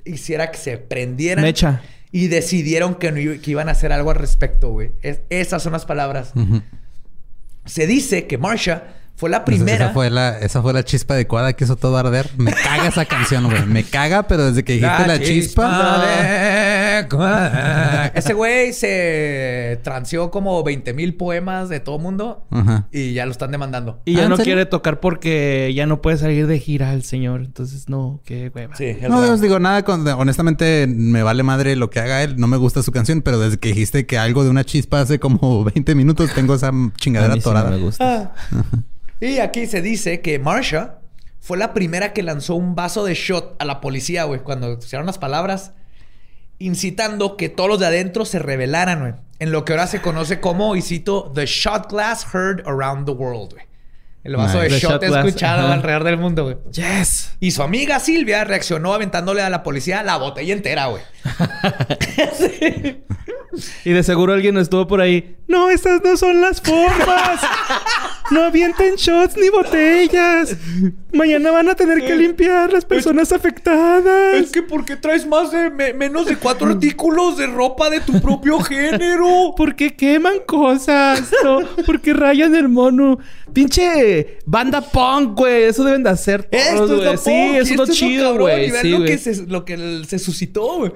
hiciera 0.05 0.51
que 0.51 0.57
se 0.57 0.77
prendieran. 0.77 1.43
Mecha. 1.43 1.81
Y 2.11 2.27
decidieron 2.27 2.95
que, 2.95 3.11
no 3.11 3.41
que 3.41 3.51
iban 3.51 3.69
a 3.69 3.71
hacer 3.71 3.91
algo 3.91 4.11
al 4.11 4.17
respecto, 4.17 4.69
güey. 4.71 4.91
Es- 5.01 5.21
esas 5.29 5.63
son 5.63 5.73
las 5.73 5.85
palabras. 5.85 6.31
Se 7.65 7.87
dice 7.87 8.27
que 8.27 8.37
Marsha 8.37 8.83
fue 9.15 9.29
la 9.29 9.45
primera. 9.45 9.85
Esa 9.85 9.93
fue 9.93 10.09
la, 10.09 10.39
esa 10.39 10.61
fue 10.61 10.73
la 10.73 10.83
chispa 10.83 11.13
adecuada 11.13 11.53
que 11.53 11.63
hizo 11.63 11.75
todo 11.75 11.95
arder. 11.97 12.29
Me 12.37 12.51
caga 12.51 12.87
esa 12.87 13.05
canción, 13.05 13.45
güey. 13.45 13.65
Me 13.65 13.83
caga, 13.83 14.23
pero 14.23 14.45
desde 14.45 14.63
que 14.63 14.73
dijiste 14.73 15.07
la, 15.07 15.19
chispa. 15.19 16.01
adecuada. 16.95 18.07
Ese 18.15 18.33
güey 18.33 18.73
se 18.73 19.79
transió 19.83 20.31
como 20.31 20.61
20 20.63 20.93
mil 20.93 21.15
poemas 21.15 21.69
de 21.69 21.79
todo 21.79 21.99
mundo 21.99 22.45
Ajá. 22.51 22.87
y 22.91 23.13
ya 23.13 23.25
lo 23.25 23.31
están 23.31 23.51
demandando. 23.51 24.01
Y 24.05 24.15
Ah, 24.15 24.17
ya 24.17 24.23
¿en 24.23 24.29
no 24.29 24.37
serio? 24.37 24.53
quiere 24.55 24.65
tocar 24.65 24.99
porque 24.99 25.71
ya 25.75 25.85
no 25.85 26.01
puede 26.01 26.17
salir 26.17 26.47
de 26.47 26.59
gira 26.59 26.93
el 26.93 27.03
señor. 27.03 27.41
Entonces, 27.41 27.89
no, 27.89 28.21
qué 28.25 28.51
hueva. 28.53 28.75
Sí, 28.75 28.97
No, 29.09 29.19
os 29.19 29.41
digo 29.41 29.59
nada. 29.59 29.83
Con, 29.83 30.07
honestamente, 30.07 30.85
me 30.87 31.23
vale 31.23 31.43
madre 31.43 31.75
lo 31.75 31.89
que 31.89 31.99
haga 31.99 32.23
él. 32.23 32.35
No 32.37 32.47
me 32.47 32.57
gusta 32.57 32.83
su 32.83 32.91
canción, 32.91 33.21
pero 33.21 33.39
desde 33.39 33.57
que 33.57 33.69
dijiste 33.69 34.05
que 34.05 34.17
algo 34.17 34.43
de 34.43 34.49
una 34.49 34.63
chispa 34.63 35.01
hace 35.01 35.19
como 35.19 35.63
20 35.63 35.95
minutos, 35.95 36.31
tengo 36.33 36.55
esa 36.55 36.69
A 36.69 36.73
chingadera 36.97 37.35
mí 37.35 37.41
sí 37.41 37.45
no 37.49 37.51
atorada. 37.51 37.69
me 37.75 37.81
gusta. 37.83 38.33
Ah. 38.51 38.61
Y 39.19 39.39
aquí 39.39 39.67
se 39.67 39.81
dice 39.81 40.21
que 40.21 40.39
Marsha 40.39 40.99
fue 41.39 41.57
la 41.57 41.73
primera 41.73 42.13
que 42.13 42.23
lanzó 42.23 42.55
un 42.55 42.75
vaso 42.75 43.03
de 43.05 43.13
shot 43.13 43.55
a 43.59 43.65
la 43.65 43.81
policía, 43.81 44.23
güey, 44.25 44.41
cuando 44.41 44.73
hicieron 44.73 45.05
las 45.05 45.17
palabras, 45.17 45.71
incitando 46.59 47.35
que 47.37 47.49
todos 47.49 47.69
los 47.69 47.79
de 47.79 47.87
adentro 47.87 48.25
se 48.25 48.39
rebelaran, 48.39 48.99
güey. 48.99 49.13
En 49.39 49.51
lo 49.51 49.65
que 49.65 49.73
ahora 49.73 49.87
se 49.87 50.01
conoce 50.01 50.39
como, 50.39 50.75
y 50.75 50.81
cito, 50.81 51.31
The 51.35 51.45
Shot 51.45 51.89
Glass 51.89 52.25
Heard 52.33 52.65
Around 52.65 53.05
the 53.05 53.11
World, 53.11 53.53
güey. 53.53 53.65
El 54.23 54.37
vaso 54.37 54.61
Nice. 54.61 54.75
de 54.75 54.79
shot, 54.79 55.03
shot 55.03 55.03
escuchado 55.03 55.63
ajá. 55.65 55.73
alrededor 55.73 56.03
del 56.05 56.17
mundo, 56.17 56.43
güey. 56.45 56.55
Yes. 56.71 57.33
Y 57.41 57.51
su 57.51 57.61
amiga 57.61 57.99
Silvia 57.99 58.45
reaccionó 58.45 58.93
aventándole 58.93 59.41
a 59.41 59.49
la 59.49 59.63
policía 59.63 60.01
la 60.01 60.15
botella 60.15 60.53
entera, 60.53 60.85
güey. 60.85 61.03
Y 63.85 63.91
de 63.91 64.01
seguro 64.01 64.33
alguien 64.33 64.57
estuvo 64.57 64.87
por 64.87 64.99
ahí. 64.99 65.37
No, 65.47 65.69
estas 65.69 66.01
no 66.03 66.17
son 66.17 66.41
las 66.41 66.59
formas. 66.59 67.39
No 68.31 68.43
avienten 68.45 68.95
shots 68.95 69.35
ni 69.37 69.49
botellas. 69.49 70.55
Mañana 71.11 71.51
van 71.51 71.69
a 71.69 71.75
tener 71.75 71.99
que 72.05 72.15
limpiar 72.15 72.71
las 72.71 72.85
personas 72.85 73.31
afectadas. 73.31 74.35
Es 74.35 74.51
que 74.51 74.61
¿por 74.63 74.85
qué 74.85 74.95
traes 74.95 75.25
más 75.27 75.51
de 75.51 75.69
me- 75.69 75.93
menos 75.93 76.25
de 76.25 76.37
cuatro 76.37 76.67
artículos 76.69 77.37
de 77.37 77.47
ropa 77.47 77.89
de 77.89 77.99
tu 77.99 78.19
propio 78.21 78.59
género? 78.61 79.53
¿Por 79.55 79.75
qué 79.75 79.95
queman 79.95 80.39
cosas? 80.47 81.21
No, 81.43 81.59
¿Por 81.85 81.99
qué 82.01 82.13
rayan 82.13 82.55
el 82.55 82.69
mono? 82.69 83.19
Pinche 83.51 84.39
banda 84.45 84.81
punk, 84.81 85.37
güey. 85.37 85.63
Eso 85.63 85.83
deben 85.83 86.03
de 86.03 86.09
hacer 86.09 86.43
todos, 86.45 86.63
Esto 86.63 87.11
es 87.13 87.19
Sí, 87.21 87.29
punk, 87.29 87.55
eso 87.55 87.71
es 87.73 87.77
lo 87.77 87.83
esto 87.83 87.95
chido, 87.95 88.37
güey. 88.37 88.71
Sí, 88.71 88.89
lo, 88.89 89.03
que 89.05 89.17
se, 89.17 89.35
lo 89.47 89.65
que 89.65 90.01
se 90.07 90.17
suscitó, 90.17 90.77
güey. 90.77 90.91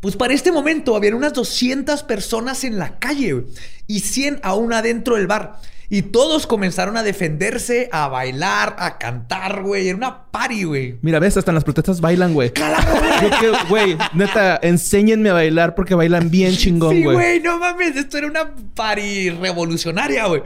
Pues 0.00 0.14
para 0.16 0.34
este 0.34 0.52
momento 0.52 0.94
habían 0.94 1.14
unas 1.14 1.32
200 1.32 2.02
personas 2.04 2.62
en 2.64 2.78
la 2.78 2.98
calle 2.98 3.44
y 3.86 4.00
100 4.00 4.40
aún 4.42 4.72
adentro 4.72 5.16
del 5.16 5.26
bar. 5.26 5.60
Y 5.90 6.02
todos 6.02 6.46
comenzaron 6.46 6.98
a 6.98 7.02
defenderse, 7.02 7.88
a 7.92 8.08
bailar, 8.08 8.76
a 8.78 8.98
cantar, 8.98 9.62
güey. 9.62 9.88
Era 9.88 9.96
una 9.96 10.30
party, 10.30 10.64
güey. 10.64 10.98
Mira, 11.00 11.18
ves, 11.18 11.38
hasta 11.38 11.50
en 11.50 11.54
las 11.54 11.64
protestas 11.64 12.00
bailan, 12.02 12.34
güey. 12.34 12.50
Claro, 12.50 12.76
güey. 13.70 13.96
Neta, 14.12 14.58
enséñenme 14.62 15.30
a 15.30 15.34
bailar 15.34 15.74
porque 15.74 15.94
bailan 15.94 16.30
bien 16.30 16.54
chingón, 16.54 16.94
Sí, 16.94 17.04
güey. 17.04 17.16
güey, 17.16 17.40
no 17.40 17.58
mames, 17.58 17.96
esto 17.96 18.18
era 18.18 18.26
una 18.26 18.54
party 18.74 19.30
revolucionaria, 19.30 20.26
güey. 20.26 20.42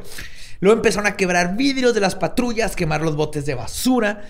Luego 0.60 0.76
empezaron 0.76 1.08
a 1.08 1.16
quebrar 1.16 1.56
vidrios 1.56 1.92
de 1.92 2.00
las 2.00 2.14
patrullas, 2.14 2.76
quemar 2.76 3.00
los 3.02 3.16
botes 3.16 3.44
de 3.44 3.54
basura 3.54 4.22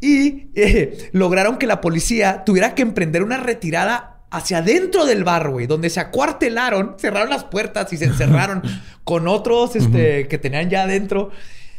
y 0.00 0.46
eh, 0.54 1.10
lograron 1.12 1.58
que 1.58 1.66
la 1.66 1.82
policía 1.82 2.44
tuviera 2.44 2.74
que 2.74 2.80
emprender 2.82 3.22
una 3.22 3.36
retirada 3.36 4.13
hacia 4.34 4.58
adentro 4.58 5.06
del 5.06 5.22
bar, 5.22 5.48
güey, 5.50 5.66
donde 5.66 5.88
se 5.90 6.00
acuartelaron, 6.00 6.96
cerraron 6.98 7.30
las 7.30 7.44
puertas 7.44 7.92
y 7.92 7.96
se 7.96 8.06
encerraron 8.06 8.62
con 9.04 9.28
otros 9.28 9.76
este, 9.76 10.26
que 10.26 10.38
tenían 10.38 10.68
ya 10.70 10.82
adentro 10.82 11.30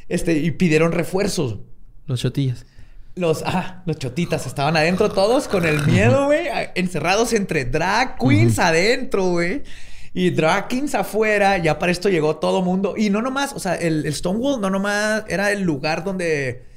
este, 0.07 0.37
y 0.37 0.51
pidieron 0.51 0.93
refuerzos. 0.93 1.57
Los 2.05 2.21
chotillas. 2.21 2.65
Los, 3.15 3.43
ah, 3.45 3.83
los 3.85 3.97
chotitas 3.97 4.45
estaban 4.45 4.77
adentro 4.77 5.11
todos 5.11 5.47
con 5.47 5.65
el 5.65 5.85
miedo, 5.85 6.25
güey. 6.27 6.47
Encerrados 6.75 7.33
entre 7.33 7.65
drag 7.65 8.17
queens 8.17 8.57
adentro, 8.59 9.25
güey. 9.25 9.63
Y 10.13 10.29
drag 10.29 10.69
queens 10.69 10.95
afuera. 10.95 11.57
Ya 11.57 11.77
para 11.77 11.91
esto 11.91 12.09
llegó 12.09 12.37
todo 12.37 12.61
mundo. 12.61 12.95
Y 12.95 13.09
no 13.09 13.21
nomás, 13.21 13.53
o 13.53 13.59
sea, 13.59 13.75
el, 13.75 14.05
el 14.05 14.13
Stonewall 14.13 14.61
no 14.61 14.69
nomás 14.69 15.23
era 15.27 15.51
el 15.51 15.61
lugar 15.61 16.03
donde... 16.03 16.73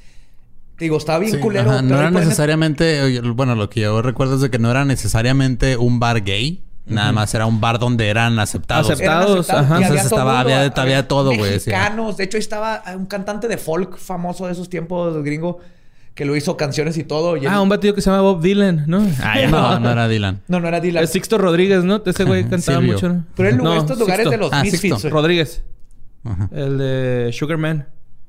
Digo, 0.78 0.96
estaba 0.96 1.18
bien 1.18 1.32
Sí, 1.32 1.38
culero. 1.40 1.70
ajá, 1.70 1.82
No 1.82 1.98
era 1.98 2.10
necesariamente, 2.10 3.20
bueno, 3.32 3.54
lo 3.54 3.68
que 3.68 3.80
yo 3.80 4.00
recuerdo 4.02 4.36
es 4.36 4.40
de 4.42 4.50
que 4.50 4.58
no 4.58 4.70
era 4.70 4.84
necesariamente 4.84 5.76
un 5.76 5.98
bar 6.00 6.22
gay. 6.22 6.62
Nada 6.86 7.12
más 7.12 7.34
era 7.34 7.44
un 7.44 7.60
bar 7.60 7.78
donde 7.78 8.08
eran 8.08 8.38
aceptados. 8.38 8.88
Aceptados. 8.90 9.24
eran 9.26 9.40
Aceptados, 9.40 9.40
aceptados. 9.40 9.64
ajá. 9.66 9.76
Entonces 9.82 10.04
estaba- 10.06 10.42
mundo, 10.44 10.80
había 10.80 11.06
todo, 11.08 11.34
güey. 11.36 11.50
Mexicanos. 11.52 12.16
De 12.16 12.24
hecho, 12.24 12.38
ahí 12.38 12.40
estaba 12.40 12.82
un 12.96 13.04
cantante 13.04 13.46
de 13.46 13.58
folk 13.58 13.98
famoso 13.98 14.46
de 14.46 14.52
esos 14.52 14.70
tiempos, 14.70 15.22
gringo, 15.22 15.58
que 16.14 16.24
lo 16.24 16.34
hizo 16.34 16.56
canciones 16.56 16.96
y 16.96 17.04
todo. 17.04 17.36
y 17.36 17.40
él- 17.40 17.48
Ah, 17.48 17.60
un 17.60 17.68
batido 17.68 17.94
que 17.94 18.00
se 18.00 18.08
llama 18.08 18.22
Bob 18.22 18.40
Dylan, 18.40 18.84
¿no? 18.86 19.06
Ah, 19.22 19.38
ya 19.38 19.48
no, 19.48 19.78
no 19.80 19.90
era 19.90 20.08
Dylan. 20.08 20.40
No, 20.48 20.60
no 20.60 20.68
era 20.68 20.80
Dylan. 20.80 21.04
Es 21.04 21.10
Sixto 21.10 21.36
Rodríguez, 21.36 21.84
¿no? 21.84 22.00
Ese 22.06 22.24
güey 22.24 22.44
cantaba 22.48 22.78
Silvio. 22.78 22.94
mucho. 22.94 23.08
¿no? 23.10 23.24
Pero 23.36 23.48
el 23.50 23.56
lugar, 23.56 23.74
No, 23.74 23.80
estos 23.82 23.98
lugares 23.98 24.20
Sixto. 24.24 24.30
de 24.30 24.36
los 24.38 24.52
Ah, 24.52 24.62
Misfits. 24.62 24.80
Sixto. 24.80 25.00
güey. 25.02 25.12
Rodríguez. 25.12 25.64
Ajá. 26.24 26.48
El 26.52 26.78
de 26.78 27.30
Sugarman. 27.34 27.86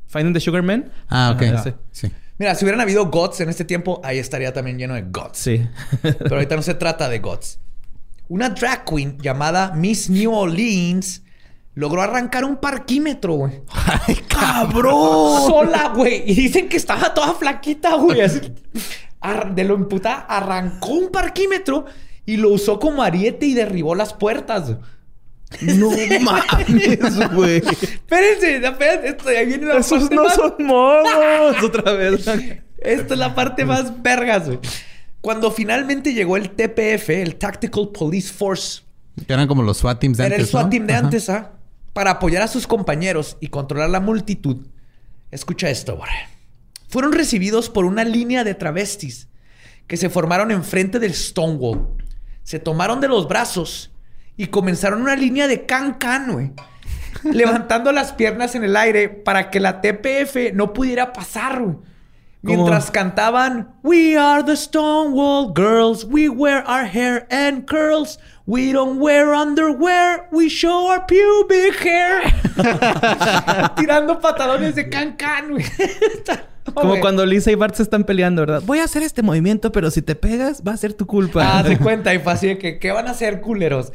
Finding 0.08 0.34
the 0.34 0.40
Sugarman. 0.42 0.92
Ah, 1.08 1.32
ok. 1.34 1.44
Ajá, 1.44 1.60
ese. 1.62 1.76
Sí. 1.92 2.12
Mira, 2.40 2.56
si 2.56 2.64
hubieran 2.64 2.80
habido 2.80 3.08
GOTS 3.08 3.42
en 3.42 3.50
este 3.50 3.66
tiempo, 3.66 4.00
ahí 4.02 4.18
estaría 4.18 4.54
también 4.54 4.78
lleno 4.78 4.94
de 4.94 5.02
GOTS. 5.02 5.38
Sí. 5.38 5.68
Pero 6.02 6.36
ahorita 6.36 6.56
no 6.56 6.62
se 6.62 6.74
trata 6.74 7.10
de 7.10 7.20
GOTS. 7.20 7.60
Una 8.30 8.50
drag 8.50 8.86
queen 8.86 9.18
llamada 9.20 9.74
Miss 9.76 10.10
New 10.10 10.34
Orleans 10.34 11.22
logró 11.74 12.02
arrancar 12.02 12.46
un 12.46 12.56
parquímetro, 12.56 13.34
güey. 13.34 13.62
¡Ay, 14.08 14.16
cabrón! 14.30 15.48
Sola, 15.48 15.92
güey. 15.94 16.24
Y 16.32 16.34
dicen 16.34 16.70
que 16.70 16.78
estaba 16.78 17.14
toda 17.14 17.34
flaquita, 17.34 17.96
güey. 17.96 18.22
Así, 18.22 18.40
de 19.54 19.64
lo 19.66 19.76
imputada, 19.76 20.20
arrancó 20.20 20.94
un 20.94 21.12
parquímetro 21.12 21.88
y 22.26 22.38
lo 22.38 22.52
usó 22.52 22.80
como 22.80 23.04
ariete 23.04 23.48
y 23.48 23.54
derribó 23.54 23.96
las 23.96 24.14
puertas. 24.14 24.78
No 25.62 25.90
mames, 26.22 27.34
güey. 27.34 27.58
Espérense, 27.58 28.58
espérense, 28.58 29.08
esto, 29.10 29.30
ahí 29.30 29.46
viene 29.46 29.66
la 29.66 29.78
Esos 29.80 30.02
parte 30.04 30.16
no 30.16 30.24
más- 30.24 30.36
son 30.36 30.54
modos. 30.60 31.64
Otra 31.64 31.92
vez. 31.94 32.28
Esta 32.78 33.14
es 33.14 33.20
la 33.20 33.36
parte 33.36 33.66
más 33.66 34.02
vergas, 34.02 34.46
güey. 34.48 34.60
Cuando 35.22 35.52
finalmente 35.52 36.14
llegó 36.14 36.38
el 36.38 36.52
TPF, 36.52 37.10
el 37.10 37.36
Tactical 37.36 37.90
Police 37.90 38.32
Force, 38.32 38.84
Que 39.28 39.34
eran 39.34 39.48
como 39.48 39.64
los 39.64 39.78
SWAT 39.80 40.00
teams 40.00 40.18
de 40.18 40.26
era 40.26 40.36
el 40.36 40.42
antes, 40.42 40.52
SWAT 40.52 40.64
¿no? 40.66 40.70
team 40.70 40.88
de 40.88 40.94
Ajá. 40.94 41.04
antes, 41.06 41.30
¿ah? 41.30 41.52
Para 41.92 42.12
apoyar 42.12 42.42
a 42.42 42.48
sus 42.48 42.68
compañeros 42.68 43.36
y 43.42 43.48
controlar 43.48 43.90
la 43.90 44.00
multitud. 44.00 44.66
Escucha 45.32 45.70
esto, 45.70 45.98
güey. 45.98 46.10
Fueron 46.88 47.12
recibidos 47.12 47.70
por 47.70 47.84
una 47.86 48.04
línea 48.06 48.44
de 48.46 48.54
travestis 48.56 49.28
que 49.88 49.98
se 49.98 50.10
formaron 50.10 50.52
enfrente 50.52 51.00
del 51.00 51.14
Stonewall. 51.14 51.88
Se 52.44 52.60
tomaron 52.60 53.02
de 53.02 53.10
los 53.10 53.28
brazos 53.28 53.92
y 54.40 54.48
comenzaron 54.48 55.02
una 55.02 55.18
línea 55.18 55.50
de 55.50 55.66
can-can, 55.66 56.32
güey. 56.32 56.52
levantando 57.24 57.92
las 57.92 58.14
piernas 58.14 58.56
en 58.56 58.64
el 58.64 58.78
aire 58.78 59.10
para 59.10 59.50
que 59.50 59.60
la 59.60 59.82
TPF 59.82 60.54
no 60.54 60.72
pudiera 60.72 61.12
pasar, 61.12 61.62
güey. 61.62 61.76
Mientras 62.42 62.90
cantaban 62.90 63.76
We 63.84 64.18
are 64.18 64.42
the 64.42 64.56
Stonewall 64.56 65.52
Girls, 65.54 66.06
we 66.06 66.30
wear 66.30 66.64
our 66.66 66.86
hair 66.86 67.28
and 67.30 67.66
curls, 67.66 68.18
we 68.46 68.72
don't 68.72 68.98
wear 69.02 69.34
underwear, 69.34 70.30
we 70.32 70.48
show 70.48 70.90
our 70.90 71.06
pubic 71.06 71.76
hair. 71.84 72.22
Tirando 73.76 74.22
patalones 74.22 74.76
de 74.76 74.90
can 74.90 75.18
can, 75.18 75.50
güey. 75.50 75.66
Como 76.74 77.02
cuando 77.02 77.26
Lisa 77.26 77.52
y 77.52 77.56
Bart 77.56 77.76
se 77.76 77.84
están 77.84 78.06
peleando, 78.06 78.44
¿verdad? 78.44 78.62
Voy 78.66 78.80
a 78.80 78.86
hacer 78.86 79.04
este 79.04 79.22
movimiento, 79.22 79.74
pero 79.74 79.92
si 79.92 80.02
te 80.02 80.16
pegas, 80.16 80.64
va 80.66 80.72
a 80.72 80.78
ser 80.78 80.94
tu 80.94 81.08
culpa. 81.08 81.58
Ah, 81.58 81.64
de 81.64 81.78
cuenta 81.80 82.14
y 82.14 82.20
de 82.20 82.58
que, 82.58 82.80
¿qué 82.80 82.92
van 82.94 83.10
a 83.10 83.12
hacer, 83.12 83.42
culeros? 83.42 83.92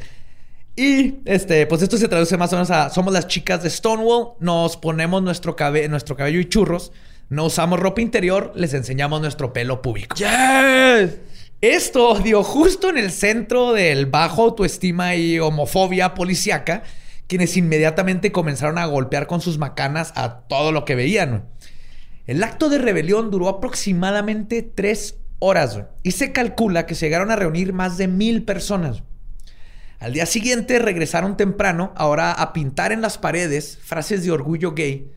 Y, 0.75 1.19
este, 1.25 1.65
pues 1.67 1.81
esto 1.81 1.97
se 1.97 2.07
traduce 2.09 2.37
más 2.37 2.51
o 2.51 2.57
menos 2.57 2.69
a, 2.69 2.89
somos 2.89 3.13
las 3.13 3.27
chicas 3.27 3.63
de 3.63 3.69
Stonewall, 3.69 4.33
nos 4.39 4.75
ponemos 4.75 5.23
nuestro, 5.23 5.55
cabe- 5.55 5.87
nuestro 5.87 6.17
cabello 6.17 6.39
y 6.39 6.49
churros, 6.49 6.91
no 7.29 7.45
usamos 7.45 7.79
ropa 7.79 8.01
interior, 8.01 8.51
les 8.55 8.73
enseñamos 8.73 9.21
nuestro 9.21 9.53
pelo 9.53 9.81
público. 9.81 10.15
¡Yes! 10.17 11.19
Esto 11.61 12.19
dio 12.19 12.43
justo 12.43 12.89
en 12.89 12.97
el 12.97 13.11
centro 13.11 13.71
del 13.71 14.05
bajo 14.05 14.43
autoestima 14.43 15.15
y 15.15 15.39
homofobia 15.39 16.13
policíaca, 16.13 16.83
quienes 17.27 17.55
inmediatamente 17.55 18.33
comenzaron 18.33 18.77
a 18.77 18.85
golpear 18.85 19.27
con 19.27 19.39
sus 19.41 19.57
macanas 19.57 20.11
a 20.15 20.41
todo 20.41 20.73
lo 20.73 20.83
que 20.83 20.95
veían. 20.95 21.45
El 22.27 22.43
acto 22.43 22.69
de 22.69 22.79
rebelión 22.79 23.31
duró 23.31 23.47
aproximadamente 23.47 24.61
tres 24.61 25.17
horas 25.39 25.79
y 26.03 26.11
se 26.11 26.33
calcula 26.33 26.85
que 26.85 26.95
se 26.95 27.05
llegaron 27.05 27.31
a 27.31 27.35
reunir 27.35 27.71
más 27.71 27.97
de 27.97 28.07
mil 28.09 28.43
personas. 28.43 29.03
Al 30.05 30.13
día 30.13 30.27
siguiente 30.27 30.77
regresaron 30.77 31.35
temprano, 31.35 31.91
ahora 31.95 32.31
a 32.31 32.53
pintar 32.53 32.91
en 32.91 33.01
las 33.01 33.17
paredes 33.17 33.79
frases 33.81 34.23
de 34.23 34.29
orgullo 34.29 34.75
gay 34.75 35.11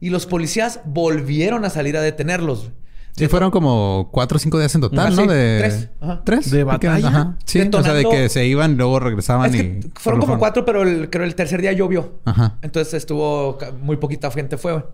y 0.00 0.10
los 0.10 0.26
policías 0.26 0.80
volvieron 0.84 1.64
a 1.64 1.70
salir 1.70 1.96
a 1.96 2.02
detenerlos. 2.02 2.70
Sí, 3.16 3.26
fueron 3.28 3.50
como 3.50 4.10
cuatro 4.12 4.36
o 4.36 4.38
cinco 4.38 4.58
días 4.58 4.74
en 4.74 4.82
total, 4.82 5.06
Ajá, 5.06 5.16
¿no? 5.16 5.22
sí, 5.22 5.28
de... 5.28 5.58
tres. 5.60 5.88
Ajá. 5.98 6.22
¿Tres? 6.26 6.50
¿De 6.50 6.62
batalla? 6.62 7.08
Ajá. 7.08 7.38
Sí, 7.46 7.58
o 7.58 7.82
sea, 7.82 7.94
de 7.94 8.00
Detonando- 8.00 8.10
que 8.10 8.28
se 8.28 8.44
iban, 8.44 8.76
luego 8.76 9.00
regresaban 9.00 9.54
Es 9.54 9.62
y... 9.62 9.80
fueron 9.94 10.20
como 10.20 10.38
cuatro, 10.38 10.66
pero 10.66 10.82
el, 10.82 11.08
creo 11.08 11.24
el 11.24 11.34
tercer 11.34 11.62
día 11.62 11.72
llovió. 11.72 12.20
Ajá. 12.26 12.58
Entonces 12.60 12.92
estuvo 12.92 13.56
muy 13.80 13.96
poquita 13.96 14.30
gente 14.30 14.58
fue. 14.58 14.84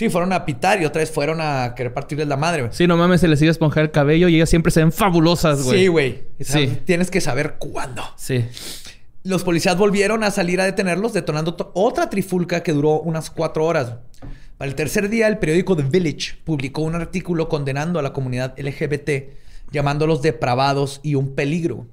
Sí, 0.00 0.08
fueron 0.08 0.32
a 0.32 0.46
pitar 0.46 0.80
y 0.80 0.86
otra 0.86 1.00
vez 1.00 1.10
fueron 1.10 1.42
a 1.42 1.74
querer 1.76 1.92
partirles 1.92 2.26
la 2.26 2.38
madre, 2.38 2.62
güey. 2.62 2.72
Sí, 2.74 2.86
no 2.86 2.96
mames, 2.96 3.20
se 3.20 3.28
les 3.28 3.42
iba 3.42 3.50
a 3.50 3.52
esponjar 3.52 3.82
el 3.84 3.90
cabello 3.90 4.28
y 4.28 4.36
ellas 4.36 4.48
siempre 4.48 4.72
se 4.72 4.80
ven 4.80 4.92
fabulosas, 4.92 5.62
güey. 5.62 5.78
Sí, 5.80 5.86
güey. 5.88 6.22
Sí. 6.40 6.78
Tienes 6.86 7.10
que 7.10 7.20
saber 7.20 7.56
cuándo. 7.58 8.02
Sí. 8.16 8.46
Los 9.24 9.44
policías 9.44 9.76
volvieron 9.76 10.24
a 10.24 10.30
salir 10.30 10.58
a 10.58 10.64
detenerlos, 10.64 11.12
detonando 11.12 11.52
to- 11.54 11.70
otra 11.74 12.08
trifulca 12.08 12.62
que 12.62 12.72
duró 12.72 12.98
unas 13.02 13.28
cuatro 13.30 13.66
horas. 13.66 13.96
Para 14.56 14.70
el 14.70 14.74
tercer 14.74 15.10
día, 15.10 15.28
el 15.28 15.36
periódico 15.36 15.76
The 15.76 15.82
Village 15.82 16.36
publicó 16.44 16.80
un 16.80 16.94
artículo 16.94 17.50
condenando 17.50 17.98
a 17.98 18.02
la 18.02 18.14
comunidad 18.14 18.54
LGBT, 18.58 19.34
llamándolos 19.70 20.22
depravados 20.22 21.00
y 21.02 21.14
un 21.14 21.34
peligro. 21.34 21.86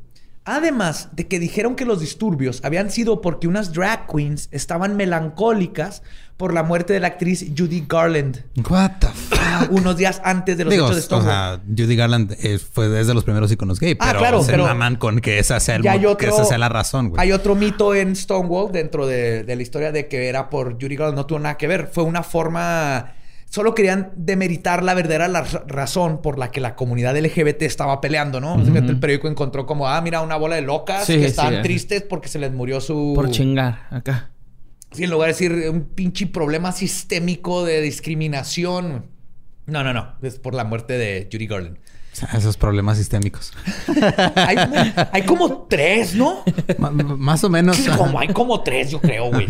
Además 0.49 1.09
de 1.11 1.27
que 1.27 1.39
dijeron 1.39 1.75
que 1.75 1.83
los 1.85 1.99
disturbios 1.99 2.61
habían 2.63 2.89
sido 2.89 3.19
porque 3.21 3.47
unas 3.47 3.73
drag 3.73 4.07
queens 4.07 4.47
estaban 4.51 4.95
melancólicas 4.95 6.03
por 6.37 6.53
la 6.53 6.63
muerte 6.63 6.93
de 6.93 6.99
la 7.01 7.07
actriz 7.07 7.45
Judy 7.57 7.85
Garland 7.87 8.43
What 8.69 8.91
the 8.99 9.07
fuck? 9.07 9.71
unos 9.71 9.97
días 9.97 10.21
antes 10.23 10.57
de 10.57 10.63
los 10.65 10.71
Digo, 10.71 10.85
hechos 10.85 10.95
de 10.95 11.01
o 11.01 11.03
Stonewall. 11.05 11.29
sea, 11.29 11.61
Judy 11.67 11.95
Garland 11.95 12.31
eh, 12.41 12.59
fue 12.59 12.87
desde 12.89 13.13
los 13.13 13.23
primeros 13.23 13.51
iconos 13.51 13.79
gay, 13.79 13.97
Ah, 13.99 14.05
pero 14.07 14.19
claro, 14.19 14.43
se 14.43 14.51
pero- 14.51 14.63
maman 14.65 14.95
con 14.95 15.19
que 15.19 15.39
esa 15.39 15.59
sea, 15.59 15.75
el 15.75 15.87
hay 15.87 15.99
que 15.99 16.07
otro- 16.07 16.29
esa 16.29 16.45
sea 16.45 16.57
la 16.57 16.69
razón, 16.69 17.09
güey. 17.09 17.21
Hay 17.21 17.31
otro 17.33 17.55
mito 17.55 17.93
en 17.93 18.15
Stonewall 18.15 18.71
dentro 18.71 19.05
de, 19.07 19.43
de 19.43 19.55
la 19.55 19.61
historia 19.61 19.91
de 19.91 20.07
que 20.07 20.29
era 20.29 20.49
por 20.49 20.73
Judy 20.81 20.95
Garland. 20.95 21.17
No 21.17 21.25
tuvo 21.25 21.39
nada 21.39 21.57
que 21.57 21.67
ver. 21.67 21.89
Fue 21.91 22.03
una 22.03 22.23
forma... 22.23 23.13
Solo 23.49 23.73
querían 23.73 24.11
demeritar 24.17 24.83
la 24.83 24.93
verdadera 24.93 25.27
la- 25.29 25.43
razón 25.43 26.21
por 26.21 26.37
la 26.37 26.51
que 26.51 26.59
la 26.59 26.75
comunidad 26.75 27.15
LGBT 27.17 27.61
estaba 27.61 28.01
peleando, 28.01 28.41
¿no? 28.41 28.55
El 28.61 28.99
periódico 28.99 29.27
encontró 29.29 29.65
como, 29.65 29.87
ah, 29.87 30.01
mira, 30.01 30.21
una 30.21 30.35
bola 30.35 30.57
de 30.57 30.63
locas 30.63 31.05
Sí, 31.05 31.17
que 31.17 31.29
sí, 31.29 31.41
eh. 31.41 31.59
tristes 31.63 32.01
porque 32.03 32.27
se 32.27 32.39
les 32.39 32.51
murió 32.51 32.81
su... 32.81 33.13
Por 33.15 33.31
chingar 33.31 33.87
acá. 33.89 34.31
Sí, 34.91 35.05
en 35.05 35.09
lugar 35.11 35.27
de 35.27 35.33
decir 35.33 35.69
un 35.69 35.81
pinche 35.85 36.27
problema 36.27 36.71
sistémico 36.73 37.63
de 37.63 37.81
discriminación. 37.81 39.05
No, 39.65 39.83
no, 39.83 39.93
no. 39.93 40.13
Es 40.21 40.39
por 40.39 40.53
la 40.53 40.63
muerte 40.63 40.97
de 40.97 41.29
Judy 41.31 41.47
Garland. 41.47 41.77
Esos 42.35 42.57
problemas 42.57 42.97
sistémicos. 42.97 43.53
Hay, 44.35 44.57
hay 45.11 45.21
como 45.23 45.67
tres, 45.69 46.15
¿no? 46.15 46.43
Más 46.79 47.43
o 47.43 47.49
menos. 47.49 47.77
Sí, 47.77 47.89
como, 47.95 48.19
hay 48.19 48.29
como 48.29 48.61
tres, 48.63 48.89
yo 48.89 48.99
creo, 48.99 49.29
güey. 49.29 49.47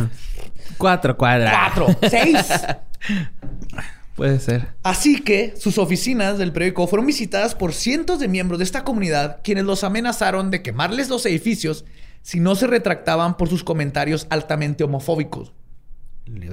Cuatro 0.78 1.18
cuadras. 1.18 1.54
Cuatro, 1.54 1.95
seis. 2.10 2.45
Puede 4.16 4.40
ser. 4.40 4.70
Así 4.82 5.22
que 5.22 5.54
sus 5.58 5.78
oficinas 5.78 6.40
del 6.40 6.52
periódico 6.52 6.88
fueron 6.88 7.06
visitadas 7.06 7.54
por 7.54 7.74
cientos 7.74 8.20
de 8.20 8.28
miembros 8.28 8.58
de 8.58 8.64
esta 8.64 8.84
comunidad 8.84 9.41
quienes 9.44 9.66
los 9.66 9.84
amenazaron 9.84 10.49
de 10.49 10.64
quemarles 10.64 11.10
los 11.10 11.26
edificios 11.28 11.86
si 12.24 12.40
no 12.40 12.56
se 12.56 12.66
retractaban 12.66 13.38
por 13.38 13.48
sus 13.48 13.64
comentarios 13.64 14.26
altamente 14.32 14.84
homofóbicos. 14.84 15.54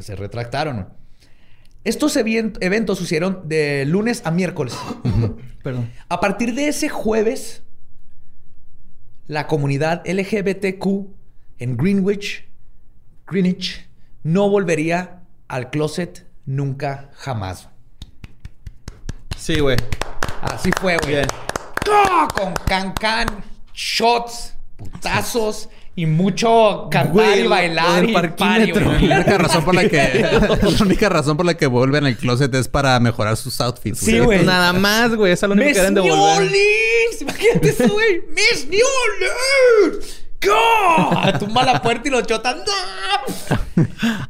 Se 0.00 0.14
retractaron. 0.14 0.90
Estos 1.84 2.16
eventos 2.16 2.98
sucedieron 2.98 3.48
de 3.48 3.84
lunes 3.86 4.22
a 4.24 4.30
miércoles. 4.30 4.74
Perdón. 5.62 5.90
A 6.08 6.20
partir 6.20 6.54
de 6.54 6.68
ese 6.68 6.88
jueves, 6.88 7.62
la 9.26 9.46
comunidad 9.46 10.02
LGBTQ 10.06 10.86
en 11.58 11.76
Greenwich, 11.76 12.46
Greenwich, 13.26 13.88
no 14.24 14.48
volvería 14.50 15.20
al 15.46 15.70
closet 15.70 16.26
nunca 16.46 17.10
jamás. 17.18 17.68
Sí, 19.36 19.60
güey. 19.60 19.76
Así 20.42 20.70
fue, 20.80 20.96
güey. 20.98 21.14
Bien. 21.14 21.26
Con 22.34 22.54
can-can, 22.66 23.26
shots, 23.74 24.54
putazos 24.76 25.68
y 25.96 26.06
mucho 26.06 26.88
cantar 26.90 27.12
Güey, 27.12 27.44
y 27.44 27.46
bailar 27.46 28.04
y 28.08 28.12
parquímetro. 28.12 28.84
party, 28.86 28.96
güey. 28.96 29.08
La 29.08 29.16
única 29.16 29.38
razón 29.38 29.64
por 29.64 29.74
la 29.74 29.88
que 29.88 30.26
la 30.62 30.82
única 30.84 31.08
razón 31.08 31.36
por 31.36 31.46
la 31.46 31.54
que 31.56 31.66
vuelven 31.66 32.06
al 32.06 32.16
closet 32.16 32.52
es 32.54 32.66
para 32.68 32.98
mejorar 33.00 33.36
sus 33.36 33.60
outfits. 33.60 33.98
Sí, 34.00 34.18
güey. 34.18 34.44
Nada 34.44 34.72
más, 34.72 35.14
güey. 35.14 35.32
Esa 35.32 35.46
es 35.46 35.50
la 35.50 35.54
única 35.54 35.72
que 35.72 35.78
deben 35.78 35.94
de 35.94 36.00
New 36.02 36.16
volver. 36.16 36.36
Orleans. 36.38 37.20
Imagínate 37.20 37.68
eso, 37.68 37.88
güey. 37.92 38.22
Miss 38.28 38.66
New 38.68 38.86
Orleans. 39.04 40.23
¡Go! 40.46 41.38
Tumba 41.38 41.64
la 41.64 41.80
puerta 41.82 42.08
y 42.08 42.10
los 42.10 42.26
chotan. 42.26 42.58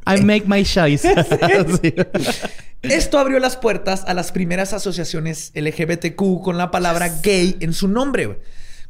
I 0.07 0.21
make 0.23 0.45
my 0.47 0.65
choice. 0.65 1.03
Sí. 1.83 1.95
Esto 2.83 3.19
abrió 3.19 3.39
las 3.39 3.57
puertas 3.57 4.05
a 4.07 4.13
las 4.13 4.31
primeras 4.31 4.75
asociaciones 4.75 5.53
LGBTQ 5.55 6.43
con 6.43 6.59
la 6.59 6.71
palabra 6.71 7.09
gay 7.23 7.57
en 7.61 7.73
su 7.73 7.89
nombre. 7.89 8.41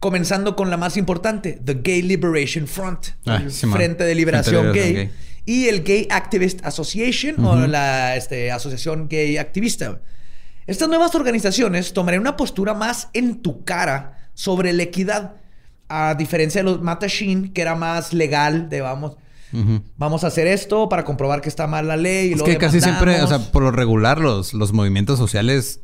Comenzando 0.00 0.56
con 0.56 0.68
la 0.68 0.76
más 0.76 0.96
importante, 0.96 1.60
The 1.64 1.74
Gay 1.74 2.02
Liberation 2.02 2.66
Front, 2.66 3.06
Ah, 3.24 3.40
sí. 3.48 3.66
Frente 3.68 4.02
de 4.04 4.14
Liberación 4.16 4.72
Frente 4.72 4.80
de 4.80 4.92
gay, 4.94 5.10
y 5.46 5.68
el 5.68 5.84
Gay 5.84 6.08
Activist 6.10 6.64
Association 6.66 7.44
o 7.44 7.66
la 7.68 8.16
este, 8.16 8.50
Asociación 8.50 9.08
Gay 9.08 9.36
Activista. 9.36 10.00
Estas 10.66 10.88
nuevas 10.88 11.14
organizaciones 11.14 11.92
tomarían 11.92 12.22
una 12.22 12.36
postura 12.36 12.74
más 12.74 13.08
en 13.12 13.42
tu 13.42 13.64
cara 13.64 14.28
sobre 14.34 14.72
la 14.72 14.82
equidad, 14.82 15.36
a 15.94 16.14
diferencia 16.14 16.60
de 16.60 16.64
los 16.64 16.82
Matashin, 16.82 17.52
que 17.52 17.62
era 17.62 17.76
más 17.76 18.12
legal, 18.12 18.68
de 18.68 18.80
vamos, 18.80 19.16
vamos 19.96 20.24
a 20.24 20.26
hacer 20.26 20.48
esto 20.48 20.88
para 20.88 21.04
comprobar 21.04 21.40
que 21.40 21.48
está 21.48 21.68
mal 21.68 21.86
la 21.86 21.96
ley. 21.96 22.28
Y 22.28 22.32
Es 22.32 22.38
luego 22.38 22.52
que 22.52 22.58
casi 22.58 22.80
siempre, 22.80 23.22
o 23.22 23.26
sea, 23.28 23.38
por 23.38 23.62
lo 23.62 23.70
regular, 23.70 24.18
los, 24.18 24.54
los 24.54 24.72
movimientos 24.72 25.18
sociales 25.18 25.80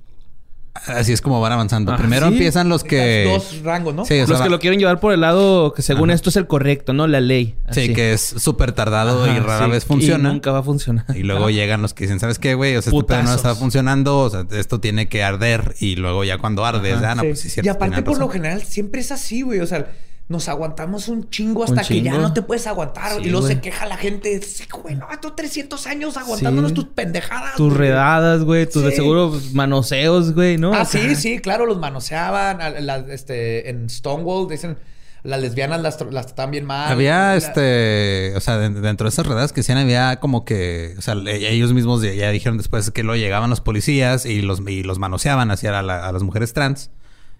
así 0.86 1.12
es 1.12 1.20
como 1.20 1.40
van 1.40 1.52
avanzando. 1.52 1.92
Ah, 1.92 1.96
Primero 1.96 2.26
¿sí? 2.28 2.32
empiezan 2.34 2.68
los 2.68 2.84
que. 2.84 3.24
Dos 3.32 3.62
rangos, 3.62 3.94
¿no? 3.94 4.04
Sí, 4.04 4.14
o 4.14 4.26
sea, 4.26 4.26
Los 4.28 4.38
que 4.38 4.48
va- 4.48 4.50
lo 4.50 4.58
quieren 4.60 4.78
llevar 4.78 5.00
por 5.00 5.12
el 5.12 5.20
lado 5.20 5.72
que 5.74 5.82
según 5.82 6.10
Ajá. 6.10 6.14
esto 6.16 6.30
es 6.30 6.36
el 6.36 6.46
correcto, 6.46 6.92
¿no? 6.92 7.06
La 7.06 7.20
ley. 7.20 7.56
Sí, 7.70 7.92
que 7.92 8.12
es 8.12 8.20
súper 8.22 8.72
tardado 8.72 9.26
y 9.26 9.38
rara 9.38 9.66
sí. 9.66 9.70
vez 9.72 9.84
funciona. 9.84 10.28
Y 10.28 10.32
nunca 10.32 10.52
va 10.52 10.58
a 10.58 10.62
funcionar. 10.62 11.04
Y 11.14 11.22
luego 11.22 11.50
llegan 11.50 11.82
los 11.82 11.94
que 11.94 12.04
dicen, 12.04 12.20
¿sabes 12.20 12.38
qué, 12.38 12.54
güey? 12.54 12.76
O 12.76 12.82
sea, 12.82 12.90
este 12.92 13.04
pedo 13.04 13.18
no 13.18 13.22
Putazos. 13.24 13.36
está 13.36 13.54
funcionando. 13.54 14.18
O 14.20 14.30
sea, 14.30 14.44
esto 14.52 14.80
tiene 14.80 15.08
que 15.08 15.22
arder. 15.24 15.74
Y 15.80 15.96
luego 15.96 16.24
ya 16.24 16.38
cuando 16.38 16.64
arde, 16.64 16.96
ya 17.00 17.14
no, 17.14 17.22
Sí. 17.22 17.28
pues 17.28 17.40
sí, 17.40 17.48
es 17.48 17.52
y 17.52 17.54
cierto. 17.62 17.70
aparte, 17.72 18.02
por 18.02 18.18
lo 18.18 18.28
general, 18.28 18.62
siempre 18.62 19.00
es 19.00 19.10
así, 19.12 19.42
güey. 19.42 19.60
O 19.60 19.66
sea, 19.66 19.88
nos 20.30 20.48
aguantamos 20.48 21.08
un 21.08 21.28
chingo 21.28 21.64
Un 21.64 21.78
hasta 21.78 21.86
que 21.86 22.00
ya 22.00 22.16
no 22.16 22.32
te 22.32 22.40
puedes 22.40 22.66
aguantar. 22.66 23.12
Sí, 23.12 23.18
y 23.24 23.30
luego 23.30 23.46
güey. 23.46 23.56
se 23.56 23.60
queja 23.60 23.84
la 23.86 23.96
gente. 23.96 24.40
Sí, 24.40 24.64
güey, 24.72 24.94
no, 24.94 25.06
estos 25.12 25.34
300 25.36 25.86
años 25.88 26.16
aguantándonos 26.16 26.70
Sí. 26.70 26.74
tus 26.76 26.84
pendejadas. 26.86 27.56
Tus 27.56 27.74
güey. 27.74 27.78
redadas, 27.88 28.44
güey. 28.44 28.64
Tus 28.66 28.84
de 28.84 28.92
seguro 28.92 29.30
pues, 29.30 29.52
manoseos, 29.52 30.32
güey, 30.32 30.56
¿no? 30.56 30.72
Ah, 30.72 30.84
sí, 30.84 31.16
sí, 31.16 31.40
claro, 31.40 31.66
los 31.66 31.78
manoseaban. 31.78 32.60
a- 32.62 32.96
este, 33.12 33.68
en 33.70 33.90
Stonewall 33.90 34.48
dicen 34.48 34.78
las 35.22 35.40
lesbianas 35.40 35.82
las, 35.82 36.00
las 36.12 36.26
tratan 36.26 36.50
bien 36.52 36.64
mal. 36.64 36.90
Había 36.92 37.18
La- 37.30 37.36
este, 37.36 38.32
o 38.36 38.40
sea, 38.40 38.56
de- 38.56 38.70
dentro 38.80 39.04
de 39.06 39.08
esas 39.10 39.26
redadas 39.26 39.52
que 39.52 39.60
hacían 39.60 39.78
había 39.78 40.16
como 40.20 40.44
que, 40.44 40.94
o 40.96 41.02
sea, 41.02 41.14
ellos 41.26 41.72
mismos 41.74 42.02
ya, 42.02 42.12
ya 42.14 42.30
dijeron 42.30 42.56
después 42.56 42.90
que 42.90 43.02
lo 43.02 43.16
llegaban 43.16 43.50
los 43.50 43.60
policías 43.60 44.24
y 44.26 44.42
los, 44.42 44.60
y 44.66 44.82
los 44.84 44.98
manoseaban 45.00 45.50
hacia 45.50 45.76
a, 45.78 45.82
la- 45.82 46.06
a 46.06 46.12
las 46.12 46.22
mujeres 46.22 46.52
trans 46.54 46.90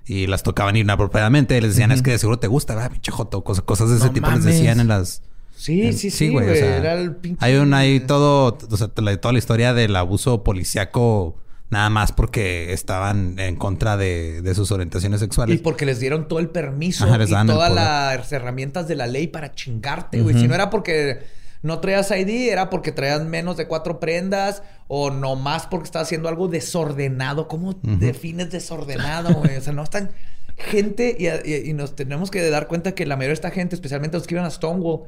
y 0.07 0.27
las 0.27 0.43
tocaban 0.43 0.77
inapropiadamente 0.77 1.57
y 1.57 1.61
les 1.61 1.71
decían, 1.71 1.93
es 1.93 2.03
que 2.03 2.11
de 2.13 2.19
seguro 2.19 2.39
te 2.39 2.47
gusta, 2.49 2.75
va, 2.75 2.89
pinche 2.89 3.13
joto, 3.13 3.43
cosas, 3.45 3.65
cosas 3.65 3.91
de 3.91 3.97
ese 3.97 4.07
No 4.07 4.13
tipo 4.13 4.31
les 4.31 4.45
decían 4.45 4.81
en 4.81 4.89
las... 4.89 5.23
Sí, 5.55 5.83
en- 5.83 5.95
sí, 5.95 6.11
sí, 6.11 6.29
güey. 6.31 6.49
o 6.51 6.55
sea, 6.55 6.77
Era 6.79 6.95
el 6.95 7.15
pinche. 7.17 7.45
Hay 7.45 7.55
un, 7.57 7.75
hay 7.75 8.01
todo, 8.01 8.57
o 8.71 8.77
sea, 8.77 8.89
toda 8.89 9.33
la 9.33 9.39
historia 9.39 9.75
del 9.75 9.95
abuso 9.95 10.43
policíaco 10.43 11.37
nada 11.69 11.89
más 11.91 12.11
porque 12.13 12.73
estaban 12.73 13.39
en 13.39 13.55
contra 13.57 13.97
de, 13.97 14.43
de 14.43 14.55
sus 14.57 14.73
orientaciones 14.73 15.21
Y 15.21 15.25
sexuales. 15.25 15.61
porque 15.61 15.85
les 15.87 16.01
dieron 16.01 16.27
todo 16.27 16.39
el 16.41 16.49
permiso 16.49 17.05
Ajá, 17.05 17.23
y 17.23 17.47
todas 17.47 17.73
las 17.73 18.33
herramientas 18.33 18.89
de 18.89 18.97
la 18.97 19.07
ley 19.07 19.29
para 19.29 19.53
chingarte, 19.53 20.21
güey. 20.23 20.37
Si 20.37 20.49
no 20.49 20.55
era 20.55 20.69
porque 20.71 21.21
no 21.63 21.81
traías 21.81 22.11
ID 22.11 22.49
era 22.51 22.71
porque 22.71 22.93
traías 22.93 23.25
menos 23.25 23.57
de 23.57 23.67
cuatro 23.67 24.01
prendas 24.01 24.63
o 24.89 25.11
no 25.11 25.37
más 25.37 25.67
porque 25.67 25.85
estás 25.85 26.03
haciendo 26.03 26.29
algo 26.29 26.49
desordenado. 26.49 27.49
¿Cómo 27.49 27.75
defines 27.83 28.51
desordenado, 28.51 29.35
güey? 29.35 29.57
O 29.57 29.61
sea, 29.61 29.73
no 29.73 29.83
están 29.83 30.11
gente 30.57 31.17
y, 31.19 31.27
y- 31.51 31.71
y 31.71 31.73
nos 31.75 31.97
tenemos 31.97 32.31
que 32.31 32.49
dar 32.51 32.67
cuenta 32.69 32.93
que 32.95 33.07
la 33.07 33.17
mayoría 33.17 33.31
de 33.31 33.35
esta 33.35 33.51
gente, 33.51 33.75
especialmente 33.75 34.17
los 34.17 34.27
que 34.27 34.35
iban 34.35 34.47
a 34.47 34.51
Stonewall, 34.51 35.03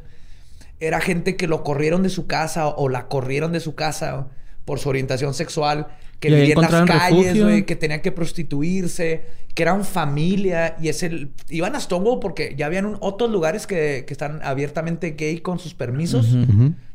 era 0.81 1.01
gente 1.01 1.37
que 1.37 1.47
lo 1.47 1.63
corrieron 1.63 2.03
de 2.03 2.09
su 2.11 2.27
casa 2.27 2.69
o 2.69 2.89
la 2.89 3.09
corrieron 3.09 3.53
de 3.53 3.61
su 3.61 3.75
casa 3.75 4.29
por 4.65 4.79
su 4.79 4.89
orientación 4.89 5.35
sexual, 5.35 5.89
que 6.23 6.29
Y 6.31 6.35
ahí 6.35 6.41
vivía 6.43 6.55
en 6.55 6.61
las 6.63 6.85
calles, 6.89 7.43
güey, 7.43 7.67
que 7.67 7.75
tenían 7.77 8.01
que 8.01 8.13
prostituirse, 8.13 9.25
que 9.55 9.63
eran 9.65 9.85
familia 9.85 10.77
y 10.81 10.89
es 10.89 11.03
el 11.03 11.33
iban 11.51 11.75
a 11.77 11.81
Stonewall 11.81 12.21
porque 12.21 12.55
ya 12.57 12.67
habían 12.67 12.87
un- 12.87 12.97
otros 13.01 13.29
lugares 13.31 13.67
que, 13.67 14.05
que 14.07 14.15
están 14.15 14.41
abiertamente 14.45 15.11
gay 15.11 15.41
con 15.41 15.59
sus 15.59 15.75
permisos, 15.75 16.35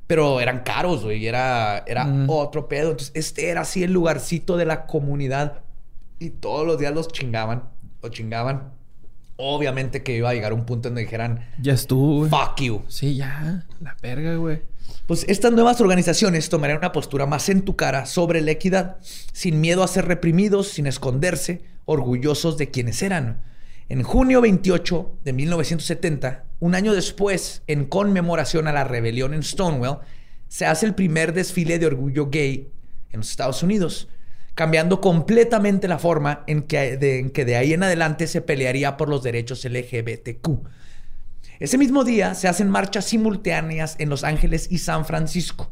pero 0.08 0.40
eran 0.40 0.62
caros, 0.64 1.04
güey, 1.04 1.28
era 1.28 1.84
era 1.86 2.08
otro 2.28 2.68
pedo. 2.70 2.92
Entonces, 2.92 3.12
este 3.16 3.50
era 3.50 3.62
así 3.62 3.84
el 3.84 3.92
lugarcito 3.92 4.56
de 4.56 4.66
la 4.66 4.86
comunidad 4.88 5.60
y 6.20 6.30
todos 6.32 6.66
los 6.66 6.80
días 6.80 6.94
los 6.94 7.10
chingaban, 7.10 7.64
lo 8.02 8.10
chingaban. 8.10 8.72
Obviamente 9.40 10.02
que 10.02 10.18
iba 10.18 10.30
a 10.30 10.34
llegar 10.34 10.52
un 10.54 10.66
punto 10.66 10.88
en 10.88 10.94
donde 10.96 11.02
dijeran, 11.04 11.46
Ya 11.62 11.74
estuvo, 11.74 12.18
güey. 12.20 12.30
fuck 12.32 12.60
you. 12.60 12.82
Sí, 12.88 13.16
ya. 13.18 13.66
La 13.82 13.96
verga, 14.02 14.36
güey. 14.36 14.62
Pues 15.06 15.26
estas 15.30 15.54
nuevas 15.54 15.80
organizaciones 15.80 16.50
tomarían 16.50 16.80
una 16.80 16.92
postura 16.92 17.26
más 17.26 17.48
en 17.50 17.62
tu 17.62 17.76
cara 17.76 18.06
sobre 18.06 18.42
la 18.42 18.52
equidad, 18.52 18.98
sin 19.32 19.62
miedo 19.62 19.84
a 19.84 19.88
ser 19.88 20.06
reprimidos, 20.06 20.68
sin 20.68 20.86
esconderse, 20.86 21.62
orgullosos 21.86 22.58
de 22.58 22.70
quienes 22.72 23.02
eran. 23.02 23.42
En 23.90 24.04
junio 24.04 24.42
28 24.42 25.20
de 25.24 25.32
1970, 25.34 26.44
un 26.60 26.76
año 26.76 26.94
después, 26.94 27.64
en 27.68 27.86
conmemoración 27.86 28.68
a 28.68 28.74
la 28.74 28.84
rebelión 28.84 29.34
en 29.34 29.44
Stonewall, 29.44 30.00
se 30.50 30.66
hace 30.66 30.86
el 30.86 30.94
primer 30.94 31.34
desfile 31.34 31.80
de 31.80 31.86
orgullo 31.86 32.30
gay 32.30 32.70
en 33.12 33.20
los 33.22 33.30
Estados 33.30 33.64
Unidos, 33.64 34.10
cambiando 34.56 35.00
completamente 35.00 35.88
la 35.88 36.00
forma 36.00 36.44
en 36.48 36.64
que 36.64 36.98
de 36.98 37.56
ahí 37.56 37.74
en 37.74 37.84
adelante 37.84 38.28
se 38.28 38.42
pelearía 38.42 38.98
por 38.98 39.08
los 39.08 39.24
derechos 39.24 39.64
LGBTQ. 39.64 40.68
Ese 41.60 41.78
mismo 41.78 42.04
día 42.04 42.36
se 42.36 42.48
hacen 42.48 42.70
marchas 42.70 43.06
simultáneas 43.06 43.96
en 44.00 44.10
Los 44.10 44.24
Ángeles 44.24 44.68
y 44.70 44.80
San 44.80 45.06
Francisco. 45.06 45.72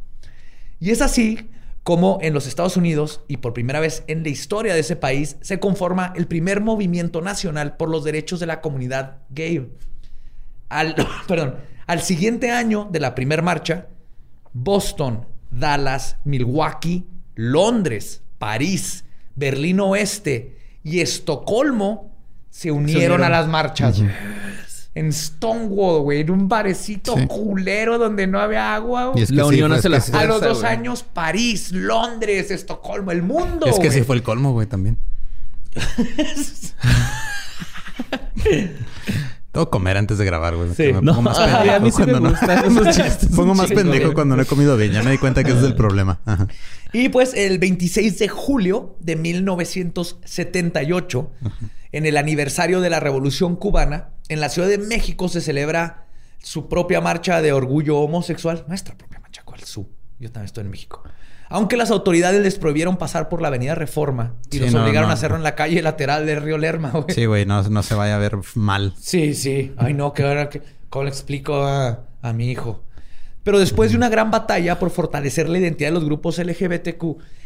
Y 0.80 0.92
es 0.92 1.02
así 1.02 1.50
como 1.86 2.18
en 2.24 2.34
los 2.34 2.48
Estados 2.48 2.78
Unidos, 2.78 3.22
y 3.28 3.38
por 3.38 3.54
primera 3.54 3.80
vez 3.80 4.04
en 4.08 4.24
la 4.24 4.30
historia 4.30 4.74
de 4.74 4.80
ese 4.80 4.96
país, 4.96 5.38
se 5.42 5.60
conforma 5.60 6.14
el 6.16 6.26
primer 6.26 6.60
movimiento 6.60 7.22
nacional 7.22 7.78
por 7.78 7.92
los 7.92 8.04
derechos 8.04 8.40
de 8.40 8.48
la 8.48 8.60
comunidad 8.60 9.20
gay. 9.30 9.72
Al, 10.68 10.96
perdón, 11.28 11.58
al 11.86 12.02
siguiente 12.02 12.50
año 12.50 12.90
de 12.92 13.00
la 13.00 13.14
primera 13.14 13.44
marcha, 13.44 13.86
Boston, 14.52 15.28
Dallas, 15.52 16.18
Milwaukee, 16.24 17.06
Londres, 17.36 18.24
París, 18.40 19.06
Berlín 19.36 19.80
Oeste 19.80 20.58
y 20.84 21.02
Estocolmo 21.02 22.18
se 22.50 22.72
unieron, 22.72 22.96
unieron. 22.96 23.24
a 23.24 23.30
las 23.30 23.48
marchas. 23.48 24.02
En 24.96 25.12
Stonewall, 25.12 26.04
güey, 26.04 26.22
en 26.22 26.32
un 26.32 26.48
barecito 26.48 27.16
Sí. 27.18 27.28
culero 27.28 27.98
donde 27.98 28.28
no 28.28 28.40
había 28.40 28.74
agua. 28.74 29.08
güey. 29.08 29.20
Y 29.20 29.24
es 29.24 29.30
que 29.30 29.36
La 29.36 29.44
sí, 29.44 29.50
unión 29.50 29.70
fue- 29.72 29.78
hace 29.80 29.88
es 29.90 29.92
la 29.92 29.98
que 30.00 30.06
sí- 30.06 30.12
A 30.14 30.24
los 30.26 30.40
dos 30.42 30.64
años, 30.64 31.04
París, 31.04 31.74
Londres, 31.74 32.50
Estocolmo, 32.50 33.12
el 33.12 33.22
mundo. 33.22 33.66
Es 33.68 33.78
que 33.78 33.92
sí 33.92 34.04
fue 34.04 34.16
el 34.16 34.24
colmo, 34.24 34.54
güey, 34.54 34.68
también. 34.68 34.98
Tengo 39.52 39.66
que 39.68 39.72
comer 39.72 39.98
antes 39.98 40.18
de 40.18 40.26
grabar, 40.26 40.56
güey. 40.56 40.70
Sí. 40.76 40.84
Me 40.94 41.02
No, 41.02 41.14
pongo 41.16 41.22
más 41.24 41.40
a 41.50 41.62
pendejo 41.64 41.80
mí 41.82 41.92
sí 41.92 41.98
me 42.00 42.06
cuando 42.12 42.20
no- 42.20 42.30
gustan 42.32 42.66
esos 42.66 42.96
chistes. 42.98 43.30
Pongo 43.36 43.54
más 43.56 43.68
Chingo, 43.68 43.82
pendejo 43.82 44.04
güey. 44.06 44.14
cuando 44.14 44.36
no 44.36 44.42
he 44.42 44.46
comido 44.46 44.76
bien. 44.78 44.92
Ya 44.92 45.02
me 45.04 45.12
di 45.12 45.18
cuenta 45.18 45.44
que 45.44 45.52
ese 45.52 45.60
es 45.60 45.66
el 45.66 45.76
problema. 45.76 46.20
Ajá. 46.26 46.48
Y 46.92 47.10
pues 47.10 47.34
el 47.34 47.58
26 47.60 48.20
de 48.20 48.28
julio 48.28 48.96
de 49.00 49.16
1978, 49.16 51.32
en 51.94 52.06
el 52.06 52.18
aniversario 52.18 52.82
de 52.82 52.90
la 52.90 53.00
Revolución 53.00 53.56
Cubana, 53.56 54.10
en 54.30 54.40
la 54.40 54.50
Ciudad 54.50 54.68
de 54.68 54.78
México 54.78 55.28
se 55.30 55.42
celebra 55.42 56.06
su 56.42 56.68
propia 56.70 57.02
marcha 57.02 57.42
de 57.42 57.52
orgullo 57.54 57.98
homosexual. 58.00 58.66
Nuestra 58.68 58.96
propia 58.98 59.20
marcha, 59.20 59.42
¿cuál 59.46 59.62
su? 59.62 59.88
Yo 60.20 60.32
también 60.32 60.46
estoy 60.46 60.64
en 60.64 60.70
México. 60.72 61.04
Aunque 61.50 61.78
las 61.78 61.92
autoridades 61.92 62.42
les 62.42 62.58
prohibieron 62.58 62.98
pasar 62.98 63.30
por 63.30 63.42
la 63.42 63.50
Avenida 63.50 63.76
Reforma 63.76 64.34
y 64.52 64.56
Sí, 64.56 64.60
los 64.60 64.74
no, 64.74 64.84
obligaron 64.84 65.08
no. 65.10 65.12
a 65.12 65.14
hacerlo 65.14 65.38
en 65.38 65.44
la 65.44 65.54
calle 65.56 65.82
lateral 65.82 66.26
de 66.26 66.40
Río 66.40 66.58
Lerma, 66.58 66.90
güey. 66.92 67.06
Sí, 67.14 67.26
güey, 67.26 67.46
no, 67.46 67.62
no 67.64 67.84
se 67.84 67.94
vaya 67.94 68.16
a 68.16 68.20
ver 68.20 68.38
mal. 68.56 68.94
Sí, 69.00 69.34
sí. 69.36 69.74
Ay, 69.78 69.94
no, 69.94 70.14
que 70.14 70.24
ahora 70.24 70.50
que. 70.50 70.62
¿Cómo 70.90 71.04
le 71.04 71.10
explico 71.10 71.64
a, 71.64 72.06
a 72.22 72.34
mi 72.34 72.50
hijo? 72.50 72.84
Pero 73.44 73.60
después 73.60 73.92
de 73.92 73.98
una 73.98 74.10
gran 74.10 74.32
batalla 74.32 74.80
por 74.80 74.90
fortalecer 74.90 75.50
la 75.50 75.60
identidad 75.60 75.90
de 75.90 75.94
los 75.94 76.06
grupos 76.06 76.40
LGBTQ 76.40 77.04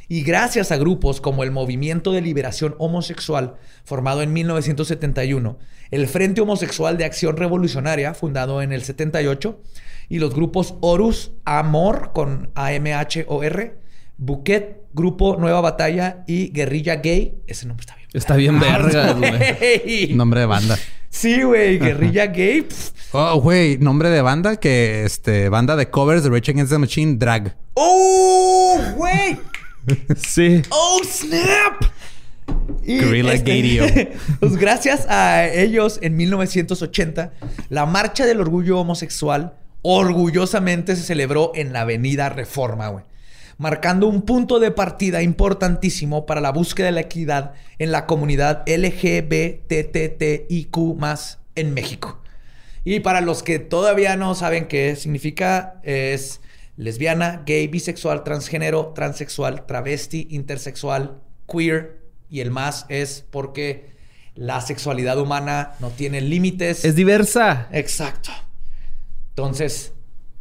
y 0.09 0.23
gracias 0.23 0.71
a 0.71 0.77
grupos 0.77 1.21
como 1.21 1.43
el 1.43 1.51
Movimiento 1.51 2.11
de 2.11 2.21
Liberación 2.21 2.75
Homosexual, 2.79 3.55
formado 3.85 4.23
en 4.23 4.33
1971, 4.33 5.59
el 5.91 6.07
Frente 6.07 6.41
Homosexual 6.41 6.97
de 6.97 7.05
Acción 7.05 7.37
Revolucionaria, 7.37 8.15
fundado 8.15 8.61
en 8.63 8.73
el 8.73 8.83
78, 8.83 9.61
y 10.09 10.17
los 10.17 10.33
grupos 10.33 10.73
Horus, 10.81 11.31
Amor, 11.45 12.11
con 12.13 12.49
A-M-H-O-R, 12.55 13.77
Bouquet, 14.17 14.81
Grupo 14.93 15.37
Nueva 15.37 15.61
Batalla 15.61 16.23
y 16.27 16.49
Guerrilla 16.51 16.95
Gay. 16.95 17.35
Ese 17.45 17.67
nombre 17.67 17.83
está 17.83 17.95
bien. 17.95 18.09
Está 18.11 18.35
bien 18.35 18.59
verga, 18.59 19.13
güey. 19.17 20.15
Nombre 20.15 20.39
de 20.41 20.45
banda. 20.47 20.77
Sí, 21.09 21.43
güey, 21.43 21.77
Guerrilla 21.77 22.25
Gay. 22.25 22.67
Oh, 23.11 23.39
güey, 23.39 23.77
nombre 23.77 24.09
de 24.09 24.23
banda 24.23 24.57
que 24.57 25.03
este 25.05 25.49
banda 25.49 25.75
de 25.75 25.89
covers 25.91 26.23
de 26.23 26.31
Rage 26.31 26.51
Against 26.51 26.71
the 26.71 26.79
Machine 26.79 27.17
Drag. 27.17 27.55
¡Oh, 27.75 28.79
güey! 28.95 29.37
Sí. 30.17 30.61
¡Oh, 30.69 31.01
snap! 31.03 31.83
Y, 32.83 32.99
Gorilla 32.99 33.37
Gadio. 33.37 33.85
pues 34.39 34.57
gracias 34.57 35.05
a 35.09 35.47
ellos, 35.47 35.99
en 36.01 36.17
1980, 36.17 37.33
la 37.69 37.85
Marcha 37.85 38.25
del 38.25 38.41
Orgullo 38.41 38.79
Homosexual 38.79 39.53
orgullosamente 39.81 40.95
se 40.95 41.03
celebró 41.03 41.51
en 41.55 41.73
la 41.73 41.81
Avenida 41.81 42.29
Reforma, 42.29 42.87
güey. 42.89 43.05
Marcando 43.57 44.07
un 44.07 44.21
punto 44.21 44.59
de 44.59 44.71
partida 44.71 45.21
importantísimo 45.21 46.25
para 46.25 46.39
la 46.41 46.51
búsqueda 46.51 46.87
de 46.87 46.93
la 46.93 47.01
equidad 47.01 47.53
en 47.77 47.91
la 47.91 48.05
comunidad 48.05 48.63
LGBTTIQ 48.65 49.67
en 51.55 51.73
México. 51.73 52.21
Y 52.85 53.01
para 53.01 53.19
los 53.19 53.43
que 53.43 53.59
todavía 53.59 54.15
no 54.15 54.33
saben 54.33 54.67
qué 54.67 54.95
significa, 54.95 55.81
es 55.83 56.39
lesbiana, 56.79 57.43
gay, 57.45 57.67
bisexual, 57.67 58.23
transgénero, 58.23 58.93
transexual, 58.95 59.65
travesti, 59.65 60.27
intersexual, 60.31 61.21
queer. 61.45 61.99
Y 62.29 62.39
el 62.39 62.51
más 62.51 62.85
es 62.87 63.25
porque 63.29 63.97
la 64.33 64.61
sexualidad 64.61 65.19
humana 65.19 65.73
no 65.81 65.89
tiene 65.89 66.21
límites. 66.21 66.85
Es 66.85 66.95
diversa. 66.95 67.67
Exacto. 67.73 68.31
Entonces, 69.31 69.91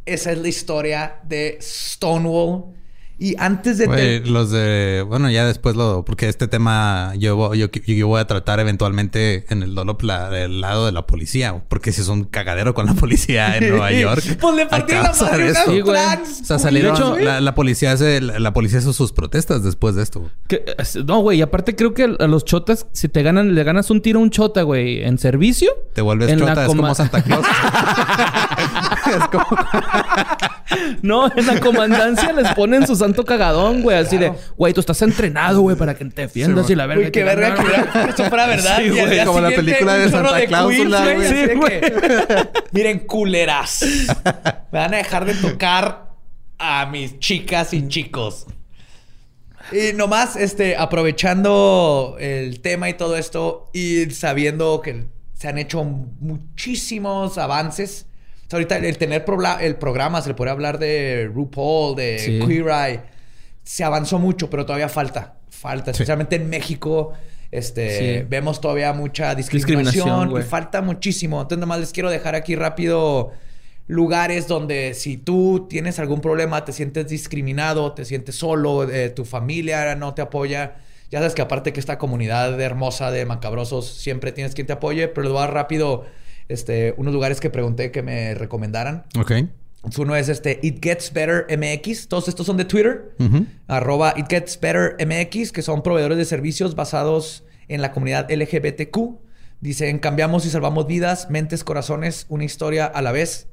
esa 0.05 0.31
es 0.31 0.37
la 0.37 0.47
historia 0.47 1.19
de 1.23 1.57
Stonewall. 1.61 2.73
Y 3.21 3.35
antes 3.37 3.77
de... 3.77 4.21
Los 4.25 4.49
de... 4.49 5.03
Bueno, 5.05 5.29
ya 5.29 5.45
después 5.45 5.75
lo... 5.75 6.05
Porque 6.05 6.29
este 6.29 6.47
tema 6.47 7.11
yo, 7.17 7.53
yo, 7.53 7.67
yo 7.69 8.07
voy 8.07 8.21
a 8.21 8.27
tratar 8.27 8.61
eventualmente 8.61 9.43
en 9.49 9.61
el 9.61 9.75
Dolop 9.75 10.01
la- 10.03 10.29
el 10.41 10.61
lado 10.61 10.85
de 10.85 10.93
la 10.93 11.05
policía. 11.05 11.61
Porque 11.67 11.91
si 11.91 11.99
es 11.99 12.07
un 12.07 12.23
cagadero 12.23 12.73
con 12.73 12.85
la 12.85 12.93
policía 12.93 13.57
en 13.57 13.71
Nueva 13.71 13.91
York. 13.91 14.23
Pues 14.39 14.55
le 14.55 14.61
a 14.61 14.69
partieron 14.69 15.03
la 15.03 15.11
madre 15.13 15.51
unas. 15.83 16.27
Sí, 16.29 16.41
O 16.41 16.45
sea, 16.45 16.59
salieron... 16.59 16.93
De 16.95 16.97
hecho- 16.99 17.17
la, 17.19 17.41
la 17.41 17.55
policía 17.55 17.91
hace, 17.91 18.21
la, 18.21 18.39
la 18.39 18.53
policía 18.53 18.79
hizo 18.79 18.93
sus 18.93 19.11
protestas 19.11 19.63
después 19.63 19.95
de 19.95 20.03
esto. 20.03 20.29
Que- 20.47 20.63
es- 20.77 20.95
no, 21.05 21.19
güey. 21.19 21.39
y 21.39 21.41
Aparte 21.41 21.75
creo 21.75 21.93
que 21.93 22.15
a 22.17 22.27
los 22.27 22.45
chotas, 22.45 22.87
si 22.93 23.09
te 23.09 23.21
ganan, 23.21 23.53
le 23.53 23.63
ganas 23.65 23.89
un 23.91 24.01
tiro 24.01 24.19
a 24.19 24.23
un 24.23 24.29
chota, 24.29 24.61
güey, 24.61 25.03
en 25.03 25.17
servicio. 25.17 25.71
Te 25.93 26.01
vuelves 26.01 26.29
En 26.29 26.39
la 26.39 26.47
chota, 26.47 26.61
es 26.61 26.67
coma- 26.69 26.81
como 26.83 26.95
Santa 26.95 27.21
Claus. 27.21 27.45
es 29.07 29.27
como... 29.29 29.45
No, 31.01 31.31
en 31.35 31.47
la 31.47 31.59
comandancia 31.59 32.31
les 32.31 32.53
ponen 32.53 32.85
su 32.85 32.95
santo 33.09 33.25
cagadón, 33.25 33.81
güey. 33.81 33.97
Así 33.97 34.17
de, 34.17 34.31
güey, 34.57 34.73
tú 34.73 34.79
estás 34.79 35.01
entrenado, 35.01 35.61
güey, 35.61 35.75
para 35.75 35.95
que 35.95 36.05
te 36.05 36.21
defiendas 36.23 36.67
Sí, 36.67 36.73
y 36.73 36.75
la 36.75 36.85
verga. 36.85 37.05
Uy, 37.05 37.11
qué 37.11 37.23
verga 37.23 37.55
que 37.55 38.09
eso 38.09 38.25
fuera 38.25 38.47
verdad. 38.47 38.77
Sí, 38.79 38.89
güey, 38.89 39.25
como 39.25 39.41
la 39.41 39.49
película 39.49 39.95
de 39.95 40.09
Santa 40.09 40.45
Cláusula, 40.45 41.03
queens, 41.03 41.15
güey. 41.15 41.27
así 41.27 41.47
Sí, 41.49 41.55
güey. 41.55 41.81
que, 41.81 42.49
Miren, 42.71 42.99
culeras. 42.99 43.85
Me 44.71 44.79
van 44.79 44.93
a 44.93 44.97
dejar 44.97 45.25
de 45.25 45.33
tocar 45.35 46.09
a 46.57 46.85
mis 46.85 47.19
chicas 47.19 47.73
y 47.73 47.87
chicos. 47.87 48.45
Y 49.71 49.93
nomás, 49.93 50.35
este, 50.35 50.75
aprovechando 50.77 52.17
el 52.19 52.59
tema 52.61 52.89
y 52.89 52.95
todo 52.95 53.15
esto 53.17 53.69
y 53.73 54.09
sabiendo 54.11 54.81
que 54.81 55.05
se 55.33 55.47
han 55.47 55.57
hecho 55.57 55.83
muchísimos 55.83 57.37
avances. 57.37 58.05
O 58.49 58.51
sea, 58.51 58.57
ahorita 58.57 58.77
el 58.77 58.97
tener 58.97 59.23
el 59.61 59.75
programa, 59.75 60.21
se 60.23 60.29
le 60.29 60.33
puede 60.33 60.49
hablar 60.49 60.79
de 60.79 61.29
RuPaul, 61.31 61.95
de 61.95 62.17
Sí. 62.17 62.39
Queer 62.47 62.65
Eye. 62.67 62.99
Se 63.61 63.83
avanzó 63.83 64.17
mucho, 64.17 64.49
pero 64.49 64.65
todavía 64.65 64.89
falta. 64.89 65.35
Falta, 65.51 65.91
especialmente 65.91 66.35
en 66.35 66.49
México. 66.49 67.13
Este, 67.51 68.21
Sí. 68.21 68.25
vemos 68.27 68.59
todavía 68.59 68.91
mucha 68.93 69.35
discriminación, 69.35 69.83
Discriminación, 69.85 70.41
y 70.41 70.43
falta 70.49 70.81
muchísimo. 70.81 71.39
Entonces, 71.39 71.59
nomás 71.59 71.79
les 71.79 71.91
quiero 71.91 72.09
dejar 72.09 72.33
aquí 72.33 72.55
rápido 72.55 73.31
lugares 73.85 74.47
donde 74.47 74.95
si 74.95 75.17
tú 75.17 75.67
tienes 75.69 75.99
algún 75.99 76.19
problema, 76.21 76.65
te 76.65 76.73
sientes 76.73 77.07
discriminado, 77.07 77.93
te 77.93 78.03
sientes 78.03 78.33
solo, 78.35 78.89
eh, 78.89 79.11
tu 79.11 79.25
familia 79.25 79.93
no 79.95 80.15
te 80.15 80.23
apoya. 80.23 80.77
Ya 81.11 81.19
sabes 81.19 81.35
que 81.35 81.43
aparte 81.43 81.71
que 81.71 81.79
esta 81.79 81.99
comunidad 81.99 82.59
hermosa 82.59 83.11
de 83.11 83.25
macabrosos 83.27 83.87
siempre 83.93 84.31
tienes 84.31 84.55
quien 84.55 84.65
te 84.65 84.73
apoye, 84.73 85.07
pero 85.07 85.23
les 85.23 85.31
voy 85.31 85.37
a 85.39 85.45
dar 85.45 85.53
rápido 85.53 86.05
este, 86.49 86.93
unos 86.97 87.13
lugares 87.13 87.39
que 87.39 87.49
pregunté 87.49 87.91
que 87.91 88.01
me 88.01 88.35
recomendaran. 88.35 89.05
Ok. 89.17 89.31
Uno 89.97 90.15
es 90.15 90.27
este 90.27 90.59
It 90.61 90.83
Gets 90.83 91.13
Better 91.13 91.47
MX. 91.57 92.09
Todos 92.09 92.27
estos 92.27 92.45
son 92.45 92.57
de 92.57 92.65
Twitter. 92.65 93.13
Ujú. 93.19 93.45
Arroba 93.67 94.13
It 94.17 94.25
Gets 94.29 94.59
Better 94.59 94.97
MX, 94.99 95.53
que 95.53 95.61
son 95.61 95.83
proveedores 95.83 96.17
de 96.17 96.25
servicios 96.25 96.75
basados 96.75 97.45
en 97.69 97.81
la 97.81 97.93
comunidad 97.93 98.29
LGBTQ. 98.29 98.97
Dicen, 99.61 99.99
cambiamos 99.99 100.45
y 100.45 100.49
salvamos 100.49 100.87
vidas, 100.87 101.29
mentes, 101.29 101.63
corazones, 101.63 102.25
una 102.29 102.43
historia 102.43 102.85
a 102.85 103.01
la 103.01 103.11
vez. 103.11 103.47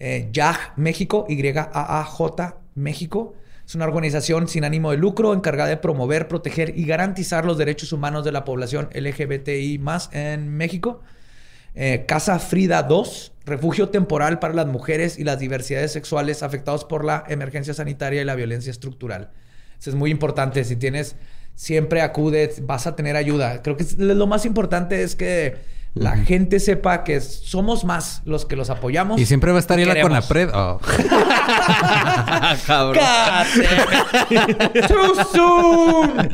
Eh, 0.00 0.28
YAJ 0.32 0.74
México, 0.76 1.24
Y-A-A-J 1.28 2.58
México. 2.74 3.34
Es 3.66 3.74
una 3.74 3.86
organización 3.86 4.48
sin 4.48 4.64
ánimo 4.64 4.90
de 4.90 4.98
lucro 4.98 5.32
encargada 5.32 5.70
de 5.70 5.76
promover, 5.78 6.28
proteger 6.28 6.78
y 6.78 6.84
garantizar 6.84 7.46
los 7.46 7.56
derechos 7.56 7.92
humanos 7.92 8.24
de 8.24 8.32
la 8.32 8.44
población 8.44 8.90
LGBTI 8.92 9.78
más 9.78 10.10
en 10.12 10.50
México. 10.50 11.00
Eh, 11.74 12.04
Casa 12.06 12.38
Frida 12.38 12.82
2, 12.82 13.32
refugio 13.44 13.88
temporal 13.88 14.38
para 14.38 14.54
las 14.54 14.66
mujeres 14.66 15.18
y 15.18 15.24
las 15.24 15.38
diversidades 15.38 15.92
sexuales 15.92 16.42
afectados 16.42 16.84
por 16.84 17.04
la 17.04 17.24
emergencia 17.28 17.74
sanitaria 17.74 18.22
y 18.22 18.24
la 18.24 18.34
violencia 18.34 18.70
estructural. 18.70 19.30
Eso 19.78 19.90
es 19.90 19.96
muy 19.96 20.10
importante. 20.10 20.64
Si 20.64 20.76
tienes, 20.76 21.16
siempre 21.54 22.00
acude, 22.02 22.54
vas 22.62 22.86
a 22.86 22.94
tener 22.96 23.16
ayuda. 23.16 23.62
Creo 23.62 23.76
que 23.76 23.84
lo 23.98 24.26
más 24.26 24.46
importante 24.46 25.02
es 25.02 25.16
que 25.16 25.56
la 25.94 26.16
gente 26.16 26.58
sepa 26.58 27.04
que 27.04 27.20
somos 27.20 27.84
más 27.84 28.22
los 28.24 28.44
que 28.46 28.56
los 28.56 28.68
apoyamos. 28.68 29.20
Y 29.20 29.26
siempre 29.26 29.52
va 29.52 29.58
a 29.58 29.60
estar 29.60 29.78
ahí 29.78 29.84
la. 29.84 30.00
Conapred. 30.00 30.50
Oh. 30.52 30.80
Cabrón. 32.66 33.04
Too 34.88 35.14
soon. 35.32 36.30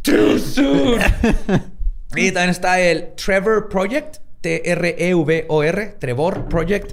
Too 0.00 0.38
soon. 0.38 1.00
y 2.16 2.32
también 2.32 2.50
está 2.50 2.80
el 2.80 3.14
Trevor 3.14 3.68
Project, 3.68 4.21
T-R-E-V-O-R, 4.42 5.96
Trevor 5.98 6.48
Project, 6.48 6.92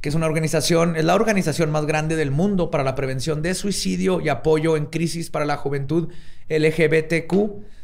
que 0.00 0.08
es 0.08 0.14
una 0.14 0.26
organización, 0.26 0.96
es 0.96 1.04
la 1.04 1.14
organización 1.14 1.70
más 1.70 1.86
grande 1.86 2.16
del 2.16 2.30
mundo 2.30 2.70
para 2.70 2.84
la 2.84 2.94
prevención 2.94 3.42
de 3.42 3.54
suicidio 3.54 4.20
y 4.20 4.28
apoyo 4.28 4.76
en 4.76 4.86
crisis 4.86 5.30
para 5.30 5.44
la 5.44 5.56
juventud 5.56 6.08
LGBTQ. 6.48 7.34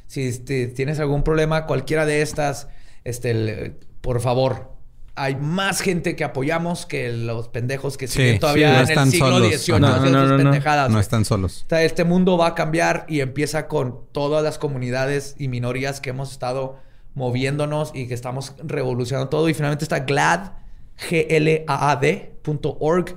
Si 0.07 0.23
este, 0.27 0.67
tienes 0.69 1.01
algún 1.01 1.23
problema, 1.25 1.67
cualquiera 1.67 2.07
de 2.07 2.23
estas, 2.23 2.69
este, 3.05 3.31
el- 3.31 3.77
por 4.01 4.21
favor. 4.21 4.73
Hay 5.17 5.37
más 5.37 5.81
gente 5.81 6.17
que 6.17 6.25
apoyamos 6.25 6.87
que 6.87 7.13
los 7.13 7.47
pendejos 7.49 7.97
que 7.97 8.09
siguen 8.09 8.35
sí, 8.35 8.39
todavía 8.41 8.73
no 8.73 8.79
en 8.81 8.83
están 8.89 9.07
el 9.07 9.13
siglo. 9.13 9.39
XVIII 9.39 9.81
No, 9.81 9.87
haciendo 9.87 10.19
no, 10.19 10.25
sus 10.25 10.31
no, 10.33 10.39
no. 10.39 10.43
pendejadas. 10.51 10.91
No 10.91 10.99
están 10.99 11.25
solos. 11.25 11.65
Este 11.71 12.03
mundo 12.03 12.37
va 12.37 12.49
a 12.49 12.55
cambiar 12.57 13.07
y 13.09 13.21
empieza 13.21 13.69
con 13.69 14.01
todas 14.11 14.43
las 14.43 14.59
comunidades 14.59 15.37
y 15.39 15.47
minorías 15.49 16.01
que 16.01 16.11
hemos 16.11 16.33
estado 16.33 16.79
moviéndonos 17.15 17.93
y 17.95 18.07
que 18.07 18.15
estamos 18.15 18.55
revolucionando 18.63 19.29
todo. 19.29 19.49
Y 19.49 19.55
finalmente 19.55 19.85
está 19.85 20.01
GLAD, 20.01 20.53
G-L-A-A-D.org, 21.77 23.17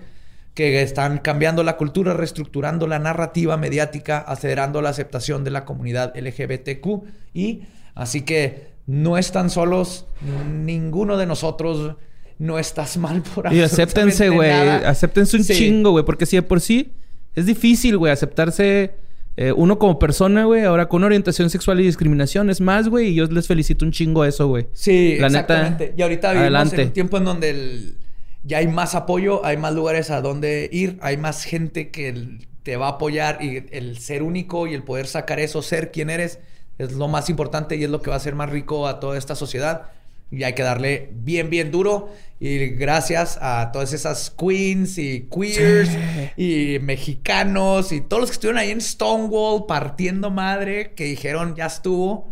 que 0.54 0.82
están 0.82 1.20
cambiando 1.20 1.64
la 1.64 1.78
cultura, 1.78 2.14
reestructurando 2.14 2.88
la 2.88 3.00
narrativa 3.00 3.58
mediática, 3.58 4.18
acelerando 4.20 4.82
la 4.82 4.90
aceptación 4.90 5.44
de 5.44 5.52
la 5.52 5.66
comunidad 5.66 6.14
LGBTQ. 6.16 7.04
Y 7.34 7.62
así 7.94 8.22
que 8.22 8.70
no 8.88 9.18
están 9.18 9.50
solos, 9.50 10.08
ninguno 10.50 11.18
de 11.18 11.26
nosotros 11.26 11.96
no 12.40 12.58
estás 12.60 12.98
mal 12.98 13.22
por 13.22 13.52
Y 13.54 13.62
acéptense, 13.62 14.30
güey. 14.30 14.50
Acéptense 14.52 15.38
un 15.38 15.44
Sí. 15.44 15.54
chingo, 15.56 15.92
güey. 15.92 16.06
Porque 16.06 16.26
si 16.26 16.36
de 16.38 16.44
por 16.44 16.62
sí 16.62 16.94
es 17.36 17.46
difícil, 17.46 17.98
güey, 17.98 18.12
aceptarse 18.12 18.96
eh, 19.38 19.52
uno 19.52 19.78
como 19.80 20.00
persona, 20.00 20.46
güey. 20.46 20.64
Ahora 20.66 20.90
con 20.90 21.04
orientación 21.04 21.50
sexual 21.50 21.80
y 21.80 21.84
discriminación 21.84 22.50
es 22.50 22.60
más, 22.60 22.90
güey. 22.90 23.10
Y 23.10 23.16
yo 23.16 23.26
les 23.28 23.48
felicito 23.48 23.86
un 23.86 23.92
chingo 23.92 24.26
eso, 24.26 24.48
güey. 24.48 24.68
Sí, 24.74 25.18
La 25.20 25.30
neta, 25.30 25.40
exactamente. 25.54 25.94
y 25.96 26.02
ahorita 26.02 26.30
vivimos 26.34 26.42
adelante. 26.44 26.82
en 26.82 26.88
un 26.88 26.94
tiempo 26.94 27.18
en 27.18 27.24
donde 27.26 27.50
el- 27.52 27.98
ya 28.44 28.58
hay 28.60 28.68
más 28.68 28.96
apoyo, 28.96 29.46
hay 29.46 29.58
más 29.58 29.74
lugares 29.74 30.10
a 30.12 30.22
donde 30.22 30.70
ir, 30.72 30.98
hay 31.02 31.18
más 31.18 31.44
gente 31.44 31.90
que 31.92 32.10
el- 32.10 32.48
te 32.64 32.78
va 32.78 32.88
a 32.88 32.92
apoyar 32.92 33.38
y 33.42 33.64
el 33.72 33.98
ser 34.00 34.24
único 34.24 34.68
y 34.68 34.74
el 34.74 34.84
poder 34.84 35.08
sacar 35.08 35.40
eso, 35.40 35.62
ser 35.62 35.92
quien 35.92 36.10
eres, 36.10 36.40
es 36.78 36.94
lo 36.94 37.08
más 37.08 37.30
importante 37.30 37.76
y 37.76 37.84
es 37.84 37.90
lo 37.90 38.02
que 38.02 38.10
va 38.10 38.16
a 38.16 38.18
hacer 38.18 38.36
más 38.36 38.50
rico 38.50 38.88
a 38.88 39.00
toda 39.00 39.18
esta 39.18 39.36
sociedad. 39.36 39.84
Y 40.30 40.44
hay 40.44 40.54
que 40.54 40.64
darle 40.64 41.10
bien, 41.14 41.50
bien 41.50 41.72
duro. 41.72 42.10
Y 42.40 42.68
gracias 42.70 43.40
a 43.42 43.72
todas 43.72 43.94
esas 43.94 44.30
queens 44.30 44.98
y 44.98 45.28
queers 45.34 45.90
y 46.38 46.78
mexicanos 46.82 47.92
y 47.92 48.02
todos 48.02 48.22
los 48.22 48.30
que 48.30 48.34
estuvieron 48.34 48.60
ahí 48.60 48.70
en 48.72 48.82
Stonewall 48.82 49.66
partiendo 49.68 50.30
madre, 50.30 50.94
que 50.94 51.06
dijeron 51.06 51.56
ya 51.56 51.66
estuvo. 51.66 52.32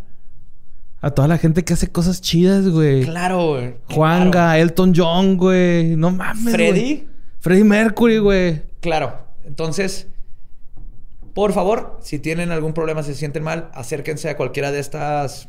A 1.00 1.10
toda 1.10 1.26
la 1.28 1.38
gente 1.38 1.64
que 1.64 1.72
hace 1.72 1.88
cosas 1.88 2.20
chidas, 2.20 2.68
güey. 2.68 3.04
Claro, 3.04 3.48
güey. 3.54 3.74
Juanga, 3.90 4.30
Claro. 4.30 4.62
Elton 4.62 4.92
John, 4.94 5.36
güey. 5.36 5.96
No 5.96 6.10
mames, 6.10 6.54
Freddy. 6.54 6.80
güey. 6.80 7.08
Freddie 7.40 7.64
Mercury, 7.64 8.18
güey. 8.18 8.62
Claro. 8.80 9.26
Entonces, 9.44 10.08
por 11.34 11.52
favor, 11.52 11.98
si 12.02 12.18
tienen 12.18 12.50
algún 12.50 12.72
problema, 12.72 13.02
se 13.02 13.14
sienten 13.14 13.42
mal, 13.42 13.70
acérquense 13.74 14.28
a 14.30 14.36
cualquiera 14.36 14.72
de 14.72 14.80
estas 14.80 15.48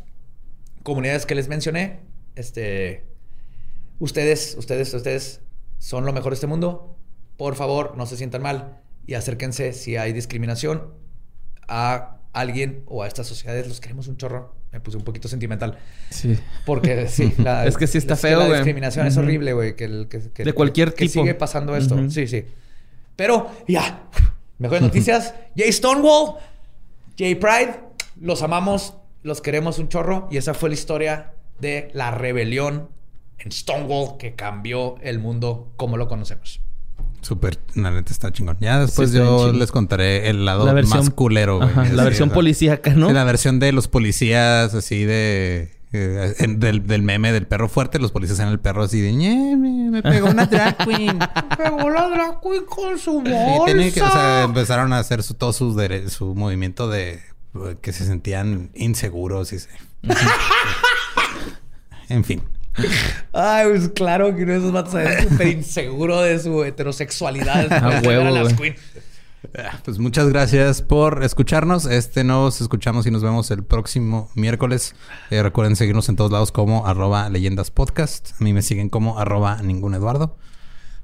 comunidades 0.83 1.25
que 1.25 1.33
les 1.35 1.47
mencioné. 1.47 1.99
Este, 2.37 3.05
ustedes, 3.99 4.55
ustedes, 4.57 4.93
ustedes 4.93 5.41
son 5.79 6.05
lo 6.05 6.13
mejor 6.13 6.31
de 6.31 6.35
este 6.35 6.47
mundo. 6.47 6.95
Por 7.37 7.55
favor, 7.55 7.95
no 7.97 8.05
se 8.05 8.17
sientan 8.17 8.41
mal 8.41 8.81
y 9.05 9.13
acérquense 9.15 9.73
si 9.73 9.95
hay 9.97 10.13
discriminación 10.13 10.93
a 11.67 12.17
alguien 12.33 12.83
o 12.87 13.03
a 13.03 13.07
estas 13.07 13.27
sociedades. 13.27 13.67
Los 13.67 13.79
queremos 13.81 14.07
un 14.07 14.17
chorro. 14.17 14.55
Me 14.71 14.79
puse 14.81 14.97
un 14.97 15.03
poquito 15.03 15.27
sentimental. 15.27 15.77
Sí. 16.09 16.37
Porque 16.65 17.07
sí, 17.07 17.33
la- 17.39 17.65
Es 17.65 17.77
que 17.77 17.87
sí 17.87 17.97
está 17.97 18.15
es 18.15 18.21
feo, 18.21 18.39
La 18.39 18.55
discriminación 18.55 19.07
es 19.07 19.17
horrible, 19.17 19.53
güey. 19.53 19.75
Que, 19.75 19.85
el- 19.85 20.07
que- 20.09 20.31
que- 20.31 20.43
De 20.43 20.53
cualquier 20.53 20.93
que 20.93 21.07
tipo. 21.07 21.21
sigue 21.21 21.33
pasando 21.35 21.75
esto. 21.75 21.97
Sí, 22.09 22.27
sí. 22.27 22.45
Pero 23.15 23.49
ya, 23.67 24.03
mejores 24.59 24.81
noticias. 24.83 25.33
Jay 25.55 25.71
Stonewall, 25.71 26.35
Jay 27.17 27.35
Pride, 27.35 27.79
los 28.19 28.41
amamos, 28.43 28.95
los 29.23 29.41
queremos 29.41 29.79
un 29.79 29.89
chorro. 29.89 30.27
Y 30.31 30.37
esa 30.37 30.53
fue 30.53 30.69
la 30.69 30.75
historia 30.75 31.33
de 31.59 31.89
la 31.93 32.11
rebelión 32.11 32.89
en 33.39 33.51
Stonewall 33.51 34.17
que 34.17 34.33
cambió 34.35 34.95
el 35.01 35.19
mundo 35.19 35.71
como 35.77 35.97
lo 35.97 36.07
conocemos. 36.07 36.59
Súper, 37.21 37.57
la 37.75 37.91
neta 37.91 38.11
está 38.13 38.31
chingón. 38.31 38.57
Ya 38.59 38.79
después 38.79 39.09
Sí, 39.11 39.17
yo 39.17 39.51
les 39.51 39.71
contaré 39.71 40.29
el 40.29 40.45
lado 40.45 40.65
La 40.65 40.73
versión- 40.73 40.99
más 40.99 41.09
culero, 41.09 41.57
güey. 41.57 41.69
Ajá, 41.69 41.83
la 41.85 41.89
Sí, 41.89 41.95
versión 41.95 42.29
policíaca, 42.29 42.91
¿no? 42.93 43.07
sí, 43.07 43.13
la 43.13 43.23
versión 43.23 43.59
de 43.59 43.71
los 43.71 43.87
policías 43.87 44.73
así 44.73 45.03
de... 45.03 45.75
eh, 45.93 46.35
en- 46.39 46.59
del, 46.59 46.85
del 46.85 47.01
meme 47.01 47.31
del 47.31 47.47
perro 47.47 47.69
fuerte, 47.69 47.97
los 47.99 48.11
policías 48.11 48.39
en 48.39 48.49
el 48.49 48.59
perro 48.59 48.83
así 48.83 49.01
de... 49.01 49.13
"Ñe, 49.13 49.55
me, 49.57 49.89
me 49.89 50.03
pegó 50.03 50.29
una 50.29 50.45
drag 50.45 50.77
queen. 50.85 51.17
Pegó 51.57 51.89
la 51.89 52.07
drag 52.09 52.39
queen 52.41 52.65
con 52.65 52.97
su 52.99 53.21
Sí, 53.25 53.31
tenía 53.65 53.91
que- 53.91 54.01
o 54.01 54.11
sea, 54.11 54.43
empezaron 54.43 54.93
a 54.93 54.99
hacer 54.99 55.23
su, 55.23 55.33
todo 55.33 55.51
dere- 55.75 56.07
su 56.09 56.35
movimiento 56.35 56.87
de 56.89 57.13
eh, 57.55 57.77
que 57.81 57.93
se 57.93 58.05
sentían 58.05 58.69
inseguros 58.75 59.53
y 59.53 59.59
se... 59.59 59.69
en 62.09 62.23
fin. 62.23 62.41
Ay, 63.33 63.67
pues 63.69 63.89
claro 63.89 64.35
que 64.35 64.43
uno 64.43 64.53
de 64.53 64.59
esos 64.59 64.71
vatos 64.71 64.93
es 64.95 65.29
súper 65.29 65.47
inseguro 65.47 66.21
de 66.21 66.39
su 66.39 66.63
heterosexualidad. 66.63 67.71
A 67.83 68.01
huevo, 68.01 68.23
ver 68.23 68.33
las 68.33 68.53
queen. 68.53 68.75
Ah, 69.57 69.79
Pues 69.83 69.97
muchas 69.99 70.29
gracias 70.29 70.81
por 70.81 71.23
escucharnos. 71.23 71.85
Este 71.85 72.23
nos 72.23 72.61
escuchamos 72.61 73.07
y 73.07 73.11
nos 73.11 73.23
vemos 73.23 73.49
el 73.51 73.63
próximo 73.63 74.29
miércoles. 74.35 74.95
Eh, 75.31 75.41
recuerden 75.41 75.75
seguirnos 75.75 76.09
en 76.09 76.15
todos 76.15 76.31
lados 76.31 76.51
como 76.51 76.85
arroba 76.85 77.29
leyendas 77.29 77.71
podcast. 77.71 78.31
A 78.39 78.43
mí 78.43 78.53
me 78.53 78.61
siguen 78.61 78.89
como 78.89 79.19
arroba 79.19 79.61
ningún 79.61 79.93
Eduardo. 79.95 80.37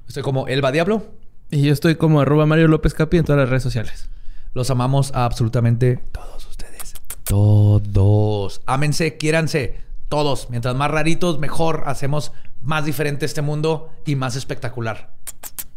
Estoy 0.06 0.22
como 0.22 0.46
Elba 0.48 0.72
Diablo. 0.72 1.06
Y 1.50 1.62
yo 1.62 1.72
estoy 1.72 1.96
como 1.96 2.20
arroba 2.20 2.46
Mario 2.46 2.68
López 2.68 2.94
Capi 2.94 3.16
en 3.18 3.24
todas 3.24 3.40
las 3.40 3.48
redes 3.48 3.62
sociales. 3.62 4.08
Los 4.52 4.70
amamos 4.70 5.12
a 5.14 5.24
absolutamente 5.24 6.00
todos 6.12 6.46
ustedes. 6.46 6.94
Todos. 7.24 8.60
Ámense, 8.66 9.16
quiéranse. 9.16 9.78
Todos. 10.14 10.48
Mientras 10.48 10.76
más 10.76 10.92
raritos, 10.92 11.40
mejor. 11.40 11.82
Hacemos 11.86 12.30
más 12.62 12.84
diferente 12.84 13.26
este 13.26 13.42
mundo 13.42 13.90
y 14.06 14.14
más 14.14 14.36
espectacular. 14.36 15.10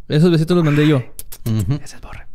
Esos 0.08 0.30
besitos 0.30 0.56
los 0.56 0.64
mandé 0.64 0.88
yo. 0.88 0.98
Ujú. 0.98 1.80
Ese 1.84 1.96
es 1.96 2.02
Borre. 2.02 2.28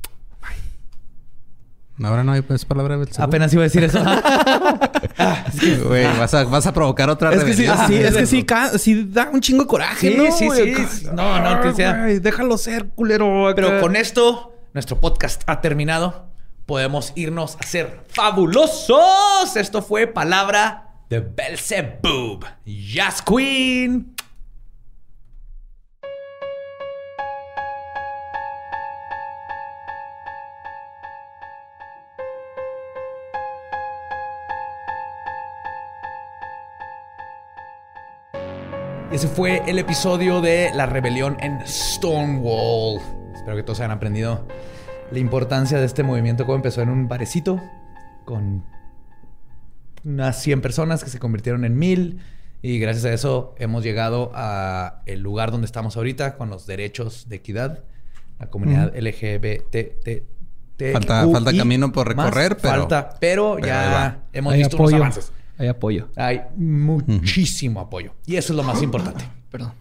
Ahora 2.03 2.25
no 2.25 2.33
hay 2.33 2.41
pues 2.41 2.65
palabra 2.65 2.97
del 2.97 3.07
seguro. 3.07 3.23
Apenas 3.25 3.53
iba 3.53 3.63
a 3.63 3.65
decir 3.65 3.85
eso. 3.85 4.03
Güey, 5.87 6.05
vas 6.19 6.35
a, 6.35 6.43
vas 6.45 6.67
a 6.67 6.73
provocar 6.75 7.09
otra 7.09 7.33
Es 7.33 7.45
que 7.45 7.55
sí, 7.55 7.67
sí, 7.87 7.95
es 7.97 8.17
que 8.17 8.27
sí, 8.27 8.45
sí 8.79 9.05
da 9.09 9.29
un 9.33 9.41
chingo 9.41 9.63
de 9.63 9.69
coraje, 9.69 10.11
Sí, 10.11 10.17
¿no? 10.17 10.33
sí, 10.37 10.47
güey? 10.47 10.75
sí. 10.87 11.07
No, 11.13 11.39
no, 11.39 11.61
que 11.61 11.73
sea- 11.75 12.03
Ay, 12.05 12.19
déjalo 12.19 12.59
ser, 12.59 12.89
culero. 12.89 13.47
acá. 13.47 13.55
Pero 13.55 13.81
con 13.81 13.95
esto, 13.95 14.57
nuestro 14.75 14.99
podcast 15.01 15.43
ha 15.47 15.61
terminado. 15.61 16.27
Podemos 16.67 17.13
irnos 17.15 17.57
a 17.61 17.63
ser 17.67 18.01
fabulosos. 18.09 19.55
Esto 19.55 19.83
fue 19.83 20.09
palabra 20.09 20.92
de 21.13 21.21
Belzebub. 21.21 22.43
Jazz 22.65 23.21
Queen. 23.21 24.15
Ese 39.11 39.29
fue 39.29 39.63
el 39.67 39.79
episodio 39.79 40.41
de 40.41 40.71
la 40.75 40.87
rebelión 40.87 41.37
en 41.41 41.61
Stonewall. 41.67 43.03
Espero 43.35 43.57
que 43.57 43.63
todos 43.63 43.81
hayan 43.81 43.91
aprendido 43.91 44.49
la 45.11 45.19
importancia 45.19 45.79
de 45.79 45.85
este 45.85 46.03
movimiento, 46.03 46.47
cómo 46.47 46.57
empezó 46.57 46.81
en 46.81 46.89
un 46.89 47.07
barecito 47.07 47.61
con 48.25 48.65
unas 50.05 50.41
100 50.43 50.61
personas 50.61 51.05
que 51.05 51.11
se 51.11 51.19
convirtieron 51.19 51.65
en 51.65 51.79
mil 51.79 52.21
y 52.63 52.79
gracias 52.79 53.05
a 53.05 53.13
eso 53.13 53.55
hemos 53.59 53.83
llegado 53.83 54.31
a 54.35 55.03
el 55.07 55.21
lugar 55.21 55.51
donde 55.51 55.67
estamos 55.67 55.97
ahorita 55.97 56.37
con 56.37 56.49
los 56.51 56.67
derechos 56.67 57.29
de 57.29 57.37
equidad, 57.37 57.85
la 58.39 58.47
comunidad 58.51 58.93
LGBT. 58.97 60.23
Falta, 60.93 61.29
falta 61.31 61.57
camino 61.57 61.93
por 61.93 62.09
recorrer, 62.09 62.57
pero 62.57 62.75
falta, 62.89 63.17
pero, 63.21 63.59
ya 63.59 64.25
hemos 64.33 64.53
Hay 64.55 64.61
visto 64.61 64.77
apoyo. 64.77 64.97
unos 64.97 65.01
avances. 65.07 65.33
Hay 65.59 65.69
apoyo. 65.69 66.09
Hay 66.17 66.41
muchísimo 66.57 67.81
apoyo 67.81 68.15
y 68.27 68.37
eso 68.37 68.53
es 68.53 68.57
lo 68.57 68.63
más 68.65 68.83
importante. 68.83 69.25
Perdón. 69.51 69.73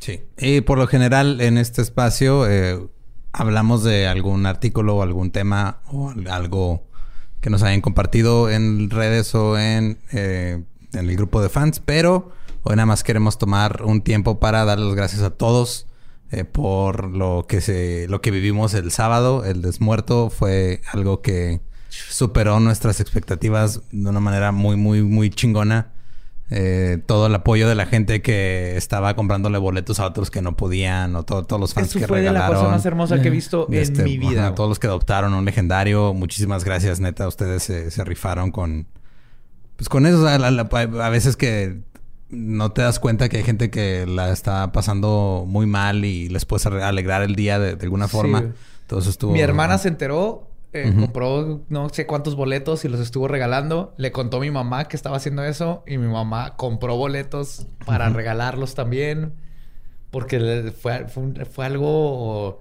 Sí. 0.00 0.20
Y 0.36 0.60
por 0.62 0.78
lo 0.78 0.86
general 0.88 1.40
en 1.40 1.58
este 1.58 1.82
espacio 1.82 2.48
eh, 2.50 2.78
hablamos 3.32 3.84
de 3.84 4.08
algún 4.08 4.46
artículo 4.46 4.96
o 4.96 5.02
algún 5.02 5.30
tema 5.30 5.80
o 5.86 6.10
al- 6.10 6.26
algo 6.28 6.87
que 7.40 7.50
nos 7.50 7.62
hayan 7.62 7.80
compartido 7.80 8.50
en 8.50 8.90
redes 8.90 9.34
o 9.34 9.58
en, 9.58 9.98
eh, 10.12 10.62
en 10.92 11.08
el 11.08 11.16
grupo 11.16 11.40
de 11.40 11.48
fans, 11.48 11.80
pero 11.80 12.32
hoy 12.62 12.76
nada 12.76 12.86
más 12.86 13.04
queremos 13.04 13.38
tomar 13.38 13.82
un 13.82 14.02
tiempo 14.02 14.40
para 14.40 14.64
dar 14.64 14.78
las 14.78 14.94
gracias 14.94 15.22
a 15.22 15.30
todos 15.30 15.86
eh, 16.30 16.44
por 16.44 17.04
lo 17.04 17.46
que 17.48 17.60
se 17.60 18.06
lo 18.08 18.20
que 18.20 18.30
vivimos 18.30 18.74
el 18.74 18.90
sábado, 18.90 19.44
el 19.44 19.62
desmuerto 19.62 20.28
fue 20.28 20.82
algo 20.92 21.22
que 21.22 21.60
superó 21.88 22.60
nuestras 22.60 23.00
expectativas 23.00 23.80
de 23.92 24.10
una 24.10 24.20
manera 24.20 24.52
muy 24.52 24.76
muy 24.76 25.02
muy 25.02 25.30
chingona 25.30 25.92
eh, 26.50 26.98
todo 27.06 27.26
el 27.26 27.34
apoyo 27.34 27.68
de 27.68 27.74
la 27.74 27.84
gente 27.86 28.22
que 28.22 28.76
estaba 28.76 29.14
comprándole 29.14 29.58
boletos 29.58 30.00
a 30.00 30.06
otros 30.06 30.30
que 30.30 30.40
no 30.42 30.56
podían, 30.56 31.14
o 31.16 31.22
todo- 31.24 31.44
todos 31.44 31.60
los 31.60 31.74
fans 31.74 31.88
Eso 31.90 31.98
que 31.98 32.06
fue 32.06 32.18
de 32.20 32.24
la 32.26 32.32
regalaron. 32.32 32.56
cosa 32.58 32.70
más 32.70 32.86
hermosa 32.86 33.20
que 33.20 33.28
he 33.28 33.30
visto 33.30 33.66
en 33.68 33.74
Este, 33.74 34.02
mi 34.02 34.16
vida. 34.18 34.46
ajá, 34.46 34.54
todos 34.54 34.68
los 34.70 34.78
que 34.78 34.86
adoptaron 34.86 35.34
un 35.34 35.44
legendario, 35.44 36.14
muchísimas 36.14 36.64
gracias, 36.64 37.00
neta. 37.00 37.28
Ustedes 37.28 37.62
se, 37.62 37.90
se 37.90 38.04
rifaron 38.04 38.50
con. 38.50 38.86
Pues 39.76 39.88
con 39.88 40.06
eso, 40.06 40.26
a, 40.26 40.38
la- 40.38 40.50
la- 40.50 40.62
a 40.72 41.08
veces 41.10 41.36
que 41.36 41.80
no 42.30 42.72
te 42.72 42.82
das 42.82 42.98
cuenta 42.98 43.28
que 43.28 43.36
hay 43.38 43.42
gente 43.44 43.70
que 43.70 44.06
la 44.06 44.30
está 44.32 44.72
pasando 44.72 45.44
muy 45.46 45.66
mal 45.66 46.04
y 46.04 46.28
les 46.28 46.44
puedes 46.44 46.66
alegrar 46.66 47.22
el 47.22 47.34
día 47.36 47.58
de, 47.58 47.76
de 47.76 47.84
alguna 47.84 48.06
Sí, 48.06 48.12
forma. 48.12 48.40
güey. 48.40 48.52
Todo 48.86 49.00
eso 49.00 49.10
estuvo. 49.10 49.32
Mi 49.32 49.40
hermana 49.40 49.76
se 49.78 49.88
enteró, 49.88 50.47
eh, 50.72 50.92
compró 50.98 51.64
no 51.68 51.88
sé 51.88 52.06
cuántos 52.06 52.36
boletos 52.36 52.84
y 52.84 52.88
los 52.88 53.00
estuvo 53.00 53.28
regalando. 53.28 53.94
Le 53.96 54.12
contó 54.12 54.38
a 54.38 54.40
mi 54.40 54.50
mamá 54.50 54.86
que 54.86 54.96
estaba 54.96 55.16
haciendo 55.16 55.44
eso 55.44 55.82
y 55.86 55.98
mi 55.98 56.08
mamá 56.08 56.56
compró 56.56 56.96
boletos 56.96 57.66
para 57.86 58.08
regalarlos 58.10 58.74
también. 58.74 59.32
Porque 60.10 60.72
fue, 60.80 61.06
fue, 61.06 61.66
algo... 61.66 62.60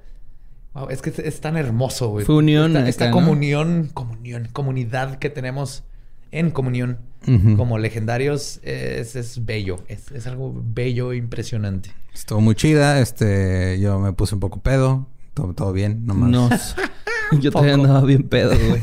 wow, 0.73 0.89
es 0.89 1.01
que 1.01 1.09
es, 1.09 1.19
es 1.19 1.41
tan 1.41 1.55
hermoso, 1.57 2.09
güey. 2.09 2.25
Fue 2.25 2.35
unión 2.35 2.71
Esta, 2.71 2.79
acá, 2.79 2.89
esta 2.89 3.05
¿no? 3.07 3.11
comunión, 3.13 3.89
comunión, 3.93 4.49
comunidad 4.51 5.17
que 5.19 5.29
tenemos 5.29 5.83
en 6.31 6.51
comunión 6.51 6.99
como 7.57 7.77
legendarios 7.77 8.61
es, 8.63 9.17
es 9.17 9.45
bello. 9.45 9.83
Es, 9.87 10.11
es 10.11 10.27
algo 10.27 10.53
bello 10.55 11.11
e 11.11 11.17
impresionante. 11.17 11.91
Estuvo 12.13 12.39
muy 12.39 12.55
chida. 12.55 13.01
Este, 13.01 13.79
yo 13.81 13.99
me 13.99 14.13
puse 14.13 14.35
un 14.35 14.39
poco 14.39 14.61
pedo. 14.61 15.07
Todo, 15.33 15.53
todo 15.53 15.73
bien, 15.73 16.05
nomás. 16.05 16.29
No. 16.29 16.49
Yo 17.39 17.51
todavía 17.51 17.73
andaba 17.75 18.01
bien 18.01 18.23
pedo, 18.23 18.51
güey. 18.69 18.81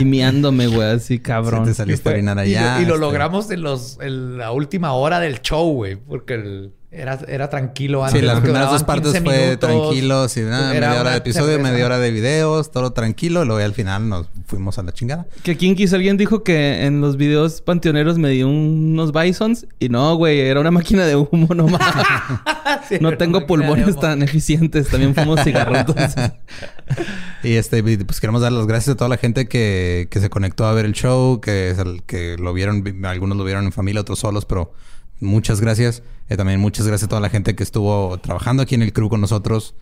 y 0.00 0.04
miándome, 0.04 0.66
güey, 0.66 0.88
así 0.90 1.18
cabrón. 1.18 1.64
Sí 1.64 1.70
te 1.70 1.74
saliste 1.74 2.08
a 2.08 2.12
fue- 2.12 2.12
orinar 2.14 2.36
y 2.46 2.52
lo- 2.52 2.58
allá. 2.58 2.80
Y 2.80 2.84
lo, 2.84 2.94
este. 2.94 3.00
logramos 3.00 3.50
en, 3.50 3.62
los, 3.62 3.98
en 4.00 4.38
la 4.38 4.52
última 4.52 4.92
hora 4.92 5.20
del 5.20 5.40
show, 5.42 5.72
güey. 5.72 5.96
Porque 5.96 6.34
el- 6.34 6.72
era, 6.96 7.18
era 7.28 7.50
tranquilo 7.50 8.04
antes. 8.04 8.20
Sí, 8.20 8.26
las 8.26 8.40
primeras 8.40 8.70
dos 8.70 8.84
partes 8.84 9.12
15 9.12 9.20
fue 9.24 9.38
minutos. 9.46 9.58
tranquilo, 9.70 10.28
sí, 10.28 10.40
nada, 10.40 10.74
Era 10.74 10.88
media 10.88 11.00
hora 11.00 11.00
una 11.02 11.10
de 11.12 11.16
episodio, 11.18 11.46
cerveza. 11.56 11.70
media 11.70 11.86
hora 11.86 11.98
de 11.98 12.10
videos, 12.10 12.70
todo 12.70 12.92
tranquilo, 12.92 13.42
y 13.42 13.46
luego 13.46 13.64
al 13.64 13.74
final 13.74 14.08
nos 14.08 14.26
fuimos 14.46 14.78
a 14.78 14.82
la 14.82 14.92
chingada. 14.92 15.26
Que 15.42 15.56
Kiss 15.56 15.92
alguien 15.92 16.16
dijo 16.16 16.42
que 16.42 16.84
en 16.86 17.00
los 17.00 17.16
videos 17.16 17.60
panteoneros 17.62 18.18
me 18.18 18.30
dio 18.30 18.48
unos 18.48 19.12
bisons. 19.12 19.66
Y 19.78 19.88
no, 19.88 20.14
güey, 20.16 20.40
era 20.40 20.60
una 20.60 20.70
máquina 20.70 21.04
de 21.04 21.16
humo 21.16 21.48
nomás. 21.54 21.80
Sí, 22.88 22.98
no 23.00 23.16
tengo 23.16 23.38
una 23.38 23.46
pulmones 23.46 23.98
tan 23.98 24.22
eficientes. 24.22 24.88
También 24.88 25.14
fuimos 25.14 25.40
cigarros. 25.42 25.78
entonces. 25.78 26.32
Y 27.42 27.52
este, 27.54 27.82
pues 28.04 28.20
queremos 28.20 28.42
dar 28.42 28.50
las 28.52 28.66
gracias 28.66 28.94
a 28.94 28.96
toda 28.96 29.08
la 29.08 29.16
gente 29.18 29.46
que, 29.46 30.08
que 30.10 30.20
se 30.20 30.30
conectó 30.30 30.66
a 30.66 30.72
ver 30.72 30.84
el 30.84 30.92
show, 30.94 31.40
que, 31.40 31.74
que 32.06 32.36
lo 32.38 32.52
vieron, 32.52 32.82
vi- 32.82 32.94
algunos 33.06 33.36
lo 33.38 33.44
vieron 33.44 33.64
en 33.66 33.72
familia, 33.72 34.00
otros 34.00 34.18
solos, 34.18 34.44
pero 34.46 34.72
muchas 35.20 35.60
gracias. 35.60 36.02
Eh, 36.28 36.36
también 36.36 36.60
muchas 36.60 36.86
gracias 36.86 37.06
a 37.06 37.08
toda 37.08 37.20
la 37.20 37.28
gente 37.30 37.54
que 37.54 37.62
estuvo 37.62 38.18
trabajando 38.18 38.62
aquí 38.62 38.74
en 38.74 38.82
el 38.82 38.92
crew 38.92 39.08
con 39.08 39.20
nosotros. 39.20 39.74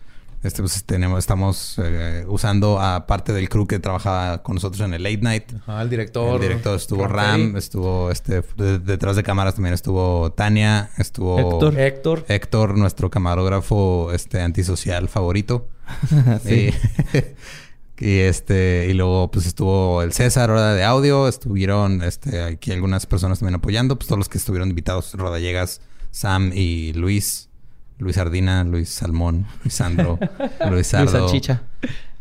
Este, 0.43 0.61
pues 0.61 0.83
tenemos, 0.83 1.17
estamos 1.17 1.75
eh, 1.83 2.23
usando 2.27 2.79
a 2.79 3.07
parte 3.07 3.33
del 3.33 3.49
crew 3.49 3.65
que 3.65 3.79
trabajaba 3.79 4.43
con 4.43 4.53
nosotros 4.55 4.79
en 4.85 4.93
el 4.93 5.01
late 5.01 5.17
night. 5.17 5.43
Ajá, 5.65 5.81
el 5.81 5.89
director. 5.89 6.35
El 6.35 6.41
director 6.49 6.75
estuvo 6.75 7.07
Ram 7.07 7.57
estuvo 7.57 8.11
este 8.11 8.43
de- 8.55 8.77
detrás 8.77 9.15
de 9.15 9.23
cámaras 9.23 9.55
también 9.55 9.73
estuvo 9.73 10.31
Tania, 10.33 10.91
estuvo 10.99 11.39
Héctor. 11.39 11.79
Héctor. 11.79 12.25
Héctor, 12.27 12.77
nuestro 12.77 13.09
camarógrafo 13.09 14.11
este 14.13 14.39
antisocial 14.41 15.09
favorito. 15.09 15.67
Sí. 16.43 16.69
Y, 17.97 18.19
este, 18.19 18.87
y 18.89 18.93
luego 18.93 19.31
pues 19.31 19.45
estuvo 19.45 20.01
el 20.01 20.11
César, 20.11 20.51
hora 20.51 20.73
de 20.73 20.83
audio, 20.83 21.27
estuvieron 21.27 22.03
este 22.03 22.41
aquí 22.41 22.71
algunas 22.71 23.05
personas 23.05 23.39
también 23.39 23.55
apoyando, 23.55 23.95
pues 23.95 24.07
todos 24.07 24.19
los 24.19 24.27
que 24.29 24.37
estuvieron 24.37 24.69
invitados, 24.69 25.13
Rodallegas, 25.13 25.81
Sam 26.11 26.51
y 26.53 26.91
Luis, 26.93 27.49
Luis 27.97 28.17
Ardina, 28.17 28.65
Luis 28.65 28.89
Salmón, 28.89 29.45
Luis 29.63 29.75
Sandro, 29.75 30.19
Luis 30.59 30.71
Luis 30.71 30.87
Sardo, 30.87 31.11
Salchicha. 31.11 31.63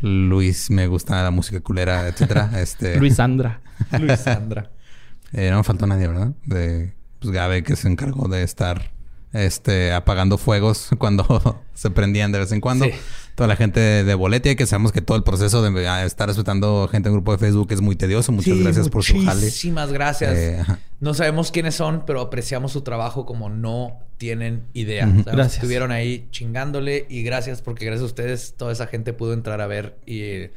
Luis 0.01 0.71
me 0.71 0.87
gusta 0.87 1.23
la 1.23 1.31
música 1.31 1.61
culera, 1.61 2.07
etcétera. 2.07 2.51
Este 2.61 2.97
Luis 2.99 3.17
Sandra. 3.17 3.61
Luis 3.99 4.21
Sandra. 4.21 4.71
eh, 5.33 5.51
no 5.51 5.57
me 5.57 5.65
faltó 5.65 5.87
nadie, 5.87 6.07
¿verdad? 6.07 6.33
De 6.45 6.95
pues 7.19 7.33
Gabe 7.33 7.65
que 7.65 7.75
se 7.75 7.89
encargó 7.89 8.29
de 8.29 8.45
estar 8.45 8.94
este 9.35 9.93
apagando 9.93 10.39
fuegos 10.39 10.91
cuando 10.99 11.61
se 11.75 11.91
prendían 11.91 12.33
de 12.33 12.39
vez 12.39 12.53
en 12.53 12.61
cuando. 12.61 12.87
Sí. 12.87 12.93
Toda 13.35 13.49
la 13.49 13.57
gente 13.57 13.81
de, 13.81 14.15
Boletia, 14.15 14.55
que 14.55 14.65
sabemos 14.65 14.93
que 14.93 15.01
todo 15.01 15.17
el 15.17 15.25
proceso 15.25 15.61
de 15.61 15.89
ah, 15.89 16.05
estar 16.05 16.29
respetando 16.29 16.87
gente 16.87 17.09
en 17.09 17.17
grupo 17.17 17.33
de 17.33 17.39
Facebook 17.39 17.67
es 17.73 17.81
muy 17.81 17.97
tedioso. 17.97 18.31
Muchas 18.31 18.55
Sí, 18.55 18.63
gracias 18.63 18.89
por 18.89 19.03
su 19.03 19.15
jale. 19.25 19.41
Muchísimas 19.41 19.93
gracias. 19.93 20.35
Eh. 20.37 20.65
No 21.01 21.15
sabemos 21.15 21.51
quiénes 21.51 21.75
son, 21.75 22.05
pero 22.07 22.21
apreciamos 22.21 22.71
su 22.71 22.83
trabajo 22.83 23.27
como 23.27 23.51
no 23.51 23.99
tienen 24.19 24.63
idea. 24.73 25.07
Gracias. 25.07 25.55
Estuvieron 25.55 25.91
ahí 25.91 26.29
chingándole 26.31 27.07
y 27.09 27.25
gracias 27.25 27.61
porque 27.61 27.85
gracias 27.85 28.03
a 28.03 28.07
ustedes 28.07 28.55
toda 28.57 28.73
esa 28.73 28.87
gente 28.87 29.13
pudo 29.13 29.33
entrar 29.33 29.61
a 29.61 29.67
ver 29.67 29.99
y 30.07 30.51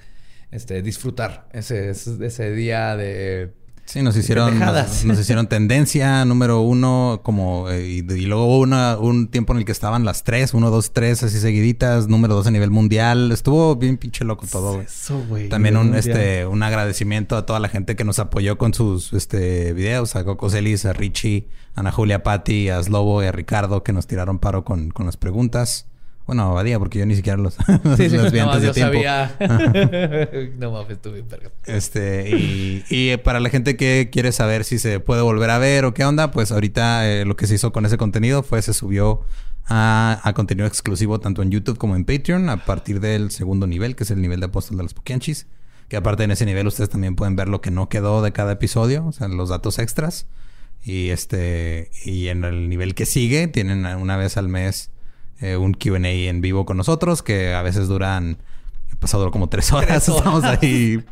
este, 0.51 0.83
disfrutar 0.83 1.49
ese, 1.53 1.89
ese 1.89 2.51
día 2.51 2.95
de... 2.95 3.53
Sí, 3.87 4.01
nos 4.01 4.17
hicieron, 4.17 4.59
nos, 4.59 5.05
nos 5.05 5.17
hicieron 5.17 5.47
tendencia 5.47 6.25
número 6.25 6.59
uno, 6.59 7.21
como, 7.23 7.69
eh, 7.69 7.87
y, 7.87 7.97
y 7.99 8.25
luego 8.25 8.45
hubo 8.45 8.59
una, 8.59 8.97
un 8.97 9.29
tiempo 9.29 9.53
en 9.53 9.59
el 9.59 9.65
que 9.65 9.71
estaban 9.71 10.03
las 10.03 10.25
tres, 10.25 10.53
uno, 10.53 10.69
dos, 10.69 10.91
tres, 10.91 11.23
así 11.23 11.39
seguiditas, 11.39 12.09
número 12.09 12.35
dos 12.35 12.47
a 12.47 12.51
nivel 12.51 12.69
mundial. 12.69 13.31
Estuvo 13.31 13.77
bien 13.77 13.97
pinche 13.97 14.25
loco 14.25 14.45
todo, 14.45 14.73
güey. 14.73 14.85
Eso, 14.85 15.23
güey. 15.29 15.47
También 15.47 15.77
un, 15.77 15.95
este, 15.95 16.45
un 16.45 16.63
agradecimiento 16.63 17.37
a 17.37 17.45
toda 17.45 17.61
la 17.61 17.69
gente 17.69 17.95
que 17.95 18.03
nos 18.03 18.19
apoyó 18.19 18.57
con 18.57 18.73
sus 18.73 19.13
este, 19.13 19.71
videos, 19.71 20.17
a 20.17 20.25
Coco 20.25 20.49
Celis, 20.49 20.85
a 20.85 20.91
Richie, 20.91 21.47
a 21.73 21.79
Ana 21.79 21.93
Julia 21.93 22.23
Patti, 22.23 22.67
a 22.67 22.83
Slobo 22.83 23.23
y 23.23 23.27
a 23.27 23.31
Ricardo 23.31 23.83
que 23.83 23.93
nos 23.93 24.05
tiraron 24.05 24.39
paro 24.39 24.65
con, 24.65 24.89
con 24.91 25.05
las 25.05 25.15
preguntas. 25.15 25.87
Bueno, 26.27 26.43
a 26.43 26.53
Badía, 26.53 26.77
porque 26.77 26.99
yo 26.99 27.05
ni 27.05 27.15
siquiera 27.15 27.37
los, 27.37 27.53
Sí, 27.55 27.61
sí, 28.09 28.17
los 28.17 28.33
vi 28.33 28.39
no, 28.39 28.51
antes 28.51 28.61
de 28.61 28.67
yo 28.67 28.73
tiempo. 28.73 28.93
sabía. 28.93 29.37
no 30.59 30.71
mames, 30.71 30.91
estuve 30.91 31.21
verga. 31.21 31.51
Este, 31.65 32.29
y, 32.29 32.83
y 32.89 33.15
para 33.17 33.39
la 33.39 33.49
gente 33.49 33.77
que 33.77 34.09
quiere 34.11 34.33
saber 34.33 34.65
si 34.65 34.77
se 34.77 34.99
puede 34.99 35.21
volver 35.21 35.49
a 35.49 35.57
ver 35.57 35.85
o 35.85 35.93
qué 35.93 36.03
onda, 36.03 36.31
pues 36.31 36.51
ahorita 36.51 37.09
eh, 37.09 37.23
lo 37.25 37.37
que 37.37 37.47
se 37.47 37.55
hizo 37.55 37.71
con 37.71 37.85
ese 37.85 37.97
contenido 37.97 38.43
fue 38.43 38.61
se 38.61 38.73
subió 38.73 39.21
a, 39.67 40.19
a 40.21 40.33
contenido 40.33 40.67
exclusivo 40.67 41.19
tanto 41.19 41.41
en 41.41 41.49
YouTube 41.49 41.77
como 41.77 41.95
en 41.95 42.03
Patreon 42.03 42.49
a 42.49 42.65
partir 42.65 42.99
del 42.99 43.31
segundo 43.31 43.65
nivel, 43.65 43.95
que 43.95 44.03
es 44.03 44.11
el 44.11 44.21
nivel 44.21 44.41
de 44.41 44.47
apóstol 44.47 44.77
de 44.77 44.83
los 44.83 44.93
Pokianchis. 44.93 45.47
Que 45.87 45.95
aparte 45.95 46.23
en 46.25 46.31
ese 46.31 46.45
nivel 46.45 46.67
ustedes 46.67 46.89
también 46.89 47.15
pueden 47.15 47.37
ver 47.37 47.47
lo 47.47 47.61
que 47.61 47.71
no 47.71 47.87
quedó 47.87 48.21
de 48.21 48.33
cada 48.33 48.51
episodio, 48.51 49.05
o 49.05 49.13
sea, 49.13 49.29
los 49.29 49.47
datos 49.47 49.79
extras. 49.79 50.27
Y 50.83 51.09
este, 51.09 51.89
y 52.03 52.27
en 52.27 52.43
el 52.43 52.67
nivel 52.67 52.95
que 52.95 53.05
sigue, 53.05 53.47
tienen 53.47 53.85
una 53.85 54.17
vez 54.17 54.35
al 54.35 54.49
mes 54.49 54.91
eh, 55.41 55.57
un 55.57 55.73
QA 55.73 55.97
en 56.09 56.41
vivo 56.41 56.65
con 56.65 56.77
nosotros, 56.77 57.23
que 57.23 57.53
a 57.53 57.61
veces 57.61 57.87
duran, 57.87 58.37
pasado 58.99 59.29
como 59.31 59.49
tres 59.49 59.71
horas. 59.71 59.87
Tres 60.05 60.09
horas. 60.09 60.17
Estamos 60.19 60.43
ahí 60.43 61.03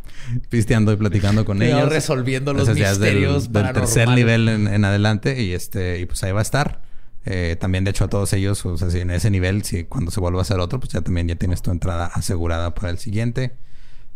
pisteando 0.50 0.92
y 0.92 0.96
platicando 0.96 1.46
con 1.46 1.58
Cuidado, 1.58 1.82
ellos. 1.82 1.94
resolviendo 1.94 2.54
los 2.54 2.68
Ese 2.68 2.80
ya 2.80 2.92
es 2.92 3.00
del- 3.00 3.16
misterios 3.16 3.52
del, 3.54 3.72
tercer 3.74 4.10
nivel 4.10 4.48
en, 4.50 4.68
en 4.68 4.86
adelante. 4.86 5.42
Y 5.42 5.54
este, 5.54 6.00
y 6.00 6.06
pues 6.06 6.24
ahí 6.24 6.32
va 6.32 6.40
a 6.40 6.44
estar. 6.44 6.82
Eh, 7.28 7.56
también, 7.60 7.84
de 7.84 7.90
hecho, 7.92 8.06
a 8.06 8.08
todos 8.08 8.32
ellos, 8.34 8.64
o 8.66 8.78
sea, 8.78 8.90
si 8.92 9.00
en 9.00 9.10
ese 9.10 9.30
nivel, 9.32 9.64
si 9.64 9.84
cuando 9.84 10.12
se 10.12 10.20
vuelva 10.20 10.40
a 10.40 10.42
hacer 10.44 10.60
otro, 10.60 10.80
pues 10.80 10.92
ya 10.94 11.02
también 11.02 11.28
ya 11.28 11.36
tienes 11.36 11.62
tu 11.62 11.72
entrada 11.72 12.06
asegurada 12.08 12.76
para 12.76 12.92
el 12.92 13.00
siguiente. 13.00 13.56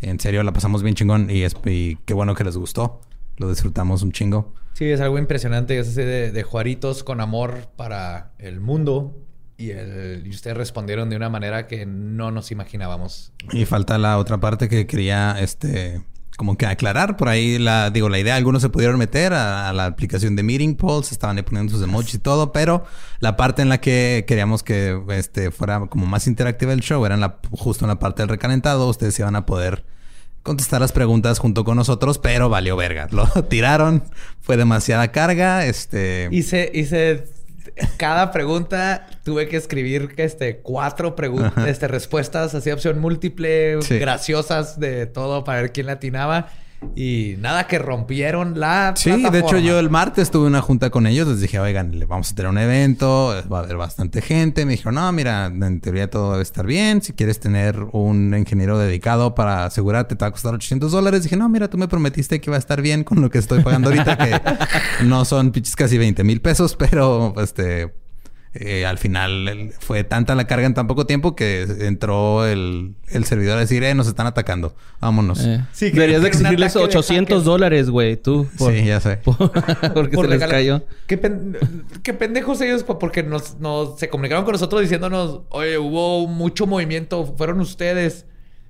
En 0.01 0.19
serio, 0.19 0.43
la 0.43 0.53
pasamos 0.53 0.83
bien 0.83 0.95
chingón 0.95 1.29
y, 1.29 1.41
es, 1.43 1.55
y 1.65 1.95
qué 2.05 2.13
bueno 2.13 2.35
que 2.35 2.43
les 2.43 2.55
gustó. 2.55 3.01
lo 3.37 3.49
disfrutamos 3.49 4.01
un 4.03 4.11
chingo. 4.11 4.53
Sí, 4.73 4.85
es 4.85 5.01
algo 5.01 5.17
impresionante. 5.17 5.77
Es 5.79 5.87
ese 5.89 6.05
de, 6.05 6.31
de 6.31 6.43
Juaritos 6.43 7.03
con 7.03 7.19
amor 7.19 7.69
para 7.75 8.31
el 8.37 8.59
mundo. 8.59 9.17
Y, 9.59 9.71
el, 9.71 10.23
y 10.25 10.29
ustedes 10.29 10.55
respondieron 10.55 11.09
de 11.09 11.17
una 11.17 11.29
manera 11.29 11.67
que 11.67 11.85
no 11.85 12.31
nos 12.31 12.49
imaginábamos. 12.49 13.33
Y 13.51 13.65
falta 13.65 13.97
la 13.97 14.17
otra 14.17 14.39
parte 14.39 14.69
que 14.69 14.87
quería, 14.87 15.35
este, 15.37 16.01
como 16.37 16.57
que 16.57 16.65
aclarar. 16.65 17.17
Por 17.17 17.27
ahí, 17.27 17.57
la, 17.57 17.89
digo, 17.89 18.07
la 18.07 18.19
idea, 18.19 18.37
algunos 18.37 18.61
se 18.61 18.69
pudieron 18.69 18.97
meter 18.97 19.33
a, 19.33 19.67
a 19.67 19.73
la 19.73 19.87
aplicación 19.87 20.37
de 20.37 20.43
Meeting 20.43 20.77
Polls, 20.77 21.11
estaban 21.11 21.35
ahí 21.35 21.43
poniendo 21.43 21.73
sus 21.73 21.83
emojis 21.83 22.13
y 22.13 22.19
todo, 22.19 22.53
pero 22.53 22.85
la 23.19 23.35
parte 23.35 23.61
en 23.61 23.67
la 23.67 23.81
que 23.81 24.23
queríamos 24.25 24.63
que 24.63 24.97
este, 25.09 25.51
fuera 25.51 25.87
como 25.87 26.05
más 26.05 26.25
interactiva 26.27 26.71
el 26.71 26.79
show 26.79 27.05
era 27.05 27.15
en 27.15 27.21
la, 27.21 27.39
justo 27.51 27.83
en 27.83 27.89
la 27.89 27.99
parte 27.99 28.21
del 28.21 28.29
recalentado. 28.29 28.87
Ustedes 28.87 29.19
iban 29.19 29.35
a 29.35 29.45
poder 29.45 29.83
contestar 30.41 30.79
las 30.79 30.93
preguntas 30.93 31.37
junto 31.37 31.65
con 31.65 31.75
nosotros, 31.75 32.17
pero 32.17 32.47
valió 32.47 32.77
verga. 32.77 33.09
Lo 33.11 33.27
tiraron, 33.49 34.03
fue 34.39 34.55
demasiada 34.55 35.11
carga. 35.11 35.65
Este. 35.65 36.29
Hice, 36.31 36.71
hice 36.73 37.38
cada 37.97 38.31
pregunta 38.31 39.07
tuve 39.23 39.47
que 39.47 39.57
escribir 39.57 40.13
este 40.17 40.57
cuatro 40.57 41.15
preguntas, 41.15 41.67
este, 41.67 41.87
respuestas, 41.87 42.53
así 42.55 42.71
opción 42.71 42.99
múltiple, 42.99 43.81
Sí. 43.81 43.99
graciosas 43.99 44.79
de 44.79 45.05
todo 45.05 45.43
para 45.43 45.61
ver 45.61 45.71
quién 45.71 45.87
latinaba. 45.87 46.47
Y 46.95 47.35
nada 47.39 47.67
que 47.67 47.77
rompieron 47.77 48.59
la 48.59 48.93
Sí, 48.95 49.09
de 49.09 49.17
hecho 49.17 49.29
plataforma. 49.29 49.59
yo 49.59 49.79
el 49.79 49.89
martes 49.89 50.31
tuve 50.31 50.47
una 50.47 50.61
junta 50.61 50.89
con 50.89 51.07
ellos, 51.07 51.27
les 51.27 51.41
dije, 51.41 51.59
oigan, 51.59 51.97
le 51.99 52.05
vamos 52.05 52.31
a 52.31 52.35
tener 52.35 52.49
un 52.49 52.57
evento, 52.57 53.33
va 53.51 53.59
a 53.59 53.63
haber 53.63 53.75
bastante 53.77 54.21
gente. 54.21 54.65
Me 54.65 54.71
dijeron, 54.71 54.95
no, 54.95 55.11
mira, 55.11 55.47
en 55.47 55.81
teoría 55.81 56.09
todo 56.09 56.31
debe 56.31 56.43
estar 56.43 56.65
bien. 56.65 57.01
Si 57.01 57.13
quieres 57.13 57.39
tener 57.39 57.79
un 57.91 58.33
ingeniero 58.37 58.77
dedicado 58.77 59.35
para 59.35 59.65
asegurarte, 59.65 60.15
te 60.15 60.23
va 60.23 60.29
a 60.29 60.31
costar 60.31 60.53
800 60.53 60.91
dólares. 60.91 61.23
Dije, 61.23 61.35
no, 61.37 61.49
mira, 61.49 61.69
tú 61.69 61.77
me 61.77 61.87
prometiste 61.87 62.39
que 62.39 62.49
iba 62.49 62.55
a 62.55 62.59
estar 62.59 62.81
bien 62.81 63.03
con 63.03 63.21
lo 63.21 63.29
que 63.29 63.37
estoy 63.39 63.61
pagando 63.61 63.89
ahorita, 63.89 64.17
que 64.17 64.41
no 65.05 65.25
son 65.25 65.51
casi 65.75 65.97
20 65.97 66.23
mil 66.23 66.41
pesos, 66.41 66.75
pero 66.75 67.33
este... 67.41 67.93
eh, 68.53 68.85
al 68.85 68.97
final 68.97 69.47
el- 69.47 69.71
fue 69.79 70.03
tanta 70.03 70.33
la 70.35 70.47
carga 70.47 70.65
en 70.65 70.73
tan 70.73 70.87
poco 70.87 71.05
tiempo 71.05 71.35
que 71.35 71.61
entró 71.81 72.45
el, 72.47 72.95
el 73.09 73.25
servidor 73.25 73.57
a 73.57 73.61
decir, 73.61 73.83
eh, 73.83 73.93
nos 73.93 74.07
están 74.07 74.25
atacando, 74.27 74.73
vámonos. 74.99 75.43
Eh. 75.45 75.63
Sí, 75.71 75.87
que- 75.91 75.97
Deberías 75.99 76.23
de 76.23 76.31
que 76.31 76.37
exigirles 76.37 76.71
ataque 76.75 76.79
de 76.91 76.97
800 76.97 77.29
hackers. 77.35 77.45
dólares, 77.45 77.89
güey, 77.89 78.17
tú. 78.17 78.47
por- 78.57 78.73
Sí, 78.73 78.85
ya 78.85 78.99
sé. 78.99 79.17
por- 79.23 79.37
porque 79.93 80.15
Por 80.15 80.25
se 80.25 80.37
les 80.37 80.47
cayó. 80.49 80.81
Qué, 81.07 81.17
pen- 81.17 81.57
qué 82.03 82.13
pendejos 82.13 82.59
ellos 82.61 82.83
po- 82.83 82.97
porque 82.97 83.21
nos, 83.23 83.59
nos- 83.59 83.99
se 83.99 84.09
comunicaron 84.09 84.43
con 84.45 84.53
nosotros 84.53 84.81
diciéndonos, 84.81 85.41
oye, 85.49 85.77
hubo 85.77 86.27
mucho 86.27 86.65
movimiento, 86.65 87.25
fueron 87.37 87.59
ustedes. 87.61 88.25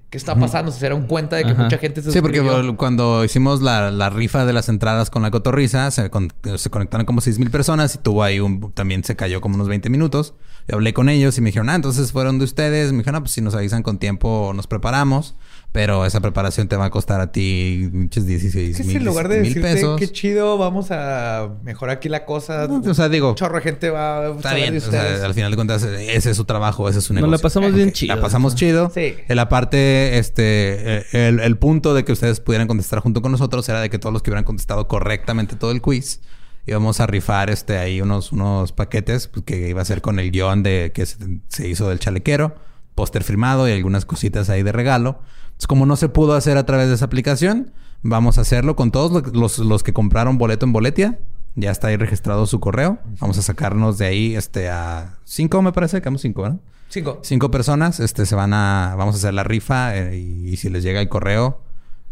¿Qué 0.09 0.17
está 0.17 0.33
pasando? 0.35 0.71
Se 0.71 0.79
dieron 0.79 1.05
cuenta 1.05 1.35
de 1.35 1.43
que 1.43 1.51
Ajá. 1.51 1.63
mucha 1.65 1.77
gente 1.77 2.01
se 2.01 2.11
Sí, 2.11 2.19
porque 2.19 2.39
suscribió. 2.39 2.75
cuando 2.77 3.23
hicimos 3.23 3.61
la, 3.61 3.91
la 3.91 4.09
rifa 4.09 4.43
de 4.45 4.53
las 4.53 4.67
entradas 4.67 5.11
con 5.11 5.21
la 5.21 5.29
cotorriza, 5.29 5.91
se, 5.91 6.09
con- 6.09 6.33
se 6.55 6.69
conectaron 6.71 7.05
como 7.05 7.21
6 7.21 7.37
mil 7.37 7.51
personas 7.51 7.93
y 7.93 7.99
tuvo 7.99 8.23
ahí 8.23 8.39
un... 8.39 8.71
También 8.71 9.03
se 9.03 9.15
cayó 9.15 9.39
como 9.39 9.53
unos 9.55 9.67
20 9.67 9.89
minutos. 9.91 10.33
Y 10.67 10.73
hablé 10.73 10.93
con 10.95 11.09
ellos 11.09 11.37
y 11.37 11.41
me 11.41 11.49
dijeron, 11.49 11.69
ah, 11.69 11.75
entonces 11.75 12.11
fueron 12.11 12.39
de 12.39 12.45
ustedes. 12.45 12.91
Me 12.91 12.99
dijeron, 12.99 13.17
ah, 13.17 13.19
pues 13.21 13.31
si 13.33 13.41
nos 13.41 13.53
avisan 13.53 13.83
con 13.83 13.99
tiempo 13.99 14.51
nos 14.55 14.65
preparamos. 14.65 15.35
Pero 15.71 16.03
esa 16.03 16.19
preparación 16.19 16.67
te 16.67 16.75
va 16.75 16.85
a 16.85 16.89
costar 16.89 17.21
a 17.21 17.31
ti 17.31 17.87
pinches 17.91 18.25
16 18.25 18.75
Que 18.75 18.83
si 18.83 18.87
mil 18.89 18.97
en 18.97 19.05
lugar 19.05 19.27
de 19.27 19.41
decirte 19.41 19.61
pesos. 19.61 19.99
qué 19.99 20.07
chido, 20.11 20.57
vamos 20.57 20.87
a 20.89 21.57
mejorar 21.63 21.97
aquí 21.97 22.09
la 22.09 22.25
cosa. 22.25 22.67
No, 22.67 22.81
o 22.89 22.93
sea, 22.95 23.07
digo, 23.07 23.29
un 23.29 23.35
chorro 23.35 23.57
de 23.57 23.61
gente 23.61 23.91
va 23.91 24.25
a 24.25 24.29
Está 24.31 24.55
bien, 24.55 24.71
de 24.73 24.79
o 24.79 24.83
ustedes. 24.83 25.17
sea, 25.19 25.25
al 25.27 25.33
final 25.35 25.51
de 25.51 25.55
cuentas, 25.55 25.83
ese 25.83 26.31
es 26.31 26.35
su 26.37 26.45
trabajo, 26.45 26.89
ese 26.89 26.97
es 26.99 27.05
su 27.05 27.13
Nos 27.13 27.21
negocio. 27.21 27.37
la 27.37 27.41
pasamos 27.43 27.73
bien 27.73 27.91
chido. 27.91 28.15
La 28.15 28.21
pasamos 28.21 28.55
chido. 28.55 28.91
Sí. 28.91 29.13
En 29.27 29.35
la 29.35 29.47
parte, 29.47 30.17
este, 30.17 30.97
eh, 31.01 31.05
el, 31.11 31.39
el 31.39 31.57
punto 31.59 31.93
de 31.93 32.03
que 32.03 32.13
ustedes 32.13 32.39
pudieran 32.39 32.67
contestar 32.67 32.99
junto 33.01 33.21
con 33.21 33.31
nosotros 33.31 33.69
era 33.69 33.79
de 33.79 33.91
que 33.91 33.99
todos 33.99 34.11
los 34.11 34.23
que 34.23 34.31
hubieran 34.31 34.45
contestado 34.45 34.87
correctamente 34.87 35.55
todo 35.55 35.69
el 35.69 35.83
quiz, 35.83 36.21
íbamos 36.65 36.99
a 36.99 37.05
rifar, 37.05 37.51
este, 37.51 37.77
ahí 37.77 38.01
unos, 38.01 38.31
unos 38.31 38.71
paquetes 38.71 39.27
pues, 39.27 39.45
que 39.45 39.69
iba 39.69 39.83
a 39.83 39.85
ser 39.85 40.01
con 40.01 40.17
el 40.19 40.31
guion 40.31 40.63
de 40.63 40.91
que 40.95 41.05
se, 41.05 41.17
se 41.47 41.67
hizo 41.67 41.87
del 41.89 41.99
chalequero, 41.99 42.55
póster 42.95 43.23
firmado 43.23 43.69
y 43.69 43.71
algunas 43.71 44.05
cositas 44.05 44.49
ahí 44.49 44.63
de 44.63 44.71
regalo. 44.71 45.19
Entonces, 45.59 45.67
como 45.67 45.85
no 45.85 45.97
se 45.97 46.07
pudo 46.07 46.35
hacer 46.35 46.55
a 46.57 46.65
través 46.65 46.87
de 46.87 46.95
esa 46.95 47.03
aplicación, 47.03 47.73
vamos 48.01 48.37
a 48.37 48.41
hacerlo 48.41 48.77
con 48.77 48.91
todos 48.91 49.11
los, 49.11 49.35
los, 49.35 49.59
los 49.59 49.83
que 49.83 49.91
compraron 49.91 50.37
boleto 50.37 50.65
en 50.65 50.71
Boletia. 50.71 51.19
Ya 51.55 51.69
está 51.71 51.87
ahí 51.89 51.97
registrado 51.97 52.45
su 52.45 52.61
correo. 52.61 52.99
Vamos 53.19 53.37
a 53.37 53.41
sacarnos 53.41 53.97
de 53.97 54.05
ahí 54.05 54.35
este 54.37 54.69
a 54.69 55.17
cinco, 55.25 55.61
me 55.61 55.73
parece, 55.73 55.99
quedamos 55.99 56.21
cinco, 56.21 56.43
¿verdad? 56.43 56.59
Cinco. 56.87 57.19
Cinco 57.23 57.51
personas, 57.51 57.99
este 57.99 58.25
se 58.25 58.35
van 58.35 58.53
a, 58.53 58.95
vamos 58.97 59.15
a 59.15 59.17
hacer 59.17 59.33
la 59.33 59.43
rifa 59.43 59.97
eh, 59.97 60.17
y, 60.17 60.47
y 60.49 60.55
si 60.55 60.69
les 60.69 60.81
llega 60.81 61.01
el 61.01 61.09
correo, 61.09 61.61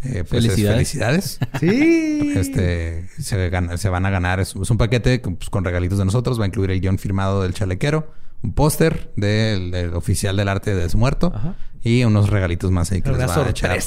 eh, 0.04 0.26
pues 0.30 0.44
es 0.44 0.52
Felicidades. 0.52 0.76
felicidades. 0.76 1.40
Sí. 1.62 2.34
Este 2.36 3.08
se, 3.18 3.50
gana- 3.50 3.78
se 3.78 3.88
van 3.88 4.06
a 4.06 4.10
ganar, 4.10 4.42
es, 4.42 4.56
es 4.62 4.70
un 4.70 4.78
paquete 4.78 5.22
con, 5.22 5.38
pues, 5.38 5.50
con 5.50 5.64
regalitos 5.64 5.98
de 6.00 6.04
nosotros, 6.06 6.38
va 6.38 6.44
a 6.44 6.48
incluir 6.48 6.72
el 6.72 6.82
guion 6.82 6.98
firmado 7.00 7.44
del 7.44 7.54
chalequero, 7.54 8.12
un 8.44 8.52
póster 8.54 9.14
del, 9.16 9.72
del 9.72 9.94
oficial 9.94 10.36
del 10.36 10.50
arte 10.50 10.76
de 10.76 10.90
su 10.90 10.98
muerto 10.98 11.32
Ajá. 11.34 11.56
Y 11.88 12.04
unos 12.04 12.30
regalitos 12.30 12.72
más 12.72 12.92
ahí 12.92 13.02
que 13.02 13.12
les 13.12 13.20
va 13.28 13.46
a 13.46 13.50
echar, 13.50 13.78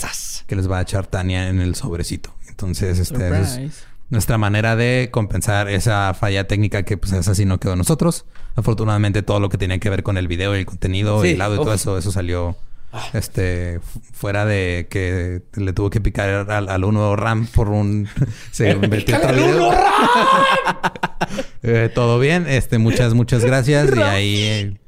que 0.46 0.56
les 0.56 0.70
va 0.70 0.78
a 0.78 0.82
echar 0.82 1.06
Tania 1.06 1.48
en 1.48 1.60
el 1.60 1.74
sobrecito. 1.74 2.34
Entonces, 2.48 2.98
este 2.98 3.28
es 3.40 3.48
Surprise. 3.50 3.84
nuestra 4.08 4.38
manera 4.38 4.76
de 4.76 5.08
compensar 5.10 5.68
esa 5.68 6.12
falla 6.14 6.46
técnica 6.46 6.82
que 6.82 6.96
pues 6.96 7.12
esa 7.12 7.34
sí 7.34 7.44
no 7.44 7.58
quedó 7.60 7.72
en 7.72 7.78
nosotros. 7.78 8.24
Afortunadamente 8.56 9.22
todo 9.22 9.38
lo 9.40 9.48
que 9.48 9.58
tenía 9.58 9.78
que 9.78 9.88
ver 9.90 10.02
con 10.02 10.16
el 10.16 10.26
video 10.28 10.54
y 10.56 10.60
el 10.60 10.66
contenido 10.66 11.24
y 11.24 11.30
el 11.30 11.40
audio 11.40 11.60
y 11.60 11.64
todo 11.64 11.74
eso, 11.74 11.96
eso 11.96 12.10
salió 12.12 12.56
este 13.14 13.78
fu- 13.80 14.00
fuera 14.12 14.44
de 14.44 14.88
que 14.90 15.42
le 15.54 15.72
tuvo 15.72 15.90
que 15.90 16.00
picar 16.00 16.50
al, 16.50 16.68
al 16.68 16.84
uno 16.84 17.14
RAM 17.14 17.46
por 17.46 17.68
un 17.68 18.08
se 18.50 18.74
metió 18.88 19.16
otro 19.16 19.32
video. 19.32 19.70
Eh, 21.62 21.90
todo 21.94 22.18
bien, 22.18 22.46
este 22.48 22.78
muchas 22.78 23.12
muchas 23.14 23.44
gracias 23.44 23.90
y 23.94 24.00
ahí 24.00 24.36
eh, 24.42 24.79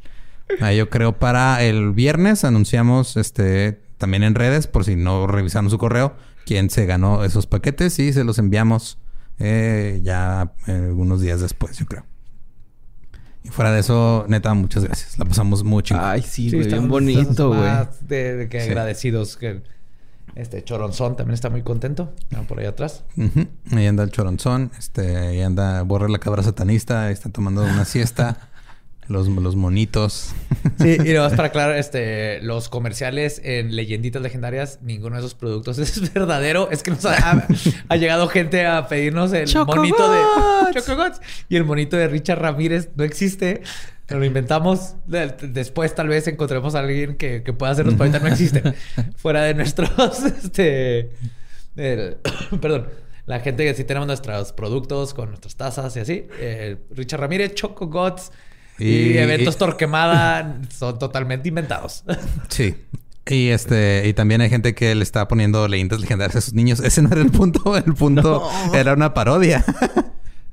ahí 0.61 0.77
yo 0.79 0.91
creo 0.91 1.19
para 1.19 1.63
el 1.63 1.93
viernes 1.93 2.45
anunciamos 2.45 3.17
este 3.17 3.81
también 3.99 4.23
en 4.23 4.35
redes 4.35 4.67
por 4.67 4.85
si 4.85 4.97
no 4.97 5.27
revisaron 5.27 5.71
su 5.71 5.79
correo 5.79 6.15
quién 6.45 6.71
se 6.71 6.87
ganó 6.87 7.25
esos 7.25 7.47
paquetes 7.47 7.99
y 7.99 8.13
se 8.13 8.25
los 8.25 8.39
enviamos 8.39 8.99
eh, 9.39 10.01
ya 10.03 10.53
eh, 10.67 10.93
unos 10.95 11.21
días 11.21 11.41
después, 11.41 11.77
yo 11.79 11.87
creo. 11.87 12.05
Y 13.45 13.49
fuera 13.49 13.73
de 13.73 13.81
eso, 13.81 14.25
neta, 14.29 14.55
muchas 14.55 14.85
gracias. 14.85 15.19
La 15.19 15.25
pasamos 15.25 15.65
chingón. 15.83 16.05
Ay, 16.05 16.23
sí, 16.23 16.49
Sí, 16.51 16.57
güey. 16.57 16.69
Bien 16.69 16.89
bonito, 16.89 17.49
güey. 17.49 17.61
más 17.61 18.07
De, 18.07 18.37
de 18.37 18.49
que 18.49 18.61
Sí. 18.61 18.69
agradecidos 18.69 19.37
que 19.37 19.63
este 20.37 20.63
Choronzón 20.63 21.17
también 21.17 21.35
está 21.35 21.51
muy 21.51 21.63
contento. 21.63 22.13
Por 22.47 22.61
ahí 22.61 22.67
atrás. 22.67 23.05
Ujú. 23.17 23.47
Ahí 23.73 23.87
anda 23.87 24.05
el 24.05 24.11
choronzón, 24.11 24.71
este, 24.79 25.17
ahí 25.17 25.41
anda 25.43 25.83
Borre 25.83 26.09
la 26.09 26.19
cabra 26.19 26.43
satanista, 26.43 27.07
ahí 27.07 27.13
está 27.13 27.31
tomando 27.31 27.63
una 27.65 27.85
siesta. 27.85 28.49
Los, 29.13 29.29
los 29.29 29.55
monitos. 29.57 30.31
Sí, 30.81 30.97
y 31.05 31.13
nomás 31.13 31.35
para 31.35 31.49
aclarar, 31.49 31.77
este, 31.77 32.41
los 32.43 32.69
comerciales 32.69 33.41
en 33.45 33.77
leyenditas 33.77 34.23
legendarias, 34.23 34.79
ninguno 34.83 35.17
de 35.17 35.21
esos 35.21 35.35
productos 35.35 35.79
es 35.79 36.13
verdadero. 36.13 36.71
Es 36.71 36.83
que 36.83 36.91
nos 36.93 37.05
ha, 37.05 37.15
ha- 37.33 37.47
ha 37.89 37.97
llegado 37.97 38.27
gente 38.29 38.67
a 38.67 38.89
pedirnos 38.89 39.33
el 39.33 39.47
monito 39.67 40.11
de 40.11 40.21
Chocogots 40.75 41.21
y 41.49 41.57
el 41.57 41.65
monito 41.65 41.97
de 41.97 42.09
Richard 42.09 42.41
Ramírez 42.41 42.89
no 42.97 43.05
existe. 43.05 43.63
Lo 44.09 44.25
inventamos. 44.25 44.97
De- 45.07 45.29
Después 45.43 45.95
tal 45.95 46.09
vez 46.09 46.27
encontremos 46.29 46.75
a 46.75 46.81
alguien 46.81 47.17
que, 47.17 47.43
que 47.43 47.53
pueda 47.53 47.73
hacerlos, 47.73 47.95
pero 47.95 48.05
ahorita 48.11 48.19
no 48.27 48.29
existe. 48.33 48.63
Fuera 49.17 49.43
de 49.45 49.55
nuestros, 49.55 49.91
este, 50.25 51.11
el- 51.77 52.17
perdón. 52.61 52.89
La 53.25 53.39
gente 53.39 53.65
que 53.65 53.73
sí 53.73 53.85
tenemos 53.85 54.09
nuestros 54.09 54.53
productos 54.53 55.15
con 55.15 55.29
nuestras 55.29 55.55
tazas 55.55 55.95
y 55.97 56.01
así. 56.01 56.27
eh, 56.41 56.77
Richard 56.91 57.21
Ramírez, 57.21 57.55
Choco 57.55 57.87
Gods 57.87 58.33
y, 58.83 59.13
Y- 59.13 59.19
eventos 59.19 59.55
y- 59.55 59.59
Torquemada 59.59 60.59
son 60.77 60.99
totalmente 60.99 61.49
inventados. 61.49 62.05
Sí. 62.49 62.75
Y 63.31 63.51
este, 63.51 64.03
y 64.09 64.15
también 64.15 64.41
hay 64.41 64.51
gente 64.51 64.75
que 64.75 64.93
le 64.97 65.05
está 65.05 65.29
poniendo 65.29 65.69
leyendas 65.69 66.01
legendarias 66.01 66.35
a 66.35 66.41
sus 66.41 66.55
niños. 66.55 66.81
Ese 66.81 67.03
no 67.03 67.09
era 67.13 67.21
el 67.23 67.31
punto, 67.31 67.77
el 67.77 67.95
punto 67.95 68.43
era 68.75 68.95
una 68.95 69.15
parodia. 69.15 69.65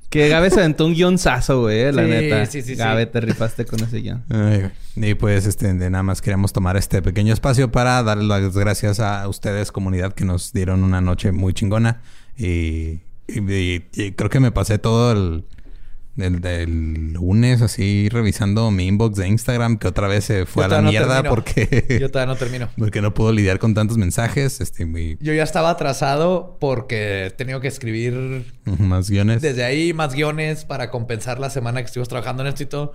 Que 0.08 0.28
Gabe 0.28 0.50
se 0.50 0.58
aventó 0.58 0.86
un 0.86 0.94
guionzazo, 0.94 1.60
güey. 1.62 1.92
La 1.92 2.02
Sí, 2.04 2.08
neta. 2.10 2.46
sí, 2.46 2.62
sí, 2.62 2.68
sí. 2.70 2.74
Gabe, 2.74 3.06
te 3.06 3.20
rifaste 3.20 3.64
con 3.64 3.80
ese 3.80 3.98
guion. 4.00 4.24
Ay, 4.28 4.68
y 4.96 5.14
pues 5.14 5.46
este 5.46 5.72
de 5.72 5.88
nada 5.90 6.02
más 6.02 6.20
queríamos 6.20 6.52
tomar 6.52 6.76
este 6.76 7.00
pequeño 7.00 7.32
espacio 7.32 7.70
para 7.70 8.02
darles 8.02 8.26
las 8.26 8.56
gracias 8.56 8.98
a 8.98 9.28
ustedes 9.28 9.70
comunidad 9.70 10.12
que 10.12 10.24
nos 10.24 10.52
dieron 10.52 10.82
una 10.82 11.00
noche 11.00 11.30
muy 11.30 11.54
chingona 11.54 12.00
y, 12.36 13.00
y- 13.28 13.52
y- 13.52 13.84
y 13.94 14.12
creo 14.12 14.30
que 14.30 14.40
me 14.40 14.50
pasé 14.50 14.78
todo 14.78 15.12
el 15.12 15.44
del, 16.20 16.40
del 16.40 17.12
lunes 17.14 17.60
así 17.62 18.08
revisando 18.10 18.70
mi 18.70 18.86
inbox 18.86 19.16
de 19.16 19.26
Instagram 19.28 19.78
que 19.78 19.88
otra 19.88 20.06
vez 20.06 20.24
se 20.26 20.46
fue 20.46 20.62
Yo 20.62 20.66
a 20.66 20.68
la 20.68 20.82
no 20.82 20.90
mierda 20.90 21.14
termino. 21.22 21.30
porque 21.34 21.98
Yo 22.00 22.08
todavía 22.10 22.32
no 22.32 22.38
termino. 22.38 22.68
porque 22.78 23.02
no 23.02 23.12
puedo 23.12 23.32
lidiar 23.32 23.58
con 23.58 23.74
tantos 23.74 23.96
mensajes 23.98 24.60
este 24.60 24.86
muy 24.86 25.18
Yo 25.20 25.32
ya 25.32 25.42
estaba 25.42 25.70
atrasado 25.70 26.56
porque 26.60 27.26
he 27.26 27.30
tenido 27.30 27.60
que 27.60 27.68
escribir 27.68 28.44
más 28.78 29.10
guiones 29.10 29.42
desde 29.42 29.64
ahí 29.64 29.92
más 29.92 30.14
guiones 30.14 30.64
para 30.64 30.90
compensar 30.90 31.40
la 31.40 31.50
semana 31.50 31.80
que 31.80 31.86
estuvimos 31.86 32.08
trabajando 32.08 32.42
en 32.42 32.48
esto 32.48 32.62
y 32.62 32.66
todo. 32.66 32.94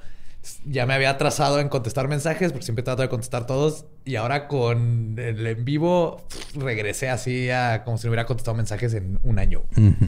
Ya 0.64 0.86
me 0.86 0.94
había 0.94 1.10
atrasado 1.10 1.60
en 1.60 1.70
contestar 1.70 2.08
mensajes 2.08 2.52
porque 2.52 2.66
siempre 2.66 2.84
trato 2.84 3.02
de 3.02 3.10
contestar 3.10 3.48
todos. 3.48 3.86
Y 4.06 4.16
ahora 4.16 4.48
con 4.48 5.16
el 5.18 5.48
en 5.48 5.66
vivo 5.66 6.24
regresé 6.54 7.10
así 7.10 7.50
a 7.50 7.84
como 7.84 7.98
si 7.98 8.06
no 8.06 8.12
hubiera 8.12 8.28
contestado 8.28 8.56
mensajes 8.56 8.94
en 8.94 9.18
un 9.24 9.40
año. 9.40 9.64
Ujú. 9.76 10.08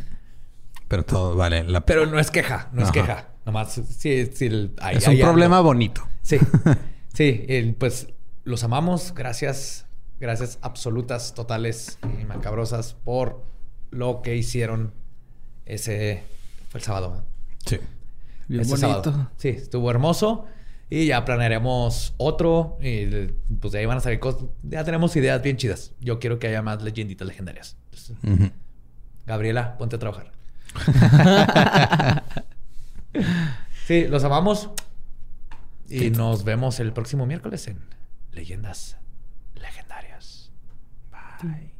Pero 0.87 1.03
todo 1.03 1.35
vale 1.35 1.63
la 1.63 1.81
pena. 1.81 1.99
Pero 2.01 2.05
no 2.05 2.19
es 2.19 2.31
queja, 2.31 2.69
no 2.71 2.83
es 2.83 2.91
queja. 2.91 3.29
Nomás, 3.45 3.73
sí, 3.73 4.25
sí, 4.33 4.45
el- 4.45 4.73
ahí- 4.79 4.97
es 4.97 5.07
un 5.07 5.19
problema 5.19 5.61
bonito. 5.61 6.07
Sí, 6.21 6.37
sí, 7.13 7.45
el- 7.49 7.75
pues 7.75 8.07
los 8.43 8.63
amamos. 8.63 9.13
Gracias, 9.15 9.85
gracias 10.19 10.59
absolutas, 10.61 11.33
totales 11.33 11.97
y 12.21 12.25
macabrosas 12.25 12.93
por 13.03 13.43
lo 13.91 14.21
que 14.21 14.35
hicieron 14.35 14.93
ese 15.65 16.23
fue 16.69 16.79
el 16.79 16.83
sábado. 16.83 17.17
¿eh? 17.17 17.55
Sí. 17.65 17.79
Bien 18.47 18.61
Este 18.61 18.75
bonito. 18.75 19.03
sábado. 19.11 19.31
Sí, 19.37 19.49
estuvo 19.49 19.89
hermoso. 19.91 20.45
Y 20.89 21.07
ya 21.07 21.25
planearemos 21.25 22.13
otro. 22.15 22.77
Y 22.81 23.05
pues 23.59 23.73
de 23.73 23.79
ahí 23.79 23.85
van 23.85 23.97
a 23.97 24.01
salir 24.01 24.19
cosas. 24.19 24.43
Ya 24.63 24.85
tenemos 24.85 25.13
ideas 25.17 25.41
bien 25.41 25.57
chidas. 25.57 25.91
Yo 25.99 26.19
quiero 26.19 26.39
que 26.39 26.47
haya 26.47 26.61
más 26.61 26.81
leyenditas 26.81 27.27
legendarias. 27.27 27.75
Entonces. 27.91 28.51
Gabriela, 29.25 29.77
ponte 29.77 29.97
a 29.97 29.99
trabajar. 29.99 30.31
sí, 33.87 34.07
los 34.07 34.23
amamos. 34.23 34.69
Y 35.89 36.09
nos 36.09 36.43
vemos 36.43 36.79
el 36.79 36.91
próximo 36.91 37.25
miércoles 37.25 37.67
en 37.67 37.79
Leyendas 38.31 38.97
Legendarias. 39.55 40.51
Bye. 41.11 41.73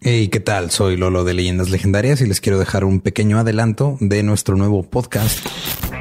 Hey, 0.00 0.28
¿qué 0.28 0.38
tal? 0.38 0.70
Soy 0.70 0.96
Lolo 0.96 1.24
de 1.24 1.34
Leyendas 1.34 1.70
Legendarias 1.70 2.20
y 2.20 2.26
les 2.26 2.40
quiero 2.40 2.58
dejar 2.58 2.84
un 2.84 3.00
pequeño 3.00 3.38
adelanto 3.38 3.96
de 4.00 4.22
nuestro 4.22 4.56
nuevo 4.56 4.84
podcast. 4.84 5.44